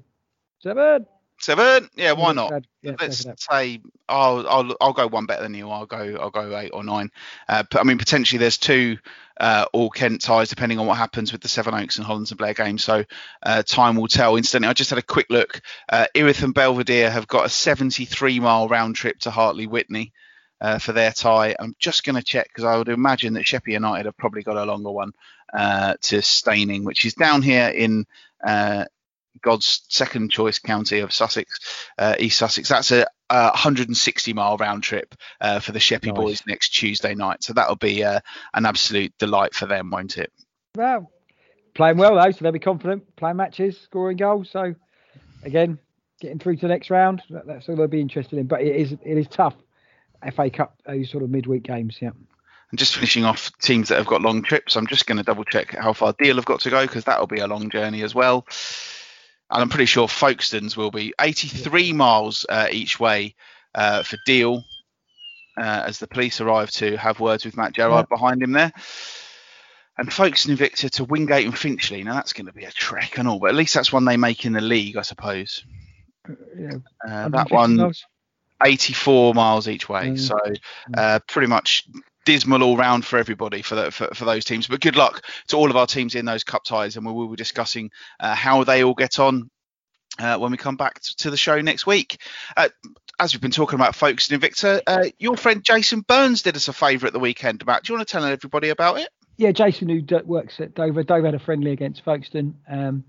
Seven. 0.59 1.07
Seven? 1.39 1.89
Yeah, 1.95 2.13
why 2.13 2.33
not? 2.33 2.65
Yeah, 2.83 2.97
Let's 3.01 3.25
say 3.49 3.81
I'll, 4.09 4.49
I'll 4.49 4.77
I'll 4.81 4.93
go 4.93 5.07
one 5.07 5.27
better 5.27 5.45
than 5.45 5.55
you. 5.55 5.71
I'll 5.71 5.87
go 5.87 6.17
I'll 6.21 6.31
go 6.31 6.59
eight 6.59 6.73
or 6.75 6.83
nine. 6.83 7.13
Uh, 7.49 7.63
I 7.73 7.85
mean, 7.85 7.99
potentially 7.99 8.41
there's 8.41 8.59
two 8.59 8.99
uh, 9.39 9.67
all 9.73 9.91
Kent 9.91 10.23
ties 10.23 10.49
depending 10.49 10.81
on 10.81 10.87
what 10.87 10.99
happens 10.99 11.31
with 11.31 11.41
the 11.41 11.49
Sevenoaks 11.49 11.97
and 11.99 12.05
Hollands 12.05 12.33
and 12.33 12.39
Blair 12.39 12.53
games. 12.53 12.83
So 12.83 13.05
uh, 13.45 13.63
time 13.63 13.95
will 13.95 14.09
tell. 14.09 14.35
Incidentally, 14.35 14.71
I 14.71 14.73
just 14.73 14.91
had 14.91 14.99
a 14.99 15.03
quick 15.03 15.27
look. 15.31 15.61
Uh, 15.89 16.07
Erith 16.17 16.43
and 16.43 16.53
Belvedere 16.53 17.11
have 17.11 17.29
got 17.29 17.47
a 17.47 17.49
73 17.49 18.41
mile 18.41 18.67
round 18.67 18.97
trip 18.97 19.21
to 19.21 19.31
Hartley 19.31 19.69
Wintney 19.69 20.11
uh, 20.61 20.79
for 20.79 20.93
their 20.93 21.13
tie. 21.13 21.55
I'm 21.59 21.75
just 21.79 22.05
going 22.05 22.17
to 22.17 22.23
check 22.23 22.49
because 22.49 22.65
I 22.65 22.77
would 22.77 22.89
imagine 22.89 23.35
that 23.35 23.47
Sheppey 23.47 23.73
United 23.73 24.07
have 24.07 24.17
probably 24.17 24.43
got 24.43 24.57
a 24.57 24.65
longer 24.65 24.91
one 24.91 25.13
uh, 25.53 25.95
to 26.03 26.17
Steyning, 26.23 26.85
which 26.85 27.05
is 27.05 27.15
down 27.15 27.43
here 27.43 27.69
in 27.69 28.07
uh, 28.45 28.85
God's 29.43 29.83
second 29.89 30.31
choice 30.31 30.59
county 30.59 31.01
of 31.01 31.13
Sussex, 31.13 31.87
uh, 31.99 32.17
East 32.19 32.39
Sussex. 32.39 32.69
That's 32.69 32.91
a, 32.93 33.07
a 33.31 33.45
160 33.45 34.33
mile 34.33 34.57
round 34.57 34.83
trip 34.83 35.15
uh, 35.41 35.61
for 35.61 35.73
the 35.73 35.81
Sheppey 35.81 36.09
nice. 36.09 36.17
boys 36.17 36.43
next 36.47 36.71
Tuesday 36.71 37.15
night. 37.15 37.43
So 37.43 37.53
that'll 37.53 37.77
be 37.77 38.05
uh, 38.05 38.21
an 38.55 38.67
absolute 38.67 39.17
delight 39.19 39.55
for 39.55 39.67
them, 39.67 39.91
won't 39.91 40.19
it? 40.19 40.33
Well, 40.77 41.11
playing 41.75 41.97
well 41.97 42.17
though, 42.17 42.31
so 42.31 42.39
they'll 42.41 42.53
be 42.53 42.59
confident, 42.59 43.17
playing 43.17 43.37
matches, 43.37 43.79
scoring 43.81 44.19
goals. 44.19 44.51
So 44.51 44.75
again, 45.43 45.79
getting 46.21 46.39
through 46.39 46.57
to 46.57 46.63
the 46.63 46.69
next 46.69 46.91
round, 46.91 47.23
that's 47.31 47.69
all 47.69 47.77
they'll 47.77 47.87
be 47.87 48.01
interested 48.01 48.39
in. 48.39 48.47
But 48.47 48.61
it 48.61 48.77
is 48.77 48.93
it 48.93 49.19
is 49.19 49.27
tough 49.27 49.55
FA 50.35 50.51
Cup, 50.51 50.77
those 50.87 51.11
sort 51.11 51.23
of 51.23 51.31
midweek 51.31 51.63
games. 51.63 51.99
Yeah. 52.01 52.11
And 52.71 52.79
just 52.79 52.95
finishing 52.95 53.25
off 53.25 53.51
teams 53.59 53.89
that 53.89 53.99
have 53.99 54.07
got 54.07 54.23
long 54.23 54.43
trips, 54.43 54.77
I'm 54.77 54.87
just 54.87 55.07
going 55.07 55.19
to 55.19 55.25
double 55.25 55.45
check 55.45 55.75
how 55.75 55.93
far 55.93 56.15
Deal 56.19 56.37
have 56.37 56.45
got 56.45 56.61
to 56.61 56.71
go 56.71 56.87
because 56.87 57.05
that'll 57.05 57.27
be 57.27 57.41
a 57.41 57.49
long 57.49 57.69
journey 57.69 58.03
as 58.03 58.15
well. 58.15 58.47
And 59.51 59.61
I'm 59.61 59.69
pretty 59.69 59.87
sure 59.87 60.07
Folkestones 60.07 60.77
will 60.77 60.93
be 60.93 61.13
83 61.21 61.93
miles 61.93 62.47
uh, 62.49 62.69
each 62.71 63.01
way 63.01 63.35
uh, 63.75 64.05
for 64.05 64.19
Deal 64.25 64.63
uh, 65.59 65.83
as 65.87 65.99
the 65.99 66.07
police 66.07 66.41
arrive 66.41 66.71
to 66.73 66.97
have 66.97 67.19
words 67.19 67.45
with 67.45 67.57
Matt 67.57 67.73
Gerrard 67.75 68.07
yeah. 68.09 68.17
behind 68.17 68.43
him 68.43 68.53
there. 68.53 68.73
And 69.99 70.13
Folkestone 70.13 70.57
Invicta 70.57 70.89
to 70.93 71.05
Wingate 71.05 71.45
and 71.45 71.59
Finchley. 71.59 72.05
Now 72.05 72.15
that's 72.15 72.33
going 72.33 72.47
to 72.47 72.53
be 72.53 72.65
a 72.65 72.71
trek 72.71 73.19
and 73.19 73.27
all, 73.27 73.41
but 73.41 73.51
at 73.51 73.57
least 73.57 73.75
that's 73.75 73.93
one 73.93 74.05
they 74.05 74.17
make 74.17 74.47
in 74.47 74.53
the 74.53 74.61
league, 74.61 74.97
I 74.97 75.03
suppose. 75.03 75.65
Yeah. 76.57 76.77
Uh, 77.07 77.29
that 77.31 77.51
one. 77.51 77.77
Miles. 77.77 78.05
84 78.63 79.35
miles 79.35 79.69
each 79.69 79.89
way. 79.89 80.11
Mm. 80.11 80.19
So 80.19 80.39
uh, 80.97 81.21
pretty 81.27 81.49
much 81.49 81.89
dismal 82.25 82.63
all 82.63 82.77
round 82.77 83.05
for 83.05 83.19
everybody 83.19 83.63
for, 83.63 83.75
the, 83.75 83.91
for, 83.91 84.09
for 84.15 84.25
those 84.25 84.45
teams. 84.45 84.67
But 84.67 84.81
good 84.81 84.97
luck 84.97 85.25
to 85.49 85.57
all 85.57 85.71
of 85.71 85.77
our 85.77 85.87
teams 85.87 86.15
in 86.15 86.25
those 86.25 86.45
cup 86.45 86.65
ties, 86.65 86.97
and 86.97 87.07
we 87.07 87.13
will 87.13 87.29
be 87.29 87.37
discussing 87.37 87.91
uh, 88.21 88.35
how 88.35 88.65
they 88.65 88.85
all 88.85 88.95
get 88.95 89.19
on. 89.19 89.51
Uh, 90.19 90.37
when 90.37 90.51
we 90.51 90.57
come 90.59 90.77
back 90.77 91.01
to 91.01 91.31
the 91.31 91.37
show 91.37 91.61
next 91.61 91.87
week. 91.87 92.21
Uh, 92.55 92.69
as 93.21 93.33
we've 93.33 93.41
been 93.41 93.51
talking 93.51 93.77
about 93.77 93.95
Folkestone 93.95 94.41
Invicta, 94.41 94.81
uh, 94.87 95.05
your 95.19 95.37
friend 95.37 95.63
Jason 95.63 96.01
Burns 96.01 96.43
did 96.43 96.57
us 96.57 96.69
a 96.69 96.73
favour 96.73 97.07
at 97.07 97.13
the 97.13 97.21
weekend. 97.21 97.63
About, 97.63 97.85
do 97.85 97.93
you 97.93 97.97
want 97.97 98.09
to 98.09 98.13
tell 98.13 98.25
everybody 98.25 98.71
about 98.71 98.99
it? 98.99 99.09
Yeah, 99.37 99.53
Jason, 99.53 99.89
who 99.89 100.03
works 100.25 100.61
at 100.61 100.75
Dover, 100.75 101.05
Dover 101.05 101.27
had 101.27 101.35
a 101.35 101.39
friendly 101.39 101.71
against 101.71 102.03
Folkestone, 102.03 102.57
um, 102.69 103.05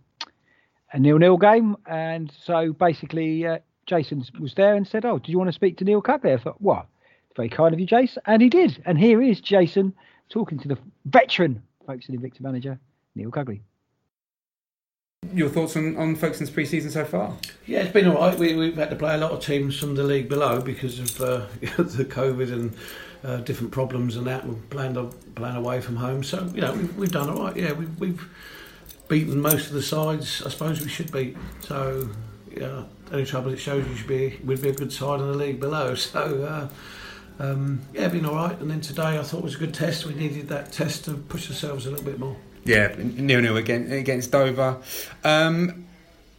a 0.94 1.00
nil-nil 1.00 1.38
game, 1.38 1.76
and 1.86 2.32
so 2.46 2.72
basically 2.72 3.46
uh, 3.48 3.58
Jason 3.86 4.24
was 4.40 4.54
there 4.54 4.76
and 4.76 4.88
said, 4.88 5.06
"Oh, 5.06 5.20
do 5.20 5.32
you 5.32 5.38
want 5.38 5.50
to 5.50 5.54
speak 5.54 5.78
to 5.78 5.84
Neil 5.84 6.02
Cugley?" 6.02 6.34
I 6.34 6.38
thought, 6.38 6.62
"What? 6.62 6.88
Very 7.36 7.50
kind 7.50 7.74
of 7.74 7.80
you, 7.80 7.86
Jason. 7.86 8.22
And 8.26 8.42
he 8.42 8.50
did. 8.50 8.82
And 8.86 8.98
here 8.98 9.22
is 9.22 9.40
Jason 9.40 9.94
talking 10.30 10.60
to 10.60 10.68
the 10.68 10.78
veteran 11.06 11.64
Folkestone 11.86 12.18
Invicta 12.18 12.42
manager, 12.42 12.80
Neil 13.16 13.32
Cugley. 13.32 13.62
Your 15.34 15.50
thoughts 15.50 15.78
on, 15.78 15.96
on 15.98 16.16
Folkestone's 16.16 16.50
pre 16.50 16.66
season 16.66 16.90
so 16.90 17.06
far? 17.06 17.36
Yeah, 17.68 17.82
it's 17.82 17.92
been 17.92 18.08
all 18.08 18.16
right. 18.16 18.38
We, 18.38 18.56
we've 18.56 18.76
had 18.76 18.90
to 18.90 18.96
play 18.96 19.14
a 19.14 19.18
lot 19.18 19.32
of 19.32 19.40
teams 19.42 19.78
from 19.78 19.96
the 19.96 20.04
league 20.04 20.28
below 20.28 20.62
because 20.62 21.00
of 21.00 21.22
uh, 21.22 21.46
the 21.78 22.06
COVID 22.06 22.52
and 22.52 22.76
uh, 23.24 23.38
different 23.38 23.72
problems 23.72 24.16
and 24.16 24.26
that. 24.28 24.48
We're 24.48 24.56
playing, 24.70 25.14
playing 25.36 25.56
away 25.56 25.80
from 25.80 25.96
home. 25.96 26.24
So, 26.24 26.50
you 26.56 26.62
know, 26.62 26.74
we've, 26.74 26.98
we've 26.98 27.12
done 27.12 27.30
all 27.30 27.44
right. 27.44 27.56
Yeah, 27.56 27.74
we've, 27.74 28.00
we've 28.00 28.30
beaten 29.08 29.40
most 29.42 29.68
of 29.68 29.74
the 29.74 29.84
sides 29.84 30.42
I 30.46 30.50
suppose 30.50 30.82
we 30.82 30.90
should 30.90 31.12
beat. 31.12 31.38
So, 31.62 32.10
yeah, 32.58 32.84
only 33.12 33.26
trouble 33.26 33.52
it 33.52 33.58
shows 33.58 33.88
you 33.88 33.96
should 33.96 34.08
be, 34.08 34.40
we'd 34.44 34.62
be 34.62 34.70
a 34.70 34.74
good 34.74 34.92
side 34.92 35.20
in 35.20 35.28
the 35.28 35.38
league 35.38 35.60
below. 35.60 35.96
So, 35.96 36.44
uh, 36.44 37.44
um, 37.44 37.82
yeah, 37.94 38.08
been 38.08 38.26
all 38.26 38.36
right. 38.36 38.60
And 38.60 38.70
then 38.70 38.82
today 38.82 39.18
I 39.18 39.24
thought 39.24 39.44
was 39.44 39.56
a 39.56 39.58
good 39.58 39.74
test. 39.74 40.06
We 40.06 40.14
needed 40.14 40.50
that 40.50 40.72
test 40.72 41.06
to 41.06 41.14
push 41.14 41.50
ourselves 41.50 41.86
a 41.86 41.90
little 41.90 42.06
bit 42.06 42.20
more. 42.20 42.36
Yeah, 42.66 42.94
nil 42.98 43.42
nil 43.42 43.58
again 43.58 43.92
against 43.92 44.32
Dover. 44.32 44.78
Um, 45.24 45.88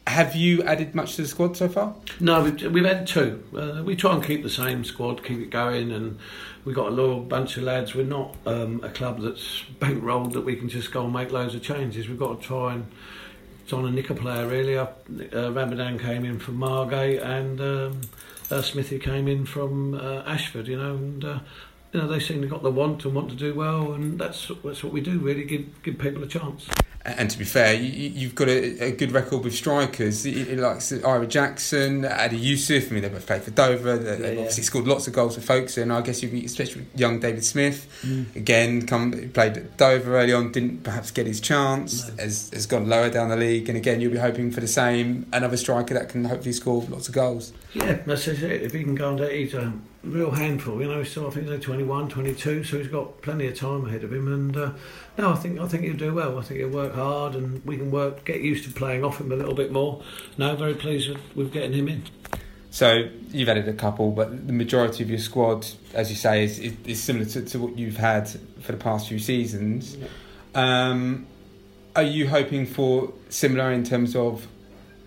have 0.07 0.35
you 0.35 0.63
added 0.63 0.95
much 0.95 1.17
to 1.17 1.23
the 1.23 1.29
squad 1.29 1.57
so 1.57 1.69
far? 1.69 1.95
No, 2.21 2.43
we've, 2.43 2.73
we've 2.73 2.85
had 2.85 3.07
two. 3.07 3.43
Uh, 3.57 3.83
we 3.85 3.97
try 3.97 4.15
and 4.15 4.25
keep 4.25 4.43
the 4.43 4.51
same 4.51 4.85
squad, 4.85 5.25
keep 5.25 5.39
it 5.39 5.51
going, 5.51 5.93
and 5.93 6.19
we've 6.65 6.75
got 6.75 6.89
a 6.89 6.91
loyal 6.91 7.21
bunch 7.21 7.57
of 7.57 7.65
lads. 7.65 7.95
We're 7.95 8.05
not 8.05 8.37
um, 8.47 8.81
a 8.83 8.89
club 8.89 9.21
that's 9.21 9.65
bankrolled 9.81 10.33
that 10.33 10.43
we 10.43 10.57
can 10.57 10.69
just 10.69 10.93
go 10.93 11.05
and 11.05 11.13
make 11.13 11.31
loads 11.33 11.55
of 11.55 11.63
changes. 11.63 12.09
We've 12.09 12.19
got 12.19 12.41
to 12.41 12.47
try 12.47 12.75
and 12.75 12.87
trying 13.67 13.85
to 13.85 13.91
nick 13.91 14.07
player 14.17 14.47
really. 14.47 14.77
Uh, 14.77 14.87
Ramadan 15.51 15.99
came 15.99 16.25
in 16.25 16.39
from 16.39 16.57
Margate, 16.57 17.21
and 17.21 17.61
um, 17.61 18.01
uh, 18.51 18.63
Smithy 18.63 18.99
came 18.99 19.29
in 19.29 19.47
from 19.47 19.95
uh, 19.95 20.23
Ashford. 20.27 20.69
You 20.69 20.79
know, 20.79 20.95
and 20.95 21.25
uh, 21.25 21.39
you 21.93 22.01
know 22.01 22.09
they 22.09 22.21
seem 22.21 22.43
to 22.43 22.49
got 22.49 22.63
the 22.63 22.71
want 22.71 23.05
and 23.05 23.15
want 23.15 23.31
to 23.31 23.37
do 23.37 23.55
well, 23.55 23.93
and 23.93 24.19
that's 24.19 24.51
that's 24.65 24.83
what 24.83 24.93
we 24.93 25.01
do 25.01 25.19
really. 25.19 25.45
Give 25.45 25.83
give 25.83 25.99
people 25.99 26.23
a 26.23 26.29
chance. 26.29 26.69
And 27.05 27.29
to 27.31 27.39
be 27.39 27.45
fair, 27.45 27.75
you, 27.75 28.29
have 28.29 28.37
got 28.37 28.49
a, 28.49 28.85
a, 28.85 28.93
good 28.93 29.11
record 29.11 29.43
with 29.43 29.55
strikers. 29.55 30.25
Like 30.25 31.05
Ira 31.05 31.27
Jackson, 31.27 32.05
Adi 32.05 32.37
Yusuf. 32.37 32.91
I 32.91 32.95
mean, 32.95 33.03
they 33.03 33.09
both 33.09 33.27
played 33.27 33.43
for 33.43 33.51
Dover. 33.51 33.99
They, 33.99 34.11
yeah, 34.11 34.41
obviously 34.41 34.63
yeah. 34.63 34.67
scored 34.67 34.87
lots 34.87 35.09
of 35.09 35.13
goals 35.13 35.35
for 35.35 35.41
folks. 35.41 35.77
And 35.77 35.93
I 35.93 36.01
guess 36.03 36.23
you, 36.23 36.45
especially 36.45 36.87
young 36.95 37.19
David 37.19 37.45
Smith, 37.45 37.89
mm. 38.03 38.37
again, 38.37 38.87
come 38.87 39.31
played 39.31 39.57
at 39.57 39.77
Dover 39.77 40.17
early 40.17 40.33
on. 40.33 40.53
Didn't 40.53 40.85
perhaps 40.85 41.11
get 41.11 41.27
his 41.27 41.41
chance. 41.41 42.09
No. 42.09 42.23
Has 42.23 42.51
has 42.51 42.67
gone 42.67 42.89
lower 42.89 43.11
down 43.11 43.31
the 43.31 43.37
league. 43.37 43.69
And 43.69 43.77
again, 43.77 44.01
you'll 44.01 44.13
be 44.13 44.19
hoping 44.19 44.53
for 44.53 44.61
the 44.61 44.69
same. 44.69 45.27
Another 45.33 45.57
striker 45.57 45.95
that 45.95 46.09
can 46.09 46.25
hopefully 46.25 46.53
score 46.53 46.83
lots 46.89 47.09
of 47.09 47.15
goals. 47.15 47.53
Yeah, 47.75 47.95
that's 48.07 48.29
it. 48.29 48.41
If 48.63 48.75
he 48.75 48.85
can 48.85 48.95
go 48.95 49.09
on 49.09 49.17
to, 49.17 49.29
he's 49.29 49.55
a 49.55 49.73
real 50.05 50.31
handful. 50.31 50.81
You 50.81 50.89
know, 50.89 51.03
So 51.05 51.27
I 51.27 51.31
think 51.31 51.49
he's 51.49 51.61
21, 51.61 52.09
22, 52.09 52.65
so 52.65 52.79
he's 52.79 52.89
got 52.89 53.23
plenty 53.23 53.47
of 53.47 53.57
time 53.57 53.87
ahead 53.87 54.05
of 54.05 54.13
him. 54.13 54.33
And 54.33 54.57
uh, 54.57 54.73
no, 55.19 55.33
I 55.33 55.37
think 55.37 55.61
I 55.61 55.69
think 55.69 55.85
he'll 55.85 55.97
do 55.97 56.15
well. 56.15 56.39
I 56.39 56.43
think 56.43 56.61
he'll 56.61 56.71
work 56.71 56.95
hard, 56.95 57.35
and 57.35 57.65
we 57.65 57.77
can 57.77 57.91
work 57.91 58.25
get 58.25 58.41
used 58.41 58.65
to 58.65 58.71
playing 58.71 59.05
off 59.05 59.21
him 59.21 59.33
a 59.33 59.37
little 59.37 59.55
bit 59.55 59.73
more. 59.73 60.03
No, 60.39 60.55
very 60.57 60.75
pleased 60.75 61.09
with, 61.09 61.37
with 61.37 61.53
getting 61.53 61.73
him 61.73 61.89
in. 61.89 62.03
So 62.71 63.11
you've 63.31 63.51
added 63.51 63.69
a 63.69 63.75
couple, 63.75 64.13
but 64.13 64.47
the 64.47 64.53
majority 64.55 65.05
of 65.05 65.11
your 65.11 65.19
squad, 65.19 65.67
as 65.93 66.09
you 66.09 66.17
say, 66.17 66.45
is, 66.45 66.59
is, 66.59 66.75
is 66.87 67.03
similar 67.03 67.27
to, 67.27 67.43
to, 67.43 67.59
what 67.59 67.77
you've 67.77 67.99
had 67.99 68.31
for 68.63 68.73
the 68.73 68.79
past 68.79 69.09
few 69.09 69.19
seasons. 69.19 69.95
Yeah. 69.95 70.09
Um, 70.55 71.27
are 71.95 72.03
you 72.03 72.29
hoping 72.29 72.65
for 72.65 73.13
similar 73.29 73.71
in 73.73 73.85
terms 73.85 74.17
of, 74.17 74.49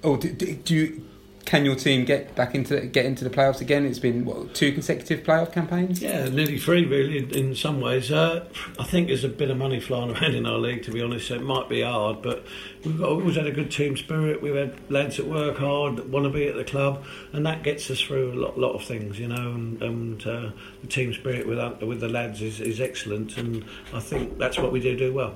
or 0.03 0.17
do, 0.17 0.31
do 0.31 0.75
you 0.75 1.09
can 1.45 1.63
your 1.63 1.75
team 1.75 2.05
get 2.05 2.35
back 2.35 2.55
into 2.55 2.81
get 2.87 3.05
into 3.05 3.23
the 3.23 3.29
playoffs 3.29 3.61
again? 3.61 3.85
It's 3.85 3.99
been 3.99 4.25
what, 4.25 4.53
two 4.55 4.71
consecutive 4.71 5.23
playoff 5.23 5.53
campaigns. 5.53 6.01
Yeah, 6.01 6.27
nearly 6.27 6.57
three 6.57 6.85
really. 6.85 7.17
In 7.37 7.55
some 7.55 7.79
ways, 7.79 8.11
uh, 8.11 8.45
I 8.79 8.83
think 8.83 9.07
there's 9.07 9.23
a 9.23 9.29
bit 9.29 9.51
of 9.51 9.57
money 9.57 9.79
flying 9.79 10.11
around 10.15 10.35
in 10.35 10.45
our 10.45 10.57
league. 10.57 10.83
To 10.83 10.91
be 10.91 11.01
honest, 11.01 11.27
so 11.27 11.35
it 11.35 11.43
might 11.43 11.69
be 11.69 11.81
hard, 11.81 12.21
but 12.21 12.43
we've 12.83 12.97
got, 12.97 13.09
always 13.09 13.35
had 13.35 13.45
a 13.45 13.51
good 13.51 13.69
team 13.71 13.95
spirit. 13.95 14.41
We've 14.41 14.55
had 14.55 14.75
lads 14.91 15.17
that 15.17 15.27
work 15.27 15.57
hard, 15.57 15.97
that 15.97 16.09
want 16.09 16.25
to 16.25 16.31
be 16.31 16.47
at 16.47 16.55
the 16.55 16.65
club, 16.65 17.05
and 17.31 17.45
that 17.45 17.63
gets 17.63 17.89
us 17.91 18.01
through 18.01 18.33
a 18.33 18.39
lot, 18.39 18.57
lot 18.57 18.73
of 18.73 18.83
things, 18.83 19.19
you 19.19 19.27
know. 19.27 19.51
And, 19.51 19.81
and 19.81 20.27
uh, 20.27 20.51
the 20.81 20.87
team 20.87 21.13
spirit 21.13 21.47
with 21.47 21.59
with 21.83 21.99
the 21.99 22.09
lads 22.09 22.41
is, 22.41 22.59
is 22.59 22.81
excellent, 22.81 23.37
and 23.37 23.63
I 23.93 23.99
think 23.99 24.37
that's 24.39 24.57
what 24.57 24.71
we 24.71 24.79
do 24.79 24.97
do 24.97 25.13
well 25.13 25.35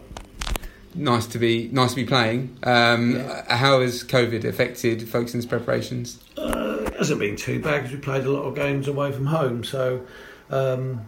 nice 0.95 1.25
to 1.27 1.39
be 1.39 1.69
nice 1.71 1.91
to 1.91 1.95
be 1.95 2.05
playing. 2.05 2.57
Um, 2.63 3.15
yeah. 3.15 3.55
How 3.55 3.81
has 3.81 4.03
COVID 4.03 4.43
affected 4.43 5.07
Folkestone's 5.07 5.45
preparations? 5.45 6.19
Uh, 6.37 6.83
it 6.85 6.95
hasn't 6.95 7.19
been 7.19 7.35
too 7.35 7.61
bad 7.61 7.83
because 7.83 7.95
we 7.95 8.01
played 8.01 8.25
a 8.25 8.31
lot 8.31 8.43
of 8.43 8.55
games 8.55 8.87
away 8.87 9.11
from 9.11 9.27
home, 9.27 9.63
so 9.63 10.05
um, 10.49 11.05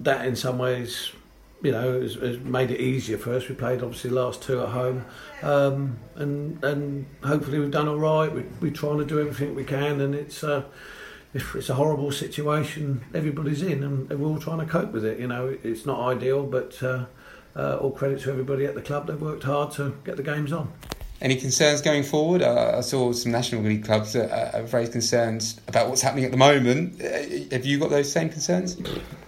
that 0.00 0.26
in 0.26 0.36
some 0.36 0.58
ways, 0.58 1.12
you 1.62 1.72
know, 1.72 2.00
has, 2.00 2.14
has, 2.14 2.38
made 2.40 2.70
it 2.70 2.80
easier 2.80 3.18
for 3.18 3.34
us. 3.34 3.48
We 3.48 3.54
played 3.54 3.82
obviously 3.82 4.10
the 4.10 4.16
last 4.16 4.42
two 4.42 4.60
at 4.60 4.68
home, 4.68 5.06
um, 5.42 5.98
and 6.16 6.62
and 6.62 7.06
hopefully 7.22 7.58
we've 7.58 7.70
done 7.70 7.88
all 7.88 7.98
right. 7.98 8.32
We, 8.32 8.44
we're 8.60 8.72
trying 8.72 8.98
to 8.98 9.04
do 9.04 9.20
everything 9.20 9.54
we 9.54 9.64
can, 9.64 10.00
and 10.00 10.14
it's. 10.14 10.44
Uh, 10.44 10.64
it's 11.34 11.68
a 11.68 11.74
horrible 11.74 12.12
situation 12.12 13.04
everybody's 13.12 13.60
in, 13.60 13.82
and 13.82 14.08
we're 14.08 14.28
all 14.28 14.38
trying 14.38 14.60
to 14.60 14.66
cope 14.66 14.92
with 14.92 15.04
it. 15.04 15.18
You 15.18 15.26
know, 15.26 15.58
it's 15.64 15.84
not 15.84 15.98
ideal, 15.98 16.44
but 16.44 16.80
uh, 16.80 17.06
uh, 17.56 17.76
all 17.76 17.90
credit 17.90 18.20
to 18.22 18.30
everybody 18.30 18.64
at 18.66 18.74
the 18.74 18.82
club. 18.82 19.06
They've 19.06 19.20
worked 19.20 19.44
hard 19.44 19.72
to 19.72 19.94
get 20.04 20.16
the 20.16 20.22
games 20.22 20.52
on. 20.52 20.72
Any 21.20 21.36
concerns 21.36 21.80
going 21.80 22.02
forward? 22.02 22.42
Uh, 22.42 22.74
I 22.76 22.80
saw 22.80 23.12
some 23.12 23.32
National 23.32 23.62
League 23.62 23.84
clubs 23.84 24.12
that 24.12 24.54
are 24.54 24.62
very 24.62 24.88
concerned 24.88 25.58
about 25.68 25.88
what's 25.88 26.02
happening 26.02 26.24
at 26.24 26.32
the 26.32 26.36
moment. 26.36 27.00
Uh, 27.00 27.54
have 27.54 27.64
you 27.64 27.78
got 27.78 27.90
those 27.90 28.10
same 28.12 28.28
concerns? 28.28 28.76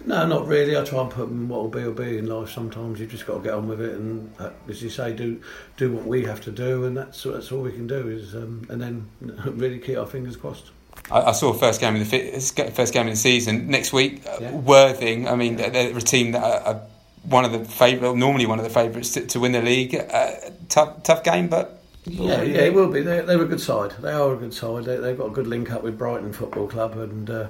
No, 0.04 0.26
not 0.26 0.46
really. 0.46 0.76
I 0.76 0.84
try 0.84 1.00
and 1.00 1.10
put 1.10 1.28
what 1.28 1.62
will 1.62 1.68
be 1.68 1.84
will 1.84 1.92
be 1.92 2.18
in 2.18 2.26
life. 2.26 2.50
Sometimes 2.50 3.00
you 3.00 3.06
just 3.06 3.24
got 3.26 3.38
to 3.38 3.42
get 3.42 3.54
on 3.54 3.66
with 3.68 3.80
it, 3.80 3.94
and 3.94 4.30
uh, 4.38 4.50
as 4.68 4.82
you 4.82 4.90
say, 4.90 5.14
do 5.14 5.40
do 5.76 5.92
what 5.92 6.04
we 6.04 6.24
have 6.24 6.40
to 6.42 6.50
do, 6.50 6.84
and 6.84 6.96
that's 6.96 7.22
that's 7.22 7.50
all 7.50 7.62
we 7.62 7.72
can 7.72 7.86
do 7.86 8.08
is, 8.08 8.34
um, 8.34 8.66
and 8.68 8.82
then 8.82 9.08
really 9.46 9.78
keep 9.78 9.96
our 9.96 10.06
fingers 10.06 10.36
crossed. 10.36 10.72
I, 11.10 11.32
saw 11.32 11.52
first 11.52 11.80
game 11.80 11.94
of 11.94 12.10
the 12.10 12.72
first 12.74 12.92
game 12.92 13.06
of 13.06 13.12
the 13.12 13.16
season 13.16 13.68
next 13.68 13.92
week. 13.92 14.22
Yeah. 14.24 14.50
Worthing. 14.52 15.28
I 15.28 15.36
mean, 15.36 15.56
yeah. 15.58 15.68
they're 15.68 15.96
a 15.96 16.00
team 16.00 16.32
that 16.32 16.42
are 16.42 16.82
one 17.28 17.44
of 17.44 17.52
the 17.52 17.64
favourite, 17.64 18.16
normally 18.16 18.46
one 18.46 18.58
of 18.58 18.64
the 18.64 18.70
favourites 18.70 19.12
to, 19.14 19.26
to, 19.26 19.40
win 19.40 19.52
the 19.52 19.62
league. 19.62 19.94
Uh, 19.94 20.32
tough, 20.68 21.02
tough 21.02 21.24
game, 21.24 21.48
but 21.48 21.82
yeah, 22.04 22.42
yeah, 22.42 22.60
it 22.60 22.74
will 22.74 22.88
be. 22.88 23.00
They're, 23.00 23.22
they're 23.22 23.42
a 23.42 23.46
good 23.46 23.60
side. 23.60 23.92
They 24.00 24.12
are 24.12 24.32
a 24.32 24.36
good 24.36 24.54
side. 24.54 24.84
They, 24.84 24.94
have 24.94 25.18
got 25.18 25.26
a 25.26 25.30
good 25.30 25.46
link 25.46 25.72
up 25.72 25.82
with 25.82 25.98
Brighton 25.98 26.32
Football 26.32 26.68
Club, 26.68 26.96
and 26.96 27.28
uh, 27.28 27.48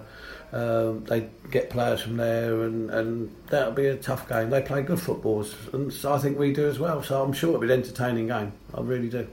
um, 0.53 1.05
they 1.05 1.29
get 1.51 1.71
players 1.71 2.03
from 2.03 2.17
there, 2.17 2.63
and, 2.63 2.91
and 2.91 3.35
that'll 3.51 3.73
be 3.73 3.87
a 3.87 3.97
tough 3.97 4.29
game. 4.29 4.51
They 4.51 4.63
play 4.63 4.83
good 4.83 5.01
footballs, 5.01 5.55
and 5.73 5.93
so 5.93 6.13
I 6.13 6.19
think 6.19 6.39
we 6.39 6.53
do 6.53 6.67
as 6.67 6.79
well. 6.79 7.03
So 7.03 7.23
I'm 7.23 7.33
sure 7.33 7.51
it'll 7.51 7.61
be 7.61 7.67
an 7.67 7.79
entertaining 7.79 8.29
game. 8.29 8.53
I 8.75 8.81
really 8.81 9.09
do. 9.09 9.29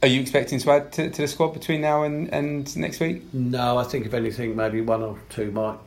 Are 0.00 0.08
you 0.08 0.20
expecting 0.20 0.60
to 0.60 0.70
add 0.70 0.92
to, 0.92 1.10
to 1.10 1.22
the 1.22 1.26
squad 1.26 1.54
between 1.54 1.80
now 1.80 2.04
and, 2.04 2.32
and 2.32 2.76
next 2.76 3.00
week? 3.00 3.22
No, 3.34 3.78
I 3.78 3.84
think 3.84 4.06
if 4.06 4.14
anything, 4.14 4.54
maybe 4.54 4.80
one 4.80 5.02
or 5.02 5.18
two 5.28 5.50
might 5.50 5.78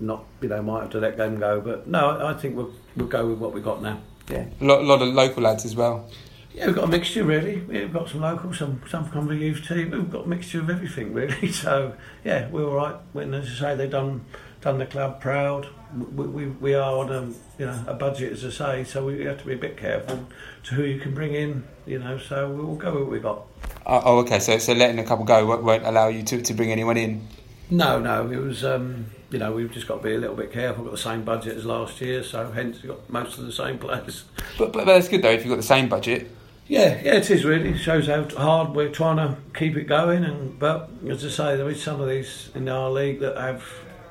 not 0.00 0.24
you 0.40 0.48
know 0.48 0.62
might 0.62 0.82
have 0.82 0.90
to 0.90 0.98
let 0.98 1.16
them 1.16 1.38
go. 1.38 1.60
But 1.60 1.86
no, 1.86 2.26
I 2.26 2.34
think 2.34 2.56
we'll 2.56 2.72
we'll 2.96 3.06
go 3.06 3.26
with 3.26 3.38
what 3.38 3.52
we 3.52 3.60
got 3.60 3.82
now. 3.82 4.00
Yeah, 4.28 4.46
a 4.60 4.64
lot, 4.64 4.80
a 4.80 4.84
lot 4.84 5.02
of 5.02 5.08
local 5.08 5.42
lads 5.42 5.64
as 5.64 5.76
well. 5.76 6.08
Yeah, 6.54 6.66
we've 6.66 6.76
got 6.76 6.84
a 6.84 6.88
mixture 6.88 7.24
really. 7.24 7.60
We've 7.62 7.92
got 7.92 8.08
some 8.08 8.20
local, 8.20 8.54
some 8.54 8.80
some 8.88 9.04
from 9.06 9.26
the 9.26 9.34
youth 9.34 9.66
team. 9.66 9.90
We've 9.90 10.10
got 10.10 10.26
a 10.26 10.28
mixture 10.28 10.60
of 10.60 10.70
everything 10.70 11.12
really. 11.12 11.50
So 11.52 11.94
yeah, 12.24 12.48
we're 12.48 12.68
all 12.68 12.74
right. 12.74 12.96
When 13.12 13.34
as 13.34 13.48
I 13.48 13.72
say, 13.72 13.76
they've 13.76 13.90
done 13.90 14.24
done 14.60 14.78
the 14.78 14.86
club 14.86 15.20
proud. 15.20 15.68
We, 15.94 16.26
we, 16.26 16.46
we 16.46 16.74
are 16.74 16.98
on 16.98 17.10
a 17.10 17.22
you 17.58 17.66
know 17.66 17.84
a 17.88 17.94
budget 17.94 18.32
as 18.32 18.44
I 18.44 18.50
say, 18.50 18.84
so 18.84 19.04
we 19.04 19.24
have 19.24 19.38
to 19.38 19.46
be 19.46 19.54
a 19.54 19.58
bit 19.58 19.76
careful 19.76 20.26
to 20.64 20.74
who 20.74 20.84
you 20.84 21.00
can 21.00 21.12
bring 21.12 21.34
in. 21.34 21.64
You 21.86 21.98
know, 21.98 22.18
so 22.18 22.48
we'll 22.50 22.76
go 22.76 22.92
with 22.92 23.02
what 23.02 23.10
we 23.10 23.18
got. 23.18 23.46
Uh, 23.84 24.00
oh, 24.04 24.18
okay. 24.20 24.38
So 24.38 24.56
so 24.58 24.74
letting 24.74 25.00
a 25.00 25.04
couple 25.04 25.24
go 25.24 25.60
won't 25.60 25.84
allow 25.84 26.06
you 26.06 26.22
to, 26.22 26.40
to 26.40 26.54
bring 26.54 26.70
anyone 26.70 26.96
in. 26.96 27.26
No, 27.68 27.98
no. 27.98 28.30
It 28.30 28.36
was. 28.36 28.64
Um, 28.64 29.06
you 29.34 29.40
know, 29.40 29.50
we've 29.50 29.72
just 29.72 29.88
got 29.88 29.96
to 29.96 30.02
be 30.02 30.14
a 30.14 30.18
little 30.18 30.36
bit 30.36 30.52
careful. 30.52 30.84
We've 30.84 30.92
got 30.92 30.96
the 30.96 31.02
same 31.02 31.24
budget 31.24 31.56
as 31.56 31.66
last 31.66 32.00
year, 32.00 32.22
so 32.22 32.52
hence 32.52 32.80
we've 32.80 32.92
got 32.92 33.10
most 33.10 33.36
of 33.36 33.44
the 33.44 33.52
same 33.52 33.78
players. 33.78 34.22
But, 34.56 34.72
but, 34.72 34.72
but 34.72 34.84
that's 34.84 35.08
good 35.08 35.22
though, 35.22 35.32
if 35.32 35.44
you've 35.44 35.50
got 35.50 35.56
the 35.56 35.62
same 35.64 35.88
budget. 35.88 36.30
Yeah, 36.68 37.00
yeah, 37.02 37.16
it 37.16 37.28
is 37.28 37.44
really. 37.44 37.70
It 37.70 37.78
shows 37.78 38.06
how 38.06 38.22
hard 38.36 38.76
we're 38.76 38.90
trying 38.90 39.16
to 39.16 39.36
keep 39.52 39.76
it 39.76 39.84
going. 39.88 40.24
And 40.24 40.56
but 40.56 40.88
as 41.08 41.24
I 41.24 41.28
say, 41.30 41.56
there 41.56 41.68
is 41.68 41.82
some 41.82 42.00
of 42.00 42.08
these 42.08 42.50
in 42.54 42.68
our 42.68 42.88
league 42.90 43.18
that 43.20 43.36
have 43.36 43.64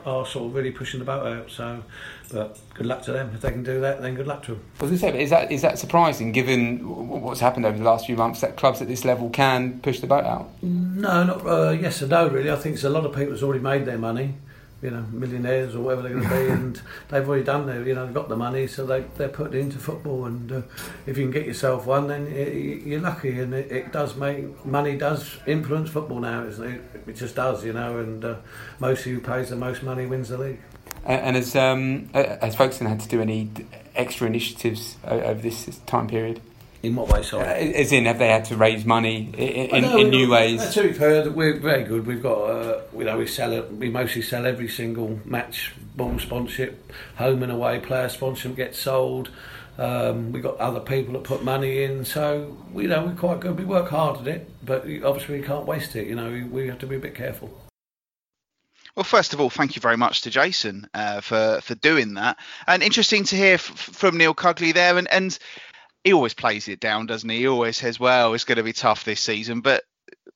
are 0.06 0.26
sort 0.26 0.48
of 0.48 0.56
really 0.56 0.72
pushing 0.72 1.00
the 1.00 1.06
boat 1.06 1.26
out. 1.26 1.50
So, 1.50 1.82
but 2.30 2.60
good 2.74 2.86
luck 2.86 3.02
to 3.04 3.14
them 3.14 3.32
if 3.34 3.40
they 3.40 3.52
can 3.52 3.64
do 3.64 3.80
that. 3.80 4.02
Then 4.02 4.16
good 4.16 4.28
luck 4.28 4.44
to 4.44 4.52
them. 4.56 4.64
I 4.82 4.84
was 4.84 4.90
going 4.90 5.00
to 5.00 5.00
say, 5.00 5.12
but 5.12 5.22
is 5.22 5.30
that 5.30 5.52
is 5.54 5.62
that 5.62 5.80
surprising 5.80 6.34
given 6.34 6.80
what's 7.22 7.40
happened 7.40 7.66
over 7.66 7.78
the 7.78 7.86
last 7.86 8.06
few 8.08 8.18
months 8.18 8.42
that 8.42 8.58
clubs 8.58 8.82
at 8.82 8.90
this 8.90 9.06
level 9.06 9.30
can 9.30 9.80
push 9.80 10.02
the 10.02 10.08
boat 10.08 10.26
out? 10.26 10.52
No, 10.62 11.24
not 11.24 11.48
uh, 11.48 11.70
yes 11.70 12.02
and 12.02 12.12
no 12.12 12.28
really. 12.28 12.52
I 12.52 12.58
think 12.58 12.84
a 12.84 12.90
lot 12.90 13.06
of 13.06 13.16
people 13.16 13.32
that's 13.32 13.42
already 13.42 13.64
made 13.64 13.86
their 13.86 13.98
money 13.98 14.36
you 14.84 14.92
know, 14.92 15.06
millionaires 15.12 15.76
or 15.76 15.82
whatever 15.82 16.02
they're 16.02 16.20
going 16.20 16.30
to 16.30 16.30
be, 16.30 16.48
and 16.52 16.82
they've 17.10 17.28
already 17.28 17.44
done 17.44 17.66
their, 17.66 17.82
you 17.88 17.96
know, 17.96 18.06
they've 18.06 18.14
got 18.14 18.30
the 18.30 18.36
money, 18.36 18.68
so 18.68 18.86
they 18.86 19.06
they're 19.16 19.30
put 19.30 19.56
into 19.56 19.80
football, 19.80 20.26
and 20.26 20.52
uh, 20.52 20.62
if 21.08 21.18
you 21.18 21.24
can 21.24 21.32
get 21.32 21.46
yourself 21.46 21.86
one, 21.86 22.08
then 22.08 22.28
you're 22.86 23.00
lucky, 23.00 23.40
and 23.40 23.54
it, 23.54 23.72
it, 23.72 23.92
does 23.94 24.16
make 24.16 24.66
money 24.66 24.98
does 24.98 25.38
influence 25.48 25.90
football 25.90 26.20
now, 26.20 26.44
isn't 26.44 26.68
it? 26.68 26.82
it? 27.08 27.16
just 27.16 27.36
does, 27.36 27.64
you 27.64 27.74
know, 27.74 28.00
and 28.00 28.26
uh, 28.26 28.36
most 28.80 29.04
who 29.04 29.20
pays 29.20 29.50
the 29.50 29.56
most 29.56 29.84
money 29.84 30.06
wins 30.06 30.30
the 30.30 30.38
league. 30.38 30.60
And, 31.06 31.22
and 31.22 31.36
has 31.38 31.56
um, 31.56 32.10
has 32.14 32.56
Folkestone 32.56 32.90
had 32.90 33.00
to 33.00 33.08
do 33.08 33.22
any 33.22 33.50
extra 33.96 34.28
initiatives 34.28 34.98
over 35.06 35.42
this 35.42 35.80
time 35.86 36.08
period? 36.08 36.42
In 36.84 36.98
what 36.98 37.08
way, 37.08 37.24
sorry? 37.24 37.48
Uh, 37.48 37.80
as 37.80 37.94
in, 37.94 38.06
have 38.06 38.20
they 38.20 38.28
had 38.28 38.44
to 38.46 38.58
raise 38.58 38.84
money 38.84 39.30
in, 39.38 39.86
in, 39.86 40.00
in 40.00 40.10
new 40.10 40.30
ways? 40.30 40.74
To 40.74 40.84
be 40.84 40.92
fair, 40.92 41.30
we're 41.32 41.58
very 41.58 41.86
good. 41.86 42.06
We've 42.06 42.22
got, 42.22 42.40
uh, 42.40 42.82
you 42.98 43.06
know, 43.06 43.18
we 43.18 43.26
sell 43.26 43.54
it. 43.54 43.72
We 43.72 43.90
mostly 43.90 44.22
sell 44.22 44.46
every 44.46 44.68
single 44.68 45.22
match 45.24 45.72
ball 45.96 46.20
sponsorship, 46.20 46.92
home 47.16 47.42
and 47.42 47.54
away 47.54 47.80
player 47.80 48.10
sponsorship 48.10 48.58
gets 48.58 48.78
sold. 48.78 49.30
Um, 49.78 50.34
we've 50.34 50.44
got 50.44 50.58
other 50.58 50.82
people 50.82 51.14
that 51.14 51.24
put 51.24 51.42
money 51.42 51.84
in, 51.84 52.04
so 52.04 52.56
you 52.76 52.90
know 52.90 53.06
we're 53.06 53.16
quite 53.16 53.40
good. 53.40 53.58
We 53.58 53.66
work 53.66 53.90
hard 53.90 54.20
at 54.20 54.28
it, 54.28 54.50
but 54.64 54.82
obviously 54.82 55.40
we 55.40 55.46
can't 55.46 55.66
waste 55.66 55.96
it. 55.96 56.06
You 56.08 56.16
know, 56.16 56.30
we, 56.30 56.44
we 56.44 56.68
have 56.68 56.80
to 56.80 56.86
be 56.86 56.98
a 56.98 57.00
bit 57.00 57.16
careful. 57.16 57.50
Well, 58.96 59.04
first 59.04 59.34
of 59.34 59.42
all, 59.42 59.50
thank 59.50 59.76
you 59.76 59.82
very 59.82 59.98
much 59.98 60.22
to 60.22 60.30
Jason 60.30 60.88
uh, 60.94 61.22
for 61.22 61.60
for 61.64 61.74
doing 61.74 62.14
that, 62.16 62.38
and 62.68 62.84
interesting 62.84 63.24
to 63.24 63.36
hear 63.36 63.56
f- 63.56 63.62
from 63.62 64.18
Neil 64.18 64.36
Cugley 64.36 64.72
there. 64.72 64.96
And, 65.00 65.12
and 65.12 65.40
he 66.04 66.14
always 66.14 66.34
plays 66.34 66.68
it 66.68 66.80
down, 66.80 67.06
doesn't 67.06 67.30
he? 67.30 67.40
He 67.40 67.48
always 67.48 67.78
says, 67.78 68.00
"Well, 68.00 68.34
it's 68.34 68.44
going 68.44 68.58
to 68.58 68.64
be 68.64 68.74
tough 68.74 69.06
this 69.06 69.22
season," 69.22 69.62
but 69.62 69.84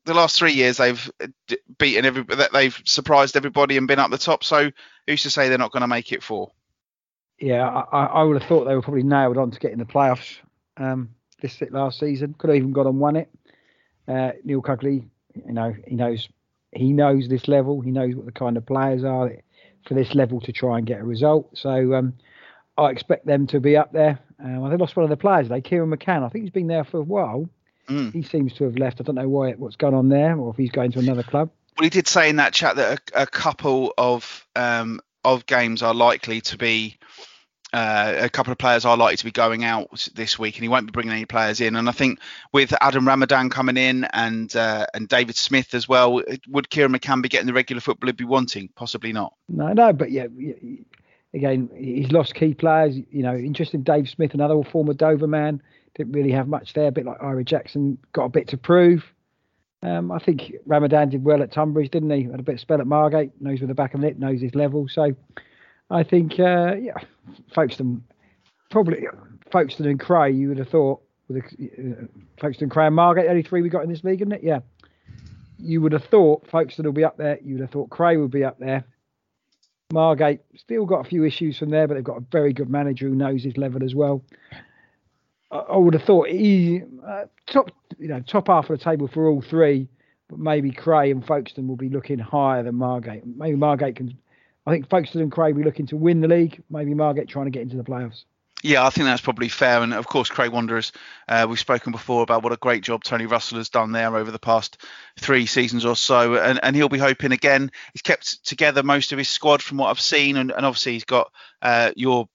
the 0.05 0.13
last 0.13 0.37
three 0.37 0.53
years 0.53 0.77
they've 0.77 1.11
beaten 1.77 2.05
every 2.05 2.25
they've 2.53 2.81
surprised 2.85 3.35
everybody 3.35 3.77
and 3.77 3.87
been 3.87 3.99
up 3.99 4.09
the 4.09 4.17
top. 4.17 4.43
So 4.43 4.71
who's 5.05 5.23
to 5.23 5.29
say 5.29 5.49
they're 5.49 5.57
not 5.57 5.71
going 5.71 5.81
to 5.81 5.87
make 5.87 6.11
it 6.11 6.23
four? 6.23 6.51
Yeah, 7.39 7.67
I, 7.67 8.05
I 8.05 8.23
would 8.23 8.41
have 8.41 8.49
thought 8.49 8.65
they 8.65 8.75
were 8.75 8.81
probably 8.81 9.03
nailed 9.03 9.37
on 9.37 9.51
to 9.51 9.59
getting 9.59 9.77
the 9.77 9.85
playoffs 9.85 10.37
um, 10.77 11.09
this 11.41 11.61
last 11.69 11.99
season. 11.99 12.33
Could 12.37 12.49
have 12.49 12.57
even 12.57 12.71
gone 12.71 12.87
and 12.87 12.99
won 12.99 13.15
it. 13.15 13.29
Uh, 14.07 14.31
Neil 14.43 14.61
Cugley, 14.61 15.05
you 15.35 15.53
know, 15.53 15.75
he 15.85 15.95
knows 15.95 16.27
he 16.71 16.93
knows 16.93 17.27
this 17.27 17.47
level. 17.47 17.81
He 17.81 17.91
knows 17.91 18.15
what 18.15 18.25
the 18.25 18.31
kind 18.31 18.57
of 18.57 18.65
players 18.65 19.03
are 19.03 19.31
for 19.87 19.93
this 19.93 20.15
level 20.15 20.41
to 20.41 20.51
try 20.51 20.77
and 20.77 20.87
get 20.87 21.01
a 21.01 21.03
result. 21.03 21.49
So 21.57 21.93
um, 21.93 22.13
I 22.77 22.89
expect 22.89 23.25
them 23.25 23.47
to 23.47 23.59
be 23.59 23.75
up 23.75 23.91
there. 23.91 24.19
Um, 24.39 24.69
they 24.69 24.77
lost 24.77 24.95
one 24.95 25.03
of 25.03 25.09
the 25.09 25.17
players 25.17 25.47
today, 25.47 25.61
Kieran 25.61 25.89
McCann. 25.89 26.23
I 26.23 26.29
think 26.29 26.43
he's 26.43 26.51
been 26.51 26.67
there 26.67 26.83
for 26.83 26.99
a 26.99 27.03
while. 27.03 27.49
Mm. 27.89 28.13
He 28.13 28.21
seems 28.21 28.53
to 28.53 28.65
have 28.65 28.77
left. 28.77 28.99
I 28.99 29.03
don't 29.03 29.15
know 29.15 29.29
why 29.29 29.53
what's 29.53 29.77
gone 29.77 29.93
on 29.93 30.09
there, 30.09 30.37
or 30.37 30.51
if 30.51 30.57
he's 30.57 30.71
going 30.71 30.91
to 30.91 30.99
another 30.99 31.23
club. 31.23 31.49
Well, 31.77 31.83
he 31.83 31.89
did 31.89 32.07
say 32.07 32.29
in 32.29 32.35
that 32.35 32.53
chat 32.53 32.75
that 32.75 32.99
a, 33.13 33.23
a 33.23 33.25
couple 33.25 33.93
of 33.97 34.45
um, 34.55 34.99
of 35.23 35.45
games 35.45 35.81
are 35.81 35.93
likely 35.93 36.41
to 36.41 36.57
be. 36.57 36.97
Uh, 37.73 38.15
a 38.19 38.29
couple 38.29 38.51
of 38.51 38.57
players 38.57 38.85
are 38.85 38.95
likely 38.95 39.17
to 39.17 39.25
be 39.25 39.31
going 39.31 39.65
out 39.65 40.09
this 40.15 40.39
week, 40.39 40.55
and 40.55 40.63
he 40.63 40.69
won't 40.69 40.85
be 40.85 40.91
bringing 40.91 41.11
any 41.11 41.25
players 41.25 41.59
in. 41.59 41.75
And 41.75 41.89
I 41.89 41.91
think 41.91 42.19
with 42.53 42.73
Adam 42.79 43.05
Ramadan 43.05 43.49
coming 43.49 43.75
in 43.75 44.05
and 44.05 44.55
uh, 44.55 44.85
and 44.93 45.07
David 45.07 45.35
Smith 45.35 45.73
as 45.73 45.87
well, 45.87 46.21
would 46.47 46.69
Kieran 46.69 46.93
McCann 46.93 47.21
be 47.21 47.29
getting 47.29 47.47
the 47.47 47.53
regular 47.53 47.81
football 47.81 48.07
he'd 48.07 48.15
be 48.15 48.23
wanting? 48.23 48.69
Possibly 48.75 49.11
not. 49.11 49.33
No, 49.49 49.73
no, 49.73 49.91
but 49.91 50.11
yeah, 50.11 50.27
again, 51.33 51.69
he's 51.75 52.11
lost 52.11 52.35
key 52.35 52.53
players. 52.53 52.95
You 52.95 53.23
know, 53.23 53.35
interesting. 53.35 53.83
Dave 53.83 54.09
Smith, 54.09 54.33
another 54.33 54.63
former 54.63 54.93
Dover 54.93 55.27
man, 55.27 55.61
didn't 55.95 56.13
really 56.13 56.31
have 56.31 56.47
much 56.47 56.73
there. 56.73 56.87
A 56.87 56.91
bit 56.91 57.05
like 57.05 57.21
Ira 57.21 57.43
Jackson, 57.43 57.97
got 58.13 58.25
a 58.25 58.29
bit 58.29 58.47
to 58.49 58.57
prove. 58.57 59.13
Um, 59.83 60.11
I 60.11 60.19
think 60.19 60.55
Ramadan 60.65 61.09
did 61.09 61.23
well 61.23 61.43
at 61.43 61.51
Tunbridge, 61.51 61.91
didn't 61.91 62.09
he? 62.09 62.23
Had 62.23 62.39
a 62.39 62.43
bit 62.43 62.55
of 62.55 62.61
spell 62.61 62.81
at 62.81 62.87
Margate, 62.87 63.31
knows 63.39 63.59
where 63.61 63.67
the 63.67 63.75
back 63.75 63.93
of 63.93 64.01
the 64.01 64.07
net, 64.07 64.19
knows 64.19 64.41
his 64.41 64.55
level. 64.55 64.87
So 64.87 65.15
I 65.89 66.03
think, 66.03 66.39
uh, 66.39 66.75
yeah, 66.79 66.95
Folkestone, 67.53 68.03
probably 68.71 69.07
Folkestone 69.51 69.87
and 69.87 69.99
Cray, 69.99 70.31
you 70.31 70.49
would 70.49 70.57
have 70.57 70.69
thought, 70.69 71.01
with 71.27 71.43
uh, 71.43 72.05
Folkestone, 72.39 72.69
Cray 72.69 72.87
and 72.87 72.95
Margate, 72.95 73.29
only 73.29 73.43
three 73.43 73.61
we 73.61 73.69
got 73.69 73.83
in 73.83 73.89
this 73.89 74.03
league, 74.03 74.21
isn't 74.21 74.31
it? 74.31 74.43
Yeah. 74.43 74.59
You 75.59 75.81
would 75.81 75.91
have 75.91 76.05
thought 76.05 76.47
Folkestone 76.47 76.85
will 76.85 76.93
be 76.93 77.03
up 77.03 77.17
there. 77.17 77.37
You 77.43 77.55
would 77.55 77.61
have 77.61 77.71
thought 77.71 77.89
Cray 77.89 78.17
would 78.17 78.31
be 78.31 78.43
up 78.43 78.59
there. 78.59 78.83
Margate 79.93 80.41
still 80.57 80.85
got 80.85 81.05
a 81.05 81.09
few 81.09 81.23
issues 81.23 81.57
from 81.57 81.69
there, 81.69 81.87
but 81.87 81.93
they've 81.93 82.03
got 82.03 82.17
a 82.17 82.25
very 82.31 82.51
good 82.51 82.69
manager 82.69 83.07
who 83.07 83.15
knows 83.15 83.43
his 83.43 83.57
level 83.57 83.83
as 83.83 83.95
well. 83.95 84.21
I, 85.49 85.57
I 85.57 85.77
would 85.77 85.93
have 85.93 86.03
thought 86.03 86.27
he 86.27 86.81
uh, 87.05 87.25
top, 87.45 87.71
you 87.97 88.09
know, 88.09 88.19
top 88.19 88.47
half 88.47 88.69
of 88.69 88.77
the 88.77 88.83
table 88.83 89.07
for 89.07 89.29
all 89.29 89.41
three, 89.41 89.87
but 90.27 90.39
maybe 90.39 90.71
Cray 90.71 91.09
and 91.09 91.25
Folkestone 91.25 91.69
will 91.69 91.77
be 91.77 91.89
looking 91.89 92.19
higher 92.19 92.63
than 92.63 92.75
Margate. 92.75 93.25
Maybe 93.25 93.55
Margate 93.55 93.95
can. 93.95 94.17
I 94.65 94.71
think 94.71 94.89
Folkestone 94.89 95.21
and 95.21 95.31
Cray 95.31 95.53
will 95.53 95.59
be 95.59 95.63
looking 95.63 95.87
to 95.87 95.95
win 95.95 96.19
the 96.19 96.27
league. 96.27 96.61
Maybe 96.69 96.93
Margate 96.93 97.29
trying 97.29 97.45
to 97.45 97.51
get 97.51 97.61
into 97.61 97.77
the 97.77 97.83
playoffs. 97.83 98.25
Yeah, 98.63 98.85
I 98.85 98.89
think 98.89 99.05
that's 99.05 99.21
probably 99.21 99.49
fair. 99.49 99.83
And 99.83 99.93
of 99.93 100.07
course, 100.07 100.29
Cray 100.29 100.49
Wanderers, 100.49 100.91
uh, 101.27 101.45
we've 101.47 101.59
spoken 101.59 101.91
before 101.91 102.23
about 102.23 102.43
what 102.43 102.53
a 102.53 102.57
great 102.57 102.81
job 102.81 103.03
Tony 103.03 103.27
Russell 103.27 103.59
has 103.59 103.69
done 103.69 103.91
there 103.91 104.15
over 104.15 104.31
the 104.31 104.39
past 104.39 104.81
three 105.19 105.45
seasons 105.45 105.85
or 105.85 105.95
so. 105.95 106.35
And, 106.35 106.59
and 106.63 106.75
he'll 106.75 106.89
be 106.89 106.97
hoping 106.97 107.31
again. 107.31 107.71
He's 107.93 108.01
kept 108.01 108.43
together 108.45 108.81
most 108.81 109.11
of 109.11 109.19
his 109.19 109.29
squad 109.29 109.61
from 109.61 109.77
what 109.77 109.89
I've 109.89 110.01
seen. 110.01 110.37
And, 110.37 110.51
and 110.51 110.65
obviously, 110.65 110.93
he's 110.93 111.05
got 111.05 111.31
uh, 111.61 111.91
your 111.95 112.27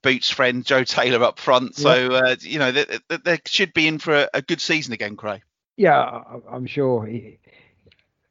Boots 0.00 0.30
friend, 0.30 0.64
Joe 0.64 0.84
Taylor, 0.84 1.22
up 1.22 1.38
front. 1.38 1.76
So, 1.76 2.12
uh, 2.12 2.36
you 2.40 2.58
know, 2.58 2.72
they, 2.72 2.86
they, 3.08 3.16
they, 3.18 3.38
should 3.46 3.74
be 3.74 3.86
in 3.86 3.98
for 3.98 4.14
a, 4.14 4.28
a, 4.32 4.42
good 4.42 4.60
season 4.60 4.94
again, 4.94 5.16
Cray. 5.16 5.42
Yeah, 5.76 6.22
I'm 6.50 6.66
sure. 6.66 7.06
You 7.08 7.38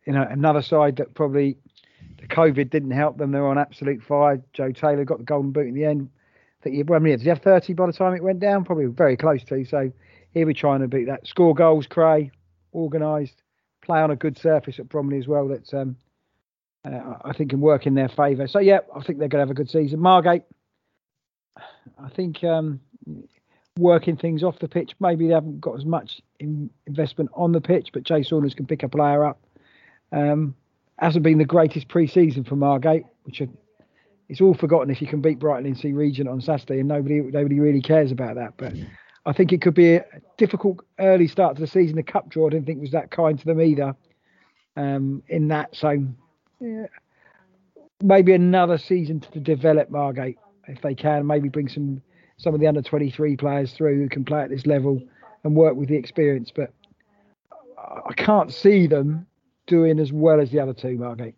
know, 0.08 0.26
another 0.28 0.62
side 0.62 0.96
that 0.96 1.14
probably 1.14 1.58
the 2.20 2.28
COVID 2.28 2.70
didn't 2.70 2.92
help 2.92 3.18
them. 3.18 3.32
They're 3.32 3.46
on 3.46 3.58
absolute 3.58 4.02
fire. 4.02 4.42
Joe 4.54 4.72
Taylor 4.72 5.04
got 5.04 5.20
the 5.20 5.26
golden 5.26 5.52
boot 5.52 5.68
in 5.68 5.76
the 5.76 5.86
end 5.86 6.10
he, 6.64 6.84
well, 6.84 7.00
I 7.00 7.04
mean, 7.04 7.14
did 7.18 7.22
he 7.22 7.30
have 7.30 7.42
30 7.42 7.74
by 7.74 7.86
the 7.88 7.94
time 7.94 8.14
it 8.14 8.24
went 8.24 8.40
down? 8.40 8.66
Probably 8.66 8.86
very 8.86 9.18
close 9.18 9.44
to. 9.46 9.66
So 9.66 9.92
he'll 10.34 10.48
be 10.48 10.54
trying 10.54 10.82
to 10.82 10.88
beat 10.88 11.06
that. 11.06 11.28
Score 11.28 11.54
goals, 11.54 11.88
Cray, 11.88 12.32
organised, 12.74 13.42
play 13.82 14.00
on 14.00 14.12
a 14.12 14.16
good 14.16 14.38
surface 14.38 14.80
at 14.80 14.90
Bromley 14.90 15.18
as 15.18 15.28
well. 15.28 15.48
That's 15.48 15.74
um, 15.74 15.96
uh, 16.86 17.16
I 17.24 17.34
think 17.34 17.52
can 17.52 17.62
work 17.62 17.86
in 17.86 17.96
their 17.96 18.10
favour. 18.10 18.48
So 18.48 18.60
yeah, 18.60 18.80
I 18.96 19.02
think 19.02 19.20
they're 19.20 19.28
going 19.28 19.40
to 19.40 19.48
have 19.48 19.52
a 19.52 19.56
good 19.56 19.70
season. 19.70 20.00
Margate, 20.00 20.44
I 21.58 22.10
think 22.16 22.44
um, 22.44 22.80
working 23.78 24.18
things 24.18 24.44
off 24.44 24.60
the 24.60 24.68
pitch. 24.68 24.94
Maybe 25.00 25.28
they 25.28 25.34
haven't 25.34 25.62
got 25.62 25.78
as 25.78 25.86
much 25.86 26.22
in 26.40 26.70
investment 26.86 27.30
on 27.34 27.52
the 27.52 27.62
pitch, 27.62 27.90
but 27.94 28.04
Jay 28.04 28.24
Saunders 28.24 28.54
can 28.54 28.66
pick 28.66 28.84
a 28.84 28.90
player 28.90 29.26
up. 29.26 29.40
Um, 30.12 30.56
hasn't 31.00 31.24
been 31.24 31.38
the 31.38 31.46
greatest 31.46 31.88
pre-season 31.90 32.44
for 32.44 32.56
Margate, 32.56 33.04
which 33.24 33.42
it's 34.30 34.42
all 34.42 34.54
forgotten 34.54 34.90
if 34.90 35.02
you 35.02 35.08
can 35.08 35.22
beat 35.22 35.40
Brightlingsea 35.40 35.96
Regent 35.96 36.28
on 36.28 36.42
Saturday, 36.42 36.80
and 36.80 36.88
nobody 36.88 37.22
nobody 37.22 37.60
really 37.60 37.82
cares 37.82 38.12
about 38.12 38.36
that. 38.36 38.54
But 38.58 38.74
I 39.26 39.34
think 39.34 39.54
it 39.54 39.62
could 39.62 39.74
be 39.74 39.96
a 39.96 40.06
difficult 40.38 40.86
early 41.00 41.28
start 41.28 41.56
to 41.56 41.62
the 41.62 41.68
season. 41.68 41.96
The 41.96 42.04
cup 42.04 42.30
draw 42.30 42.48
I 42.48 42.52
didn't 42.52 42.66
think 42.66 42.82
was 42.82 42.92
that 42.92 43.12
kind 43.12 43.38
to 43.40 43.46
them 43.46 43.62
either. 43.62 43.96
Um, 44.76 45.24
in 45.28 45.48
that, 45.48 45.76
so 45.76 46.04
yeah, 46.60 46.86
maybe 48.04 48.34
another 48.34 48.78
season 48.78 49.22
to 49.22 49.40
develop 49.40 49.90
Margate 49.90 50.38
if 50.68 50.82
they 50.82 50.94
can. 50.94 51.26
Maybe 51.26 51.50
bring 51.50 51.70
some 51.70 52.02
some 52.38 52.54
of 52.54 52.60
the 52.60 52.68
under 52.68 52.82
23 52.82 53.36
players 53.38 53.74
through 53.74 53.98
who 53.98 54.10
can 54.10 54.24
play 54.24 54.42
at 54.42 54.50
this 54.50 54.66
level 54.66 55.02
and 55.44 55.56
work 55.56 55.76
with 55.76 55.90
the 55.90 55.96
experience. 55.96 56.52
But 56.56 56.72
I 57.78 58.14
can't 58.14 58.54
see 58.54 58.88
them 58.88 59.26
doing 59.66 60.00
as 60.00 60.12
well 60.12 60.40
as 60.40 60.52
the 60.52 60.60
other 60.60 60.74
two, 60.74 60.98
Margate. 60.98 61.36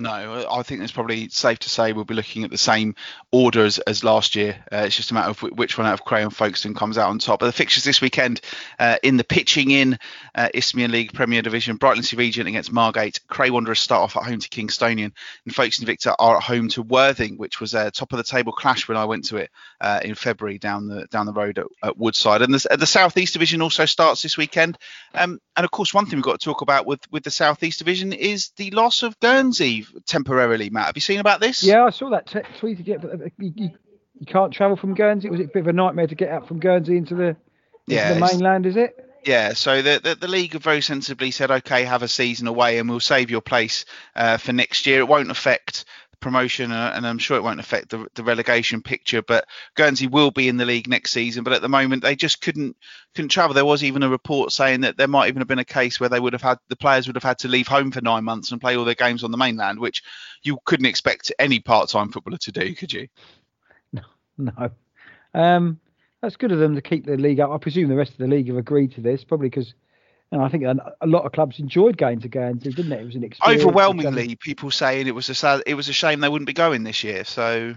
No, 0.00 0.46
I 0.50 0.62
think 0.62 0.80
it's 0.80 0.92
probably 0.92 1.28
safe 1.28 1.58
to 1.58 1.68
say 1.68 1.92
we'll 1.92 2.06
be 2.06 2.14
looking 2.14 2.42
at 2.42 2.50
the 2.50 2.56
same 2.56 2.94
order 3.30 3.66
as, 3.66 3.78
as 3.80 4.02
last 4.02 4.34
year. 4.34 4.56
Uh, 4.72 4.84
it's 4.86 4.96
just 4.96 5.10
a 5.10 5.14
matter 5.14 5.28
of 5.28 5.42
which 5.42 5.76
one 5.76 5.86
out 5.86 5.92
of 5.92 6.06
Cray 6.06 6.22
and 6.22 6.34
Folkestone 6.34 6.74
comes 6.74 6.96
out 6.96 7.10
on 7.10 7.18
top. 7.18 7.40
But 7.40 7.46
the 7.46 7.52
fixtures 7.52 7.84
this 7.84 8.00
weekend 8.00 8.40
uh, 8.78 8.96
in 9.02 9.18
the 9.18 9.24
pitching 9.24 9.70
in 9.70 9.98
uh, 10.34 10.48
Isthmian 10.54 10.90
League 10.90 11.12
Premier 11.12 11.42
Division, 11.42 11.78
Brightlingsea 11.78 12.16
Regent 12.16 12.48
against 12.48 12.72
Margate. 12.72 13.20
Cray 13.28 13.50
Wanderers 13.50 13.80
start 13.80 14.00
off 14.00 14.16
at 14.16 14.22
home 14.22 14.40
to 14.40 14.48
Kingstonian, 14.48 15.12
and 15.44 15.54
Folkestone 15.54 15.86
Invicta 15.86 16.14
are 16.18 16.38
at 16.38 16.44
home 16.44 16.70
to 16.70 16.82
Worthing, 16.82 17.36
which 17.36 17.60
was 17.60 17.74
a 17.74 17.90
top 17.90 18.14
of 18.14 18.16
the 18.16 18.24
table 18.24 18.52
clash 18.52 18.88
when 18.88 18.96
I 18.96 19.04
went 19.04 19.26
to 19.26 19.36
it 19.36 19.50
uh, 19.82 20.00
in 20.02 20.14
February 20.14 20.56
down 20.56 20.88
the 20.88 21.08
down 21.10 21.26
the 21.26 21.34
road 21.34 21.58
at, 21.58 21.66
at 21.84 21.98
Woodside. 21.98 22.40
And 22.40 22.54
the, 22.54 22.76
the 22.78 22.86
South 22.86 23.18
East 23.18 23.34
Division 23.34 23.60
also 23.60 23.84
starts 23.84 24.22
this 24.22 24.38
weekend. 24.38 24.78
Um, 25.12 25.40
and 25.56 25.64
of 25.64 25.70
course, 25.70 25.92
one 25.92 26.06
thing 26.06 26.16
we've 26.16 26.24
got 26.24 26.40
to 26.40 26.44
talk 26.44 26.62
about 26.62 26.86
with 26.86 27.00
with 27.12 27.22
the 27.22 27.30
South 27.30 27.62
East 27.62 27.80
Division 27.80 28.14
is 28.14 28.52
the 28.56 28.70
loss 28.70 29.02
of 29.02 29.20
Guernsey 29.20 29.84
temporarily. 30.06 30.70
Matt, 30.70 30.86
have 30.86 30.96
you 30.96 31.00
seen 31.00 31.20
about 31.20 31.40
this? 31.40 31.62
Yeah, 31.62 31.84
I 31.84 31.90
saw 31.90 32.10
that 32.10 32.26
t- 32.26 32.40
tweet. 32.58 32.80
Again, 32.80 32.98
but 33.00 33.12
uh, 33.12 33.24
you, 33.38 33.52
you, 33.54 33.70
you, 34.18 34.26
can't 34.26 34.52
travel 34.52 34.76
from 34.76 34.94
Guernsey. 34.94 35.30
Was 35.30 35.40
it 35.40 35.44
a 35.44 35.48
bit 35.48 35.60
of 35.60 35.68
a 35.68 35.72
nightmare 35.72 36.06
to 36.06 36.14
get 36.14 36.30
out 36.30 36.48
from 36.48 36.60
Guernsey 36.60 36.96
into 36.96 37.14
the, 37.14 37.26
into 37.28 37.36
yeah, 37.86 38.14
the 38.14 38.20
mainland? 38.20 38.66
Is 38.66 38.76
it? 38.76 39.06
Yeah, 39.24 39.52
so 39.52 39.82
the, 39.82 40.00
the, 40.02 40.14
the 40.14 40.28
league 40.28 40.54
have 40.54 40.62
very 40.62 40.80
sensibly 40.80 41.30
said, 41.30 41.50
okay, 41.50 41.84
have 41.84 42.02
a 42.02 42.08
season 42.08 42.46
away, 42.46 42.78
and 42.78 42.88
we'll 42.88 43.00
save 43.00 43.30
your 43.30 43.42
place 43.42 43.84
uh, 44.16 44.38
for 44.38 44.52
next 44.52 44.86
year. 44.86 45.00
It 45.00 45.08
won't 45.08 45.30
affect 45.30 45.84
promotion, 46.20 46.72
uh, 46.72 46.92
and 46.94 47.06
I'm 47.06 47.18
sure 47.18 47.36
it 47.36 47.42
won't 47.42 47.60
affect 47.60 47.90
the, 47.90 48.06
the 48.14 48.22
relegation 48.22 48.82
picture. 48.82 49.22
But 49.22 49.46
Guernsey 49.74 50.06
will 50.06 50.30
be 50.30 50.48
in 50.48 50.56
the 50.56 50.64
league 50.64 50.88
next 50.88 51.12
season. 51.12 51.44
But 51.44 51.52
at 51.52 51.62
the 51.62 51.68
moment, 51.68 52.02
they 52.02 52.16
just 52.16 52.40
couldn't 52.40 52.76
couldn't 53.14 53.30
travel. 53.30 53.54
There 53.54 53.64
was 53.64 53.82
even 53.82 54.02
a 54.02 54.08
report 54.08 54.52
saying 54.52 54.82
that 54.82 54.96
there 54.96 55.08
might 55.08 55.28
even 55.28 55.40
have 55.40 55.48
been 55.48 55.58
a 55.58 55.64
case 55.64 55.98
where 55.98 56.08
they 56.08 56.20
would 56.20 56.32
have 56.32 56.42
had 56.42 56.58
the 56.68 56.76
players 56.76 57.06
would 57.06 57.16
have 57.16 57.22
had 57.22 57.38
to 57.40 57.48
leave 57.48 57.68
home 57.68 57.90
for 57.90 58.00
nine 58.00 58.24
months 58.24 58.52
and 58.52 58.60
play 58.60 58.76
all 58.76 58.84
their 58.84 58.94
games 58.94 59.24
on 59.24 59.30
the 59.30 59.38
mainland, 59.38 59.78
which 59.78 60.02
you 60.42 60.58
couldn't 60.64 60.86
expect 60.86 61.32
any 61.38 61.60
part-time 61.60 62.10
footballer 62.10 62.38
to 62.38 62.52
do, 62.52 62.74
could 62.74 62.92
you? 62.92 63.08
No, 63.92 64.02
no. 64.38 64.70
Um, 65.34 65.80
that's 66.20 66.36
good 66.36 66.52
of 66.52 66.58
them 66.58 66.74
to 66.74 66.82
keep 66.82 67.06
the 67.06 67.16
league 67.16 67.40
up. 67.40 67.50
I 67.50 67.58
presume 67.58 67.88
the 67.88 67.96
rest 67.96 68.12
of 68.12 68.18
the 68.18 68.28
league 68.28 68.48
have 68.48 68.56
agreed 68.56 68.92
to 68.94 69.00
this, 69.00 69.24
probably 69.24 69.48
because 69.48 69.74
And 70.32 70.42
I 70.42 70.48
think 70.48 70.62
a, 70.64 71.06
lot 71.06 71.24
of 71.24 71.32
clubs 71.32 71.58
enjoyed 71.58 71.96
going 71.96 72.20
to 72.20 72.28
Guernsey, 72.28 72.70
didn't 72.70 72.92
it? 72.92 73.00
It 73.00 73.04
was 73.04 73.16
an 73.16 73.24
experience. 73.24 73.64
Overwhelmingly, 73.64 74.36
people 74.36 74.70
saying 74.70 75.08
it 75.08 75.14
was 75.14 75.28
a 75.28 75.34
sad, 75.34 75.62
it 75.66 75.74
was 75.74 75.88
a 75.88 75.92
shame 75.92 76.20
they 76.20 76.28
wouldn't 76.28 76.46
be 76.46 76.52
going 76.52 76.84
this 76.84 77.02
year. 77.02 77.24
So, 77.24 77.74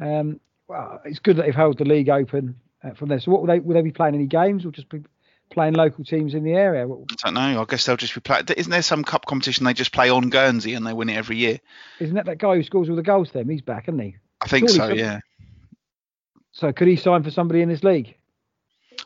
Um, 0.00 0.38
well, 0.68 1.00
it's 1.06 1.18
good 1.18 1.36
that 1.36 1.46
they've 1.46 1.54
held 1.54 1.78
the 1.78 1.86
league 1.86 2.10
open 2.10 2.56
uh, 2.82 2.92
from 2.92 3.08
there. 3.08 3.20
So, 3.20 3.30
what 3.30 3.40
will 3.40 3.48
they 3.48 3.58
will 3.58 3.74
they 3.74 3.80
be 3.82 3.90
playing 3.90 4.14
any 4.14 4.26
games 4.26 4.66
or 4.66 4.70
just 4.70 4.90
be 4.90 5.02
playing 5.50 5.74
local 5.74 6.04
teams 6.04 6.34
in 6.34 6.44
the 6.44 6.52
area? 6.52 6.86
What, 6.86 7.10
I 7.10 7.14
don't 7.24 7.34
know. 7.34 7.62
I 7.62 7.64
guess 7.64 7.86
they'll 7.86 7.96
just 7.96 8.14
be 8.14 8.20
playing. 8.20 8.44
Isn't 8.54 8.70
there 8.70 8.82
some 8.82 9.02
cup 9.02 9.24
competition 9.24 9.64
they 9.64 9.72
just 9.72 9.92
play 9.92 10.10
on 10.10 10.28
Guernsey 10.28 10.74
and 10.74 10.86
they 10.86 10.92
win 10.92 11.08
it 11.08 11.16
every 11.16 11.36
year? 11.36 11.58
isn't 12.00 12.16
that 12.16 12.26
that 12.26 12.36
guy 12.38 12.56
who 12.56 12.62
scores 12.62 12.90
all 12.90 12.96
the 12.96 13.02
goals? 13.02 13.30
Them, 13.30 13.48
he's 13.48 13.62
back, 13.62 13.84
isn't 13.88 13.98
he? 13.98 14.16
I 14.42 14.46
think 14.48 14.68
Surely 14.68 14.78
so. 14.78 14.88
some- 14.88 14.98
Yeah. 14.98 15.20
So, 16.52 16.72
could 16.72 16.86
he 16.86 16.96
sign 16.96 17.22
for 17.22 17.30
somebody 17.30 17.62
in 17.62 17.68
this 17.70 17.82
league? 17.82 18.14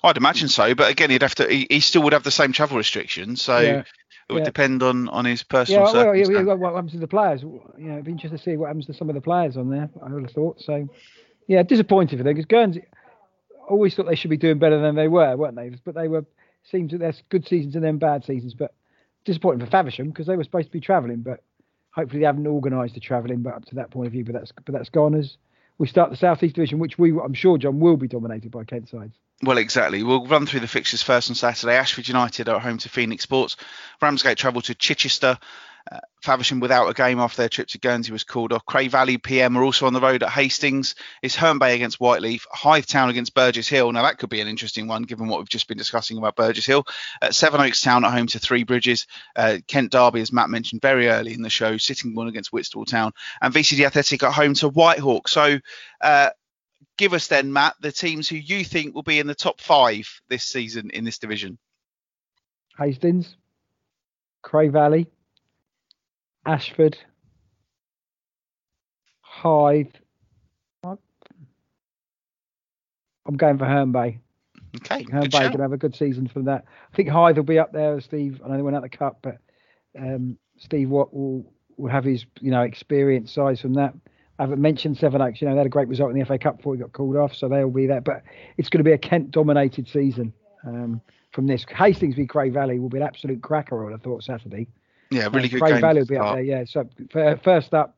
I'd 0.02 0.16
imagine 0.16 0.48
so, 0.48 0.74
but 0.74 0.90
again, 0.90 1.10
he'd 1.10 1.22
have 1.22 1.34
to. 1.36 1.48
He, 1.48 1.66
he 1.68 1.80
still 1.80 2.02
would 2.02 2.12
have 2.12 2.22
the 2.22 2.30
same 2.30 2.52
travel 2.52 2.76
restrictions, 2.76 3.42
so 3.42 3.58
Yeah, 3.58 3.82
it 4.28 4.32
would 4.32 4.40
yeah. 4.40 4.44
depend 4.44 4.82
on 4.82 5.08
on 5.08 5.24
his 5.24 5.42
Yeah, 5.42 5.50
personal 5.50 5.86
well, 5.86 5.94
yeah, 5.94 6.12
circumstances. 6.14 6.46
yeah, 6.46 6.54
what 6.54 6.74
happens 6.74 6.92
to 6.92 6.98
the 6.98 7.08
players? 7.08 7.42
You 7.42 7.60
know, 7.78 7.92
it'd 7.94 8.04
be 8.04 8.12
interesting 8.12 8.38
to 8.38 8.44
see 8.44 8.56
what 8.56 8.66
happens 8.66 8.86
to 8.86 8.94
some 8.94 9.08
of 9.08 9.14
the 9.14 9.20
players 9.20 9.56
on 9.56 9.70
there. 9.70 9.88
I 10.02 10.08
would 10.12 10.22
have 10.24 10.32
thought 10.32 10.60
so. 10.60 10.88
Yeah, 11.46 11.62
disappointed 11.62 12.18
for 12.18 12.22
them 12.24 12.34
because 12.34 12.46
Guernsey 12.46 12.84
always 13.68 13.94
thought 13.94 14.06
they 14.06 14.14
should 14.14 14.30
be 14.30 14.36
doing 14.36 14.58
better 14.58 14.80
than 14.80 14.94
they 14.94 15.08
were, 15.08 15.36
weren't 15.36 15.56
they? 15.56 15.70
But 15.84 15.94
they 15.94 16.08
were 16.08 16.24
seems 16.70 16.92
that 16.92 16.98
there's 16.98 17.22
good 17.28 17.46
seasons 17.46 17.74
and 17.74 17.84
then 17.84 17.98
bad 17.98 18.24
seasons. 18.24 18.54
But 18.54 18.74
disappointing 19.24 19.64
for 19.64 19.70
Faversham 19.70 20.08
because 20.08 20.26
they 20.26 20.36
were 20.36 20.44
supposed 20.44 20.68
to 20.68 20.72
be 20.72 20.80
travelling, 20.80 21.20
but 21.20 21.42
hopefully 21.90 22.20
they 22.20 22.26
haven't 22.26 22.46
organised 22.46 22.94
the 22.94 23.00
travelling. 23.00 23.42
But 23.42 23.54
up 23.54 23.64
to 23.66 23.76
that 23.76 23.90
point 23.90 24.06
of 24.06 24.12
view, 24.12 24.24
but 24.24 24.34
that's 24.34 24.52
but 24.52 24.72
that's 24.74 24.90
gone 24.90 25.14
as 25.14 25.36
we 25.78 25.86
start 25.86 26.10
the 26.10 26.16
South 26.16 26.42
East 26.42 26.56
Division, 26.56 26.78
which 26.78 26.98
we 26.98 27.12
I'm 27.18 27.34
sure 27.34 27.56
John 27.56 27.80
will 27.80 27.96
be 27.96 28.08
dominated 28.08 28.50
by 28.50 28.64
Kent 28.64 28.88
sides. 28.88 29.14
Well, 29.42 29.58
exactly. 29.58 30.02
We'll 30.02 30.26
run 30.26 30.46
through 30.46 30.60
the 30.60 30.66
fixtures 30.66 31.02
first 31.02 31.30
on 31.30 31.36
Saturday. 31.36 31.76
Ashford 31.76 32.08
United 32.08 32.48
are 32.48 32.56
at 32.56 32.62
home 32.62 32.78
to 32.78 32.88
Phoenix 32.88 33.22
Sports. 33.22 33.56
Ramsgate 34.02 34.36
travel 34.36 34.60
to 34.62 34.74
Chichester. 34.74 35.38
Uh, 35.90 36.00
Faversham 36.22 36.60
without 36.60 36.88
a 36.88 36.94
game 36.94 37.18
after 37.18 37.38
their 37.38 37.48
trip 37.48 37.68
to 37.68 37.78
Guernsey 37.78 38.12
was 38.12 38.24
called 38.24 38.52
off. 38.52 38.66
Cray 38.66 38.88
Valley 38.88 39.16
PM 39.16 39.56
are 39.56 39.62
also 39.62 39.86
on 39.86 39.92
the 39.92 40.00
road 40.00 40.22
at 40.22 40.28
Hastings. 40.28 40.94
It's 41.22 41.36
Herne 41.36 41.58
Bay 41.58 41.74
against 41.74 41.98
Whyteleafe. 41.98 42.42
Hythe 42.50 42.84
Town 42.84 43.08
against 43.08 43.34
Burgess 43.34 43.68
Hill. 43.68 43.92
Now 43.92 44.02
that 44.02 44.18
could 44.18 44.28
be 44.28 44.40
an 44.40 44.48
interesting 44.48 44.88
one 44.88 45.04
given 45.04 45.28
what 45.28 45.38
we've 45.38 45.48
just 45.48 45.68
been 45.68 45.78
discussing 45.78 46.18
about 46.18 46.36
Burgess 46.36 46.66
Hill. 46.66 46.84
Uh, 47.22 47.30
Sevenoaks 47.30 47.80
Town 47.80 48.04
at 48.04 48.12
home 48.12 48.26
to 48.26 48.38
Three 48.38 48.64
Bridges. 48.64 49.06
Uh, 49.36 49.58
Kent 49.66 49.92
Derby, 49.92 50.20
as 50.20 50.32
Matt 50.32 50.50
mentioned 50.50 50.82
very 50.82 51.08
early 51.08 51.32
in 51.32 51.42
the 51.42 51.50
show, 51.50 51.76
Sittingbourne 51.76 52.28
against 52.28 52.52
Whitstable 52.52 52.84
Town. 52.84 53.12
And 53.40 53.54
VCD 53.54 53.86
Athletic 53.86 54.22
at 54.22 54.32
home 54.32 54.54
to 54.54 54.68
Whitehawk. 54.68 55.28
So 55.28 55.58
uh, 56.00 56.30
give 56.98 57.14
us 57.14 57.28
then, 57.28 57.52
Matt, 57.52 57.76
the 57.80 57.92
teams 57.92 58.28
who 58.28 58.36
you 58.36 58.64
think 58.64 58.94
will 58.94 59.02
be 59.02 59.20
in 59.20 59.26
the 59.26 59.34
top 59.34 59.60
five 59.60 60.20
this 60.28 60.44
season 60.44 60.90
in 60.90 61.04
this 61.04 61.18
division. 61.18 61.58
Hastings, 62.76 63.36
Cray 64.42 64.68
Valley, 64.68 65.08
Ashford, 66.48 66.96
Hythe. 69.20 69.92
I'm 70.82 70.96
going 73.36 73.58
for 73.58 73.66
Herne 73.66 73.92
Bay. 73.92 74.18
Okay, 74.76 75.04
Herne 75.12 75.28
Bay 75.28 75.50
can 75.50 75.60
have 75.60 75.74
a 75.74 75.76
good 75.76 75.94
season 75.94 76.26
from 76.26 76.46
that. 76.46 76.64
I 76.90 76.96
think 76.96 77.10
Hythe 77.10 77.36
will 77.36 77.44
be 77.44 77.58
up 77.58 77.72
there. 77.72 78.00
Steve, 78.00 78.40
I 78.42 78.48
know 78.48 78.56
they 78.56 78.62
went 78.62 78.74
out 78.74 78.82
of 78.82 78.90
the 78.90 78.96
cup, 78.96 79.18
but 79.20 79.36
um, 79.98 80.38
Steve 80.56 80.88
Watt 80.88 81.12
will 81.12 81.52
will 81.76 81.90
have 81.90 82.04
his 82.04 82.24
you 82.40 82.50
know 82.50 82.62
experience 82.62 83.30
size 83.30 83.60
from 83.60 83.74
that. 83.74 83.92
I 84.38 84.44
haven't 84.44 84.62
mentioned 84.62 84.96
Sevenoaks. 84.96 85.42
You 85.42 85.48
know 85.48 85.52
they 85.52 85.58
had 85.58 85.66
a 85.66 85.70
great 85.70 85.88
result 85.88 86.12
in 86.12 86.18
the 86.18 86.24
FA 86.24 86.38
Cup 86.38 86.56
before 86.56 86.74
he 86.74 86.80
got 86.80 86.94
called 86.94 87.16
off, 87.16 87.34
so 87.34 87.50
they'll 87.50 87.68
be 87.68 87.86
there. 87.86 88.00
But 88.00 88.22
it's 88.56 88.70
going 88.70 88.78
to 88.78 88.84
be 88.84 88.92
a 88.92 88.98
Kent 88.98 89.32
dominated 89.32 89.86
season 89.86 90.32
um, 90.66 91.02
from 91.32 91.46
this. 91.46 91.66
Hastings 91.68 92.14
v 92.14 92.26
Cray 92.26 92.48
Valley 92.48 92.78
will 92.78 92.88
be 92.88 92.98
an 92.98 93.04
absolute 93.04 93.42
cracker. 93.42 93.82
I 93.82 93.84
would 93.84 93.92
have 93.92 94.02
thought 94.02 94.22
Saturday. 94.22 94.66
Yeah, 95.10 95.28
really 95.32 95.48
good 95.48 95.60
Cray 95.60 95.72
game. 95.72 95.80
Valley 95.80 96.00
will 96.00 96.06
be 96.06 96.16
up 96.16 96.34
there. 96.34 96.42
Yeah. 96.42 96.64
So 96.64 96.88
first 97.42 97.74
up, 97.74 97.96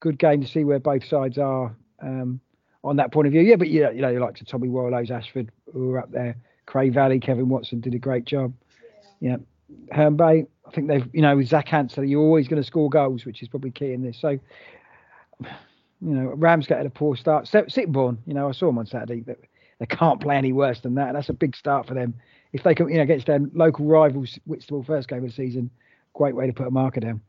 good 0.00 0.18
game 0.18 0.40
to 0.42 0.46
see 0.46 0.64
where 0.64 0.78
both 0.78 1.04
sides 1.04 1.38
are 1.38 1.74
um, 2.02 2.40
on 2.82 2.96
that 2.96 3.12
point 3.12 3.26
of 3.26 3.32
view. 3.32 3.42
Yeah, 3.42 3.56
but 3.56 3.70
yeah, 3.70 3.90
you 3.90 4.02
know, 4.02 4.08
you 4.08 4.20
like 4.20 4.36
to 4.36 4.44
Tommy 4.44 4.68
Warrilow's 4.68 5.10
Ashford 5.10 5.50
who 5.72 5.88
were 5.88 5.98
up 5.98 6.10
there. 6.10 6.36
Cray 6.66 6.90
Valley, 6.90 7.20
Kevin 7.20 7.48
Watson 7.48 7.80
did 7.80 7.94
a 7.94 7.98
great 7.98 8.24
job. 8.24 8.52
Yeah. 9.20 9.36
Herne 9.90 10.16
Bay, 10.16 10.46
I 10.66 10.70
think 10.70 10.88
they've, 10.88 11.08
you 11.12 11.22
know, 11.22 11.36
with 11.36 11.48
Zach 11.48 11.68
Hansen, 11.68 12.06
you're 12.08 12.20
always 12.20 12.48
going 12.48 12.60
to 12.60 12.66
score 12.66 12.88
goals, 12.88 13.24
which 13.24 13.42
is 13.42 13.48
probably 13.48 13.70
key 13.70 13.92
in 13.92 14.02
this. 14.02 14.18
So, 14.18 14.38
you 15.40 15.48
know, 16.00 16.32
Ramsgate 16.34 16.78
had 16.78 16.86
a 16.86 16.90
poor 16.90 17.16
start. 17.16 17.48
Sit- 17.48 17.70
Sittingbourne, 17.70 18.18
you 18.26 18.34
know, 18.34 18.48
I 18.48 18.52
saw 18.52 18.66
them 18.66 18.78
on 18.78 18.86
Saturday. 18.86 19.20
That 19.20 19.38
they 19.78 19.86
can't 19.86 20.20
play 20.20 20.36
any 20.36 20.52
worse 20.52 20.80
than 20.80 20.94
that. 20.96 21.14
That's 21.14 21.28
a 21.28 21.34
big 21.34 21.56
start 21.56 21.86
for 21.86 21.94
them. 21.94 22.14
If 22.52 22.62
they 22.62 22.74
can, 22.74 22.88
you 22.88 22.96
know, 22.96 23.02
against 23.02 23.26
their 23.26 23.40
local 23.54 23.86
rivals, 23.86 24.38
Whitstable 24.46 24.84
first 24.84 25.08
game 25.08 25.24
of 25.24 25.30
the 25.30 25.32
season, 25.32 25.70
great 26.14 26.34
way 26.34 26.46
to 26.46 26.52
put 26.52 26.66
a 26.66 26.70
marker 26.70 27.00
down. 27.00 27.20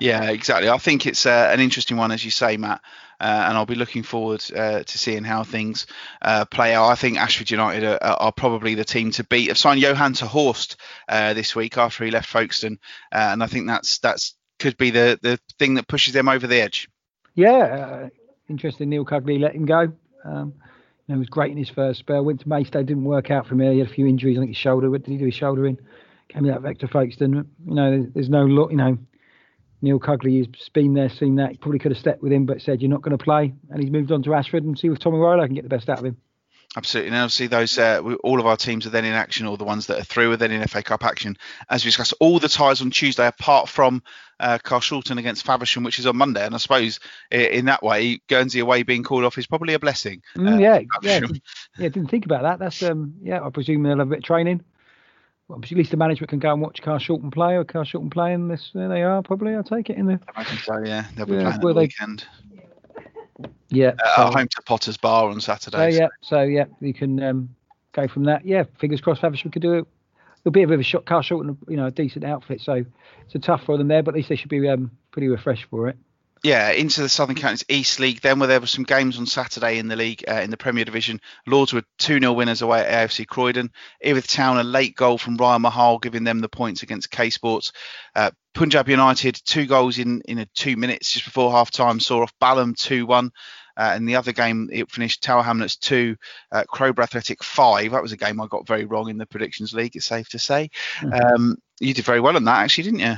Yeah, 0.00 0.30
exactly. 0.30 0.68
I 0.68 0.76
think 0.78 1.06
it's 1.06 1.24
uh, 1.24 1.50
an 1.50 1.60
interesting 1.60 1.96
one, 1.96 2.12
as 2.12 2.24
you 2.24 2.30
say, 2.30 2.58
Matt, 2.58 2.82
uh, 3.18 3.46
and 3.48 3.56
I'll 3.56 3.64
be 3.64 3.74
looking 3.74 4.02
forward 4.02 4.44
uh, 4.54 4.82
to 4.82 4.98
seeing 4.98 5.24
how 5.24 5.42
things 5.42 5.86
uh, 6.20 6.44
play 6.44 6.74
out. 6.74 6.88
I 6.88 6.94
think 6.94 7.18
Ashford 7.18 7.50
United 7.50 7.84
are, 7.84 7.98
are 8.02 8.32
probably 8.32 8.74
the 8.74 8.84
team 8.84 9.10
to 9.12 9.24
beat. 9.24 9.48
I've 9.48 9.56
signed 9.56 9.80
Johan 9.80 10.12
ter 10.12 10.26
Horst 10.26 10.76
uh, 11.08 11.32
this 11.32 11.56
week 11.56 11.78
after 11.78 12.04
he 12.04 12.10
left 12.10 12.28
Folkestone, 12.28 12.78
uh, 13.12 13.30
and 13.32 13.42
I 13.42 13.46
think 13.46 13.66
that's 13.66 13.98
that's 13.98 14.34
could 14.58 14.76
be 14.76 14.90
the 14.90 15.18
the 15.22 15.38
thing 15.58 15.74
that 15.74 15.88
pushes 15.88 16.12
them 16.12 16.28
over 16.28 16.46
the 16.46 16.60
edge. 16.60 16.88
Yeah, 17.34 17.50
uh, 17.50 18.08
interesting. 18.48 18.90
Neil 18.90 19.04
Cugley 19.04 19.40
let 19.40 19.54
him 19.54 19.64
go. 19.64 19.92
Um, 20.24 20.54
you 21.06 21.14
know, 21.14 21.14
he 21.14 21.18
was 21.20 21.28
great 21.28 21.52
in 21.52 21.58
his 21.58 21.70
first 21.70 22.00
spell. 22.00 22.24
Went 22.24 22.40
to 22.40 22.48
Maidstone, 22.48 22.84
didn't 22.84 23.04
work 23.04 23.30
out 23.30 23.46
for 23.46 23.54
him. 23.54 23.60
He 23.60 23.78
had 23.78 23.88
a 23.88 23.92
few 23.92 24.06
injuries. 24.06 24.36
I 24.36 24.40
think 24.40 24.50
his 24.50 24.58
shoulder. 24.58 24.90
What 24.90 25.04
did 25.04 25.12
he 25.12 25.18
do? 25.18 25.26
His 25.26 25.34
shoulder 25.34 25.66
in. 25.66 25.78
Came 26.28 26.50
out 26.50 26.62
Vector 26.62 26.88
Folkestone. 26.88 27.48
You 27.66 27.74
know, 27.74 27.90
there's, 27.90 28.12
there's 28.12 28.28
no 28.28 28.44
look. 28.44 28.70
You 28.70 28.76
know, 28.76 28.98
Neil 29.82 30.00
Cugley 30.00 30.38
has 30.38 30.68
been 30.70 30.94
there, 30.94 31.08
seen 31.08 31.36
that. 31.36 31.52
He 31.52 31.56
probably 31.58 31.78
could 31.78 31.92
have 31.92 31.98
stepped 31.98 32.22
with 32.22 32.32
him, 32.32 32.46
but 32.46 32.60
said 32.62 32.82
you're 32.82 32.90
not 32.90 33.02
going 33.02 33.16
to 33.16 33.22
play, 33.22 33.54
and 33.70 33.82
he's 33.82 33.92
moved 33.92 34.10
on 34.12 34.22
to 34.24 34.34
Ashford 34.34 34.64
and 34.64 34.78
see 34.78 34.88
if 34.88 34.98
Tommy 34.98 35.18
Warrilow 35.18 35.46
can 35.46 35.54
get 35.54 35.62
the 35.62 35.70
best 35.70 35.88
out 35.88 35.98
of 35.98 36.04
him. 36.04 36.16
Absolutely. 36.76 37.08
And 37.08 37.16
obviously, 37.16 37.46
those 37.46 37.78
uh, 37.78 38.00
we- 38.04 38.14
all 38.16 38.38
of 38.38 38.46
our 38.46 38.56
teams 38.56 38.86
are 38.86 38.90
then 38.90 39.04
in 39.04 39.14
action, 39.14 39.46
or 39.46 39.56
the 39.56 39.64
ones 39.64 39.86
that 39.86 39.98
are 39.98 40.04
through 40.04 40.32
are 40.32 40.36
then 40.36 40.50
in 40.50 40.66
FA 40.66 40.82
Cup 40.82 41.04
action. 41.04 41.36
As 41.70 41.84
we 41.84 41.88
discussed, 41.88 42.12
all 42.20 42.38
the 42.38 42.48
ties 42.48 42.82
on 42.82 42.90
Tuesday, 42.90 43.26
apart 43.26 43.68
from 43.68 44.02
uh, 44.40 44.58
Carshalton 44.62 45.18
against 45.18 45.46
Faversham, 45.46 45.84
which 45.84 45.98
is 45.98 46.06
on 46.06 46.16
Monday. 46.16 46.44
And 46.44 46.54
I 46.54 46.58
suppose 46.58 47.00
in 47.30 47.64
that 47.66 47.82
way, 47.82 48.20
Guernsey 48.28 48.60
away 48.60 48.82
being 48.82 49.04
called 49.04 49.24
off 49.24 49.38
is 49.38 49.46
probably 49.46 49.72
a 49.72 49.78
blessing. 49.78 50.22
Mm, 50.36 50.54
uh, 50.54 50.58
yeah, 50.58 50.78
for 50.78 51.06
yeah, 51.06 51.20
yeah. 51.78 51.88
Didn't 51.88 52.10
think 52.10 52.26
about 52.26 52.42
that. 52.42 52.58
That's 52.58 52.82
um, 52.82 53.14
yeah. 53.22 53.42
I 53.42 53.48
presume 53.48 53.82
they'll 53.82 53.98
have 53.98 54.08
a 54.08 54.10
bit 54.10 54.18
of 54.18 54.24
training. 54.24 54.62
Well, 55.48 55.60
at 55.62 55.70
least 55.70 55.92
the 55.92 55.96
management 55.96 56.28
can 56.30 56.40
go 56.40 56.52
and 56.52 56.60
watch 56.60 56.82
Carshalton 56.82 57.30
play, 57.32 57.54
or 57.54 57.64
Carshalton 57.64 58.10
play, 58.10 58.32
and 58.34 58.50
this 58.50 58.70
there 58.74 58.88
they 58.88 59.02
are. 59.02 59.22
Probably, 59.22 59.54
I'll 59.54 59.62
take 59.62 59.90
it 59.90 59.96
in 59.96 60.06
the. 60.06 60.20
I 60.34 60.42
think 60.42 60.60
so. 60.60 60.78
Yeah, 60.84 61.04
they'll 61.14 61.26
be 61.26 61.34
Yeah, 61.34 61.40
playing 61.42 61.54
at 61.54 61.60
the 61.60 61.72
they- 61.72 61.80
weekend. 61.80 62.24
Yeah. 63.68 63.92
Uh, 64.04 64.30
so- 64.30 64.38
home 64.38 64.48
to 64.48 64.62
Potter's 64.62 64.96
Bar 64.96 65.28
on 65.28 65.40
Saturday. 65.40 65.92
So 65.92 65.98
yeah, 66.00 66.08
so 66.20 66.42
yeah, 66.42 66.64
you 66.80 66.92
can 66.94 67.22
um, 67.22 67.48
go 67.92 68.08
from 68.08 68.24
that. 68.24 68.44
Yeah, 68.44 68.64
fingers 68.80 69.00
crossed, 69.00 69.20
Faversham 69.20 69.52
could 69.52 69.62
do 69.62 69.74
it. 69.74 69.86
It'll 70.40 70.52
be 70.52 70.62
a 70.62 70.66
bit 70.66 70.74
of 70.74 70.80
a 70.80 70.84
shot, 70.84 71.04
Carshalton 71.04 71.56
you 71.68 71.76
know 71.76 71.86
a 71.86 71.90
decent 71.90 72.24
outfit, 72.24 72.60
so 72.60 72.84
it's 73.24 73.34
a 73.34 73.38
tough 73.38 73.64
for 73.64 73.76
them 73.78 73.88
there, 73.88 74.02
but 74.02 74.14
at 74.14 74.16
least 74.16 74.28
they 74.28 74.36
should 74.36 74.48
be 74.50 74.68
um, 74.68 74.90
pretty 75.12 75.28
refreshed 75.28 75.66
for 75.70 75.88
it. 75.88 75.96
Yeah, 76.42 76.70
into 76.70 77.00
the 77.00 77.08
Southern 77.08 77.34
Counties 77.34 77.64
East 77.68 77.98
League. 77.98 78.20
Then, 78.20 78.38
where 78.38 78.46
there 78.46 78.60
were 78.60 78.66
some 78.66 78.84
games 78.84 79.18
on 79.18 79.26
Saturday 79.26 79.78
in 79.78 79.88
the 79.88 79.96
league, 79.96 80.22
uh, 80.28 80.34
in 80.34 80.50
the 80.50 80.56
Premier 80.56 80.84
Division, 80.84 81.20
Lords 81.46 81.72
were 81.72 81.82
2 81.98 82.20
0 82.20 82.32
winners 82.34 82.62
away 82.62 82.80
at 82.80 83.08
AFC 83.08 83.26
Croydon. 83.26 83.72
Erith 84.02 84.28
Town, 84.28 84.58
a 84.58 84.62
late 84.62 84.94
goal 84.94 85.18
from 85.18 85.36
Ryan 85.36 85.62
Mahal, 85.62 85.98
giving 85.98 86.24
them 86.24 86.40
the 86.40 86.48
points 86.48 86.82
against 86.82 87.10
K 87.10 87.30
Sports. 87.30 87.72
Uh, 88.14 88.30
Punjab 88.54 88.88
United, 88.88 89.40
two 89.44 89.66
goals 89.66 89.98
in, 89.98 90.20
in 90.26 90.38
a 90.38 90.46
two 90.54 90.76
minutes 90.76 91.12
just 91.12 91.24
before 91.24 91.50
half 91.50 91.70
time, 91.70 92.00
saw 92.00 92.22
off 92.22 92.32
Balham 92.38 92.74
2 92.74 93.06
1. 93.06 93.30
Uh, 93.78 93.92
and 93.94 94.08
the 94.08 94.16
other 94.16 94.32
game, 94.32 94.70
it 94.72 94.90
finished 94.90 95.22
Tower 95.22 95.42
Hamlets 95.42 95.76
2, 95.76 96.16
uh, 96.52 96.64
Crowborough 96.68 97.04
Athletic 97.04 97.44
5. 97.44 97.92
That 97.92 98.02
was 98.02 98.12
a 98.12 98.16
game 98.16 98.40
I 98.40 98.46
got 98.46 98.66
very 98.66 98.86
wrong 98.86 99.10
in 99.10 99.18
the 99.18 99.26
predictions 99.26 99.74
league, 99.74 99.96
it's 99.96 100.06
safe 100.06 100.28
to 100.30 100.38
say. 100.38 100.70
Um, 101.12 101.56
you 101.78 101.92
did 101.92 102.06
very 102.06 102.20
well 102.20 102.36
on 102.36 102.44
that, 102.44 102.60
actually, 102.60 102.84
didn't 102.84 103.00
you? 103.00 103.14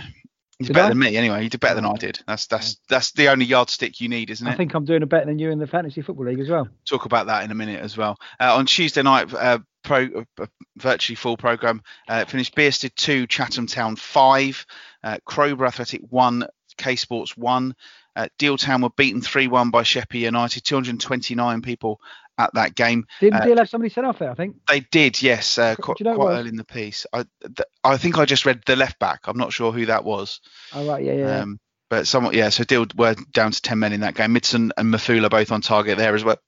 You 0.59 0.67
did, 0.67 0.73
better 0.73 0.87
I? 0.87 0.89
than 0.89 0.99
me, 0.99 1.17
anyway. 1.17 1.45
You 1.45 1.51
did 1.51 1.61
better 1.61 1.77
than 1.77 1.87
I 1.87 1.95
did. 1.95 2.21
That's 2.27 2.47
that's 2.47 2.79
that's 2.89 3.13
the 3.13 3.29
only 3.29 3.45
yardstick 3.45 4.01
you 4.01 4.09
need, 4.09 4.31
isn't 4.31 4.47
it? 4.47 4.51
I 4.51 4.57
think 4.57 4.75
I'm 4.75 4.85
doing 4.85 5.03
a 5.03 5.07
better 5.07 5.27
than 5.27 5.39
you 5.39 5.51
in 5.51 5.59
the 5.59 5.69
fantasy 5.69 6.03
football 6.03 6.27
league 6.27 6.41
as 6.41 6.49
well. 6.49 6.69
Talk 6.85 7.05
about 7.05 7.27
that 7.27 7.45
in 7.45 7.53
a 7.53 7.55
minute 7.55 7.81
as 7.81 7.97
well. 7.97 8.19
Uh, 8.41 8.57
on 8.57 8.67
Tuesday 8.67 9.03
night, 9.03 9.33
uh, 9.33 9.61
pro 9.85 10.25
uh, 10.39 10.47
virtually 10.77 11.15
full 11.15 11.37
program 11.37 11.81
uh, 12.09 12.25
finished 12.25 12.57
Bearsted 12.57 12.95
two, 12.97 13.29
Chatham 13.29 13.69
Town 13.69 13.95
five, 13.95 14.67
uh, 15.05 15.19
Crowborough 15.25 15.69
Athletic 15.69 16.03
one, 16.09 16.47
K 16.77 16.97
Sports 16.97 17.37
one. 17.37 17.75
Uh, 18.17 18.27
Deal 18.37 18.57
Town 18.57 18.83
were 18.83 18.91
beaten 18.97 19.21
3-1 19.21 19.71
by 19.71 19.85
Sheppey 19.85 20.19
United. 20.19 20.65
229 20.65 21.63
people 21.63 22.01
at 22.39 22.55
that 22.55 22.75
game. 22.75 23.07
Didn't 23.21 23.43
Uh, 23.43 23.45
Deal 23.47 23.57
have 23.59 23.69
somebody 23.69 23.93
sent 23.93 24.07
off 24.07 24.19
there? 24.21 24.31
I 24.31 24.35
think. 24.35 24.57
They 24.69 24.81
did, 24.81 25.21
yes, 25.21 25.59
uh, 25.59 25.75
quite, 25.75 26.01
you 26.01 26.05
know 26.05 26.15
quite 26.15 26.39
early 26.39 26.49
in 26.49 26.57
the 26.57 26.65
piece. 26.65 27.05
I, 27.13 27.25
th- 27.43 27.69
I 27.85 27.97
think 27.97 28.17
I 28.17 28.25
just 28.25 28.47
read 28.47 28.63
the 28.65 28.77
left 28.77 28.99
back. 28.99 29.27
I'm 29.27 29.37
not 29.37 29.53
sure 29.53 29.73
who 29.73 29.87
that 29.87 30.05
was. 30.05 30.41
Oh 30.73 30.87
right, 30.87 31.05
yeah, 31.05 31.15
yeah. 31.15 31.41
Um, 31.41 31.59
but 31.91 32.07
somewhat, 32.07 32.35
yeah. 32.35 32.49
So 32.51 32.65
Deal 32.65 32.87
were 32.97 33.17
down 33.33 33.51
to 33.51 33.61
10 33.61 33.79
men 33.79 33.93
in 33.93 34.01
that 34.01 34.15
game. 34.15 34.35
Midson 34.35 34.71
and 34.77 34.93
Mafula 34.95 35.29
both 35.31 35.51
on 35.53 35.61
target 35.61 35.99
there 35.99 36.15
as 36.15 36.23
well. 36.23 36.39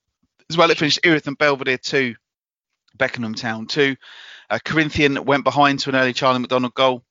As 0.49 0.57
well, 0.57 0.70
it 0.70 0.78
finished 0.78 1.01
Erith 1.05 1.26
and 1.26 1.38
Belvedere 1.38 1.78
2, 1.78 2.14
Beckenham 2.99 3.34
Town 3.34 3.66
2. 3.66 3.97
Uh, 4.51 4.59
Corinthian 4.64 5.24
went 5.24 5.45
behind 5.45 5.78
to 5.80 5.91
an 5.91 5.97
early 5.97 6.12
Charlie 6.12 6.41
McDonald 6.41 6.74
goal 6.74 7.05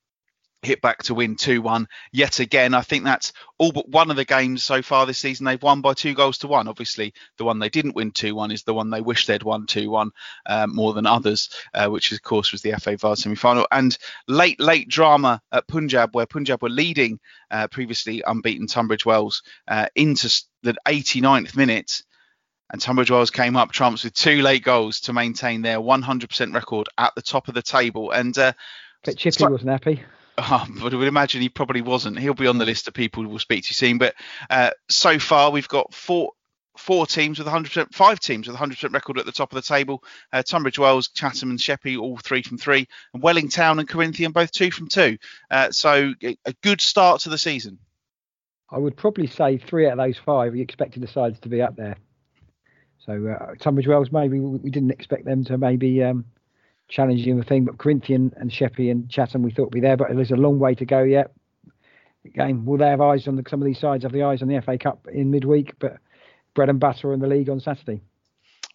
hit 0.62 0.82
back 0.82 1.04
to 1.04 1.14
win 1.14 1.36
2-1 1.36 1.86
yet 2.12 2.40
again. 2.40 2.74
I 2.74 2.82
think 2.82 3.04
that's 3.04 3.32
all 3.58 3.72
but 3.72 3.90
one 3.90 4.10
of 4.10 4.18
the 4.18 4.26
games 4.26 4.64
so 4.64 4.82
far 4.82 5.06
this 5.06 5.18
season. 5.18 5.46
They've 5.46 5.62
won 5.62 5.82
by 5.82 5.94
two 5.94 6.14
goals 6.14 6.40
to 6.40 6.48
one. 6.48 6.68
Obviously 6.68 7.14
the 7.38 7.46
one 7.46 7.60
they 7.60 7.70
didn't 7.70 7.96
win 7.96 8.12
2-1 8.12 8.54
is 8.54 8.64
the 8.64 8.74
one 8.74 8.90
they 8.90 9.02
wish 9.02 9.26
they'd 9.26 9.44
won 9.44 9.66
2-1 9.66 10.10
uh, 10.46 10.68
more 10.68 10.94
than 10.94 11.06
others 11.06 11.50
uh, 11.74 11.88
which 11.88 12.12
of 12.12 12.22
course 12.22 12.52
was 12.52 12.62
the 12.62 12.74
fa 12.74 12.98
vase 12.98 13.22
semi-final. 13.22 13.68
And 13.72 13.98
late 14.28 14.60
late 14.60 14.90
drama 14.90 15.42
at 15.52 15.68
punjab 15.68 16.14
where 16.14 16.26
punjab 16.26 16.62
were 16.62 16.70
leading 16.70 17.20
uh, 17.52 17.68
previously 17.68 18.22
unbeaten 18.26 18.68
tunbridge 18.68 19.06
wells 19.06 19.44
uh, 19.68 19.88
into 19.96 20.30
the 20.64 20.76
89th 20.86 21.56
minute. 21.56 22.04
And 22.72 22.80
Tunbridge 22.80 23.10
Wells 23.10 23.32
came 23.32 23.56
up 23.56 23.72
trumps 23.72 24.04
with 24.04 24.14
two 24.14 24.44
late 24.44 24.64
goals 24.64 25.00
to 25.02 25.14
maintain 25.14 25.64
their 25.64 25.80
100% 25.80 26.54
record 26.54 26.88
at 27.00 27.16
the 27.16 27.22
top 27.24 27.48
of 27.48 27.56
the 27.56 27.64
table. 27.64 28.12
And 28.12 28.38
uh, 28.38 28.54
but 29.04 29.18
Chippy 29.18 29.46
wasn't 29.46 29.72
happy. 29.72 30.04
Oh, 30.42 30.66
but 30.82 30.94
I 30.94 30.98
would 30.98 31.08
imagine 31.08 31.42
he 31.42 31.50
probably 31.50 31.82
wasn't. 31.82 32.20
He'll 32.20 32.34
be 32.34 32.48
on 32.48 32.58
the 32.58 32.66
list 32.66 32.88
of 32.88 32.94
people 32.94 33.28
we'll 33.28 33.40
speak 33.40 33.66
to 33.66 33.74
soon. 33.74 33.98
But 33.98 34.16
uh, 34.50 34.72
so 34.90 35.20
far, 35.20 35.52
we've 35.52 35.68
got 35.68 35.94
four 35.94 36.32
four 36.78 37.06
teams 37.06 37.38
with 37.38 37.48
100%, 37.48 37.94
five 37.94 38.22
teams 38.22 38.48
with 38.48 38.56
100% 38.56 38.94
record 38.94 39.20
at 39.20 39.26
the 39.26 39.34
top 39.34 39.52
of 39.52 39.56
the 39.56 39.62
table. 39.62 40.02
Uh, 40.32 40.42
Tunbridge 40.42 40.80
Wells, 40.80 41.10
Chatham, 41.10 41.50
and 41.50 41.60
Sheppey 41.60 41.98
all 41.98 42.18
three 42.18 42.42
from 42.42 42.58
three, 42.58 42.88
and 43.14 43.22
Welling 43.22 43.50
Town 43.50 43.80
and 43.80 43.88
Corinthian 43.88 44.32
both 44.32 44.52
two 44.52 44.72
from 44.72 44.88
two. 44.88 45.18
Uh, 45.52 45.72
so 45.72 46.14
a 46.24 46.54
good 46.64 46.80
start 46.80 47.22
to 47.22 47.30
the 47.30 47.38
season. 47.38 47.80
I 48.72 48.78
would 48.78 48.96
probably 48.96 49.28
say 49.28 49.58
three 49.58 49.88
out 49.88 49.94
of 49.94 49.98
those 49.98 50.18
five 50.18 50.54
we 50.54 50.62
expected 50.62 51.04
the 51.04 51.08
sides 51.08 51.40
to 51.42 51.50
be 51.50 51.62
up 51.62 51.76
there. 51.76 51.98
So 53.06 53.28
uh, 53.28 53.56
Tunbridge 53.56 53.88
Wells, 53.88 54.12
maybe 54.12 54.40
we 54.40 54.70
didn't 54.70 54.92
expect 54.92 55.26
them 55.26 55.44
to 55.46 55.58
maybe 55.58 56.04
um, 56.04 56.26
challenging 56.90 57.38
the 57.38 57.44
thing. 57.44 57.66
But 57.66 57.78
Corinthian 57.78 58.34
and 58.36 58.52
Sheppey 58.52 58.90
and 58.90 59.10
Chatham, 59.10 59.44
we 59.44 59.52
thought 59.52 59.66
would 59.66 59.72
be 59.72 59.80
there, 59.80 59.96
but 59.96 60.14
there's 60.14 60.32
a 60.32 60.36
long 60.36 60.60
way 60.60 60.76
to 60.76 60.86
go 60.86 61.04
yet. 61.04 61.32
Again, 62.26 62.66
will 62.66 62.78
they 62.78 62.88
have 62.88 63.00
eyes 63.00 63.28
on 63.28 63.38
the, 63.38 63.44
some 63.50 63.62
of 63.62 63.66
these 63.66 63.80
sides? 63.80 64.04
Have 64.04 64.12
the 64.12 64.24
eyes 64.24 64.42
on 64.42 64.50
the 64.50 64.62
FA 64.62 64.78
Cup 64.78 65.08
in 65.08 65.32
midweek? 65.32 65.80
But 65.80 65.98
bread 66.54 66.70
and 66.70 66.80
butter 66.80 67.14
in 67.14 67.22
the 67.22 67.28
league 67.28 67.50
on 67.50 67.60
Saturday. 67.62 68.02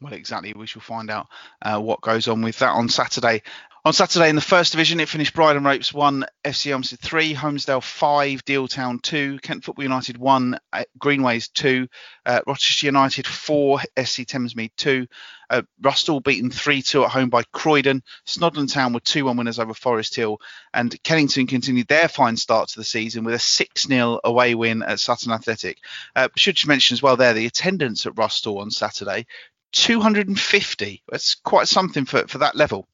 Well, 0.01 0.13
exactly. 0.13 0.55
We 0.55 0.67
shall 0.67 0.83
find 0.83 1.11
out 1.11 1.29
uh, 1.63 1.81
what 1.81 2.01
goes 2.01 2.29
on 2.29 2.43
with 2.43 2.59
that 2.61 2.71
on 2.71 2.89
Saturday. 2.89 3.43
On 3.87 3.93
Saturday 3.93 4.31
in 4.31 4.35
the 4.35 4.41
first 4.41 4.73
division, 4.73 4.99
it 4.99 5.11
finished 5.11 5.35
Bridon 5.35 5.63
Ropes 5.63 5.93
1, 5.93 6.25
FC 6.43 6.73
Elmstead 6.73 7.01
3, 7.01 7.35
Holmesdale 7.35 7.83
5, 7.83 8.43
Deal 8.47 8.67
Town 8.67 8.99
2, 8.99 9.41
Kent 9.41 9.63
Football 9.63 9.83
United 9.83 10.17
1, 10.17 10.59
uh, 10.73 10.85
Greenways 10.99 11.49
2, 11.49 11.87
uh, 12.25 12.41
Rochester 12.47 12.87
United 12.87 13.27
4, 13.27 13.81
SC 13.81 14.21
Thamesmead 14.23 14.71
2, 14.79 15.07
uh, 15.51 15.63
Rusthall 15.83 16.25
beaten 16.25 16.51
3 16.51 16.81
2 16.81 17.05
at 17.05 17.11
home 17.11 17.29
by 17.29 17.43
Croydon, 17.53 18.03
Snodland 18.27 18.73
Town 18.73 18.95
were 18.95 19.01
2 19.01 19.27
1 19.27 19.37
winners 19.37 19.59
over 19.59 19.75
Forest 19.75 20.17
Hill, 20.17 20.41
and 20.73 20.97
Kennington 21.03 21.47
continued 21.47 21.89
their 21.89 22.09
fine 22.09 22.39
start 22.39 22.71
to 22.71 22.81
the 22.81 22.85
season 22.85 23.23
with 23.23 23.35
a 23.35 23.39
6 23.39 23.83
0 23.83 24.19
away 24.25 24.55
win 24.55 24.83
at 24.83 24.99
Sutton 24.99 25.31
Athletic. 25.31 25.77
Uh, 26.17 26.31
should 26.37 26.63
you 26.63 26.69
mention 26.69 26.95
as 26.95 27.03
well 27.03 27.19
there 27.19 27.35
the 27.35 27.45
attendance 27.45 28.07
at 28.07 28.15
Rusthall 28.15 28.63
on 28.63 28.71
Saturday 28.71 29.27
250. 29.73 31.03
That's 31.11 31.35
quite 31.35 31.69
something 31.69 32.07
for, 32.07 32.27
for 32.29 32.39
that 32.39 32.57
level. 32.57 32.89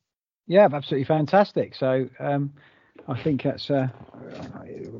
Yeah, 0.47 0.69
absolutely 0.73 1.05
fantastic. 1.05 1.75
So 1.75 2.09
um, 2.19 2.53
I 3.09 3.23
think 3.23 3.43
that's 3.45 3.71
uh, 3.71 3.89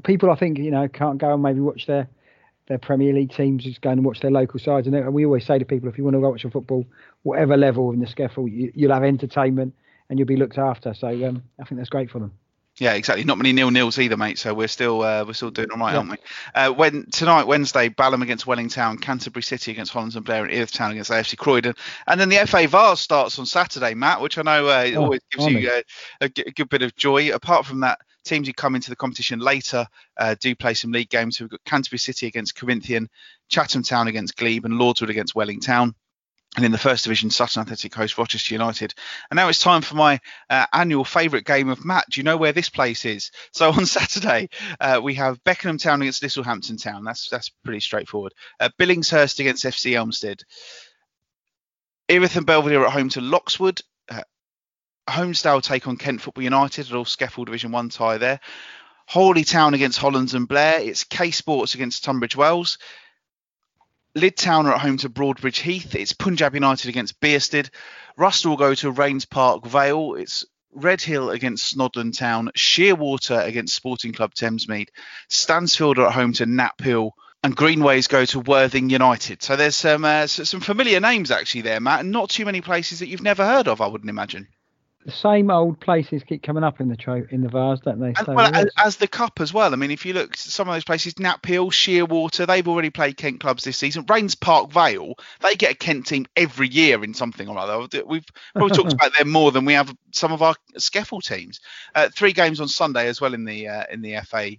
people. 0.05 0.31
I 0.31 0.37
think 0.37 0.59
you 0.59 0.71
know 0.71 0.89
can't 0.89 1.19
go 1.19 1.33
and 1.35 1.43
maybe 1.43 1.61
watch 1.61 1.87
their 1.87 2.09
their 2.69 2.79
Premier 2.79 3.13
League 3.13 3.33
teams. 3.33 3.65
Just 3.65 3.81
go 3.81 3.91
and 3.91 4.05
watch 4.05 4.21
their 4.21 4.31
local 4.31 4.61
sides. 4.61 4.87
And 4.87 5.13
we 5.13 5.25
always 5.25 5.45
say 5.45 5.59
to 5.59 5.65
people, 5.65 5.89
if 5.89 5.99
you 5.99 6.05
want 6.05 6.15
to 6.15 6.21
go 6.21 6.31
watch 6.31 6.45
a 6.45 6.51
football, 6.51 6.87
whatever 7.23 7.57
level 7.57 7.91
in 7.91 8.01
the 8.01 8.07
SCEFL, 8.07 8.51
you, 8.51 8.89
will 8.89 8.95
have 8.95 9.03
entertainment 9.03 9.75
and 10.09 10.19
you'll 10.19 10.29
be 10.29 10.37
looked 10.37 10.59
after. 10.59 10.95
So 10.95 11.09
um, 11.09 11.43
I 11.61 11.65
think 11.65 11.79
that's 11.81 11.91
great 11.91 12.11
for 12.11 12.21
them. 12.21 12.33
Yeah, 12.81 12.95
exactly. 12.95 13.25
Not 13.25 13.37
many 13.37 13.53
nil 13.53 13.71
nils 13.71 13.99
either, 13.99 14.17
mate. 14.17 14.39
So 14.39 14.55
we're 14.55 14.67
still 14.67 15.03
uh, 15.03 15.23
we're 15.27 15.35
still 15.35 15.51
doing 15.51 15.69
all 15.71 15.77
right, 15.77 15.93
yeah. 15.93 15.99
aren't 15.99 16.11
we? 16.13 16.17
Uh, 16.55 16.73
when 16.73 17.05
tonight, 17.13 17.47
Wednesday, 17.47 17.91
Balham 17.91 18.23
against 18.23 18.47
Welling 18.47 18.71
Town, 18.71 18.97
Canterbury 18.97 19.43
City 19.43 19.71
against 19.71 19.93
Hollands 19.93 20.17
and 20.17 20.25
Blair, 20.25 20.45
and 20.45 20.51
Erith 20.53 20.73
Town 20.73 20.91
against 20.91 21.11
AFC 21.11 21.37
Croydon, 21.37 21.75
and 22.07 22.19
then 22.19 22.31
the 22.31 22.39
FA 22.47 22.67
Vase 22.67 22.99
starts 22.99 23.39
on 23.39 23.45
Saturday, 23.45 23.93
Matt, 23.93 24.23
which 24.23 24.39
I 24.39 24.43
know 24.43 24.67
uh, 24.67 24.91
oh, 24.95 25.03
always 25.03 25.21
gives 25.31 25.47
you 25.47 25.69
uh, 25.69 25.83
a, 26.23 26.25
a, 26.25 26.51
good 26.53 26.71
bit 26.71 26.81
of 26.81 26.97
joy. 26.97 27.35
Apart 27.35 27.67
from 27.67 27.81
that, 27.81 27.99
teams 28.25 28.49
who 28.49 28.55
come 28.55 28.75
into 28.75 28.89
the 28.89 28.97
competition 28.97 29.41
later 29.41 29.87
uh, 30.17 30.35
do 30.41 30.57
play 30.57 30.73
some 30.73 30.91
league 30.91 31.11
games. 31.11 31.37
So 31.37 31.45
we've 31.45 31.51
got 31.51 31.65
Canterbury 31.67 31.99
City 31.99 32.29
against 32.29 32.57
Corinthian, 32.57 33.11
Chatham 33.51 33.83
Town 33.83 34.09
against 34.09 34.39
Glebe, 34.39 34.65
and 34.65 34.81
Lordswood 34.81 35.11
against 35.11 35.35
Welling 35.35 35.61
Town 35.61 35.95
and 36.57 36.65
in 36.65 36.73
the 36.73 36.79
first 36.79 37.05
division, 37.05 37.31
Sutton 37.31 37.63
Athletic 37.63 37.95
host 37.95 38.19
Rochester 38.19 38.55
United. 38.55 38.93
And 39.31 39.37
now 39.37 39.49
it's 39.49 39.63
time 39.63 39.83
for 39.83 39.95
my 39.95 40.19
uh, 40.49 40.67
annual 40.73 41.05
favourite 41.05 41.45
game 41.45 41.69
of 41.69 41.85
Matt. 41.85 42.07
Do 42.11 42.19
you 42.19 42.25
know 42.25 42.37
where 42.37 42.53
this 42.53 42.69
place 42.69 43.05
is? 43.05 43.31
So 43.53 43.71
on 43.71 43.85
Saturday, 43.85 44.49
uh, 44.81 45.01
we 45.03 45.15
have 45.15 45.43
Beckenham 45.45 45.79
Town 45.79 46.01
against 46.03 46.23
Littlehampton 46.23 46.79
Town. 46.79 47.05
That's 47.05 47.29
that's 47.29 47.51
pretty 47.65 47.81
straightforward. 47.81 48.33
Uh, 48.59 48.71
Billingshurst 48.79 49.39
against 49.39 49.65
FC 49.65 49.93
Elmstead. 49.93 50.43
Erith 52.09 52.37
and 52.37 52.47
Belvedere 52.47 52.85
at 52.85 52.93
home 52.93 53.11
to 53.11 53.21
Loxwood. 53.21 53.83
Uh, 54.09 54.23
Holmesdale 55.09 55.63
take 55.63 55.87
on 55.87 55.97
Kent 55.97 56.23
Football 56.23 56.45
United, 56.45 56.91
a 56.91 56.97
all 56.97 57.05
SCEFL 57.05 57.45
Division 57.45 57.71
1 57.71 57.91
tie 57.91 58.19
there. 58.19 58.41
Horley 59.07 59.45
Town 59.45 59.75
against 59.75 59.99
Hollands 59.99 60.35
and 60.35 60.49
Blair. 60.49 60.81
It's 60.81 61.05
K 61.05 61.33
Sports 61.33 61.75
against 61.75 62.05
Tunbridge 62.05 62.37
Wells. 62.37 62.79
Lydd 64.17 64.35
Town 64.35 64.67
are 64.67 64.75
at 64.75 64.81
home 64.81 64.97
to 64.99 65.09
Broadbridge 65.09 65.61
Heath. 65.61 65.95
It's 65.95 66.13
Punjab 66.13 66.55
United 66.55 66.89
against 66.89 67.21
Bearsted. 67.21 67.71
Rusthall 68.19 68.51
will 68.51 68.57
go 68.57 68.75
to 68.75 68.93
Raynes 68.93 69.29
Park 69.29 69.65
Vale. 69.65 70.15
It's 70.15 70.45
Redhill 70.73 71.31
against 71.31 71.77
Snodland 71.77 72.19
Town. 72.19 72.51
Shearwater 72.57 73.47
against 73.47 73.77
Sporting 73.77 74.13
Club 74.13 74.35
Thamesmead. 74.35 74.89
Stansfield 75.29 75.99
are 75.99 76.09
at 76.09 76.15
home 76.15 76.33
to 76.35 76.45
Knaphill. 76.45 77.13
And 77.45 77.57
Greenways 77.57 78.09
go 78.09 78.25
to 78.27 78.41
Worthing 78.41 78.91
United. 78.91 79.43
So 79.43 79.55
there's 79.55 79.77
some 79.77 80.05
uh, 80.05 80.27
some 80.27 80.61
familiar 80.61 81.01
names 81.01 81.31
actually 81.31 81.63
there, 81.63 81.81
Matt, 81.81 82.01
and 82.01 82.11
not 82.11 82.31
too 82.31 82.45
many 82.45 82.61
places 82.61 82.99
that 82.99 83.07
you've 83.07 83.23
never 83.23 83.47
heard 83.47 83.67
of, 83.67 83.81
I 83.81 83.87
wouldn't 83.87 84.11
imagine 84.11 84.49
the 85.05 85.13
same 85.13 85.51
old 85.51 85.81
places 85.81 86.23
keep 86.25 86.43
coming 86.43 86.63
up 86.63 86.81
in 86.81 86.89
the 86.89 86.97
tro- 86.97 87.27
in 87.31 87.41
the 87.41 87.49
vase, 87.49 87.81
don't 87.81 88.01
they? 88.01 88.09
And, 88.09 88.19
so, 88.19 88.35
well, 88.35 88.55
as, 88.55 88.67
as, 88.77 88.97
the 88.97 89.09
cup 89.09 89.41
as 89.41 89.53
well. 89.53 89.73
I 89.73 89.77
mean, 89.77 89.91
if 89.91 90.05
you 90.05 90.13
look 90.13 90.37
some 90.37 90.69
of 90.69 90.75
those 90.75 90.85
places, 90.85 91.15
Knaphill, 91.15 91.71
Shearwater, 91.71 92.47
they've 92.47 92.69
already 92.69 92.91
played 92.91 93.17
Kent 93.17 93.41
clubs 93.41 93.65
this 93.65 93.79
season. 93.79 94.05
Raynes 94.05 94.39
Park 94.39 94.71
Vale, 94.71 95.15
they 95.41 95.55
get 95.55 95.73
a 95.73 95.77
Kent 95.77 96.07
team 96.07 96.27
every 96.37 96.69
year 96.69 97.03
in 97.03 97.15
something 97.15 97.49
or 97.49 97.57
other. 97.57 98.05
We've 98.05 98.27
probably 98.55 98.77
talked 98.77 98.93
about 98.95 99.17
them 99.17 99.31
more 99.31 99.53
than 99.53 99.65
we 99.65 99.73
have 99.73 99.95
some 100.13 100.33
of 100.33 100.43
our 100.43 100.55
SCEFL 100.77 101.23
teams. 101.23 101.61
Uh, 101.95 102.11
three 102.15 102.35
games 102.35 102.61
on 102.61 102.69
Sunday 102.69 103.09
as 103.09 103.23
well 103.23 103.33
in 103.33 103.45
the 103.45 103.69
uh, 103.69 103.85
in 103.91 104.03
the 104.03 104.21
FA 104.27 104.51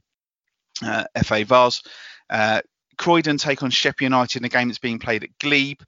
uh, 0.83 1.03
FA 1.23 1.45
Vase. 1.45 1.83
Uh, 2.29 2.61
Croydon 2.97 3.37
take 3.37 3.63
on 3.63 3.69
Sheppey 3.69 4.05
United 4.05 4.41
in 4.41 4.45
a 4.45 4.49
game 4.49 4.69
that's 4.69 4.79
being 4.79 4.99
played 4.99 5.23
at 5.23 5.37
Glebe. 5.39 5.81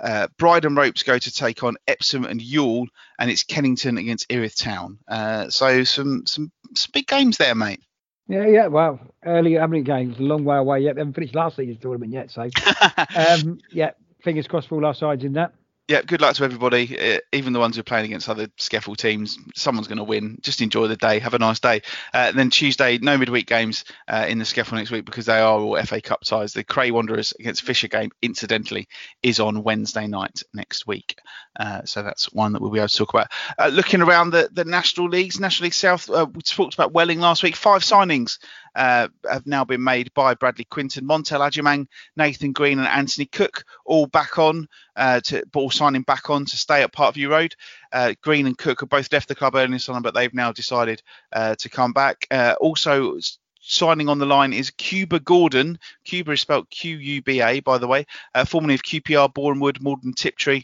Uh, 0.00 0.28
Bridon 0.38 0.76
Ropes 0.76 1.02
go 1.02 1.18
to 1.18 1.30
take 1.32 1.62
on 1.64 1.76
Epsom 1.86 2.24
and 2.24 2.40
Ewell, 2.40 2.86
and 3.18 3.30
it's 3.30 3.42
Kennington 3.42 3.98
against 3.98 4.26
Erith 4.30 4.56
Town. 4.56 4.98
Uh, 5.08 5.50
so 5.50 5.84
some, 5.84 6.26
some 6.26 6.52
some 6.74 6.90
big 6.92 7.06
games 7.06 7.36
there, 7.36 7.54
mate. 7.54 7.80
Yeah, 8.28 8.46
yeah. 8.46 8.66
Well, 8.66 9.00
early 9.24 9.54
how 9.54 9.66
games? 9.66 10.18
A 10.18 10.22
long 10.22 10.44
way 10.44 10.56
away 10.56 10.80
yet. 10.80 10.94
They 10.94 11.00
haven't 11.00 11.14
finished 11.14 11.34
last 11.34 11.56
season's 11.56 11.80
tournament 11.80 12.12
yet, 12.12 12.30
so 12.30 12.42
um, 13.16 13.58
yeah. 13.72 13.92
Fingers 14.22 14.48
crossed 14.48 14.68
for 14.68 14.74
all 14.74 14.84
our 14.84 14.94
sides 14.94 15.22
in 15.22 15.34
that 15.34 15.52
yeah, 15.88 16.02
good 16.02 16.20
luck 16.20 16.36
to 16.36 16.44
everybody, 16.44 17.14
uh, 17.14 17.18
even 17.32 17.54
the 17.54 17.58
ones 17.58 17.76
who 17.76 17.80
are 17.80 17.84
playing 17.84 18.04
against 18.04 18.28
other 18.28 18.46
SCEFL 18.58 18.96
teams. 18.98 19.38
Someone's 19.56 19.88
going 19.88 19.98
to 19.98 20.04
win. 20.04 20.36
Just 20.42 20.60
enjoy 20.60 20.86
the 20.86 20.96
day. 20.96 21.18
Have 21.18 21.32
a 21.32 21.38
nice 21.38 21.60
day. 21.60 21.80
Uh, 22.12 22.30
then 22.30 22.50
Tuesday, 22.50 22.98
no 22.98 23.16
midweek 23.16 23.46
games 23.46 23.86
uh, 24.06 24.26
in 24.28 24.38
the 24.38 24.44
SCEFL 24.44 24.74
next 24.74 24.90
week 24.90 25.06
because 25.06 25.24
they 25.24 25.38
are 25.38 25.58
all 25.58 25.82
FA 25.82 26.02
Cup 26.02 26.20
ties. 26.24 26.52
The 26.52 26.62
Cray 26.62 26.90
Wanderers 26.90 27.32
against 27.40 27.62
Fisher 27.62 27.88
game, 27.88 28.10
incidentally, 28.20 28.86
is 29.22 29.40
on 29.40 29.62
Wednesday 29.62 30.06
night 30.06 30.42
next 30.52 30.86
week. 30.86 31.18
Uh, 31.58 31.82
so 31.84 32.02
that's 32.02 32.30
one 32.34 32.52
that 32.52 32.60
we'll 32.60 32.70
be 32.70 32.78
able 32.78 32.88
to 32.88 32.96
talk 32.96 33.14
about. 33.14 33.32
Uh, 33.58 33.68
looking 33.68 34.02
around 34.02 34.30
the, 34.30 34.50
the 34.52 34.66
national 34.66 35.08
leagues, 35.08 35.40
National 35.40 35.64
League 35.64 35.74
South, 35.74 36.10
uh, 36.10 36.26
we 36.30 36.42
talked 36.42 36.74
about 36.74 36.92
Welling 36.92 37.20
last 37.20 37.42
week. 37.42 37.56
Five 37.56 37.80
signings 37.80 38.38
uh, 38.78 39.08
have 39.30 39.46
now 39.46 39.64
been 39.64 39.82
made 39.82 40.14
by 40.14 40.34
Bradley 40.34 40.64
Quinton, 40.64 41.04
Montel 41.04 41.40
Agyemang, 41.40 41.86
Nathan 42.16 42.52
Green, 42.52 42.78
and 42.78 42.88
Anthony 42.88 43.26
Cook, 43.26 43.64
all 43.84 44.06
back 44.06 44.38
on 44.38 44.68
uh, 44.96 45.20
to 45.24 45.44
ball 45.52 45.70
signing 45.70 46.02
back 46.02 46.30
on 46.30 46.44
to 46.46 46.56
stay 46.56 46.82
at 46.82 46.92
Parkview 46.92 47.28
Road. 47.28 47.54
Uh, 47.92 48.14
Green 48.22 48.46
and 48.46 48.56
Cook 48.56 48.80
have 48.80 48.88
both 48.88 49.12
left 49.12 49.28
the 49.28 49.34
club 49.34 49.54
early 49.56 49.72
in 49.72 49.78
summer, 49.78 50.00
but 50.00 50.14
they've 50.14 50.32
now 50.32 50.52
decided 50.52 51.02
uh, 51.32 51.54
to 51.56 51.68
come 51.68 51.92
back. 51.92 52.26
Uh, 52.30 52.54
also. 52.60 53.18
Signing 53.60 54.08
on 54.08 54.18
the 54.18 54.24
line 54.24 54.54
is 54.54 54.70
Quba 54.70 55.22
Gordon. 55.22 55.78
Quba 56.06 56.32
is 56.32 56.40
spelled 56.40 56.70
Q 56.70 56.96
U 56.96 57.20
B 57.20 57.42
A, 57.42 57.60
by 57.60 57.76
the 57.76 57.88
way, 57.88 58.06
formerly 58.46 58.74
of 58.74 58.82
QPR, 58.82 59.34
Borehamwood, 59.34 59.82
Maldon 59.82 60.14
Tiptree, 60.14 60.62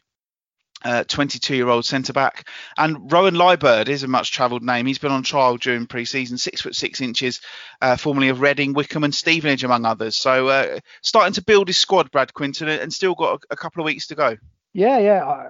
22 0.84 1.70
uh, 1.70 1.82
centre 1.82 2.12
back. 2.12 2.48
And 2.76 3.10
Rowan 3.10 3.34
Liburd 3.34 3.88
is 3.88 4.02
a 4.02 4.08
much 4.08 4.32
travelled 4.32 4.62
name. 4.62 4.86
He's 4.86 4.98
been 4.98 5.12
on 5.12 5.22
trial 5.22 5.56
during 5.56 5.86
pre 5.86 6.04
season, 6.04 6.38
six 6.38 6.60
foot 6.60 6.74
six 6.74 7.00
inches, 7.00 7.40
uh, 7.80 7.96
formerly 7.96 8.28
of 8.28 8.40
Reading, 8.40 8.74
Wycombe, 8.74 9.04
and 9.04 9.14
Stevenage, 9.14 9.64
among 9.64 9.86
others. 9.86 10.16
So 10.16 10.48
uh, 10.48 10.80
starting 11.02 11.32
to 11.34 11.42
build 11.42 11.68
his 11.68 11.78
squad, 11.78 12.10
Brad 12.10 12.34
Quinton, 12.34 12.68
and 12.68 12.92
still 12.92 13.14
got 13.14 13.42
a, 13.50 13.54
a, 13.54 13.56
couple 13.56 13.82
of 13.82 13.86
weeks 13.86 14.06
to 14.08 14.14
go. 14.14 14.36
Yeah, 14.72 14.98
yeah. 14.98 15.48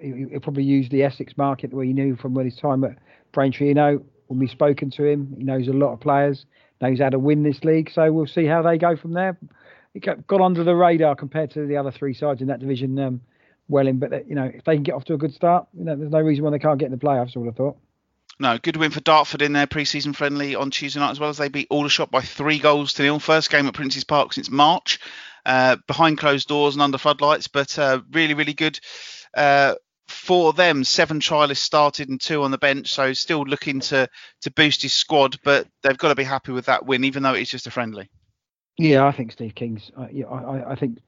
he, 0.00 0.24
will 0.26 0.40
probably 0.40 0.64
use 0.64 0.88
the 0.88 1.04
Essex 1.04 1.36
market 1.36 1.72
where 1.72 1.84
he 1.84 1.92
knew 1.92 2.16
from 2.16 2.34
when 2.34 2.46
his 2.46 2.56
time 2.56 2.82
at 2.84 2.98
Braintree. 3.32 3.68
You 3.68 3.74
know, 3.74 4.04
when 4.26 4.40
we've 4.40 4.50
spoken 4.50 4.90
to 4.92 5.04
him, 5.04 5.34
he 5.36 5.44
knows 5.44 5.68
a 5.68 5.72
lot 5.72 5.92
of 5.92 6.00
players. 6.00 6.44
Knows 6.80 6.98
how 6.98 7.08
to 7.08 7.18
win 7.18 7.42
this 7.42 7.64
league, 7.64 7.90
so 7.90 8.12
we'll 8.12 8.26
see 8.26 8.44
how 8.44 8.60
they 8.60 8.76
go 8.76 8.96
from 8.96 9.14
there. 9.14 9.38
He 9.94 10.00
got, 10.00 10.26
got 10.26 10.42
under 10.42 10.62
the 10.62 10.74
radar 10.74 11.16
compared 11.16 11.52
to 11.52 11.66
the 11.66 11.78
other 11.78 11.90
three 11.90 12.12
sides 12.12 12.42
in 12.42 12.48
that 12.48 12.60
division. 12.60 12.98
Um, 12.98 13.22
Welling, 13.68 13.98
but 13.98 14.28
you 14.28 14.34
know, 14.34 14.44
if 14.44 14.64
they 14.64 14.74
can 14.74 14.82
get 14.82 14.94
off 14.94 15.04
to 15.04 15.14
a 15.14 15.18
good 15.18 15.34
start, 15.34 15.66
you 15.76 15.84
know, 15.84 15.96
there's 15.96 16.12
no 16.12 16.20
reason 16.20 16.44
why 16.44 16.50
they 16.50 16.58
can't 16.58 16.78
get 16.78 16.86
in 16.86 16.92
the 16.92 16.98
playoffs. 16.98 17.36
I 17.36 17.40
would 17.40 17.46
have 17.46 17.56
thought. 17.56 17.76
No, 18.38 18.58
good 18.58 18.76
win 18.76 18.90
for 18.90 19.00
Dartford 19.00 19.40
in 19.40 19.54
their 19.54 19.66
pre-season 19.66 20.12
friendly 20.12 20.54
on 20.54 20.70
Tuesday 20.70 21.00
night 21.00 21.10
as 21.10 21.20
well 21.20 21.30
as 21.30 21.38
they 21.38 21.48
beat 21.48 21.68
Aldershot 21.70 22.10
by 22.10 22.20
three 22.20 22.58
goals 22.58 22.92
to 22.94 23.02
nil. 23.02 23.18
First 23.18 23.50
game 23.50 23.66
at 23.66 23.74
Prince's 23.74 24.04
Park 24.04 24.34
since 24.34 24.50
March, 24.50 25.00
uh, 25.46 25.76
behind 25.86 26.18
closed 26.18 26.46
doors 26.46 26.74
and 26.74 26.82
under 26.82 26.98
floodlights, 26.98 27.48
but 27.48 27.78
uh, 27.78 28.02
really, 28.12 28.34
really 28.34 28.52
good. 28.52 28.78
Uh, 29.34 29.74
for 30.06 30.52
them, 30.52 30.84
seven 30.84 31.18
trialists 31.18 31.58
started 31.58 32.08
and 32.08 32.20
two 32.20 32.42
on 32.42 32.50
the 32.50 32.58
bench, 32.58 32.92
so 32.92 33.12
still 33.12 33.42
looking 33.42 33.80
to 33.80 34.08
to 34.42 34.50
boost 34.52 34.82
his 34.82 34.92
squad, 34.92 35.38
but 35.42 35.66
they've 35.82 35.98
got 35.98 36.08
to 36.08 36.14
be 36.14 36.22
happy 36.24 36.52
with 36.52 36.66
that 36.66 36.86
win, 36.86 37.04
even 37.04 37.22
though 37.22 37.32
it's 37.32 37.50
just 37.50 37.66
a 37.66 37.70
friendly. 37.70 38.08
Yeah, 38.78 39.06
I 39.06 39.12
think 39.12 39.32
Steve 39.32 39.54
King's. 39.54 39.90
Uh, 39.96 40.06
yeah, 40.12 40.26
I, 40.26 40.72
I 40.72 40.74
think 40.76 40.98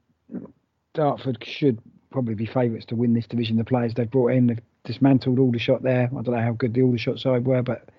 Dartford 0.93 1.43
should 1.43 1.79
probably 2.11 2.35
be 2.35 2.45
favourites 2.45 2.85
to 2.87 2.95
win 2.95 3.13
this 3.13 3.27
division. 3.27 3.57
The 3.57 3.63
players 3.63 3.93
they've 3.93 4.09
brought 4.09 4.31
in, 4.31 4.47
they've 4.47 4.59
dismantled 4.83 5.39
Aldershot 5.39 5.83
there. 5.83 6.09
I 6.11 6.21
don't 6.21 6.35
know 6.35 6.41
how 6.41 6.53
good 6.53 6.73
the 6.73 6.81
Aldershot 6.81 7.19
side 7.19 7.45
were, 7.45 7.61
but 7.61 7.89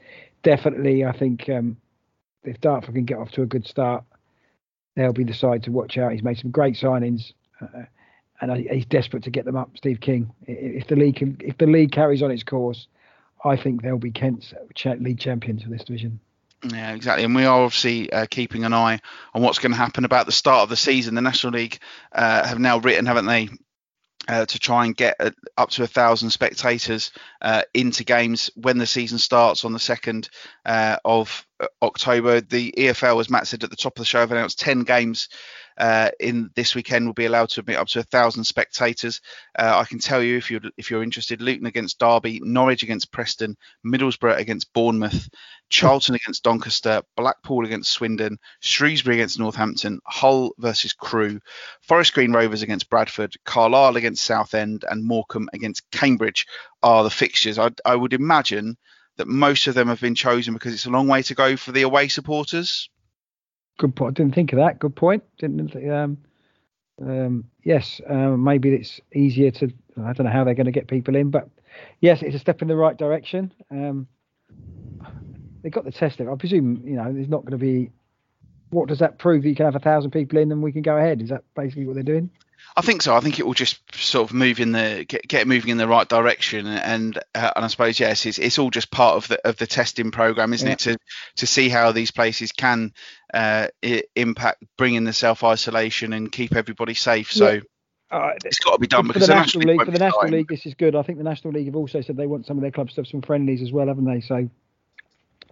definitely 0.43 1.05
I 1.05 1.17
think 1.17 1.49
um, 1.49 1.77
if 2.43 2.61
Dartford 2.61 2.95
can 2.95 3.05
get 3.05 3.19
off 3.19 3.31
to 3.33 3.43
a 3.43 3.47
good 3.47 3.67
start, 3.67 4.05
they'll 4.97 5.13
be 5.13 5.25
the 5.25 5.35
side 5.35 5.63
to 5.65 5.73
watch 5.73 5.99
out. 5.99 6.13
He's 6.13 6.23
made 6.23 6.39
some 6.39 6.51
great 6.51 6.75
signings, 6.75 7.33
uh, 7.61 7.85
and 8.41 8.67
he's 8.69 8.87
desperate 8.87 9.23
to 9.25 9.31
get 9.31 9.45
them 9.45 9.57
up. 9.57 9.71
Steve 9.77 10.01
King. 10.01 10.33
If 10.47 10.89
the 10.89 10.97
league 10.97 11.17
can, 11.17 11.37
if 11.41 11.59
the 11.59 11.67
league 11.67 11.93
carries 11.93 12.23
on 12.23 12.31
its 12.31 12.43
course, 12.43 12.89
I 13.45 13.57
think 13.57 13.83
they'll 13.83 13.99
be 13.99 14.11
Kent's 14.11 14.53
league 14.99 15.21
champions 15.21 15.63
for 15.63 15.71
this 15.71 15.85
division. 15.85 16.21
Yeah, 16.63 16.93
exactly. 16.93 17.25
And 17.25 17.35
we 17.35 17.45
are 17.45 17.63
obviously 17.63 18.13
uh, 18.13 18.27
keeping 18.29 18.65
an 18.65 18.75
eye 18.75 19.01
on 19.33 19.43
what's 19.43 19.59
going 19.59 19.73
to 19.73 19.79
happen 19.79 20.05
about 20.05 20.27
the 20.27 20.33
start 20.33 20.63
of 20.63 20.69
the 20.69 20.77
season. 20.77 21.15
The 21.15 21.23
National 21.23 21.55
League 21.55 21.79
uh, 22.13 22.47
have 22.47 22.59
now 22.59 22.79
written, 22.79 23.07
haven't 23.07 23.27
they, 23.27 23.49
uh, 24.29 24.45
to 24.45 24.59
try 24.59 24.85
and 24.85 24.95
get 24.95 25.17
uh, 25.21 25.31
up 25.57 25.71
to 25.71 25.83
a 25.83 25.87
thousand 25.87 26.31
spectators 26.31 27.13
uh, 27.41 27.63
into 27.73 28.05
games 28.05 28.51
when 28.57 28.77
the 28.77 28.87
season 28.87 29.19
starts 29.19 29.65
on 29.65 29.73
the 29.73 29.79
second 29.79 30.29
uh, 30.67 30.97
of 31.05 31.47
uh, 31.61 31.67
October. 31.83 32.43
The 32.43 32.75
EFL, 32.77 33.21
as 33.21 33.31
Matt 33.31 33.47
said 33.47 33.65
at 33.65 33.71
the 33.71 33.77
top 33.77 33.97
of 33.97 34.03
the 34.03 34.07
show, 34.07 34.21
have 34.21 34.33
announced 34.33 34.61
ten 34.61 34.83
games 34.83 35.29
uh, 35.81 36.11
in 36.21 36.51
this 36.55 36.75
weekend 36.75 37.07
will 37.07 37.15
be 37.15 37.25
allowed 37.25 37.49
to 37.49 37.61
admit 37.61 37.79
up 37.79 37.89
to 37.89 38.01
a 38.01 38.05
thousand 38.05 38.45
spectators. 38.45 39.23
Uh, 39.59 39.79
I 39.79 39.85
can 39.85 39.99
tell 39.99 40.23
you 40.23 40.37
if 40.37 40.51
you're 40.51 40.61
if 40.77 40.91
you're 40.91 41.03
interested, 41.03 41.41
Luton 41.41 41.65
against 41.65 41.99
Derby, 41.99 42.39
Norwich 42.43 42.83
against 42.83 43.11
Preston, 43.11 43.57
Middlesbrough 43.85 44.37
against 44.37 44.75
Bournemouth, 44.75 45.31
Charlton 45.71 46.17
against 46.17 46.43
Doncaster, 46.43 47.01
Blackpool 47.17 47.65
against 47.65 47.93
Swindon, 47.93 48.39
Shrewsbury 48.61 49.17
against 49.17 49.39
Northampton, 49.39 50.01
Hull 50.05 50.53
versus 50.59 50.93
Crewe, 50.93 51.41
Forest 51.81 52.13
Green 52.13 52.35
Rovers 52.35 52.61
against 52.61 52.91
Bradford, 52.91 53.35
Carlisle 53.47 53.97
against 53.97 54.23
Southend, 54.23 54.85
and 54.87 55.03
Morecambe 55.03 55.49
against 55.55 55.91
Cambridge 55.91 56.47
are 56.83 57.05
the 57.05 57.11
fixtures. 57.11 57.59
I, 57.59 57.71
I 57.87 57.97
would 57.97 58.13
imagine 58.13 58.77
that 59.17 59.29
most 59.29 59.67
of 59.67 59.75
them 59.75 59.89
have 59.89 60.01
been 60.03 60.15
chosen 60.15 60.53
because 60.53 60.75
it's 60.75 60.87
a 60.87 60.91
long 60.91 61.09
way 61.09 61.23
to 61.23 61.35
go 61.35 61.57
for 61.57 61.73
the 61.73 61.83
away 61.83 62.09
supporters. 62.09 62.91
Good 63.81 63.97
point. 63.97 64.15
Didn't 64.15 64.35
think 64.35 64.53
of 64.53 64.59
that. 64.59 64.79
Good 64.79 64.95
point. 64.95 65.25
Didn't. 65.39 65.75
Um, 65.91 66.19
um, 67.01 67.45
yes, 67.65 67.99
um, 68.11 68.45
maybe 68.45 68.75
it's 68.75 69.01
easier 69.15 69.51
to. 69.53 69.73
I 70.05 70.13
don't 70.13 70.27
know 70.27 70.33
how 70.33 70.45
they're 70.45 70.53
going 70.53 70.67
to 70.67 70.71
get 70.71 70.87
people 70.87 71.17
in, 71.17 71.31
but 71.31 71.49
yes, 72.01 72.21
it's 72.21 72.37
a 72.37 72.39
step 72.39 72.61
in 72.61 72.69
the 72.69 72.77
right 72.77 72.95
direction. 72.95 73.51
Um, 73.71 74.07
they 75.63 75.71
got 75.71 75.87
the 75.87 75.93
test. 75.93 76.21
I 76.21 76.35
presume 76.35 76.83
you 76.85 76.97
know 76.97 77.11
there's 77.11 77.31
not 77.31 77.41
going 77.41 77.59
to 77.59 77.65
be. 77.65 77.91
What 78.69 78.87
does 78.87 78.99
that 78.99 79.19
prove? 79.19 79.45
That 79.45 79.49
you 79.49 79.57
can 79.57 79.65
have 79.65 79.77
a 79.77 79.81
thousand 79.81 80.11
people 80.11 80.39
in 80.39 80.53
and 80.53 80.63
we 80.63 80.73
can 80.73 80.83
go 80.83 80.99
ahead. 80.99 81.23
Is 81.23 81.31
that 81.31 81.45
basically 81.57 81.87
what 81.87 81.95
they're 81.95 82.03
doing? 82.03 82.29
I 82.77 82.83
think 82.83 83.03
so. 83.03 83.15
I 83.15 83.21
think 83.21 83.39
it 83.39 83.47
will 83.47 83.55
just 83.55 83.81
sort 83.95 84.29
of 84.29 84.35
move 84.35 84.61
in 84.61 84.73
the 84.73 85.05
get, 85.07 85.27
get 85.27 85.47
moving 85.47 85.71
in 85.71 85.77
the 85.77 85.89
right 85.89 86.09
direction, 86.09 86.67
and 86.67 87.17
uh, 87.35 87.51
and 87.57 87.65
I 87.65 87.69
suppose 87.69 87.99
yes, 87.99 88.27
it's, 88.27 88.39
it's 88.39 88.59
all 88.59 88.71
just 88.71 88.91
part 88.91 89.17
of 89.17 89.29
the 89.29 89.47
of 89.47 89.57
the 89.57 89.67
testing 89.67 90.11
program, 90.11 90.53
isn't 90.53 90.67
yeah. 90.67 90.73
it? 90.75 90.79
To 90.81 90.99
to 91.37 91.47
see 91.47 91.69
how 91.69 91.93
these 91.93 92.11
places 92.11 92.53
can 92.53 92.93
uh, 93.35 93.69
impact 94.15 94.65
bringing 94.79 95.05
the 95.05 95.13
self 95.13 95.43
isolation 95.45 96.13
and 96.13 96.31
keep 96.31 96.55
everybody 96.55 96.95
safe. 96.95 97.33
So. 97.33 97.51
Yeah. 97.51 97.61
Uh, 98.13 98.33
it's 98.45 98.59
got 98.59 98.73
to 98.73 98.79
be 98.81 98.89
done 98.89 99.07
because 99.07 99.29
the 99.29 99.33
National 99.33 99.69
League. 99.69 99.85
For 99.85 99.93
the 99.93 99.99
National 100.01 100.23
time. 100.23 100.33
League, 100.33 100.49
this 100.49 100.67
is 100.67 100.75
good. 100.75 100.97
I 100.97 101.03
think 101.03 101.19
the 101.19 101.23
National 101.23 101.53
League 101.53 101.67
have 101.67 101.77
also 101.77 102.01
said 102.01 102.17
they 102.17 102.27
want 102.27 102.45
some 102.45 102.59
of 102.59 102.63
their 102.63 102.73
clubs 102.73 102.95
to 102.95 103.03
have 103.03 103.07
some 103.07 103.23
friendlies 103.23 103.63
as 103.63 103.71
well, 103.71 103.87
haven't 103.87 104.05
they? 104.05 104.21
So 104.21 104.51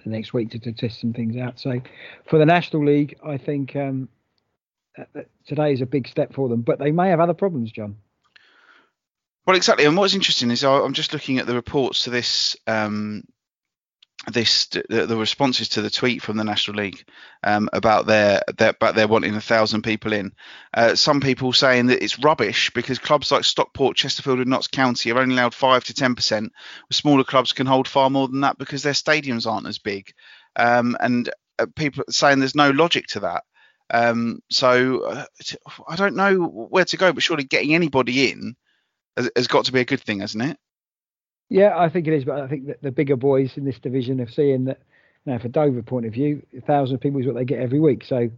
the 0.05 0.11
next 0.11 0.33
week 0.33 0.51
to, 0.51 0.59
to 0.59 0.73
test 0.73 1.01
some 1.01 1.13
things 1.13 1.37
out. 1.37 1.61
So 1.61 1.81
for 2.27 2.39
the 2.39 2.47
National 2.47 2.85
League, 2.85 3.17
I 3.25 3.37
think 3.37 3.77
um, 3.77 4.09
today 5.47 5.73
is 5.73 5.81
a 5.81 5.87
big 5.87 6.09
step 6.09 6.35
for 6.35 6.49
them, 6.49 6.63
but 6.63 6.79
they 6.79 6.91
may 6.91 7.11
have 7.11 7.21
other 7.21 7.35
problems, 7.35 7.73
John. 7.73 7.97
Well, 9.47 9.57
exactly. 9.57 9.87
And 9.87 9.97
what's 9.97 10.15
interesting 10.15 10.51
is 10.51 10.63
I'm 10.63 10.93
just 10.93 11.13
looking 11.13 11.39
at 11.39 11.47
the 11.47 11.55
reports 11.55 12.05
to 12.05 12.11
this, 12.11 12.55
um, 12.67 13.23
this 14.27 14.67
the, 14.67 15.07
the, 15.07 15.17
responses 15.17 15.71
to 15.71 15.81
the 15.81 15.89
tweet 15.89 16.21
from 16.21 16.37
the 16.37 16.45
National 16.45 16.77
League 16.77 17.03
um, 17.43 17.71
about 17.73 18.05
their, 18.05 18.43
their 18.59 18.71
about 18.71 18.95
their 18.95 19.09
wanting 19.09 19.35
a 19.35 19.41
thousand 19.41 19.83
people 19.83 20.13
in. 20.13 20.33
Uh, 20.75 20.95
some 20.95 21.23
people 21.23 21.55
saying 21.55 21.87
that 21.87 22.03
it's 22.03 22.19
rubbish 22.19 22.71
because 22.75 22.99
clubs 22.99 23.33
like 23.33 23.45
Stockport, 23.45 23.97
Chesterfield, 23.97 24.41
and 24.41 24.51
Notts 24.51 24.69
County 24.69 25.11
are 25.13 25.19
only 25.19 25.35
allowed 25.35 25.55
five 25.55 25.83
to 25.85 25.95
ten 25.95 26.15
percent. 26.15 26.53
Smaller 26.93 27.25
clubs 27.25 27.55
can 27.55 27.67
hold 27.67 27.89
far 27.89 28.11
more 28.11 28.29
than 28.29 28.43
that 28.43 28.59
because 28.59 28.83
their 28.83 28.93
stadiums 28.93 29.51
aren't 29.51 29.67
as 29.67 29.79
big. 29.79 30.13
Um, 30.57 30.95
and 31.01 31.31
uh, 31.59 31.67
people 31.75 32.05
saying 32.11 32.41
there's 32.41 32.55
no 32.55 32.71
logic 32.71 33.07
to 33.09 33.21
that. 33.21 33.45
Um, 33.91 34.43
so 34.51 35.01
uh, 35.01 35.25
I 35.89 35.97
don't 35.97 36.17
know 36.17 36.45
where 36.45 36.85
to 36.85 36.97
go, 36.97 37.13
but 37.13 37.23
surely 37.23 37.45
getting 37.45 37.75
anybody 37.75 38.31
in 38.31 38.55
has, 39.17 39.31
has, 39.35 39.47
got 39.47 39.65
to 39.67 39.73
be 39.73 39.81
a 39.81 39.85
good 39.85 40.01
thing, 40.01 40.21
hasn't 40.21 40.45
it? 40.45 40.59
Yeah, 41.49 41.79
I 41.79 41.89
think 41.89 42.07
it 42.07 42.13
is. 42.13 42.25
But 42.25 42.41
I 42.41 42.49
think 42.49 42.67
that 42.67 42.83
the 42.83 42.91
bigger 42.91 43.17
boys 43.17 43.57
in 43.57 43.65
this 43.65 43.79
division 43.79 44.21
are 44.21 44.29
seeing 44.29 44.67
that, 44.67 44.81
know, 45.29 45.39
for 45.39 45.49
Dover 45.49 45.83
point 45.83 46.07
of 46.07 46.13
view, 46.13 46.43
a 46.57 46.61
thousand 46.63 46.99
people 46.99 47.21
is 47.21 47.27
what 47.27 47.37
they 47.37 47.45
get 47.45 47.61
every 47.61 47.81
week. 47.81 48.05
So 48.05 48.31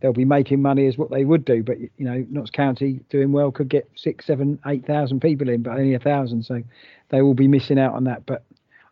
they'll 0.00 0.12
be 0.12 0.24
making 0.24 0.62
money 0.62 0.86
as 0.86 0.96
what 0.96 1.10
they 1.10 1.24
would 1.24 1.44
do. 1.44 1.62
But 1.62 1.78
you 1.80 1.90
know, 1.98 2.24
Notts 2.30 2.50
County 2.50 3.00
doing 3.10 3.32
well 3.32 3.50
could 3.50 3.68
get 3.68 3.88
six, 3.96 4.26
seven, 4.26 4.58
eight 4.66 4.86
thousand 4.86 5.20
people 5.20 5.48
in, 5.48 5.62
but 5.62 5.72
only 5.72 5.94
a 5.94 5.98
thousand. 5.98 6.44
So 6.44 6.62
they 7.10 7.22
will 7.22 7.34
be 7.34 7.48
missing 7.48 7.78
out 7.78 7.94
on 7.94 8.04
that. 8.04 8.24
But 8.24 8.44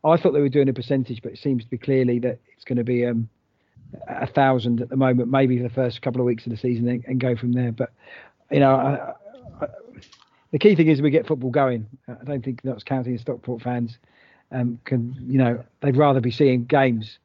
I 0.04 0.16
thought 0.16 0.32
they 0.32 0.40
were 0.40 0.48
doing 0.48 0.68
a 0.68 0.74
percentage, 0.74 1.22
but 1.22 1.32
it 1.32 1.38
seems 1.38 1.64
to 1.64 1.70
be 1.70 1.78
clearly 1.78 2.18
that 2.20 2.38
it's 2.56 2.64
going 2.64 2.78
to 2.78 2.84
be 2.84 3.06
um, 3.06 3.28
a 4.06 4.26
thousand 4.26 4.80
at 4.80 4.88
the 4.88 4.96
moment, 4.96 5.30
maybe 5.30 5.58
the 5.58 5.70
first 5.70 6.02
couple 6.02 6.20
of 6.20 6.26
weeks 6.26 6.46
of 6.46 6.50
the 6.50 6.56
season, 6.56 6.88
and, 6.88 7.04
and 7.06 7.20
go 7.20 7.36
from 7.36 7.52
there. 7.52 7.72
But 7.72 7.92
you 8.50 8.60
know, 8.60 8.74
I, 8.74 9.64
I, 9.64 9.68
the 10.50 10.58
key 10.58 10.74
thing 10.74 10.88
is 10.88 11.02
we 11.02 11.10
get 11.10 11.26
football 11.26 11.50
going. 11.50 11.86
I 12.08 12.24
don't 12.24 12.44
think 12.44 12.64
Notts 12.64 12.84
County 12.84 13.10
and 13.10 13.20
Stockport 13.20 13.62
fans 13.62 13.98
um, 14.52 14.78
can, 14.84 15.16
you 15.28 15.38
know, 15.38 15.64
they'd 15.80 15.96
rather 15.96 16.20
be 16.20 16.30
seeing 16.30 16.64
games 16.64 17.18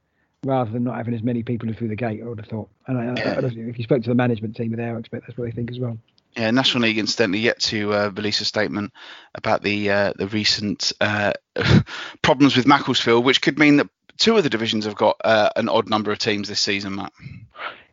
rather 0.44 0.72
than 0.72 0.84
not 0.84 0.96
having 0.96 1.14
as 1.14 1.22
many 1.22 1.44
people 1.44 1.72
through 1.74 1.90
the 1.90 1.96
gate. 1.96 2.22
I 2.24 2.28
would 2.28 2.40
have 2.40 2.50
thought. 2.50 2.70
And 2.88 3.20
I, 3.20 3.22
if 3.22 3.78
you 3.78 3.84
spoke 3.84 4.04
to 4.04 4.10
the 4.10 4.16
management 4.16 4.56
team 4.56 4.72
there, 4.72 4.96
I 4.96 5.00
expect 5.00 5.28
that's 5.28 5.38
what 5.38 5.46
they 5.46 5.52
think 5.52 5.70
as 5.72 5.80
well. 5.80 5.98
Yeah, 6.36 6.52
National 6.52 6.84
League 6.84 6.98
incidentally 6.98 7.40
yet 7.40 7.60
to 7.62 7.94
uh, 7.94 8.12
release 8.16 8.40
a 8.42 8.46
statement 8.46 8.94
about 9.34 9.64
the 9.64 9.90
uh, 9.90 10.14
the 10.16 10.28
recent 10.28 10.94
uh, 11.02 11.34
problems 12.22 12.56
with 12.56 12.68
Macclesfield, 12.68 13.26
which 13.26 13.42
could 13.42 13.58
mean 13.58 13.78
that 13.78 13.90
two 14.20 14.38
of 14.38 14.44
the 14.44 14.50
divisions 14.50 14.86
have 14.86 14.96
got 14.96 15.20
uh, 15.24 15.50
an 15.56 15.70
odd 15.70 15.90
number 15.90 16.12
of 16.12 16.20
teams 16.20 16.48
this 16.48 16.60
season, 16.60 16.96
Matt. 16.96 17.14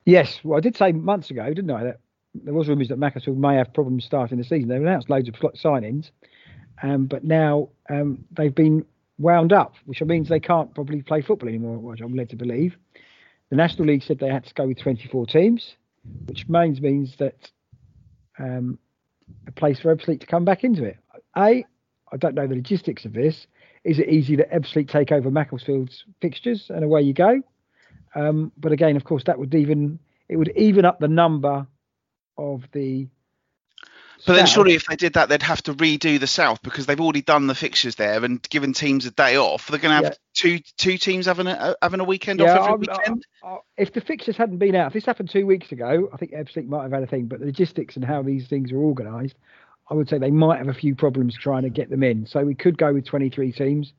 Yes, 0.04 0.40
well, 0.44 0.58
I 0.58 0.60
did 0.60 0.76
say 0.76 0.92
months 0.92 1.30
ago, 1.30 1.46
didn't 1.48 1.70
I, 1.70 1.84
that 1.84 2.00
there 2.34 2.54
was 2.54 2.68
rumours 2.68 2.88
that 2.88 2.98
Macclesfield 2.98 3.38
may 3.38 3.56
have 3.56 3.72
problems 3.72 4.04
starting 4.04 4.38
the 4.38 4.44
season. 4.44 4.68
They've 4.68 4.80
announced 4.80 5.08
loads 5.08 5.28
of 5.28 5.34
signings, 5.34 6.10
um, 6.82 7.06
but 7.06 7.24
now 7.24 7.70
um, 7.88 8.24
they've 8.30 8.54
been 8.54 8.84
wound 9.18 9.52
up, 9.52 9.74
which 9.86 10.02
means 10.02 10.28
they 10.28 10.40
can't 10.40 10.74
probably 10.74 11.02
play 11.02 11.22
football 11.22 11.48
anymore, 11.48 11.78
which 11.78 12.00
I'm 12.00 12.14
led 12.14 12.28
to 12.30 12.36
believe. 12.36 12.76
The 13.48 13.56
National 13.56 13.88
League 13.88 14.02
said 14.02 14.18
they 14.18 14.28
had 14.28 14.44
to 14.44 14.54
go 14.54 14.66
with 14.66 14.78
24 14.78 15.26
teams, 15.26 15.76
which 16.26 16.48
means 16.48 16.80
means 16.80 17.16
that 17.16 17.50
um, 18.38 18.78
a 19.46 19.52
place 19.52 19.80
for 19.80 19.94
Ebbsfleet 19.94 20.20
to 20.20 20.26
come 20.26 20.44
back 20.44 20.64
into 20.64 20.84
it. 20.84 20.98
A, 21.36 21.64
I 22.12 22.16
don't 22.18 22.34
know 22.34 22.46
the 22.46 22.56
logistics 22.56 23.04
of 23.04 23.12
this, 23.12 23.46
is 23.86 24.00
it 24.00 24.08
easy 24.08 24.36
that 24.36 24.50
Ebbsfleet 24.50 24.88
take 24.88 25.12
over 25.12 25.30
Macclesfield's 25.30 26.04
fixtures 26.20 26.70
and 26.70 26.84
away 26.84 27.02
you 27.02 27.12
go? 27.12 27.40
Um, 28.14 28.50
but 28.56 28.72
again, 28.72 28.96
of 28.96 29.04
course, 29.04 29.24
that 29.24 29.38
would 29.38 29.54
even 29.54 29.98
it 30.28 30.36
would 30.36 30.52
even 30.56 30.84
up 30.84 30.98
the 30.98 31.08
number 31.08 31.66
of 32.36 32.64
the. 32.72 33.06
But 34.26 34.34
then, 34.34 34.46
surely, 34.46 34.74
if 34.74 34.86
they 34.86 34.96
did 34.96 35.12
that, 35.12 35.28
they'd 35.28 35.42
have 35.42 35.62
to 35.64 35.74
redo 35.74 36.18
the 36.18 36.26
south 36.26 36.62
because 36.62 36.86
they've 36.86 37.00
already 37.00 37.20
done 37.20 37.46
the 37.46 37.54
fixtures 37.54 37.96
there 37.96 38.24
and 38.24 38.42
given 38.48 38.72
teams 38.72 39.04
a 39.04 39.10
day 39.10 39.36
off. 39.36 39.68
They're 39.68 39.78
going 39.78 39.90
to 39.90 40.04
have 40.06 40.14
yeah. 40.14 40.18
two 40.34 40.58
two 40.78 40.96
teams 40.96 41.26
having 41.26 41.46
a 41.46 41.52
uh, 41.52 41.74
having 41.82 42.00
a 42.00 42.04
weekend 42.04 42.40
yeah, 42.40 42.58
off 42.58 42.70
every 42.72 42.88
uh, 42.88 42.96
weekend. 42.96 43.26
I, 43.44 43.46
I, 43.46 43.58
if 43.76 43.92
the 43.92 44.00
fixtures 44.00 44.36
hadn't 44.36 44.58
been 44.58 44.74
out, 44.74 44.88
if 44.88 44.94
this 44.94 45.04
happened 45.04 45.30
two 45.30 45.46
weeks 45.46 45.70
ago, 45.70 46.08
I 46.12 46.16
think 46.16 46.32
Ebbsfleet 46.32 46.66
might 46.66 46.82
have 46.84 46.92
had 46.92 47.02
a 47.02 47.06
thing. 47.06 47.26
But 47.26 47.40
the 47.40 47.46
logistics 47.46 47.94
and 47.94 48.04
how 48.04 48.22
these 48.22 48.48
things 48.48 48.72
are 48.72 48.78
organised, 48.78 49.36
I 49.88 49.94
would 49.94 50.08
say 50.08 50.18
they 50.18 50.30
might 50.30 50.58
have 50.58 50.68
a 50.68 50.74
few 50.74 50.94
problems 50.94 51.36
trying 51.38 51.62
to 51.62 51.70
get 51.70 51.90
them 51.90 52.02
in. 52.02 52.26
So 52.26 52.44
we 52.44 52.54
could 52.54 52.76
go 52.76 52.92
with 52.92 53.06
23 53.06 53.52
teams. 53.52 53.92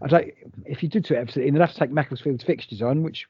I 0.00 0.08
don't. 0.08 0.32
If 0.64 0.82
you 0.82 0.88
did 0.88 1.04
to 1.06 1.16
Everton, 1.16 1.52
they'd 1.52 1.60
have 1.60 1.72
to 1.72 1.78
take 1.78 1.90
Macclesfield's 1.90 2.44
fixtures 2.44 2.82
on, 2.82 3.02
which 3.02 3.26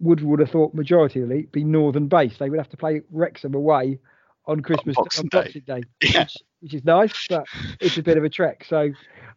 would 0.00 0.22
would 0.22 0.40
have 0.40 0.50
thought 0.50 0.74
majority 0.74 1.20
of 1.22 1.28
the 1.28 1.34
league 1.34 1.52
be 1.52 1.64
northern 1.64 2.08
based. 2.08 2.38
They 2.38 2.50
would 2.50 2.58
have 2.58 2.68
to 2.70 2.76
play 2.76 3.02
Wrexham 3.10 3.54
away 3.54 3.98
on 4.46 4.60
Christmas 4.60 4.96
On 4.96 5.04
Boxing 5.04 5.24
on 5.24 5.28
Day. 5.28 5.38
Boxing 5.44 5.62
Day, 5.66 5.82
Yeah. 6.02 6.20
which, 6.22 6.36
which 6.60 6.74
is 6.74 6.84
nice, 6.84 7.12
but 7.28 7.46
it's 7.80 7.98
a 7.98 8.02
bit 8.02 8.16
of 8.16 8.24
a 8.24 8.28
trek. 8.28 8.64
So 8.68 8.90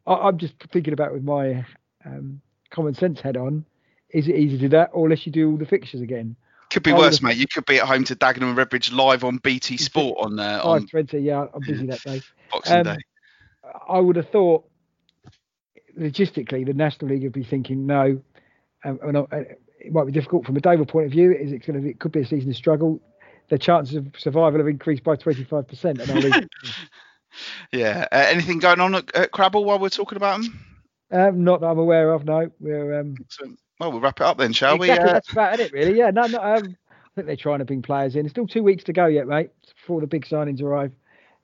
I, 0.06 0.14
I'm 0.14 0.38
just 0.38 0.54
thinking 0.72 0.94
about 0.94 1.14
with 1.14 1.24
my 1.24 1.66
um, 2.06 2.42
common 2.70 2.94
sense 2.94 3.20
head 3.22 3.38
on. 3.38 3.66
Is 4.12 4.28
it 4.28 4.36
easy 4.36 4.58
to 4.58 4.62
do 4.64 4.70
that, 4.70 4.90
or 4.94 5.06
unless 5.06 5.26
you 5.26 5.32
do 5.32 5.52
all 5.52 5.58
the 5.58 5.66
fixtures 5.66 6.02
again? 6.02 6.36
Could 6.70 6.84
be 6.84 6.94
worse, 6.94 7.22
mate. 7.22 7.38
You 7.38 7.48
could 7.48 7.66
be 7.66 7.80
at 7.80 7.88
home 7.88 8.04
to 8.06 8.16
Dagenham 8.16 8.50
and 8.50 8.58
Redbridge 8.58 8.94
live 8.94 9.24
on 9.24 9.38
BT 9.38 9.78
Sport 9.78 10.18
on 10.20 10.40
uh, 10.40 10.62
on 10.64 10.82
Five 10.82 10.90
twenty, 10.90 11.20
yeah, 11.20 11.46
I'm 11.54 11.62
busy 11.66 11.86
that 11.88 12.02
day. 12.02 12.22
Boxing 12.52 12.78
Um, 12.78 12.84
Day. 12.84 12.98
I 13.88 14.00
would 14.00 14.16
have 14.16 14.30
thought 14.30 14.66
logistically 16.00 16.66
the 16.66 16.74
National 16.74 17.12
League 17.12 17.24
would 17.24 17.34
be 17.34 17.44
thinking 17.44 17.86
no, 17.86 18.22
um, 18.84 19.00
and, 19.04 19.18
uh, 19.18 19.26
it 19.32 19.92
might 19.92 20.06
be 20.06 20.12
difficult 20.12 20.46
from 20.46 20.58
a 20.58 20.62
Dover 20.62 20.86
point 20.86 21.06
of 21.08 21.12
view. 21.12 21.32
Is 21.32 21.52
it 21.52 21.66
going 21.66 21.82
to? 21.82 21.90
It 21.90 22.00
could 22.00 22.12
be 22.12 22.22
a 22.22 22.26
season 22.26 22.50
of 22.50 22.56
struggle. 22.56 23.02
The 23.50 23.58
chances 23.58 23.96
of 23.96 24.08
survival 24.18 24.60
have 24.60 24.68
increased 24.68 25.04
by 25.04 25.16
twenty 25.16 25.44
five 25.44 25.68
percent, 25.68 26.00
and 26.00 26.12
our 26.12 26.18
league. 26.18 26.48
Yeah. 27.72 28.08
Uh, 28.12 28.26
anything 28.28 28.58
going 28.58 28.80
on 28.80 28.96
at, 28.96 29.16
at 29.16 29.32
Crabble 29.32 29.64
while 29.64 29.78
we're 29.78 29.90
talking 29.90 30.16
about 30.18 30.42
them? 30.42 30.66
um, 31.12 31.44
not 31.44 31.62
that 31.62 31.68
I'm 31.68 31.78
aware 31.78 32.12
of. 32.14 32.26
No, 32.26 32.50
we're 32.60 33.00
um, 33.00 33.16
Well, 33.80 33.92
we'll 33.92 34.02
wrap 34.02 34.20
it 34.20 34.26
up 34.26 34.38
then, 34.38 34.54
shall 34.54 34.76
exactly 34.76 35.06
we? 35.06 35.10
Uh, 35.10 35.14
that's 35.14 35.32
about 35.32 35.60
it, 35.60 35.72
really. 35.72 35.98
Yeah, 35.98 36.12
no, 36.12 36.26
no. 36.28 36.40
Um, 36.40 36.76
I 36.86 37.10
think 37.16 37.28
they're 37.28 37.36
trying 37.36 37.60
to 37.60 37.66
bring 37.66 37.82
players 37.82 38.16
in. 38.16 38.26
It's 38.26 38.34
still 38.34 38.48
two 38.48 38.64
weeks 38.64 38.84
to 38.86 38.94
go 38.94 39.06
yet, 39.06 39.28
mate, 39.28 39.52
before 39.76 40.02
the 40.02 40.08
big 40.08 40.26
signings 40.26 40.62
arrive, 40.62 40.92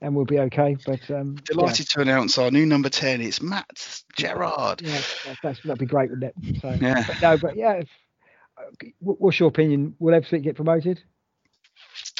and 0.00 0.14
we'll 0.14 0.26
be 0.26 0.38
okay. 0.40 0.76
But 0.84 1.10
um, 1.10 1.36
yeah. 1.36 1.42
delighted 1.46 1.88
to 1.90 2.00
announce 2.00 2.36
our 2.38 2.50
new 2.50 2.66
number 2.66 2.88
ten. 2.90 3.20
It's 3.20 3.40
Matt 3.40 4.02
Gerard. 4.16 4.82
Yeah, 4.82 5.00
that- 5.24 5.38
that's, 5.42 5.60
that'd 5.62 5.78
be 5.78 5.86
great, 5.86 6.10
wouldn't 6.10 6.34
it? 6.36 6.60
So, 6.60 6.70
Yeah. 6.80 7.04
But 7.06 7.22
no, 7.22 7.38
but 7.38 7.56
yeah. 7.56 7.72
If, 7.72 7.88
uh, 8.58 8.86
what's 9.00 9.38
your 9.40 9.48
opinion? 9.48 9.94
Will 9.98 10.14
Everton 10.14 10.42
get 10.42 10.56
promoted? 10.56 11.02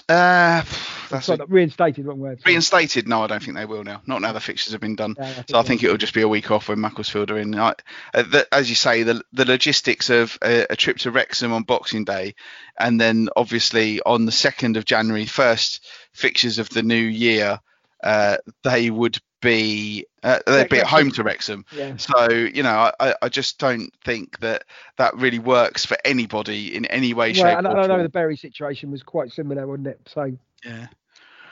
Uh, 0.09 0.63
that's 1.11 1.27
Sorry, 1.27 1.41
a- 1.41 1.47
reinstated. 1.47 2.07
Wrong 2.07 2.19
word. 2.21 2.41
reinstated. 2.47 3.09
No, 3.09 3.25
I 3.25 3.27
don't 3.27 3.43
think 3.43 3.57
they 3.57 3.65
will 3.67 3.83
now. 3.85 4.03
Not 4.07 4.21
now 4.23 4.33
the 4.33 4.41
fixtures 4.41 4.73
have 4.73 4.81
been 4.81 4.95
done. 4.95 5.17
I 5.21 5.45
so 5.49 5.59
I 5.59 5.63
think 5.63 5.83
it'll 5.83 5.97
just 5.97 6.15
be 6.15 6.23
a 6.23 6.29
week 6.29 6.51
off 6.51 6.69
when 6.69 6.81
Macclesfield 6.81 7.31
are 7.31 7.39
in. 7.39 7.55
I, 7.59 7.75
uh, 8.15 8.23
the, 8.23 8.47
as 8.53 8.69
you 8.69 8.77
say, 8.77 9.03
the 9.03 9.23
the 9.33 9.45
logistics 9.45 10.11
of 10.11 10.39
a, 10.43 10.67
a 10.71 10.77
trip 10.77 10.99
to 10.99 11.11
Wrexham 11.11 11.53
on 11.53 11.65
Boxing 11.65 12.05
Day, 12.05 12.35
and 12.79 13.01
then 13.01 13.29
obviously 13.37 14.01
on 14.03 14.27
the 14.27 14.33
second 14.33 14.77
of 14.77 14.85
January, 14.85 15.27
first 15.27 15.85
fixtures 16.13 16.59
of 16.59 16.69
the 16.69 16.83
new 16.83 16.95
year, 16.95 17.59
uh, 18.03 18.37
they 18.63 18.91
would 18.91 19.19
be 19.47 20.07
uh, 20.23 20.41
they'd 20.47 20.69
be 20.69 20.79
at 20.79 20.87
home 20.87 21.11
to 21.13 21.23
Wrexham. 21.23 21.65
Yeah. 21.75 21.97
So 21.97 22.29
you 22.31 22.63
know, 22.63 22.91
I, 23.01 23.15
I 23.23 23.29
just 23.29 23.59
don't 23.59 23.93
think 24.05 24.39
that 24.41 24.65
that 24.99 25.15
really 25.17 25.39
works 25.39 25.85
for 25.87 25.97
anybody 26.05 26.75
in 26.75 26.85
any 26.87 27.15
way, 27.15 27.33
shape, 27.33 27.59
and 27.59 27.67
I 27.67 27.87
know 27.87 28.03
the 28.03 28.09
Bury 28.09 28.37
situation 28.37 28.91
was 28.91 29.03
quite 29.03 29.31
similar, 29.33 29.67
wasn't 29.67 29.87
it? 29.89 30.01
So, 30.07 30.37
Yeah. 30.65 30.87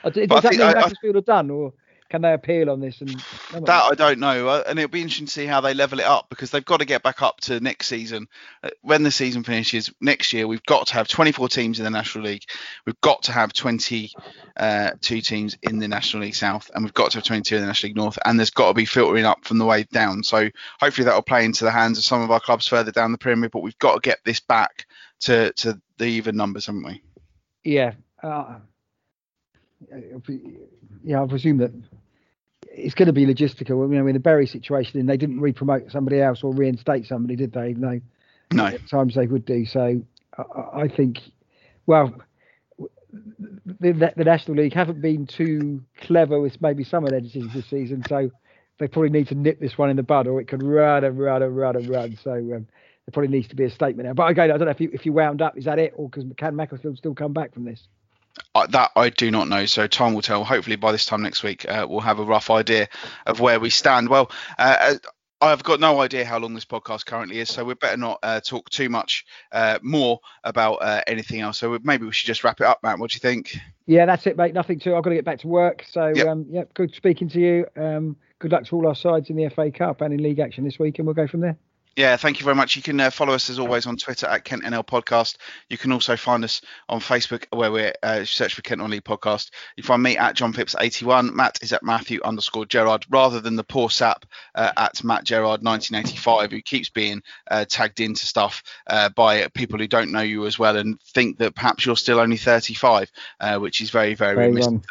d- 0.09 0.25
But 0.25 0.35
I 0.35 0.41
does 0.41 0.43
that 0.43 0.49
think 0.49 0.59
mean 0.61 0.61
I- 0.61 0.81
I- 1.13 1.17
are 1.17 1.21
done, 1.21 1.49
or 1.49 1.73
can 2.09 2.21
they 2.21 2.33
appeal 2.33 2.69
on 2.69 2.79
this? 2.79 3.01
And 3.01 3.09
That 3.65 3.91
I 3.91 3.95
don't 3.95 4.19
know, 4.19 4.47
uh, 4.47 4.63
and 4.67 4.77
it'll 4.77 4.89
be 4.89 5.01
interesting 5.01 5.25
to 5.25 5.31
see 5.31 5.45
how 5.45 5.61
they 5.61 5.73
level 5.73 5.99
it 5.99 6.05
up 6.05 6.27
because 6.29 6.51
they've 6.51 6.63
got 6.63 6.79
to 6.79 6.85
get 6.85 7.01
back 7.01 7.21
up 7.21 7.39
to 7.41 7.59
next 7.59 7.87
season. 7.87 8.27
Uh, 8.63 8.69
When 8.81 9.03
the 9.03 9.11
season 9.11 9.43
finishes 9.43 9.91
next 10.01 10.31
year, 10.31 10.47
we've 10.47 10.63
got 10.63 10.87
to 10.87 10.93
have 10.93 11.07
24 11.07 11.49
teams 11.49 11.79
in 11.79 11.83
the 11.83 11.89
National 11.89 12.25
League. 12.25 12.43
We've 12.85 12.99
got 13.01 13.23
to 13.23 13.31
have 13.31 13.53
22 13.53 14.07
uh, 14.57 14.91
two 15.01 15.21
teams 15.21 15.57
in 15.63 15.79
the 15.79 15.87
National 15.87 16.23
League 16.23 16.35
South, 16.35 16.69
and 16.73 16.83
we've 16.83 16.93
got 16.93 17.11
to 17.11 17.17
have 17.17 17.25
22 17.25 17.55
in 17.55 17.61
the 17.61 17.67
National 17.67 17.89
League 17.89 17.97
North. 17.97 18.19
And 18.23 18.39
there's 18.39 18.51
got 18.51 18.67
to 18.67 18.73
be 18.73 18.85
filtering 18.85 19.25
up 19.25 19.43
from 19.43 19.57
the 19.57 19.65
way 19.65 19.83
down. 19.83 20.23
So 20.23 20.49
hopefully 20.79 21.05
that 21.05 21.15
will 21.15 21.21
play 21.23 21.43
into 21.43 21.63
the 21.63 21.71
hands 21.71 21.97
of 21.97 22.03
some 22.03 22.21
of 22.21 22.31
our 22.31 22.39
clubs 22.39 22.67
further 22.67 22.91
down 22.91 23.11
the 23.11 23.17
pyramid. 23.17 23.51
But 23.51 23.63
we've 23.63 23.79
got 23.79 23.95
to 23.95 23.99
get 24.07 24.19
this 24.23 24.39
back 24.39 24.85
to 25.21 25.51
to 25.53 25.81
the 25.97 26.05
even 26.05 26.35
numbers, 26.35 26.67
haven't 26.67 26.85
we? 26.85 27.01
yeah, 27.63 27.93
uh, 28.21 28.59
yeah, 31.03 31.21
I 31.23 31.27
presume 31.27 31.57
that 31.57 31.71
it's 32.71 32.95
going 32.95 33.07
to 33.07 33.13
be 33.13 33.25
logistical. 33.25 33.89
You 33.91 33.99
know, 33.99 34.07
in 34.07 34.13
the 34.13 34.19
Bury 34.19 34.47
situation, 34.47 34.99
and 34.99 35.07
they 35.09 35.17
didn't 35.17 35.39
re-promote 35.39 35.91
somebody 35.91 36.21
else 36.21 36.43
or 36.43 36.53
reinstate 36.53 37.05
somebody, 37.05 37.35
did 37.35 37.53
they? 37.53 37.73
Though 37.73 38.01
No. 38.51 38.65
at 38.67 38.87
times 38.89 39.15
they 39.15 39.27
would 39.27 39.45
do. 39.45 39.65
So 39.65 40.01
I- 40.37 40.81
I, 40.81 40.87
think, 40.87 41.19
well, 41.85 42.13
the, 43.11 43.93
the, 43.93 44.13
the 44.17 44.23
National 44.23 44.57
League 44.57 44.73
haven't 44.73 45.01
been 45.01 45.25
too 45.25 45.83
clever 46.01 46.39
with 46.39 46.61
maybe 46.61 46.83
some 46.83 47.03
of 47.03 47.11
their 47.11 47.21
decisions 47.21 47.53
this 47.53 47.67
season. 47.69 48.03
So 48.09 48.31
they 48.77 48.87
probably 48.87 49.09
need 49.09 49.27
to 49.29 49.35
nip 49.35 49.59
this 49.59 49.77
one 49.77 49.89
in 49.89 49.95
the 49.95 50.03
bud, 50.03 50.27
or 50.27 50.41
it 50.41 50.47
could 50.47 50.63
run 50.63 51.03
and 51.03 51.17
run 51.17 51.41
and 51.43 51.55
run 51.55 51.75
and 51.77 51.87
run. 51.87 52.17
So 52.21 52.31
um, 52.33 52.67
there 53.05 53.11
probably 53.13 53.29
needs 53.29 53.47
to 53.49 53.55
be 53.55 53.63
a 53.63 53.69
statement 53.69 54.07
now. 54.07 54.13
But 54.13 54.29
again, 54.29 54.51
I 54.51 54.57
don't 54.57 54.65
know 54.65 54.71
if 54.71 54.81
you 54.81 54.89
if 54.91 55.05
you 55.05 55.13
wound 55.13 55.41
up, 55.41 55.57
is 55.57 55.65
that 55.65 55.79
it, 55.79 55.93
or 55.95 56.09
because 56.09 56.25
can 56.37 56.55
Macclesfield 56.55 56.97
still 56.97 57.13
come 57.15 57.31
back 57.33 57.53
from 57.53 57.63
this? 57.63 57.87
Uh, 58.53 58.67
that 58.67 58.91
I 58.95 59.09
do 59.09 59.31
not 59.31 59.47
know. 59.47 59.65
So 59.65 59.87
time 59.87 60.13
will 60.13 60.21
tell. 60.21 60.43
Hopefully 60.43 60.75
by 60.75 60.91
this 60.91 61.05
time 61.05 61.21
next 61.21 61.43
week, 61.43 61.65
uh, 61.69 61.85
we'll 61.89 62.01
have 62.01 62.19
a 62.19 62.23
rough 62.23 62.49
idea 62.49 62.87
of 63.25 63.39
where 63.39 63.59
we 63.59 63.69
stand. 63.69 64.09
Well, 64.09 64.31
uh, 64.57 64.95
I've 65.41 65.63
got 65.63 65.79
no 65.79 65.99
idea 66.01 66.25
how 66.25 66.39
long 66.39 66.53
this 66.53 66.65
podcast 66.65 67.05
currently 67.05 67.39
is, 67.39 67.49
so 67.49 67.63
we 67.65 67.73
better 67.73 67.97
not 67.97 68.19
uh, 68.23 68.39
talk 68.39 68.69
too 68.69 68.89
much 68.89 69.25
uh, 69.51 69.79
more 69.81 70.19
about 70.43 70.75
uh, 70.75 71.01
anything 71.07 71.41
else. 71.41 71.59
So 71.59 71.77
maybe 71.83 72.05
we 72.05 72.13
should 72.13 72.27
just 72.27 72.43
wrap 72.43 72.61
it 72.61 72.65
up, 72.65 72.79
Matt. 72.83 72.99
What 72.99 73.11
do 73.11 73.15
you 73.15 73.19
think? 73.19 73.57
Yeah, 73.85 74.05
that's 74.05 74.25
it, 74.27 74.37
mate. 74.37 74.53
Nothing 74.53 74.79
to. 74.79 74.95
I've 74.95 75.03
got 75.03 75.09
to 75.09 75.15
get 75.15 75.25
back 75.25 75.39
to 75.39 75.47
work. 75.47 75.85
So 75.91 76.07
Yep. 76.07 76.27
um, 76.27 76.45
yeah, 76.49 76.63
good 76.73 76.95
speaking 76.95 77.29
to 77.29 77.39
you. 77.39 77.65
Um, 77.75 78.15
good 78.39 78.51
luck 78.51 78.65
to 78.65 78.75
all 78.75 78.87
our 78.87 78.95
sides 78.95 79.29
in 79.29 79.35
the 79.35 79.49
FA 79.49 79.71
Cup 79.71 80.01
and 80.01 80.13
in 80.13 80.23
league 80.23 80.39
action 80.39 80.63
this 80.63 80.79
week, 80.79 80.99
and 80.99 81.05
we'll 81.05 81.13
go 81.15 81.27
from 81.27 81.41
there. 81.41 81.57
Yeah, 81.95 82.17
thank 82.17 82.39
you 82.39 82.43
very 82.43 82.55
much. 82.55 82.75
You 82.75 82.81
can 82.81 82.99
uh, 82.99 83.09
follow 83.09 83.33
us 83.33 83.49
as 83.49 83.57
always 83.57 83.85
on 83.85 83.95
Twitter 83.95 84.27
at 84.27 84.43
Kent 84.43 84.63
NL 84.63 84.85
Podcast. 84.85 85.37
You 85.69 85.77
can 85.77 85.93
also 85.93 86.17
find 86.17 86.43
us 86.43 86.59
on 86.89 86.99
Facebook 86.99 87.45
where 87.51 87.71
we 87.71 87.89
uh, 88.03 88.25
search 88.25 88.53
for 88.53 88.61
Kent 88.63 88.81
Non-League 88.81 89.05
Podcast. 89.05 89.51
You 89.77 89.83
find 89.83 90.03
me 90.03 90.17
at 90.17 90.35
John 90.35 90.51
Pips 90.51 90.75
81. 90.77 91.33
Matt 91.33 91.59
is 91.61 91.71
at 91.71 91.83
Matthew 91.83 92.19
underscore 92.21 92.65
Gerard 92.65 93.05
rather 93.09 93.39
than 93.39 93.55
the 93.55 93.63
poor 93.63 93.89
sap 93.89 94.25
uh, 94.55 94.73
at 94.75 95.05
Matt 95.05 95.23
Gerard 95.23 95.63
1985 95.63 96.51
who 96.51 96.61
keeps 96.61 96.89
being 96.89 97.23
uh, 97.49 97.63
tagged 97.63 98.01
into 98.01 98.25
stuff 98.25 98.61
uh, 98.87 99.07
by 99.09 99.47
people 99.53 99.79
who 99.79 99.87
don't 99.87 100.11
know 100.11 100.21
you 100.21 100.45
as 100.47 100.59
well 100.59 100.75
and 100.75 100.99
think 101.01 101.37
that 101.37 101.55
perhaps 101.55 101.85
you're 101.85 101.95
still 101.95 102.19
only 102.19 102.37
35, 102.37 103.09
uh, 103.39 103.57
which 103.59 103.79
is 103.79 103.89
very 103.89 104.15
very, 104.15 104.35
Very 104.35 104.47
remiss 104.49 104.67
wrong. 104.67 104.83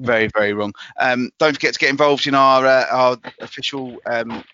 Very 0.00 0.28
very 0.28 0.52
wrong. 0.52 0.74
Um, 0.98 1.30
don't 1.38 1.54
forget 1.54 1.72
to 1.72 1.78
get 1.78 1.90
involved 1.90 2.26
in 2.26 2.34
our 2.34 2.66
uh, 2.66 2.86
our 2.90 3.18
official. 3.40 3.96
Um, 4.04 4.44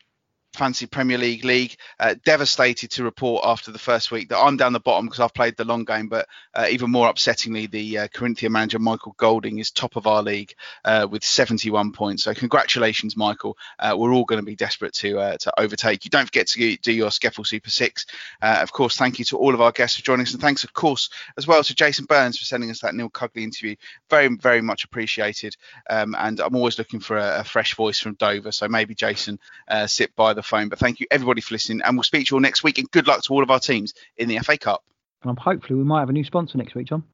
Fantasy 0.58 0.86
Premier 0.86 1.16
League 1.16 1.44
league. 1.44 1.76
Uh, 2.00 2.14
devastated 2.24 2.90
to 2.90 3.04
report 3.04 3.44
after 3.46 3.70
the 3.70 3.78
first 3.78 4.10
week 4.10 4.28
that 4.28 4.38
I'm 4.38 4.56
down 4.56 4.72
the 4.72 4.80
bottom 4.80 5.06
because 5.06 5.20
I've 5.20 5.32
played 5.32 5.56
the 5.56 5.64
long 5.64 5.84
game. 5.84 6.08
But 6.08 6.26
uh, 6.52 6.66
even 6.68 6.90
more 6.90 7.10
upsettingly, 7.12 7.70
the 7.70 7.98
uh, 7.98 8.08
Corinthian 8.08 8.52
manager 8.52 8.78
Michael 8.78 9.14
Golding 9.16 9.58
is 9.58 9.70
top 9.70 9.96
of 9.96 10.06
our 10.06 10.22
league 10.22 10.52
uh, 10.84 11.06
with 11.08 11.24
71 11.24 11.92
points. 11.92 12.24
So 12.24 12.34
congratulations, 12.34 13.16
Michael. 13.16 13.56
Uh, 13.78 13.94
we're 13.96 14.12
all 14.12 14.24
going 14.24 14.40
to 14.40 14.46
be 14.46 14.56
desperate 14.56 14.92
to 14.94 15.20
uh, 15.20 15.36
to 15.38 15.60
overtake 15.60 16.04
you. 16.04 16.10
Don't 16.10 16.26
forget 16.26 16.48
to 16.48 16.76
do 16.76 16.92
your 16.92 17.10
SCEFL 17.10 17.46
Super 17.46 17.70
Six. 17.70 18.06
Of 18.42 18.72
course, 18.72 18.96
thank 18.96 19.18
you 19.18 19.24
to 19.26 19.38
all 19.38 19.54
of 19.54 19.60
our 19.60 19.72
guests 19.72 19.96
for 19.96 20.02
joining 20.02 20.26
us, 20.26 20.32
and 20.32 20.42
thanks, 20.42 20.64
of 20.64 20.72
course, 20.72 21.10
as 21.36 21.46
well 21.46 21.62
to 21.62 21.74
Jason 21.74 22.04
Burns 22.04 22.38
for 22.38 22.44
sending 22.44 22.70
us 22.70 22.80
that 22.80 22.94
Neil 22.94 23.10
Cugley 23.10 23.42
interview. 23.42 23.76
Very, 24.10 24.28
very 24.36 24.60
much 24.60 24.84
appreciated. 24.84 25.56
Um, 25.88 26.16
and 26.18 26.40
I'm 26.40 26.56
always 26.56 26.78
looking 26.78 27.00
for 27.00 27.16
a, 27.16 27.40
a 27.40 27.44
fresh 27.44 27.74
voice 27.74 28.00
from 28.00 28.14
Dover. 28.14 28.52
So 28.52 28.68
maybe 28.68 28.94
Jason 28.94 29.38
sit 29.86 30.14
by 30.16 30.34
the 30.34 30.42
phone. 30.48 30.68
But 30.68 30.78
thank 30.78 31.00
you 31.00 31.06
everybody 31.10 31.40
for 31.40 31.54
listening, 31.54 31.82
and 31.84 31.96
we'll 31.96 32.02
speak 32.02 32.26
to 32.26 32.32
you 32.32 32.36
all 32.36 32.40
next 32.40 32.64
week. 32.64 32.78
And 32.78 32.90
good 32.90 33.06
luck 33.06 33.22
to 33.22 33.32
all 33.32 33.42
of 33.42 33.50
our 33.50 33.60
teams 33.60 33.94
in 34.16 34.28
the 34.28 34.38
FA 34.38 34.58
Cup. 34.58 34.82
And 35.22 35.30
um, 35.30 35.36
hopefully 35.36 35.78
we 35.78 35.84
might 35.84 36.00
have 36.00 36.10
a 36.10 36.12
new 36.12 36.24
sponsor 36.24 36.58
next 36.58 36.74
week, 36.74 36.86
John. 36.86 37.04